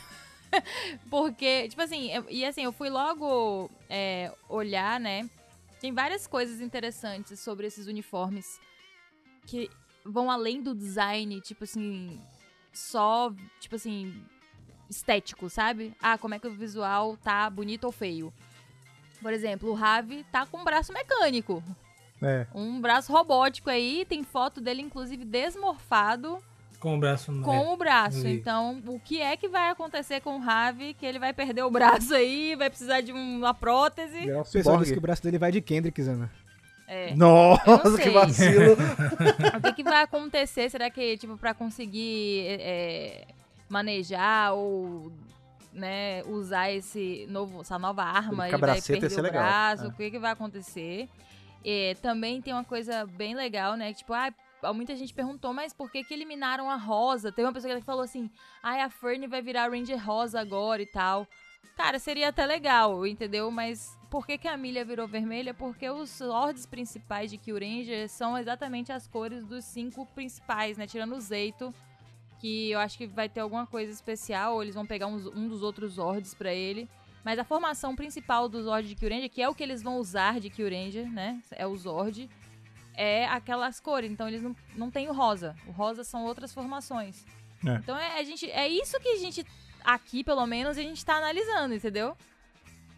Porque, 1.10 1.68
tipo 1.68 1.82
assim, 1.82 2.10
eu- 2.12 2.26
e 2.30 2.44
assim, 2.44 2.62
eu 2.62 2.72
fui 2.72 2.88
logo 2.88 3.68
é, 3.88 4.32
olhar, 4.48 5.00
né? 5.00 5.28
Tem 5.80 5.92
várias 5.92 6.26
coisas 6.26 6.60
interessantes 6.60 7.40
sobre 7.40 7.66
esses 7.66 7.86
uniformes 7.88 8.60
que 9.46 9.68
vão 10.04 10.30
além 10.30 10.62
do 10.62 10.74
design, 10.74 11.40
tipo 11.40 11.64
assim, 11.64 12.20
só, 12.72 13.32
tipo 13.60 13.74
assim, 13.74 14.14
estético, 14.88 15.48
sabe? 15.50 15.92
Ah, 16.02 16.16
como 16.18 16.34
é 16.34 16.38
que 16.38 16.46
o 16.46 16.50
visual 16.52 17.16
tá 17.16 17.48
bonito 17.50 17.84
ou 17.84 17.92
feio. 17.92 18.32
Por 19.20 19.32
exemplo, 19.32 19.70
o 19.70 19.74
Ravi 19.74 20.24
tá 20.30 20.44
com 20.46 20.58
um 20.58 20.64
braço 20.64 20.92
mecânico, 20.92 21.62
É. 22.22 22.46
um 22.54 22.80
braço 22.80 23.12
robótico 23.12 23.70
aí, 23.70 24.04
tem 24.08 24.22
foto 24.22 24.60
dele 24.60 24.82
inclusive 24.82 25.24
desmorfado 25.24 26.38
Com 26.78 26.96
o 26.96 27.00
braço 27.00 27.32
no 27.32 27.42
com 27.42 27.72
o 27.72 27.76
braço. 27.76 28.20
ali. 28.20 28.36
Então, 28.36 28.80
o 28.86 29.00
que 29.00 29.20
é 29.20 29.36
que 29.36 29.48
vai 29.48 29.70
acontecer 29.70 30.20
com 30.20 30.36
o 30.36 30.40
Ravi? 30.40 30.92
Que 30.94 31.06
ele 31.06 31.18
vai 31.18 31.32
perder 31.32 31.62
o 31.62 31.70
braço 31.70 32.14
aí, 32.14 32.54
vai 32.54 32.68
precisar 32.68 33.00
de 33.00 33.10
uma 33.12 33.54
prótese. 33.54 34.30
O 34.30 34.44
pessoal 34.44 34.76
disse 34.78 34.92
que 34.92 34.98
o 34.98 35.02
braço 35.02 35.22
dele 35.22 35.38
vai 35.38 35.50
de 35.50 35.60
Kendrick, 35.62 36.00
Zana. 36.02 36.30
É. 36.86 37.14
Nossa, 37.16 37.98
que 38.00 38.10
vacilo. 38.10 38.76
O 39.58 39.60
que, 39.62 39.72
que 39.72 39.82
vai 39.82 40.02
acontecer? 40.02 40.70
Será 40.70 40.88
que, 40.90 41.16
tipo, 41.16 41.36
pra 41.36 41.52
conseguir 41.54 42.44
é, 42.60 43.26
manejar 43.68 44.54
ou 44.54 45.12
né, 45.72 46.22
usar 46.24 46.70
esse 46.70 47.26
novo, 47.28 47.60
essa 47.60 47.78
nova 47.78 48.02
arma, 48.02 48.46
Ele 48.46 48.54
a 48.54 48.58
vai 48.58 48.80
perder 48.80 49.12
o 49.18 49.22
legal. 49.22 49.42
braço, 49.42 49.84
É. 49.84 49.88
o 49.88 49.92
que, 49.92 50.10
que 50.10 50.18
vai 50.18 50.32
acontecer? 50.32 51.08
É, 51.64 51.94
também 52.00 52.40
tem 52.40 52.52
uma 52.54 52.64
coisa 52.64 53.04
bem 53.06 53.34
legal, 53.34 53.76
né? 53.76 53.92
que, 53.92 53.98
Tipo, 53.98 54.14
ah, 54.14 54.32
muita 54.72 54.96
gente 54.96 55.12
perguntou, 55.12 55.52
mas 55.52 55.72
por 55.72 55.90
que 55.90 56.02
que 56.02 56.14
eliminaram 56.14 56.70
a 56.70 56.76
Rosa? 56.76 57.30
Teve 57.30 57.46
uma 57.46 57.52
pessoa 57.52 57.74
que 57.74 57.82
falou 57.84 58.02
assim, 58.02 58.30
ai, 58.62 58.80
a 58.80 58.88
Fern 58.88 59.26
vai 59.26 59.42
virar 59.42 59.68
Ranger 59.70 60.02
Rosa 60.04 60.40
agora 60.40 60.80
e 60.80 60.86
tal. 60.86 61.26
Cara, 61.76 61.98
seria 61.98 62.30
até 62.30 62.46
legal, 62.46 63.06
entendeu? 63.06 63.50
Mas 63.50 63.98
por 64.08 64.26
que, 64.26 64.38
que 64.38 64.48
a 64.48 64.56
milha 64.56 64.82
virou 64.84 65.06
vermelha? 65.06 65.52
Porque 65.52 65.90
os 65.90 66.20
lords 66.20 66.64
principais 66.64 67.30
de 67.30 67.36
Kyuranger 67.36 68.08
são 68.08 68.38
exatamente 68.38 68.90
as 68.92 69.06
cores 69.06 69.44
dos 69.44 69.64
cinco 69.64 70.06
principais, 70.14 70.78
né? 70.78 70.86
Tirando 70.86 71.14
o 71.14 71.20
Zeito, 71.20 71.74
que 72.46 72.70
eu 72.70 72.78
acho 72.78 72.96
que 72.96 73.06
vai 73.08 73.28
ter 73.28 73.40
alguma 73.40 73.66
coisa 73.66 73.90
especial, 73.90 74.54
ou 74.54 74.62
eles 74.62 74.74
vão 74.74 74.86
pegar 74.86 75.08
uns- 75.08 75.26
um 75.26 75.48
dos 75.48 75.62
outros 75.62 75.96
lords 75.96 76.32
pra 76.32 76.54
ele. 76.54 76.88
Mas 77.24 77.40
a 77.40 77.44
formação 77.44 77.96
principal 77.96 78.48
dos 78.48 78.64
Zord 78.66 78.86
de 78.88 78.94
Kyuranger, 78.94 79.28
que 79.28 79.42
é 79.42 79.48
o 79.48 79.54
que 79.54 79.64
eles 79.64 79.82
vão 79.82 79.96
usar 79.98 80.38
de 80.38 80.48
Kyuranger, 80.48 81.10
né? 81.10 81.40
É 81.50 81.66
o 81.66 81.76
Zord, 81.76 82.30
é 82.94 83.26
aquelas 83.26 83.80
cores. 83.80 84.12
Então 84.12 84.28
eles 84.28 84.42
não, 84.42 84.54
não 84.76 84.90
têm 84.92 85.08
o 85.08 85.12
rosa. 85.12 85.56
O 85.66 85.72
rosa 85.72 86.04
são 86.04 86.24
outras 86.24 86.54
formações. 86.54 87.24
É. 87.66 87.74
Então 87.76 87.96
é, 87.98 88.20
a 88.20 88.22
gente, 88.22 88.48
é 88.48 88.68
isso 88.68 89.00
que 89.00 89.08
a 89.08 89.16
gente, 89.16 89.44
aqui 89.82 90.22
pelo 90.22 90.46
menos, 90.46 90.78
a 90.78 90.82
gente 90.82 91.04
tá 91.04 91.16
analisando, 91.16 91.74
entendeu? 91.74 92.16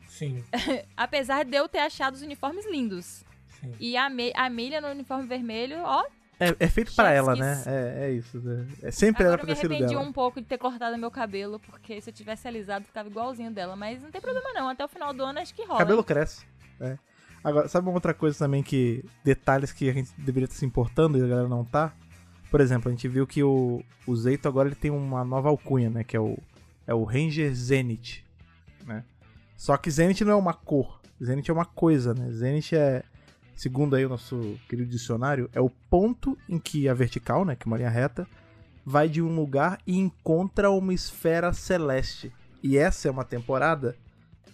Sim, 0.09 0.45
Apesar 0.95 1.45
de 1.47 1.57
eu 1.57 1.67
ter 1.69 1.79
achado 1.79 2.15
os 2.15 2.23
uniformes 2.23 2.67
lindos. 2.71 3.25
sim. 3.61 3.75
E 3.81 3.97
a, 3.97 4.11
Me 4.11 4.31
a 4.35 4.51
Milha 4.51 4.81
no 4.81 4.89
uniforme 4.89 5.27
vermelho, 5.27 5.79
ó. 5.85 6.05
É, 6.41 6.55
é 6.61 6.69
feito 6.69 6.95
pra 6.95 7.11
ela, 7.11 7.35
né? 7.35 7.63
É, 7.67 8.07
é 8.07 8.13
isso. 8.13 8.41
É, 8.83 8.89
é 8.89 8.91
sempre 8.91 9.25
Agora 9.25 9.35
eu 9.35 9.39
pra 9.39 9.47
me 9.47 9.55
ter 9.55 9.61
sido 9.61 9.73
arrependi 9.73 9.95
dela. 9.95 10.07
um 10.07 10.13
pouco 10.13 10.41
de 10.41 10.47
ter 10.47 10.59
cortado 10.59 10.97
meu 10.97 11.11
cabelo, 11.11 11.59
porque 11.59 12.01
se 12.01 12.11
eu 12.11 12.15
tivesse 12.15 12.47
alisado 12.47 12.85
ficava 12.85 13.09
igualzinho 13.09 13.51
dela. 13.51 13.75
Mas 13.75 14.03
não 14.03 14.11
tem 14.11 14.21
problema 14.21 14.53
não, 14.53 14.69
até 14.69 14.85
o 14.85 14.89
final 14.89 15.13
do 15.13 15.25
ano 15.25 15.41
acho 15.41 15.55
que 15.55 15.65
rola. 15.65 15.79
cabelo 15.79 16.05
cresce. 16.05 16.47
É. 16.81 16.97
Agora, 17.43 17.69
sabe 17.69 17.89
uma 17.89 17.95
outra 17.95 18.15
coisa 18.15 18.39
também 18.39 18.63
que. 18.63 19.05
Detalhes 19.25 19.73
que 19.73 19.91
a 19.91 19.93
gente 19.93 20.11
deveria 20.19 20.45
estar 20.45 20.57
se 20.57 20.65
importando 20.65 21.19
e 21.19 21.23
a 21.25 21.27
galera 21.27 21.49
não 21.49 21.65
tá? 21.65 21.93
Por 22.51 22.61
exemplo, 22.61 22.89
a 22.89 22.93
gente 22.93 23.07
viu 23.09 23.27
que 23.27 23.43
o, 23.43 23.83
o 24.07 24.17
Zeito 24.17 24.49
agora 24.49 24.69
ele 24.69 24.75
tem 24.75 24.91
uma 24.91 25.25
nova 25.25 25.49
alcunha, 25.49 25.91
né? 25.91 26.05
Que 26.05 26.17
é 26.17 26.21
o, 26.21 26.39
é 26.87 26.95
o 26.95 27.05
Ranger 27.05 27.53
Zenith. 27.53 28.23
Né? 28.87 29.05
Só 29.57 29.77
que 29.77 29.91
Zenith 29.91 30.21
não 30.23 30.33
é 30.33 30.37
uma 30.37 30.55
cor. 30.55 31.01
Zenith 31.23 31.49
é 31.49 31.53
uma 31.53 31.67
coisa, 31.67 32.15
né? 32.15 32.31
Zenith 32.31 32.73
é, 32.73 33.03
segundo 33.59 33.95
aí 33.97 34.07
o 34.07 34.09
nosso 34.09 34.57
querido 34.69 34.89
dicionário, 34.89 35.51
é 35.53 35.61
o 35.61 35.69
ponto 35.69 36.39
em 36.49 36.59
que 36.59 36.89
a 36.89 36.95
vertical, 36.95 37.45
né? 37.45 37.55
Que 37.57 37.67
é 37.67 37.69
uma 37.69 37.77
linha 37.77 37.91
reta, 37.91 38.27
vai 38.87 39.09
de 39.09 39.21
um 39.21 39.35
lugar 39.35 39.79
e 39.87 39.99
encontra 39.99 40.71
uma 40.71 40.95
esfera 40.95 41.53
celeste. 41.53 42.33
E 42.63 42.79
essa 42.79 43.09
é 43.09 43.11
uma 43.11 43.25
temporada 43.25 43.95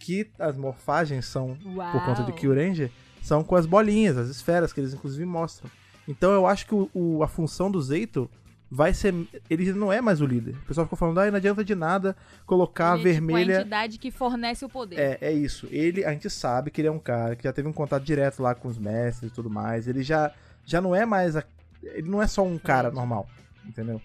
que 0.01 0.29
as 0.39 0.57
morfagens 0.57 1.27
são 1.27 1.57
por 1.93 2.05
conta 2.05 2.23
de 2.25 2.31
Uau. 2.31 2.39
Kyuranger, 2.41 2.91
são 3.23 3.45
com 3.45 3.55
as 3.57 3.67
bolinhas, 3.67 4.17
as 4.17 4.29
esferas, 4.29 4.73
que 4.73 4.81
eles 4.81 4.93
inclusive 4.95 5.25
mostram. 5.25 5.71
Então 6.09 6.33
eu 6.33 6.47
acho 6.47 6.67
que 6.67 6.75
o, 6.75 6.91
o- 6.95 7.23
a 7.23 7.29
função 7.29 7.71
do 7.71 7.81
Zeito 7.81 8.29
vai 8.71 8.93
ser. 8.95 9.15
Ele 9.49 9.73
não 9.73 9.93
é 9.93 10.01
mais 10.01 10.21
o 10.21 10.27
líder. 10.27 10.57
O 10.57 10.67
pessoal 10.67 10.87
ficou 10.87 10.99
falando, 10.99 11.19
ah, 11.21 11.31
não 11.31 11.37
adianta 11.37 11.65
de 11.65 11.75
nada 11.75 12.17
colocar 12.47 12.93
a 12.95 12.99
Ele 12.99 13.11
é, 13.11 13.15
tipo, 13.15 13.27
vermelha. 13.27 13.59
a 13.59 13.61
entidade 13.61 13.99
que 13.99 14.11
fornece 14.11 14.65
o 14.65 14.69
poder. 14.69 14.99
É, 14.99 15.19
é 15.21 15.33
isso. 15.33 15.69
Ele, 15.71 16.05
a 16.05 16.13
gente 16.13 16.29
sabe 16.31 16.71
que 16.71 16.81
ele 16.81 16.89
é 16.89 16.93
um 16.93 16.99
cara 16.99 17.37
que 17.37 17.45
já 17.45 17.53
teve 17.53 17.69
um 17.69 17.73
contato 17.73 18.03
direto 18.03 18.43
lá 18.43 18.55
com 18.55 18.69
os 18.69 18.79
mestres 18.79 19.31
e 19.31 19.35
tudo 19.35 19.49
mais. 19.51 19.87
Ele 19.89 20.03
já, 20.03 20.33
já 20.65 20.81
não 20.81 20.95
é 20.95 21.05
mais. 21.07 21.37
a- 21.37 21.45
ele 21.83 22.09
não 22.09 22.23
é 22.23 22.27
só 22.27 22.43
um 22.43 22.59
cara 22.59 22.91
normal, 22.91 23.29
entendeu? 23.67 24.01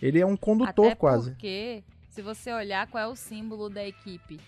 Ele 0.00 0.18
é 0.20 0.24
um 0.26 0.36
condutor 0.36 0.86
Até 0.86 0.94
quase. 0.94 1.30
porque, 1.32 1.82
se 2.08 2.22
você 2.22 2.52
olhar 2.52 2.86
qual 2.86 3.02
é 3.04 3.06
o 3.06 3.14
símbolo 3.16 3.68
da 3.68 3.84
equipe, 3.84 4.40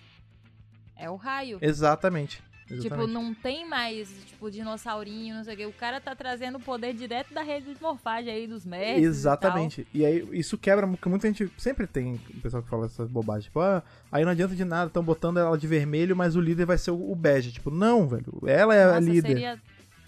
é 0.97 1.11
o 1.11 1.17
raio. 1.17 1.59
Exatamente. 1.61 2.43
Tipo, 2.79 3.07
não 3.07 3.35
tem 3.35 3.69
mais, 3.69 4.09
tipo, 4.27 4.51
dinossaurinho, 4.51 5.37
não 5.37 5.45
sei 5.45 5.55
o 5.55 5.57
quê. 5.57 5.67
O 5.67 5.73
cara 5.73 6.01
tá 6.01 6.15
trazendo 6.15 6.59
o 6.59 6.61
poder 6.61 6.93
direto 6.95 7.33
da 7.35 7.43
rede 7.43 7.75
de 7.75 7.83
morfagem 7.83 8.33
aí 8.33 8.47
dos 8.47 8.65
mestres. 8.65 9.05
Exatamente. 9.05 9.87
E, 9.93 10.05
aí 10.05 10.27
isso 10.33 10.57
quebra, 10.57 10.87
porque 10.87 11.09
muita 11.09 11.27
gente 11.27 11.51
sempre 11.59 11.87
tem 11.87 12.21
o 12.35 12.41
pessoal 12.41 12.63
que 12.63 12.69
fala 12.69 12.87
essas 12.87 13.09
bobagens. 13.09 13.45
Tipo, 13.45 13.61
ah, 13.61 13.83
aí 14.11 14.25
não 14.25 14.33
adianta 14.33 14.55
de 14.55 14.65
nada, 14.65 14.87
estão 14.87 15.03
botando 15.03 15.39
ela 15.39 15.57
de 15.59 15.67
vermelho, 15.67 16.15
mas 16.15 16.37
o 16.37 16.41
líder 16.41 16.67
vai 16.67 16.79
ser 16.79 16.91
o, 16.91 17.11
o 17.11 17.15
bege. 17.15 17.53
Tipo, 17.53 17.71
não, 17.71 18.07
velho. 18.09 18.41
Ela 18.47 18.75
é 18.75 18.81
E 18.81 18.83
tal. 18.85 18.91
a 18.91 19.01
Nossa, 19.01 19.13
líder. 19.13 19.29
seria, 19.29 19.63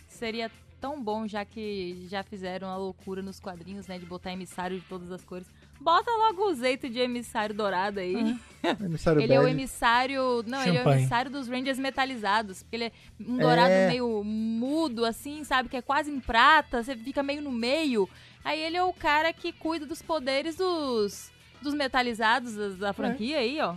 seria 0.09 0.51
tão 0.81 1.03
bom, 1.03 1.27
já 1.29 1.45
que 1.45 2.07
já 2.09 2.23
fizeram 2.23 2.69
a 2.69 2.77
loucura 2.77 3.23
nos 3.23 3.39
quadrinhos, 3.39 3.87
né? 3.87 3.99
De 3.99 4.07
botar 4.07 4.33
emissário 4.33 4.79
de 4.79 4.85
todas 4.87 5.11
as 5.13 5.23
cores. 5.25 5.47
Bota 5.83 6.11
logo 6.11 6.49
o 6.49 6.55
Zeito 6.55 6.89
de 6.89 6.99
emissário 7.01 7.55
dourado 7.55 8.01
aí. 8.01 8.14
Emissário 8.80 9.20
Ele 9.20 9.35
é 9.35 9.41
o 9.41 9.49
emissário. 9.49 10.45
Não, 10.47 10.62
ele 10.64 10.76
é 10.78 10.85
o 10.87 10.89
emissário 10.93 11.28
dos 11.30 11.49
Rangers 11.49 11.80
metalizados. 11.80 12.62
Porque 12.62 12.76
ele 12.76 12.85
é 12.85 12.93
um 13.20 13.37
dourado 13.37 13.72
É. 13.72 13.89
meio 13.89 14.22
mudo, 14.22 15.05
assim, 15.05 15.43
sabe? 15.43 15.68
Que 15.68 15.78
é 15.78 15.83
quase 15.83 16.12
em 16.12 16.20
prata. 16.20 16.80
Você 16.83 16.97
fica 16.97 17.24
meio 17.24 17.43
no 17.43 17.51
meio. 17.51 18.09
Aí 18.45 18.61
ele 18.61 18.76
é 18.76 18.83
o 18.85 18.93
cara 18.93 19.33
que 19.33 19.53
cuida 19.53 19.85
dos 19.85 20.01
poderes 20.01 20.57
dos. 20.57 21.30
Dos 21.61 21.74
metalizados 21.74 22.76
da- 22.76 22.91
É. 22.91 22.93
franquia 22.93 23.39
aí, 23.39 23.61
ó. 23.61 23.74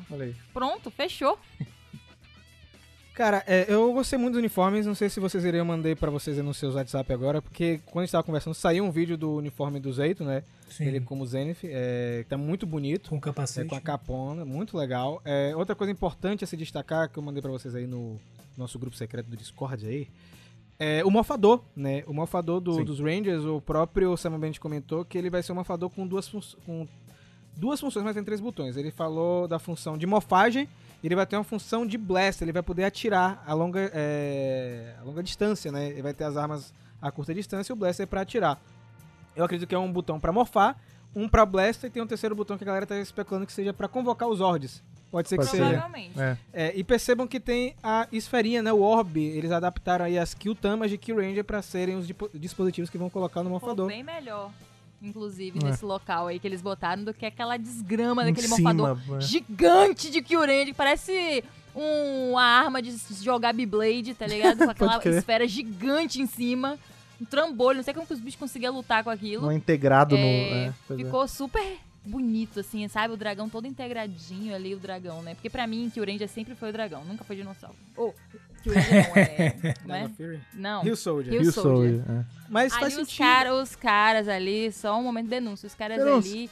Pronto, 0.54 0.90
fechou. 0.92 1.40
Cara, 3.16 3.44
é, 3.48 3.66
eu 3.70 3.94
gostei 3.94 4.20
muito 4.20 4.34
dos 4.34 4.40
uniformes, 4.40 4.86
não 4.86 4.94
sei 4.94 5.10
se 5.10 5.22
vocês 5.22 5.46
iriam 5.46 5.64
mandei 5.64 5.96
pra 5.96 6.12
vocês 6.12 6.38
aí 6.38 6.44
nos 6.44 6.58
seus 6.58 6.76
WhatsApp 6.76 7.14
agora, 7.14 7.42
porque 7.42 7.80
quando 7.86 8.04
a 8.04 8.06
gente 8.06 8.12
tava 8.12 8.24
conversando, 8.26 8.54
saiu 8.54 8.84
um 8.84 8.92
vídeo 8.92 9.18
do 9.18 9.36
uniforme 9.38 9.80
do 9.80 9.92
Zeito, 9.94 10.26
né? 10.26 10.44
Sim. 10.70 10.84
Ele 10.86 11.00
como 11.00 11.26
Zenith, 11.26 11.60
é, 11.64 12.26
tá 12.28 12.38
muito 12.38 12.66
bonito. 12.68 13.10
Com 13.12 13.16
É, 13.16 13.20
capacete. 13.22 13.70
com 13.70 13.76
a 13.76 13.80
capona, 13.80 14.44
muito 14.44 14.78
legal. 14.78 15.22
É, 15.24 15.56
outra 15.56 15.74
coisa 15.76 15.92
importante 15.94 16.44
a 16.44 16.48
se 16.48 16.58
destacar, 16.58 17.08
que 17.10 17.18
eu 17.18 17.24
mandei 17.24 17.42
pra 17.42 17.52
vocês 17.52 17.74
aí 17.74 17.88
no 17.88 18.20
nosso 18.58 18.78
grupo 18.78 18.98
secreto 18.98 19.30
do 19.30 19.38
Discord 19.38 19.88
aí, 19.88 20.10
é 20.78 21.02
o 21.06 21.10
mofador, 21.10 21.64
né? 21.74 22.04
O 22.08 22.14
mofador 22.14 22.60
do- 22.60 22.84
dos 22.84 23.00
Rangers, 23.00 23.46
o 23.46 23.62
próprio 23.62 24.18
Sam 24.18 24.38
Bennett 24.38 24.60
comentou 24.60 25.06
que 25.06 25.18
ele 25.18 25.30
vai 25.30 25.42
ser 25.42 25.54
um 25.54 25.56
mofador 25.56 25.90
com 25.90 26.06
duas, 26.06 26.28
com 26.66 26.86
duas 27.56 27.80
funções, 27.80 28.04
mas 28.04 28.14
tem 28.14 28.26
três 28.26 28.42
botões. 28.42 28.76
Ele 28.76 28.92
falou 28.92 29.48
da 29.48 29.58
função 29.58 29.98
de 29.98 30.06
mofagem, 30.06 30.68
ele 31.04 31.16
vai 31.16 31.26
ter 31.26 31.36
uma 31.38 31.44
função 31.44 31.86
de 31.86 31.98
blast, 31.98 32.44
ele 32.44 32.52
vai 32.52 32.64
poder 32.64 32.84
atirar 32.84 33.44
a 33.46 33.54
longa, 33.54 33.92
é, 33.94 34.96
a 35.00 35.04
longa 35.04 35.22
distância, 35.22 35.72
né? 35.72 35.90
Ele 35.90 36.02
vai 36.02 36.14
ter 36.14 36.24
as 36.24 36.38
armas 36.38 36.74
a 37.02 37.12
curta 37.12 37.34
distância 37.34 37.72
e 37.72 37.74
o 37.74 37.76
blaster 37.76 38.08
para 38.08 38.22
atirar. 38.22 38.60
Eu 39.36 39.46
acredito 39.46 39.68
que 39.68 39.76
é 39.76 39.80
um 39.80 39.92
botão 39.92 40.20
pra 40.20 40.32
morfar, 40.32 40.78
um 41.16 41.28
pra 41.28 41.46
blaster 41.46 41.90
e 41.90 41.92
tem 41.94 42.02
um 42.02 42.08
terceiro 42.08 42.36
botão 42.36 42.58
que 42.58 42.64
a 42.64 42.68
galera 42.68 42.86
tá 42.86 42.98
especulando 42.98 43.46
que 43.46 43.54
seja 43.54 43.74
pra 43.74 43.88
convocar 43.88 44.28
os 44.28 44.40
Zords. 44.40 44.82
Pode 45.12 45.30
ser 45.30 45.38
que 45.38 45.46
Pode 45.46 45.58
seja. 45.58 45.70
Provavelmente. 45.70 46.20
É. 46.20 46.38
É, 46.52 46.74
e 46.76 46.84
percebam 46.84 47.28
que 47.28 47.40
tem 47.40 47.76
a 47.82 48.08
esferinha, 48.12 48.62
né? 48.62 48.74
O 48.74 48.82
orb. 48.82 49.18
Eles 49.18 49.52
adaptaram 49.52 50.06
aí 50.06 50.18
as 50.18 50.34
Kill 50.34 50.56
Tamas 50.56 50.90
de 50.90 50.98
Kill 50.98 51.16
Ranger 51.16 51.44
pra 51.44 51.62
serem 51.62 51.96
os 51.96 52.08
dispositivos 52.34 52.90
que 52.90 52.98
vão 52.98 53.10
colocar 53.10 53.44
no 53.44 53.50
morfador. 53.50 53.88
bem 53.88 54.04
melhor, 54.04 54.52
inclusive, 55.02 55.60
É. 55.60 55.64
nesse 55.66 55.84
local 55.86 56.28
aí 56.28 56.40
que 56.40 56.48
eles 56.48 56.62
botaram, 56.62 57.04
do 57.04 57.14
que 57.14 57.26
aquela 57.26 57.58
desgrama 57.58 58.24
Em 58.24 58.28
daquele 58.34 58.48
cima, 58.48 58.74
morfador 58.74 59.18
é. 59.18 59.22
gigante 59.22 60.10
de 60.10 60.22
Kyurem, 60.22 60.66
que 60.66 60.74
parece 60.74 61.44
um- 61.76 62.32
uma 62.32 62.44
arma 62.44 62.82
de 62.82 62.96
jogar 63.22 63.54
Beyblade, 63.54 64.14
tá 64.14 64.26
ligado? 64.28 64.58
Com 64.78 64.86
aquela 64.86 65.18
esfera 65.18 65.48
gigante 65.48 66.22
em 66.22 66.26
cima, 66.26 66.78
um 67.22 67.26
trambolho, 67.26 67.78
não 67.78 67.84
sei 67.84 67.94
como 67.94 68.06
que 68.08 68.14
os 68.14 68.20
bichos 68.20 68.40
conseguiam 68.40 68.74
lutar 68.74 69.04
com 69.04 69.10
aquilo. 69.10 69.44
Não 69.44 69.52
é 69.52 69.56
integrado 69.56 70.16
no. 70.18 70.24
É, 70.24 70.66
é, 70.68 70.74
é. 70.92 70.96
ficou 70.96 71.28
super 71.28 71.78
bonito, 72.06 72.60
assim, 72.60 72.88
sabe? 72.88 73.14
O 73.14 73.18
dragão 73.18 73.50
todo 73.50 73.66
integradinho 73.66 74.54
ali, 74.54 74.76
o 74.76 74.80
dragão, 74.80 75.22
né? 75.24 75.34
Porque 75.34 75.50
pra 75.50 75.66
mim, 75.66 75.90
Kyuranger 75.90 76.28
sempre 76.30 76.54
foi 76.56 76.70
o 76.70 76.72
dragão, 76.72 77.04
nunca 77.06 77.24
foi 77.24 77.36
dinossauro. 77.36 77.76
Ô, 77.98 78.14
Kyuranger 78.74 79.06
não 79.16 79.16
é... 79.16 79.74
não 79.86 79.96
é? 79.96 80.10
Fury. 80.10 80.42
Não. 80.54 80.86
Hill 80.86 80.96
Soldier. 80.96 81.34
Hill 81.34 81.42
Rio 81.42 81.52
Soldier. 81.52 81.96
Soldier, 82.04 82.20
é. 82.22 82.26
Mas 82.50 82.74
faz 82.74 82.94
Ali 82.94 83.02
os, 83.02 83.10
sentido. 83.10 83.26
cara, 83.26 83.56
os 83.56 83.76
caras 83.76 84.28
ali, 84.28 84.72
só 84.72 85.00
um 85.00 85.04
momento 85.04 85.26
de 85.26 85.30
denúncia, 85.32 85.68
os 85.68 85.76
caras 85.76 85.98
Denúncia. 85.98 86.32
ali, 86.32 86.50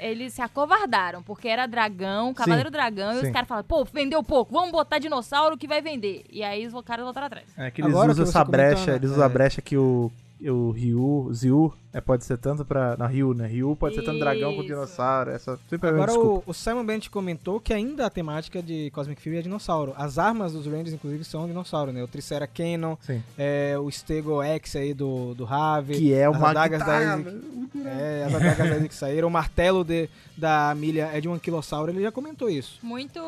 eles 0.00 0.32
se 0.32 0.40
acovardaram, 0.42 1.22
porque 1.22 1.48
era 1.48 1.66
dragão, 1.66 2.32
cavaleiro 2.32 2.70
dragão, 2.70 3.12
e 3.12 3.20
sim. 3.20 3.26
os 3.26 3.32
caras 3.32 3.48
falaram, 3.48 3.66
pô, 3.66 3.84
vendeu 3.84 4.22
pouco, 4.22 4.52
vamos 4.52 4.70
botar 4.70 4.98
dinossauro 4.98 5.56
que 5.58 5.66
vai 5.66 5.80
vender. 5.82 6.24
E 6.30 6.42
aí 6.42 6.66
os 6.66 6.72
caras 6.82 7.04
voltaram 7.04 7.26
atrás. 7.26 7.46
É 7.56 7.70
que 7.70 7.80
eles 7.80 7.90
Agora 7.92 8.12
usam 8.12 8.24
essa 8.24 8.44
brecha, 8.44 8.74
comentou, 8.74 8.92
né? 8.92 8.98
eles 8.98 9.10
usam 9.10 9.22
a 9.22 9.26
É. 9.26 9.28
brecha 9.28 9.60
que 9.62 9.76
o, 9.76 10.12
o 10.42 10.70
Ryu, 10.70 11.30
Zyu, 11.32 11.72
é, 11.92 12.00
pode 12.00 12.24
ser 12.24 12.38
tanto 12.38 12.64
pra. 12.64 12.96
Na 12.96 13.06
Ryu, 13.06 13.34
né? 13.34 13.46
Ryu 13.46 13.74
pode 13.74 13.96
ser 13.96 14.02
tanto 14.02 14.20
dragão 14.20 14.50
quanto 14.54 14.66
Isso. 14.66 14.74
dinossauro. 14.74 15.30
Essa 15.30 15.58
sempre 15.68 15.88
é 15.88 15.92
Agora 15.92 16.14
o, 16.14 16.42
o 16.46 16.54
Simon 16.54 16.84
Bennett 16.84 17.10
comentou 17.10 17.58
que 17.58 17.74
ainda 17.74 18.06
a 18.06 18.10
temática 18.10 18.62
de 18.62 18.90
Cosmic 18.92 19.20
Fury 19.20 19.38
é 19.38 19.42
dinossauro. 19.42 19.94
As 19.96 20.16
armas 20.18 20.52
dos 20.52 20.66
Rangers, 20.66 20.92
inclusive, 20.92 21.24
são 21.24 21.46
dinossauro, 21.46 21.92
né? 21.92 22.02
O 22.02 22.06
Tricera 22.08 22.46
Cannon, 22.46 22.96
é, 23.36 23.76
o 23.78 23.90
Stego 23.90 24.40
X 24.42 24.76
aí 24.76 24.94
do, 24.94 25.34
do 25.34 25.44
Rave. 25.44 25.96
Que 25.96 26.12
é 26.12 26.26
as 26.26 26.36
uma 26.36 26.50
adagas 26.50 26.84
da. 26.86 27.02
Isaac- 27.02 27.40
É, 27.84 28.24
as 28.26 28.34
adagas 28.34 28.58
da 28.58 28.66
Isaac 28.66 28.88
que 28.88 28.94
saíram. 28.94 29.28
O 29.28 29.30
martelo 29.30 29.82
de, 29.82 30.08
da 30.36 30.72
milha 30.76 31.10
é 31.12 31.20
de 31.20 31.28
um 31.28 31.34
anquilossauro, 31.34 31.90
ele 31.90 32.02
já 32.02 32.12
comentou 32.12 32.48
isso. 32.48 32.78
Muito 32.82 33.20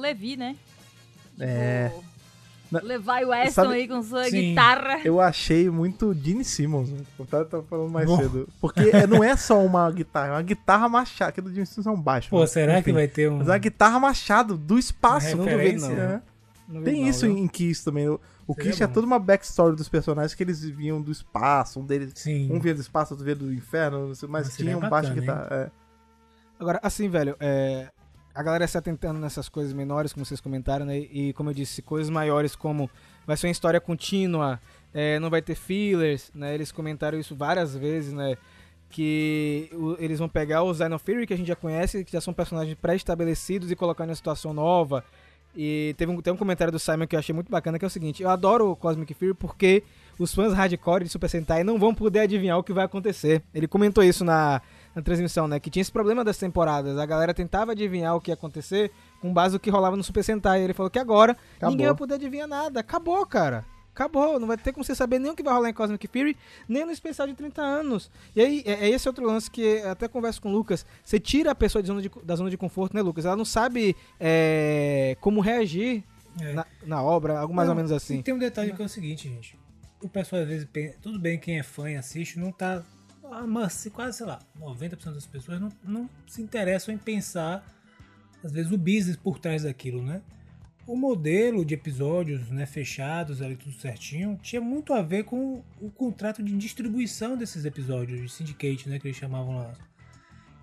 Levi, 0.00 0.36
né? 0.36 0.56
É. 1.38 1.92
Tipo, 2.76 2.86
Levar 2.86 3.22
o 3.24 3.28
Weston 3.28 3.50
Sabe- 3.62 3.74
aí 3.74 3.88
com 3.88 4.02
sua 4.02 4.24
Sim. 4.24 4.30
guitarra. 4.50 5.00
Eu 5.04 5.20
achei 5.20 5.68
muito 5.70 6.14
Gene 6.14 6.44
Simmons, 6.44 6.90
né? 6.90 6.98
Eu 7.18 7.26
tava 7.26 7.62
falando 7.64 7.90
mais 7.90 8.06
Bom. 8.06 8.16
cedo. 8.18 8.48
Porque 8.60 8.80
é- 8.92 9.06
não 9.06 9.22
é 9.22 9.36
só 9.36 9.64
uma 9.64 9.90
guitarra, 9.90 10.28
é 10.28 10.32
uma 10.32 10.42
guitarra 10.42 10.88
machado, 10.88 11.32
que 11.32 11.40
do 11.40 11.52
Gene 11.52 11.66
Simmons 11.66 11.86
é 11.86 11.90
um 11.90 12.00
baixo. 12.00 12.30
Pô, 12.30 12.40
né? 12.40 12.46
será 12.46 12.74
que 12.74 12.80
Enfim. 12.80 12.92
vai 12.92 13.08
ter 13.08 13.30
um. 13.30 13.38
Mas 13.38 13.48
é 13.48 13.50
uma 13.52 13.58
guitarra 13.58 14.00
machado 14.00 14.56
do 14.56 14.78
espaço. 14.78 15.36
Não 15.36 15.44
duvido, 15.44 15.56
referência, 15.56 15.88
não. 15.88 15.96
né? 15.96 16.22
É. 16.32 16.36
Não 16.72 16.82
Tem 16.82 17.02
não, 17.02 17.08
isso 17.08 17.26
viu? 17.26 17.38
em 17.38 17.46
Kiss 17.46 17.84
também. 17.84 18.08
O, 18.08 18.20
o 18.44 18.52
Kiss 18.54 18.82
é 18.82 18.86
toda 18.88 19.06
uma 19.06 19.20
backstory 19.20 19.76
dos 19.76 19.88
personagens 19.88 20.34
que 20.34 20.42
eles 20.42 20.64
vinham 20.64 21.00
do 21.00 21.12
espaço. 21.12 21.78
Um 21.78 21.84
deles. 21.84 22.12
Sim. 22.16 22.52
Um 22.52 22.58
via 22.58 22.74
do 22.74 22.80
espaço, 22.80 23.14
outro 23.14 23.24
via 23.24 23.36
do 23.36 23.52
inferno, 23.52 24.08
não 24.08 24.14
sei, 24.16 24.28
mas 24.28 24.48
Seria 24.48 24.74
tinha 24.74 24.76
um 24.84 24.90
baixo 24.90 25.10
bacana, 25.14 25.20
guitarra. 25.20 25.48
É. 25.52 25.70
Agora, 26.58 26.80
assim, 26.82 27.08
velho, 27.08 27.36
é, 27.38 27.88
a 28.36 28.42
galera 28.42 28.66
se 28.68 28.76
atentando 28.76 29.18
nessas 29.18 29.48
coisas 29.48 29.72
menores, 29.72 30.12
como 30.12 30.24
vocês 30.26 30.40
comentaram, 30.40 30.84
né? 30.84 30.98
E 30.98 31.32
como 31.32 31.50
eu 31.50 31.54
disse, 31.54 31.80
coisas 31.80 32.10
maiores 32.10 32.54
como 32.54 32.90
vai 33.26 33.36
ser 33.36 33.46
uma 33.46 33.52
história 33.52 33.80
contínua, 33.80 34.60
é, 34.92 35.18
não 35.18 35.30
vai 35.30 35.40
ter 35.42 35.54
fillers, 35.54 36.30
né? 36.34 36.54
Eles 36.54 36.70
comentaram 36.70 37.18
isso 37.18 37.34
várias 37.34 37.74
vezes, 37.74 38.12
né? 38.12 38.36
Que 38.88 39.68
o- 39.72 39.96
eles 39.98 40.18
vão 40.18 40.28
pegar 40.28 40.62
os 40.62 40.78
Dino 40.78 40.98
Fury, 40.98 41.26
que 41.26 41.34
a 41.34 41.36
gente 41.36 41.48
já 41.48 41.56
conhece, 41.56 42.04
que 42.04 42.12
já 42.12 42.20
são 42.20 42.32
personagens 42.32 42.76
pré-estabelecidos, 42.80 43.70
e 43.70 43.76
colocar 43.76 44.04
em 44.04 44.08
uma 44.08 44.14
situação 44.14 44.52
nova. 44.52 45.02
E 45.56 45.94
teve 45.96 46.12
um, 46.12 46.20
tem 46.20 46.32
um 46.32 46.36
comentário 46.36 46.70
do 46.70 46.78
Simon 46.78 47.06
que 47.06 47.16
eu 47.16 47.18
achei 47.18 47.34
muito 47.34 47.50
bacana, 47.50 47.78
que 47.78 47.84
é 47.84 47.88
o 47.88 47.90
seguinte: 47.90 48.22
eu 48.22 48.28
adoro 48.28 48.70
o 48.70 48.76
Cosmic 48.76 49.12
Fury 49.14 49.32
porque 49.34 49.82
os 50.18 50.34
fãs 50.34 50.52
hardcore 50.52 51.04
de 51.04 51.10
Super 51.10 51.28
Sentai 51.30 51.64
não 51.64 51.78
vão 51.78 51.94
poder 51.94 52.20
adivinhar 52.20 52.58
o 52.58 52.62
que 52.62 52.72
vai 52.72 52.84
acontecer. 52.84 53.42
Ele 53.54 53.66
comentou 53.66 54.04
isso 54.04 54.24
na, 54.24 54.60
na 54.96 55.02
transmissão, 55.02 55.46
né? 55.46 55.60
Que 55.60 55.68
tinha 55.70 55.82
esse 55.82 55.92
problema 55.92 56.24
das 56.24 56.38
temporadas. 56.38 56.96
A 56.98 57.04
galera 57.06 57.32
tentava 57.34 57.72
adivinhar 57.72 58.16
o 58.16 58.20
que 58.20 58.30
ia 58.30 58.34
acontecer 58.34 58.90
com 59.20 59.32
base 59.32 59.52
no 59.54 59.60
que 59.60 59.68
rolava 59.70 59.96
no 59.96 60.02
Super 60.02 60.24
Sentai. 60.24 60.62
Ele 60.62 60.72
falou 60.72 60.88
que 60.90 60.98
agora 60.98 61.36
Acabou. 61.56 61.70
ninguém 61.70 61.86
vai 61.86 61.94
poder 61.94 62.14
adivinhar 62.14 62.48
nada. 62.48 62.80
Acabou, 62.80 63.24
cara. 63.26 63.64
Acabou. 63.94 64.40
Não 64.40 64.46
vai 64.48 64.56
ter 64.56 64.72
como 64.72 64.84
você 64.84 64.94
saber 64.94 65.18
nem 65.18 65.30
o 65.30 65.34
que 65.36 65.42
vai 65.42 65.52
rolar 65.54 65.68
em 65.70 65.74
Cosmic 65.74 66.06
Fury, 66.08 66.36
nem 66.68 66.84
no 66.84 66.90
especial 66.92 67.28
de 67.28 67.34
30 67.34 67.60
anos. 67.62 68.10
E 68.34 68.40
aí, 68.40 68.62
é, 68.66 68.86
é 68.86 68.88
esse 68.90 69.06
outro 69.08 69.24
lance 69.26 69.50
que 69.50 69.78
até 69.82 70.08
converso 70.08 70.40
com 70.40 70.48
o 70.48 70.52
Lucas. 70.52 70.84
Você 71.04 71.20
tira 71.20 71.50
a 71.50 71.54
pessoa 71.54 71.84
zona 71.84 72.00
de- 72.02 72.10
da 72.24 72.34
zona 72.34 72.48
de 72.50 72.56
conforto, 72.56 72.94
né, 72.94 73.02
Lucas? 73.02 73.24
Ela 73.26 73.36
não 73.36 73.44
sabe 73.44 73.94
é, 74.18 75.16
como 75.20 75.40
reagir 75.40 76.02
É. 76.40 76.52
na, 76.52 76.66
na 76.86 77.02
obra, 77.02 77.38
algo 77.38 77.54
mais 77.54 77.68
Não, 77.68 77.74
ou 77.74 77.76
menos 77.76 77.92
assim. 77.92 78.18
E 78.18 78.22
tem 78.22 78.34
um 78.34 78.38
detalhe 78.38 78.72
que 78.72 78.82
é 78.82 78.84
o 78.84 78.88
seguinte, 78.88 79.28
gente. 79.28 79.58
O 80.02 80.08
pessoal 80.08 80.42
às 80.42 80.48
vezes 80.48 80.66
pensa, 80.70 80.96
tudo 81.00 81.18
bem 81.18 81.38
quem 81.38 81.58
é 81.58 81.62
fã 81.62 81.90
e 81.90 81.96
assiste, 81.96 82.38
não 82.38 82.52
tá. 82.52 82.82
Ah, 83.32 83.46
Mas 83.46 83.88
quase, 83.92 84.18
sei 84.18 84.26
lá, 84.26 84.38
90% 84.60 85.14
das 85.14 85.26
pessoas 85.26 85.60
não, 85.60 85.72
não 85.84 86.10
se 86.26 86.42
interessam 86.42 86.94
em 86.94 86.98
pensar, 86.98 87.64
às 88.42 88.52
vezes, 88.52 88.70
o 88.72 88.78
business 88.78 89.16
por 89.16 89.38
trás 89.38 89.62
daquilo, 89.62 90.02
né? 90.02 90.22
O 90.86 90.96
modelo 90.96 91.64
de 91.64 91.74
episódios 91.74 92.48
né, 92.48 92.64
fechados, 92.64 93.42
ali 93.42 93.56
tudo 93.56 93.72
certinho, 93.72 94.38
tinha 94.40 94.60
muito 94.60 94.92
a 94.92 95.02
ver 95.02 95.24
com 95.24 95.64
o 95.80 95.90
contrato 95.90 96.42
de 96.42 96.56
distribuição 96.56 97.36
desses 97.36 97.64
episódios, 97.64 98.20
de 98.20 98.28
syndicate, 98.28 98.88
né, 98.88 98.98
que 99.00 99.08
eles 99.08 99.16
chamavam 99.16 99.56
lá. 99.56 99.74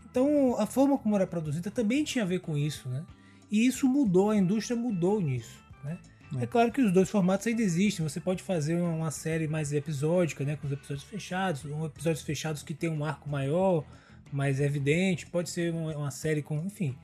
Então, 0.09 0.57
a 0.57 0.65
forma 0.65 0.97
como 0.97 1.15
era 1.15 1.27
produzida 1.27 1.69
também 1.69 2.03
tinha 2.03 2.23
a 2.23 2.27
ver 2.27 2.39
com 2.39 2.57
isso, 2.57 2.87
né? 2.87 3.03
E 3.51 3.65
isso 3.65 3.87
mudou, 3.87 4.29
a 4.29 4.37
indústria 4.37 4.77
mudou 4.77 5.19
nisso, 5.19 5.61
né? 5.83 5.99
É 6.39 6.47
claro 6.47 6.71
que 6.71 6.81
os 6.81 6.91
dois 6.91 7.09
formatos 7.09 7.45
ainda 7.47 7.61
existem. 7.61 8.07
Você 8.07 8.19
pode 8.19 8.41
fazer 8.41 8.75
uma- 8.75 9.11
série 9.11 9.47
mais 9.47 9.71
episódica, 9.73 10.43
né, 10.43 10.55
com 10.55 10.67
os 10.67 10.73
episódios 10.73 11.03
fechados, 11.03 11.65
um 11.65 11.85
episódios 11.85 12.23
fechados 12.23 12.63
que 12.63 12.73
tem 12.73 12.89
um 12.89 13.03
arco 13.05 13.29
maior, 13.29 13.83
mais 14.31 14.59
evidente. 14.59 15.25
Pode 15.27 15.49
ser 15.49 15.73
uma, 15.73 16.09
série 16.11 16.41
com, 16.41 16.57
enfim, 16.65 16.97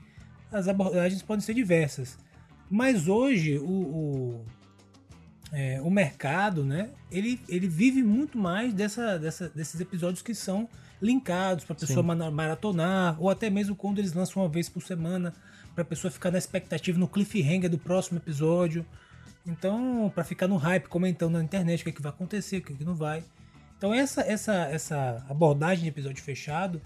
as 0.50 0.66
abordagens 0.68 1.22
podem 1.22 1.40
ser 1.44 1.54
diversas. 1.54 2.18
Mas 2.68 3.08
hoje 3.08 3.58
o, 3.58 3.64
o, 3.64 4.44
é, 5.52 5.80
o 5.82 5.90
mercado, 5.90 6.64
né, 6.64 6.90
ele, 7.10 7.40
ele 7.48 7.68
vive 7.68 8.02
muito 8.02 8.38
mais 8.38 8.72
dessa, 8.72 9.18
dessa, 9.18 9.48
desses 9.48 9.80
episódios 9.80 10.22
que 10.22 10.34
são 10.34 10.68
linkados 11.00 11.64
para 11.64 11.74
a 11.74 11.78
pessoa 11.78 12.02
mana- 12.02 12.30
maratonar, 12.30 13.16
ou 13.20 13.30
até 13.30 13.48
mesmo 13.48 13.74
quando 13.74 13.98
eles 13.98 14.12
lançam 14.12 14.42
uma 14.42 14.48
vez 14.48 14.68
por 14.68 14.82
semana, 14.82 15.32
para 15.74 15.82
a 15.82 15.84
pessoa 15.84 16.10
ficar 16.10 16.30
na 16.30 16.38
expectativa 16.38 16.98
no 16.98 17.08
cliffhanger 17.08 17.70
do 17.70 17.78
próximo 17.78 18.18
episódio. 18.18 18.84
Então, 19.50 20.10
para 20.14 20.22
ficar 20.22 20.46
no 20.46 20.56
hype, 20.56 20.88
comentando 20.88 21.32
na 21.32 21.42
internet 21.42 21.80
o 21.80 21.84
que, 21.84 21.90
é 21.90 21.92
que 21.92 22.02
vai 22.02 22.10
acontecer, 22.10 22.58
o 22.58 22.62
que, 22.62 22.72
é 22.72 22.76
que 22.76 22.84
não 22.84 22.94
vai. 22.94 23.24
Então, 23.76 23.92
essa, 23.92 24.20
essa, 24.22 24.54
essa 24.66 25.24
abordagem 25.28 25.82
de 25.84 25.88
episódio 25.88 26.22
fechado, 26.22 26.80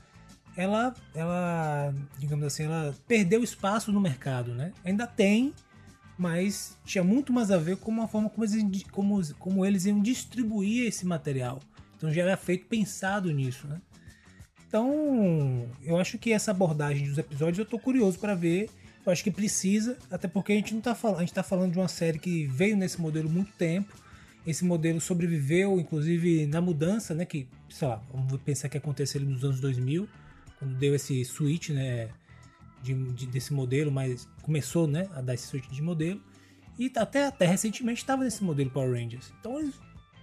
ela, 0.57 0.95
ela, 1.15 1.95
digamos 2.19 2.45
assim, 2.45 2.65
ela 2.65 2.95
perdeu 3.07 3.43
espaço 3.43 3.93
no 3.93 4.01
mercado, 4.01 4.55
né? 4.55 4.73
Ainda 4.85 5.07
tem, 5.07 5.53
mas 6.17 6.79
tinha 6.85 7.05
muito 7.05 7.33
mais 7.33 7.51
a 7.51 7.59
ver 7.59 7.77
com 7.77 8.01
a 8.01 8.09
forma 8.09 8.31
como 8.31 8.45
eles, 8.45 8.85
como, 8.91 9.35
como 9.35 9.67
eles 9.67 9.85
iam 9.85 10.01
distribuir 10.01 10.87
esse 10.87 11.05
material. 11.05 11.61
Então 11.97 12.13
já 12.13 12.23
era 12.23 12.37
feito 12.37 12.67
pensado 12.67 13.31
nisso, 13.31 13.67
né? 13.67 13.81
Então, 14.67 15.69
eu 15.83 15.99
acho 15.99 16.19
que 16.19 16.33
essa 16.33 16.51
abordagem 16.51 17.07
dos 17.07 17.19
episódios 17.19 17.59
eu 17.59 17.67
tô 17.67 17.79
curioso 17.79 18.19
para 18.19 18.35
ver. 18.35 18.69
Eu 19.05 19.13
acho 19.13 19.23
que 19.23 19.31
precisa, 19.31 19.99
até 20.11 20.27
porque 20.27 20.53
a 20.53 20.57
gente 20.57 20.73
não 20.75 20.81
tá 20.81 20.95
falando, 20.95 21.19
a 21.19 21.21
gente 21.21 21.35
tá 21.35 21.43
falando 21.43 21.73
de 21.73 21.79
uma 21.79 21.89
série 21.89 22.19
que 22.19 22.47
veio 22.47 22.77
nesse 22.77 23.01
modelo 23.01 23.29
muito 23.29 23.53
tempo. 23.53 23.95
Esse 24.47 24.65
modelo 24.65 25.01
sobreviveu, 25.01 25.79
inclusive, 25.79 26.47
na 26.47 26.61
mudança, 26.61 27.15
né? 27.15 27.25
Que, 27.25 27.47
sei 27.69 27.89
lá, 27.89 28.03
vamos 28.13 28.41
pensar 28.43 28.69
que 28.69 28.77
aconteceu 28.79 29.21
nos 29.21 29.45
anos 29.45 29.61
2000, 29.61 30.09
quando 30.59 30.75
deu 30.77 30.95
esse 30.95 31.25
switch, 31.25 31.71
né? 31.71 32.09
De, 32.83 32.93
de- 33.13 33.27
desse 33.27 33.53
modelo, 33.55 33.91
mas 33.91 34.29
começou, 34.43 34.87
né? 34.87 35.07
A 35.15 35.21
dar 35.23 35.35
esse 35.35 35.47
switch 35.47 35.69
de 35.71 35.83
modelo. 35.83 36.21
E 36.79 36.91
até, 36.97 37.27
até 37.27 37.47
recentemente 37.47 38.01
estava 38.01 38.25
nesse 38.25 38.43
modelo 38.45 38.71
Power 38.71 38.93
Rangers. 38.93 39.33
Então 39.41 39.59
eles, 39.61 39.75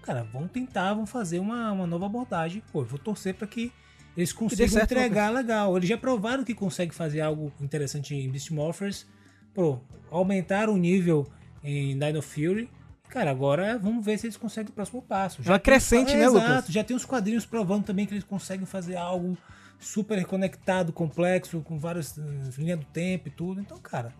cara, 0.04 0.24
vão 0.24 0.48
tentar, 0.48 0.94
vão 0.94 1.06
fazer 1.08 1.40
uma, 1.40 1.72
uma 1.72 1.88
nova 1.88 2.06
abordagem. 2.08 2.62
Pô, 2.72 2.82
eu 2.82 2.86
vou 2.86 3.00
torcer 3.00 3.34
para 3.34 3.48
que 3.48 3.72
eles 4.18 4.34
certo, 4.74 4.92
entregar 4.92 5.30
legal. 5.32 5.76
Eles 5.78 5.88
já 5.90 5.98
provaram 5.98 6.44
que 6.44 6.54
conseguem 6.54 6.92
fazer 6.92 7.22
algo 7.22 7.52
interessante 7.62 8.14
em 8.16 8.30
Beast 8.30 8.52
Morphers. 8.52 9.06
Pô, 9.54 9.80
aumentaram 10.10 10.74
o 10.74 10.78
nível 10.78 11.28
em 11.64 11.98
Dino 11.98 12.22
Fury. 12.22 12.70
Cara, 13.10 13.30
agora 13.32 13.78
vamos 13.78 14.06
ver 14.06 14.18
se 14.18 14.26
eles 14.28 14.38
conseguem 14.38 14.70
o 14.72 14.74
próximo 14.74 15.02
passo. 15.02 15.42
É 15.42 15.44
tem 15.44 15.54
os- 15.56 15.62
crescente, 15.62 16.14
é, 16.14 16.18
né, 16.18 16.26
exato, 16.26 16.50
Lucas? 16.50 16.66
Já 16.70 16.84
tem 16.84 16.96
os 16.96 17.04
quadrinhos 17.06 17.46
provando 17.46 17.84
também 17.84 18.06
que 18.06 18.14
eles 18.14 18.24
conseguem 18.24 18.66
fazer 18.66 18.96
algo 18.96 19.38
super 19.80 20.24
conectado, 20.26 20.94
complexo, 20.94 21.60
com 21.62 21.78
várias 21.78 22.18
eh, 22.18 22.22
linhas 22.58 22.80
do 22.80 22.86
tempo 22.86 23.28
e 23.28 23.32
tudo. 23.32 23.60
Então, 23.60 23.78
cara, 23.80 24.14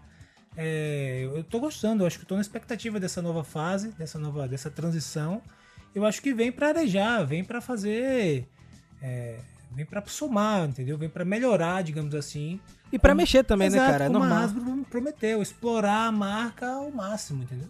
é, 0.58 1.22
eu 1.34 1.44
tô 1.44 1.60
gostando, 1.60 2.04
eu 2.04 2.08
acho 2.08 2.20
que 2.20 2.26
tô 2.26 2.36
na 2.36 2.42
expectativa 2.42 3.00
dessa 3.00 3.22
nova 3.22 3.44
fase, 3.44 3.90
dessa 3.94 4.20
nova, 4.20 4.48
dessa 4.48 4.70
transição. 4.70 5.42
Eu 5.96 6.06
acho 6.06 6.22
que 6.22 6.34
vem 6.34 6.52
para 6.52 6.70
arejar, 6.70 7.24
vem 7.26 7.44
para 7.44 7.62
fazer, 7.62 8.48
é, 9.02 9.38
vem 9.72 9.86
para 9.86 10.04
somar, 10.08 10.68
entendeu? 10.68 10.98
Vem 10.98 11.10
para 11.10 11.24
melhorar, 11.26 11.82
digamos 11.84 12.14
assim. 12.16 12.60
E 12.92 13.00
pra 13.00 13.12
Como- 13.12 13.22
mexer 13.22 13.44
também, 13.44 13.68
Exato, 13.68 13.84
né, 13.86 13.92
cara? 13.92 14.04
É 14.06 14.08
como 14.08 14.18
a 14.18 14.28
normal. 14.28 14.44
Hasbro 14.44 14.86
prometeu, 14.90 15.42
explorar 15.42 16.08
a 16.08 16.12
marca 16.12 16.68
ao 16.70 16.92
máximo, 16.92 17.44
entendeu? 17.44 17.68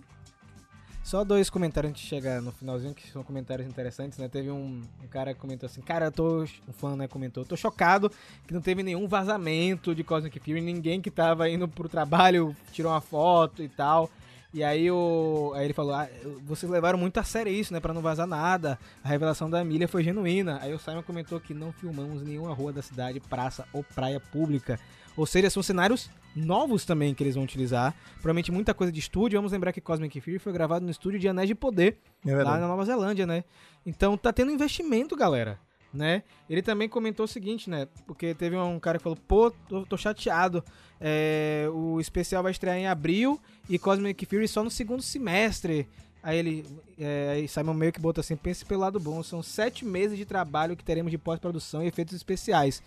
Só 1.04 1.24
dois 1.24 1.50
comentários 1.50 1.90
antes 1.90 2.04
de 2.04 2.08
chegar 2.08 2.42
no 2.42 2.52
finalzinho, 2.52 2.94
que 2.94 3.10
são 3.12 3.24
comentários 3.24 3.68
interessantes, 3.68 4.18
né? 4.20 4.28
Teve 4.30 4.52
um, 4.52 4.82
um 5.04 5.08
cara 5.10 5.34
que 5.34 5.40
comentou 5.40 5.66
assim, 5.68 5.82
cara, 5.82 6.06
eu 6.06 6.12
tô. 6.12 6.44
Um 6.44 6.74
fã, 6.74 6.96
né, 6.96 7.08
comentou, 7.08 7.44
tô 7.44 7.58
chocado 7.58 8.10
que 8.48 8.54
não 8.54 8.62
teve 8.62 8.84
nenhum 8.84 9.08
vazamento 9.08 9.96
de 9.96 10.04
Cosmic 10.04 10.40
Fury, 10.40 10.62
ninguém 10.62 11.02
que 11.02 11.10
tava 11.10 11.50
indo 11.50 11.68
pro 11.68 11.90
trabalho 11.90 12.56
tirou 12.72 12.92
uma 12.92 13.02
foto 13.02 13.64
e 13.64 13.68
tal. 13.68 14.10
E 14.54 14.64
aí, 14.64 14.92
o, 14.92 15.54
aí 15.56 15.66
ele 15.66 15.74
falou, 15.74 15.94
ah, 15.94 16.10
vocês 16.44 16.70
levaram 16.70 17.00
muito 17.00 17.18
a 17.20 17.24
sério 17.24 17.52
isso, 17.52 17.74
né? 17.74 17.80
Pra 17.80 17.94
não 17.94 18.02
vazar 18.02 18.28
nada. 18.28 18.78
A 19.02 19.08
revelação 19.08 19.50
da 19.50 19.62
Emília 19.62 19.88
foi 19.88 20.04
genuína. 20.04 20.60
Aí 20.62 20.74
o 20.74 20.80
Simon 20.80 21.04
comentou 21.04 21.40
que 21.40 21.54
não 21.54 21.72
filmamos 21.72 22.22
nenhuma 22.22 22.54
rua 22.54 22.74
da 22.74 22.82
cidade, 22.82 23.20
praça 23.22 23.66
ou 23.72 23.84
praia 23.84 24.20
pública. 24.20 24.78
Ou 25.16 25.26
seja, 25.26 25.50
são 25.50 25.64
cenários 25.64 26.10
novos 26.36 26.86
também 26.86 27.14
que 27.14 27.24
eles 27.24 27.36
vão 27.36 27.44
utilizar. 27.44 27.96
Provavelmente 28.16 28.52
muita 28.52 28.74
coisa 28.74 28.92
de 28.92 29.00
estúdio. 29.00 29.38
Vamos 29.38 29.54
lembrar 29.54 29.72
que 29.72 29.80
Cosmic 29.80 30.20
Fury 30.20 30.40
foi 30.40 30.52
gravado 30.52 30.84
no 30.84 30.92
estúdio 30.92 31.20
de 31.20 31.30
Anéis 31.30 31.48
de 31.48 31.56
Poder, 31.56 31.98
É 32.26 32.36
lá 32.36 32.60
na 32.60 32.68
Nova 32.68 32.84
Zelândia, 32.84 33.26
né? 33.26 33.46
Então 33.86 34.18
tá 34.18 34.34
tendo 34.34 34.52
investimento, 34.52 35.16
galera. 35.16 35.60
Né? 35.94 36.24
Ele 36.50 36.62
também 36.62 36.88
comentou 36.88 37.26
o 37.26 37.28
seguinte, 37.28 37.70
né? 37.70 37.88
Porque 38.08 38.34
teve 38.34 38.56
um 38.56 38.80
cara 38.80 38.98
que 38.98 39.04
falou, 39.04 39.18
pô, 39.28 39.52
tô, 39.52 39.86
tô 39.86 39.98
chateado. 39.98 40.64
É, 41.00 41.68
o 41.74 42.00
especial 42.00 42.42
vai 42.42 42.52
estrear 42.52 42.78
em 42.78 42.88
abril 42.88 43.40
e 43.70 43.78
Cosmic 43.78 44.26
Fury 44.26 44.48
só 44.48 44.64
no 44.64 44.72
segundo 44.72 45.02
semestre. 45.02 45.88
Aí 46.24 46.38
ele, 46.38 46.66
é, 47.00 47.44
Simon 47.48 47.74
meio 47.74 47.92
que 47.92 48.00
botou 48.00 48.22
assim, 48.22 48.36
pense 48.36 48.64
pelo 48.64 48.82
lado 48.82 49.00
bom, 49.00 49.24
são 49.24 49.42
sete 49.42 49.84
meses 49.84 50.18
de 50.18 50.26
trabalho 50.26 50.78
que 50.78 50.84
teremos 50.84 51.12
de 51.12 51.18
pós-produção 51.18 51.84
e 51.84 51.88
efeitos 51.88 52.16
especiais. 52.16 52.82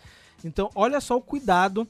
Então, 0.45 0.71
olha 0.75 1.01
só 1.01 1.17
o 1.17 1.21
cuidado 1.21 1.87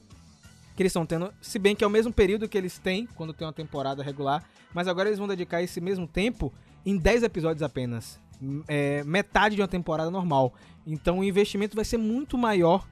que 0.75 0.81
eles 0.81 0.89
estão 0.89 1.05
tendo, 1.05 1.33
se 1.41 1.57
bem 1.57 1.75
que 1.75 1.83
é 1.83 1.87
o 1.87 1.89
mesmo 1.89 2.11
período 2.11 2.49
que 2.49 2.57
eles 2.57 2.77
têm 2.77 3.07
quando 3.15 3.33
tem 3.33 3.45
uma 3.45 3.53
temporada 3.53 4.03
regular, 4.03 4.43
mas 4.73 4.87
agora 4.87 5.07
eles 5.07 5.19
vão 5.19 5.27
dedicar 5.27 5.61
esse 5.61 5.79
mesmo 5.79 6.07
tempo 6.07 6.51
em 6.85 6.97
10 6.97 7.23
episódios 7.23 7.63
apenas. 7.63 8.19
É, 8.67 9.03
metade 9.03 9.55
de 9.55 9.61
uma 9.61 9.67
temporada 9.67 10.11
normal. 10.11 10.53
Então 10.85 11.19
o 11.19 11.23
investimento 11.23 11.75
vai 11.75 11.85
ser 11.85 11.97
muito 11.97 12.37
maior 12.37 12.85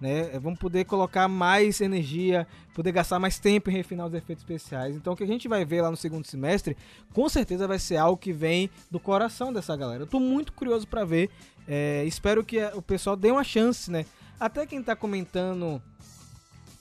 né? 0.00 0.34
É, 0.34 0.38
vamos 0.38 0.58
poder 0.58 0.84
colocar 0.84 1.26
mais 1.28 1.80
energia, 1.80 2.46
poder 2.74 2.92
gastar 2.92 3.18
mais 3.18 3.38
tempo 3.38 3.70
em 3.70 3.72
refinar 3.72 4.06
os 4.06 4.14
efeitos 4.14 4.42
especiais. 4.42 4.94
Então 4.94 5.12
o 5.12 5.16
que 5.16 5.24
a 5.24 5.26
gente 5.26 5.48
vai 5.48 5.64
ver 5.64 5.82
lá 5.82 5.90
no 5.90 5.96
segundo 5.96 6.26
semestre, 6.26 6.76
com 7.12 7.28
certeza 7.28 7.66
vai 7.66 7.78
ser 7.78 7.96
algo 7.96 8.16
que 8.16 8.32
vem 8.32 8.70
do 8.90 9.00
coração 9.00 9.52
dessa 9.52 9.76
galera. 9.76 10.02
Eu 10.02 10.06
tô 10.06 10.20
muito 10.20 10.52
curioso 10.52 10.86
para 10.86 11.04
ver. 11.04 11.30
É, 11.66 12.04
espero 12.04 12.44
que 12.44 12.62
o 12.74 12.82
pessoal 12.82 13.16
dê 13.16 13.30
uma 13.30 13.44
chance, 13.44 13.90
né? 13.90 14.04
Até 14.38 14.66
quem 14.66 14.82
tá 14.82 14.94
comentando 14.94 15.80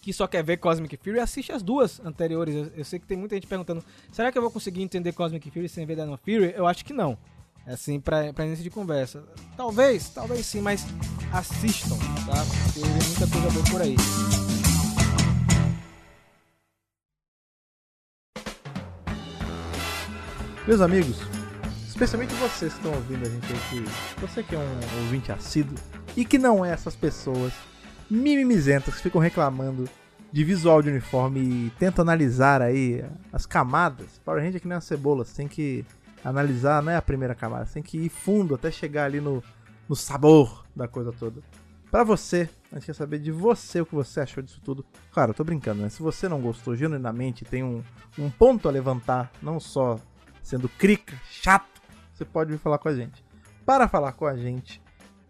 que 0.01 0.13
só 0.13 0.27
quer 0.27 0.43
ver 0.43 0.57
Cosmic 0.57 0.97
Fury, 0.97 1.19
assiste 1.19 1.51
as 1.51 1.63
duas 1.63 1.99
anteriores. 2.01 2.53
Eu, 2.53 2.71
eu, 2.77 2.85
sei 2.85 2.99
que 2.99 3.07
tem 3.07 3.17
muita 3.17 3.35
gente 3.35 3.47
perguntando: 3.47 3.83
será 4.11 4.31
que 4.31 4.37
eu 4.37 4.41
vou 4.41 4.51
conseguir 4.51 4.83
entender 4.83 5.13
Cosmic 5.13 5.49
Fury 5.49 5.67
sem 5.67 5.85
ver 5.85 5.95
Dino 5.95 6.17
Fury? 6.17 6.53
Eu 6.55 6.67
acho 6.67 6.85
que 6.85 6.93
não. 6.93 7.17
Assim, 7.67 7.99
pra 7.99 8.31
início 8.45 8.63
de 8.63 8.69
conversa. 8.69 9.23
Talvez, 9.57 10.09
talvez 10.09 10.45
sim, 10.45 10.61
mas 10.61 10.85
assistam, 11.33 11.97
tá? 12.25 12.45
Porque 12.45 12.79
tem 12.79 12.89
muita 12.91 13.27
coisa 13.27 13.49
boa 13.49 13.65
por 13.71 13.81
aí. 13.81 13.95
Meus 20.67 20.81
amigos, 20.81 21.17
especialmente 21.87 22.33
vocês 22.35 22.73
que 22.73 22.79
estão 22.79 22.93
ouvindo 22.93 23.25
a 23.25 23.29
gente 23.29 23.45
aqui, 23.53 23.83
você 24.19 24.43
que 24.43 24.55
é 24.55 24.59
um 24.59 25.03
ouvinte 25.03 25.31
assíduo 25.31 25.77
e 26.15 26.23
que 26.23 26.37
não 26.37 26.63
é 26.63 26.71
essas 26.71 26.95
pessoas 26.95 27.51
mimimizentas 28.09 28.95
que 28.95 29.01
ficam 29.01 29.19
reclamando 29.19 29.89
de 30.31 30.43
visual 30.43 30.81
de 30.81 30.89
uniforme 30.89 31.39
e 31.39 31.69
tentam 31.79 32.03
analisar 32.03 32.61
aí 32.61 33.03
as 33.33 33.45
camadas. 33.45 34.19
Power 34.23 34.41
Ranger 34.41 34.57
é 34.57 34.59
que 34.59 34.67
nem 34.67 34.77
as 34.77 34.85
cebolas, 34.85 35.33
tem 35.33 35.47
que 35.47 35.85
analisar, 36.25 36.81
não 36.81 36.91
é 36.91 36.95
a 36.95 37.01
primeira 37.01 37.35
camada, 37.35 37.69
tem 37.71 37.83
que 37.83 37.97
ir 37.99 38.09
fundo 38.09 38.55
até 38.55 38.71
chegar 38.71 39.05
ali 39.05 39.21
no, 39.21 39.43
no 39.87 39.95
sabor 39.95 40.65
da 40.75 40.87
coisa 40.87 41.11
toda. 41.11 41.41
Para 41.91 42.03
você, 42.03 42.49
a 42.71 42.75
gente 42.75 42.87
quer 42.87 42.95
saber 42.95 43.19
de 43.19 43.31
você 43.31 43.79
o 43.79 43.85
que 43.85 43.93
você 43.93 44.19
achou 44.19 44.43
disso 44.43 44.59
tudo. 44.61 44.83
Claro, 45.11 45.29
eu 45.31 45.35
tô 45.35 45.43
brincando, 45.43 45.83
né? 45.83 45.89
Se 45.89 46.01
você 46.01 46.27
não 46.27 46.41
gostou 46.41 46.75
genuinamente, 46.75 47.45
tem 47.45 47.63
um, 47.63 47.81
um 48.17 48.29
ponto 48.29 48.67
a 48.67 48.71
levantar, 48.71 49.31
não 49.41 49.59
só 49.59 49.99
sendo 50.41 50.67
crica, 50.67 51.15
chato, 51.29 51.81
você 52.13 52.25
pode 52.25 52.51
vir 52.51 52.57
falar 52.57 52.79
com 52.79 52.89
a 52.89 52.95
gente. 52.95 53.23
Para 53.65 53.87
falar 53.87 54.11
com 54.13 54.25
a 54.25 54.35
gente, 54.35 54.81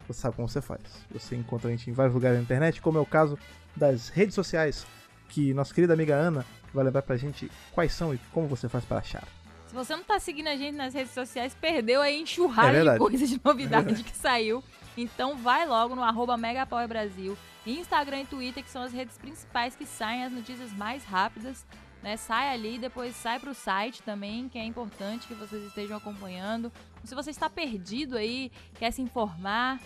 você 0.07 0.21
sabe 0.21 0.37
como 0.37 0.47
você 0.47 0.61
faz. 0.61 0.81
Você 1.11 1.35
encontra 1.35 1.67
a 1.67 1.71
gente 1.71 1.89
em 1.89 1.93
vários 1.93 2.15
lugares 2.15 2.37
na 2.37 2.43
internet, 2.43 2.81
como 2.81 2.97
é 2.97 3.01
o 3.01 3.05
caso 3.05 3.37
das 3.75 4.09
redes 4.09 4.33
sociais, 4.33 4.87
que 5.27 5.53
nossa 5.53 5.73
querida 5.73 5.93
amiga 5.93 6.15
Ana 6.15 6.45
vai 6.73 6.83
lembrar 6.85 7.01
pra 7.01 7.17
gente 7.17 7.51
quais 7.73 7.93
são 7.93 8.13
e 8.13 8.17
como 8.31 8.47
você 8.47 8.67
faz 8.69 8.85
para 8.85 8.99
achar. 8.99 9.27
Se 9.75 9.77
você 9.77 9.93
não 9.93 10.05
tá 10.05 10.17
seguindo 10.21 10.47
a 10.47 10.55
gente 10.55 10.73
nas 10.73 10.93
redes 10.93 11.11
sociais, 11.11 11.53
perdeu 11.53 12.01
aí 12.01 12.21
enxurrada 12.21 12.77
é 12.77 12.93
de 12.93 12.97
coisas 12.97 13.27
de 13.27 13.41
novidade 13.43 13.91
é 13.91 14.03
que 14.03 14.15
saiu. 14.15 14.63
Então 14.95 15.35
vai 15.35 15.65
logo 15.67 15.93
no 15.93 16.01
arroba 16.01 16.37
Brasil, 16.87 17.37
Instagram 17.67 18.21
e 18.21 18.25
Twitter, 18.25 18.63
que 18.63 18.69
são 18.69 18.81
as 18.81 18.93
redes 18.93 19.17
principais 19.17 19.75
que 19.75 19.85
saem 19.85 20.23
as 20.23 20.31
notícias 20.31 20.71
mais 20.71 21.03
rápidas. 21.03 21.65
Né? 22.01 22.15
Sai 22.15 22.53
ali, 22.53 22.79
depois 22.79 23.17
sai 23.17 23.37
pro 23.37 23.53
site 23.53 24.01
também, 24.01 24.47
que 24.47 24.57
é 24.57 24.63
importante 24.63 25.27
que 25.27 25.33
vocês 25.33 25.61
estejam 25.65 25.97
acompanhando. 25.97 26.71
Se 27.03 27.13
você 27.13 27.31
está 27.31 27.49
perdido 27.49 28.15
aí, 28.15 28.53
quer 28.79 28.91
se 28.91 29.01
informar, 29.01 29.81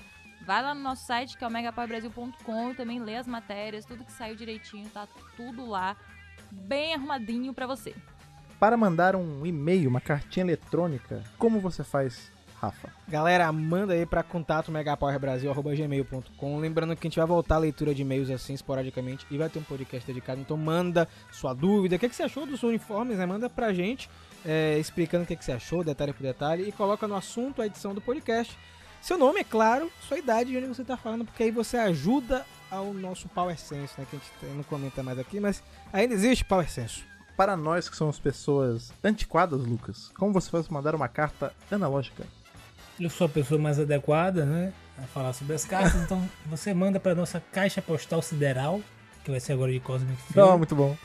vai 0.45 0.61
lá 0.61 0.75
no 0.75 0.81
nosso 0.81 1.07
site, 1.07 1.35
que 1.35 1.43
é 1.43 1.47
o 1.47 1.49
megapowerbrasil.com, 1.49 2.75
também 2.75 2.99
lê 2.99 3.15
as 3.15 3.25
matérias, 3.25 3.85
tudo 3.85 4.05
que 4.05 4.11
saiu 4.11 4.35
direitinho, 4.35 4.87
tá 4.91 5.07
tudo 5.35 5.65
lá, 5.65 5.97
bem 6.51 6.93
arrumadinho 6.93 7.55
para 7.55 7.65
você. 7.65 7.95
Para 8.59 8.75
mandar 8.75 9.15
um 9.15 9.45
e-mail, 9.45 9.89
uma 9.89 10.01
cartinha 10.01 10.43
eletrônica, 10.43 11.23
como 11.37 11.61
você 11.61 11.81
faz, 11.81 12.29
Rafa? 12.59 12.89
Galera, 13.07 13.49
manda 13.53 13.93
aí 13.93 14.05
para 14.05 14.21
contato 14.21 14.69
megapowerbrasil.gmail.com. 14.69 16.59
Lembrando 16.59 16.93
que 16.93 17.07
a 17.07 17.09
gente 17.09 17.17
vai 17.17 17.25
voltar 17.25 17.55
a 17.55 17.59
leitura 17.59 17.95
de 17.95 18.01
e-mails 18.01 18.29
assim 18.29 18.53
esporadicamente 18.53 19.25
e 19.31 19.37
vai 19.37 19.47
ter 19.47 19.59
um 19.59 19.63
podcast 19.63 20.05
dedicado. 20.05 20.41
Então 20.41 20.57
manda 20.57 21.07
sua 21.31 21.53
dúvida. 21.53 21.95
O 21.95 21.99
que, 21.99 22.07
é 22.07 22.09
que 22.09 22.15
você 22.15 22.23
achou 22.23 22.45
dos 22.45 22.61
uniformes, 22.61 23.17
né? 23.17 23.25
Manda 23.25 23.49
pra 23.49 23.71
gente 23.71 24.09
é, 24.45 24.77
explicando 24.77 25.23
o 25.23 25.27
que, 25.27 25.35
é 25.35 25.35
que 25.37 25.45
você 25.45 25.53
achou, 25.53 25.81
detalhe 25.81 26.11
por 26.11 26.23
detalhe, 26.23 26.67
e 26.67 26.71
coloca 26.73 27.07
no 27.07 27.15
assunto 27.15 27.61
a 27.61 27.65
edição 27.65 27.93
do 27.93 28.01
podcast. 28.01 28.57
Seu 29.01 29.17
nome, 29.17 29.39
é 29.39 29.43
claro, 29.45 29.89
sua 30.05 30.17
idade 30.17 30.51
e 30.51 30.57
onde 30.57 30.67
você 30.67 30.83
tá 30.83 30.97
falando, 30.97 31.23
porque 31.23 31.43
aí 31.43 31.51
você 31.51 31.77
ajuda 31.77 32.45
ao 32.69 32.93
nosso 32.93 33.29
Power 33.29 33.57
Sense, 33.57 33.93
né? 33.97 34.05
Que 34.09 34.17
a 34.17 34.19
gente 34.19 34.57
não 34.57 34.63
comenta 34.63 35.01
mais 35.01 35.17
aqui, 35.17 35.39
mas 35.39 35.63
ainda 35.93 36.13
existe 36.13 36.43
Power 36.43 36.69
Sense 36.69 37.08
para 37.39 37.55
nós 37.55 37.87
que 37.87 37.95
somos 37.95 38.19
pessoas 38.19 38.91
antiquadas, 39.01 39.61
Lucas, 39.61 40.11
como 40.19 40.33
você 40.33 40.51
faz 40.51 40.67
mandar 40.67 40.93
uma 40.93 41.07
carta 41.07 41.53
analógica? 41.71 42.25
Eu 42.99 43.09
sou 43.09 43.27
a 43.27 43.29
pessoa 43.29 43.57
mais 43.57 43.79
adequada, 43.79 44.43
né, 44.43 44.73
a 44.97 45.03
falar 45.03 45.31
sobre 45.31 45.55
as 45.55 45.63
cartas, 45.63 46.01
então 46.01 46.21
você 46.47 46.73
manda 46.73 46.99
para 46.99 47.15
nossa 47.15 47.39
caixa 47.39 47.81
postal 47.81 48.21
sideral, 48.21 48.81
que 49.23 49.31
vai 49.31 49.39
ser 49.39 49.53
agora 49.53 49.71
de 49.71 49.79
Cosmic 49.79 50.21
Fury. 50.23 50.41
Oh, 50.41 50.57
muito 50.57 50.75
bom. 50.75 50.97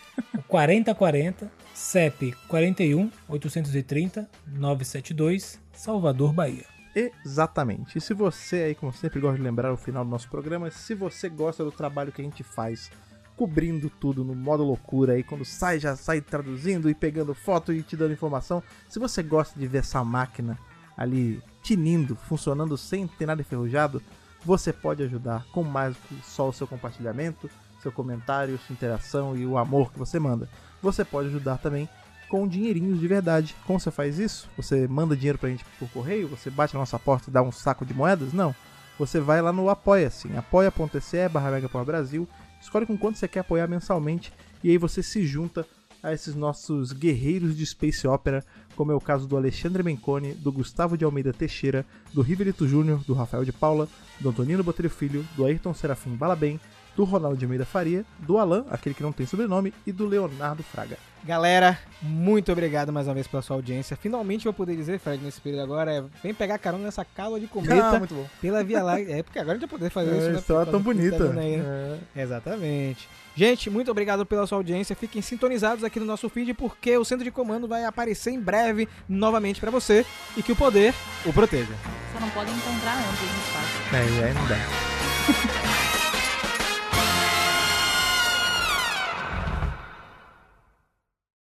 4040 0.49 1.49
CEP 1.73 2.33
41 2.49 3.13
830 3.29 4.29
972, 4.45 5.61
Salvador, 5.73 6.33
Bahia. 6.33 6.65
Exatamente. 6.97 7.97
E 7.97 8.01
se 8.01 8.13
você 8.13 8.57
aí, 8.57 8.75
como 8.75 8.93
sempre 8.93 9.21
gosta 9.21 9.37
de 9.37 9.43
lembrar 9.45 9.73
o 9.73 9.77
final 9.77 10.05
do 10.05 10.11
nosso 10.11 10.29
programa, 10.29 10.69
se 10.69 10.97
você 10.97 11.29
gosta 11.29 11.63
do 11.63 11.71
trabalho 11.71 12.11
que 12.11 12.21
a 12.21 12.25
gente 12.25 12.43
faz 12.43 12.91
cobrindo 13.37 13.91
tudo 13.91 14.25
no 14.25 14.35
modo 14.35 14.63
loucura 14.63 15.15
aí 15.15 15.23
quando 15.23 15.45
sai 15.45 15.81
já 15.81 15.97
sai 15.97 16.21
traduzindo 16.21 16.89
e 16.89 16.95
pegando 16.95 17.35
foto 17.35 17.73
e 17.73 17.83
te 17.83 17.97
dando 17.97 18.13
informação. 18.13 18.63
Se 18.89 18.99
você 18.99 19.23
gosta 19.23 19.59
de 19.59 19.67
ver 19.67 19.79
essa 19.79 20.05
máquina 20.05 20.59
ali 20.97 21.43
tinindo, 21.63 22.15
funcionando 22.15 22.77
sem 22.77 23.07
ter 23.07 23.27
nada 23.27 23.41
enferrujado, 23.41 24.03
você 24.45 24.73
pode 24.73 25.03
ajudar 25.03 25.45
com 25.53 25.65
mais 25.65 25.97
que 25.97 26.17
só 26.23 26.49
o 26.49 26.53
seu 26.53 26.67
compartilhamento, 26.67 27.51
seu 27.83 27.91
comentário, 27.91 28.59
sua 28.59 28.75
interação 28.75 29.37
e 29.37 29.47
o 29.47 29.59
amor 29.59 29.93
que 29.93 29.99
você 29.99 30.19
manda. 30.19 30.49
Você 30.83 31.05
pode 31.05 31.29
ajudar 31.29 31.59
também 31.59 31.89
com 32.29 32.47
dinheirinhos 32.47 33.01
de 33.01 33.09
verdade. 33.09 33.57
Como 33.67 33.81
você 33.81 33.91
faz 33.91 34.19
isso? 34.19 34.49
Você 34.57 34.87
manda 34.87 35.17
dinheiro 35.17 35.39
pra 35.39 35.49
gente 35.49 35.65
por 35.79 35.89
correio? 35.91 36.29
Você 36.29 36.51
bate 36.51 36.75
na 36.75 36.81
nossa 36.81 36.99
porta 36.99 37.31
e 37.31 37.33
dá 37.33 37.43
um 37.43 37.53
saco 37.53 37.85
de 37.85 37.95
moedas? 37.95 38.33
Não. 38.33 38.55
Você 38.99 39.19
vai 39.19 39.43
lá 39.43 39.53
no 39.53 39.69
apoia-se, 39.69 40.31
apoia.se 40.37 41.29
barra 41.29 41.51
Brasil 41.85 42.29
Escolhe 42.65 42.87
com 42.87 42.97
quanto 42.97 43.19
você 43.19 43.29
quer 43.29 43.41
apoiar 43.41 43.69
mensalmente 43.69 44.33
e 44.63 44.71
aí 44.71 44.79
você 44.79 45.03
se 45.03 45.27
junta 45.27 45.67
a 46.03 46.15
esses 46.15 46.35
nossos 46.35 46.93
guerreiros 46.93 47.55
de 47.55 47.65
Space 47.65 48.09
Opera, 48.09 48.43
como 48.75 48.91
é 48.91 48.95
o 48.95 49.01
caso 49.01 49.29
do 49.29 49.37
Alexandre 49.37 49.83
Menconi, 49.83 50.33
do 50.33 50.51
Gustavo 50.51 50.97
de 50.97 51.05
Almeida 51.05 51.31
Teixeira, 51.31 51.85
do 52.13 52.23
Riverito 52.23 52.67
Júnior, 52.67 53.05
do 53.05 53.13
Rafael 53.13 53.45
de 53.45 53.53
Paula, 53.53 53.87
do 54.19 54.31
Antonino 54.31 54.65
Botelho 54.65 54.89
Filho, 54.89 55.27
do 55.37 55.45
Ayrton 55.45 55.75
Serafim 55.75 56.17
Balabem, 56.17 56.59
do 56.97 57.05
Ronaldo 57.05 57.37
de 57.37 57.45
Almeida 57.45 57.65
Faria, 57.65 58.05
do 58.19 58.39
Alan, 58.39 58.65
aquele 58.71 58.95
que 58.95 59.03
não 59.03 59.13
tem 59.13 59.27
sobrenome, 59.27 59.73
e 59.87 59.93
do 59.93 60.07
Leonardo 60.07 60.63
Fraga. 60.63 60.97
Galera, 61.25 61.79
muito 62.03 62.53
obrigado 62.53 62.93
mais 62.93 63.09
uma 63.09 63.15
vez 63.15 63.27
pela 63.27 63.43
sua 63.43 63.57
audiência. 63.57 63.97
Finalmente 63.97 64.45
vou 64.45 64.53
poder 64.53 64.77
dizer, 64.77 64.99
Fred, 64.99 65.25
nesse 65.25 65.41
período 65.41 65.63
agora, 65.63 65.91
é, 65.91 66.05
vem 66.23 66.35
pegar 66.35 66.59
carona 66.59 66.85
nessa 66.85 67.03
cala 67.03 67.41
de 67.41 67.47
cometa 67.47 67.97
ah, 67.97 67.99
muito 67.99 68.15
bom. 68.15 68.27
pela 68.43 68.63
Via 68.63 68.83
Láctea. 68.83 69.17
É, 69.17 69.23
porque 69.23 69.39
agora 69.39 69.57
a 69.57 69.59
gente 69.59 69.69
vai 69.69 69.79
poder 69.79 69.91
fazer 69.91 70.13
é, 70.13 70.19
isso, 70.19 70.31
né? 70.31 70.39
História 70.39 70.71
tão 70.71 70.83
bonita. 70.83 71.33
Tá 71.33 71.41
aí, 71.41 71.57
né? 71.57 71.99
é. 72.15 72.23
Exatamente. 72.23 73.09
Gente, 73.35 73.71
muito 73.71 73.91
obrigado 73.91 74.27
pela 74.27 74.47
sua 74.47 74.59
audiência. 74.59 74.95
Fiquem 74.95 75.23
sintonizados 75.23 75.83
aqui 75.83 75.99
no 75.99 76.05
nosso 76.05 76.29
feed, 76.29 76.53
porque 76.53 76.95
o 76.99 77.05
centro 77.07 77.25
de 77.25 77.31
comando 77.31 77.67
vai 77.67 77.87
aparecer 77.87 78.31
em 78.31 78.39
breve 78.39 78.87
novamente 79.09 79.61
para 79.61 79.71
você 79.71 80.05
e 80.37 80.43
que 80.43 80.53
o 80.53 80.57
poder 80.57 80.95
o 81.25 81.33
proteja. 81.33 81.73
Só 82.13 82.21
não 82.21 82.29
podem 82.31 82.55
encontrar 82.55 82.99
antes 82.99 83.23
no 83.23 83.39
espaço. 83.41 84.23
É, 84.23 84.35
dá. 84.47 85.55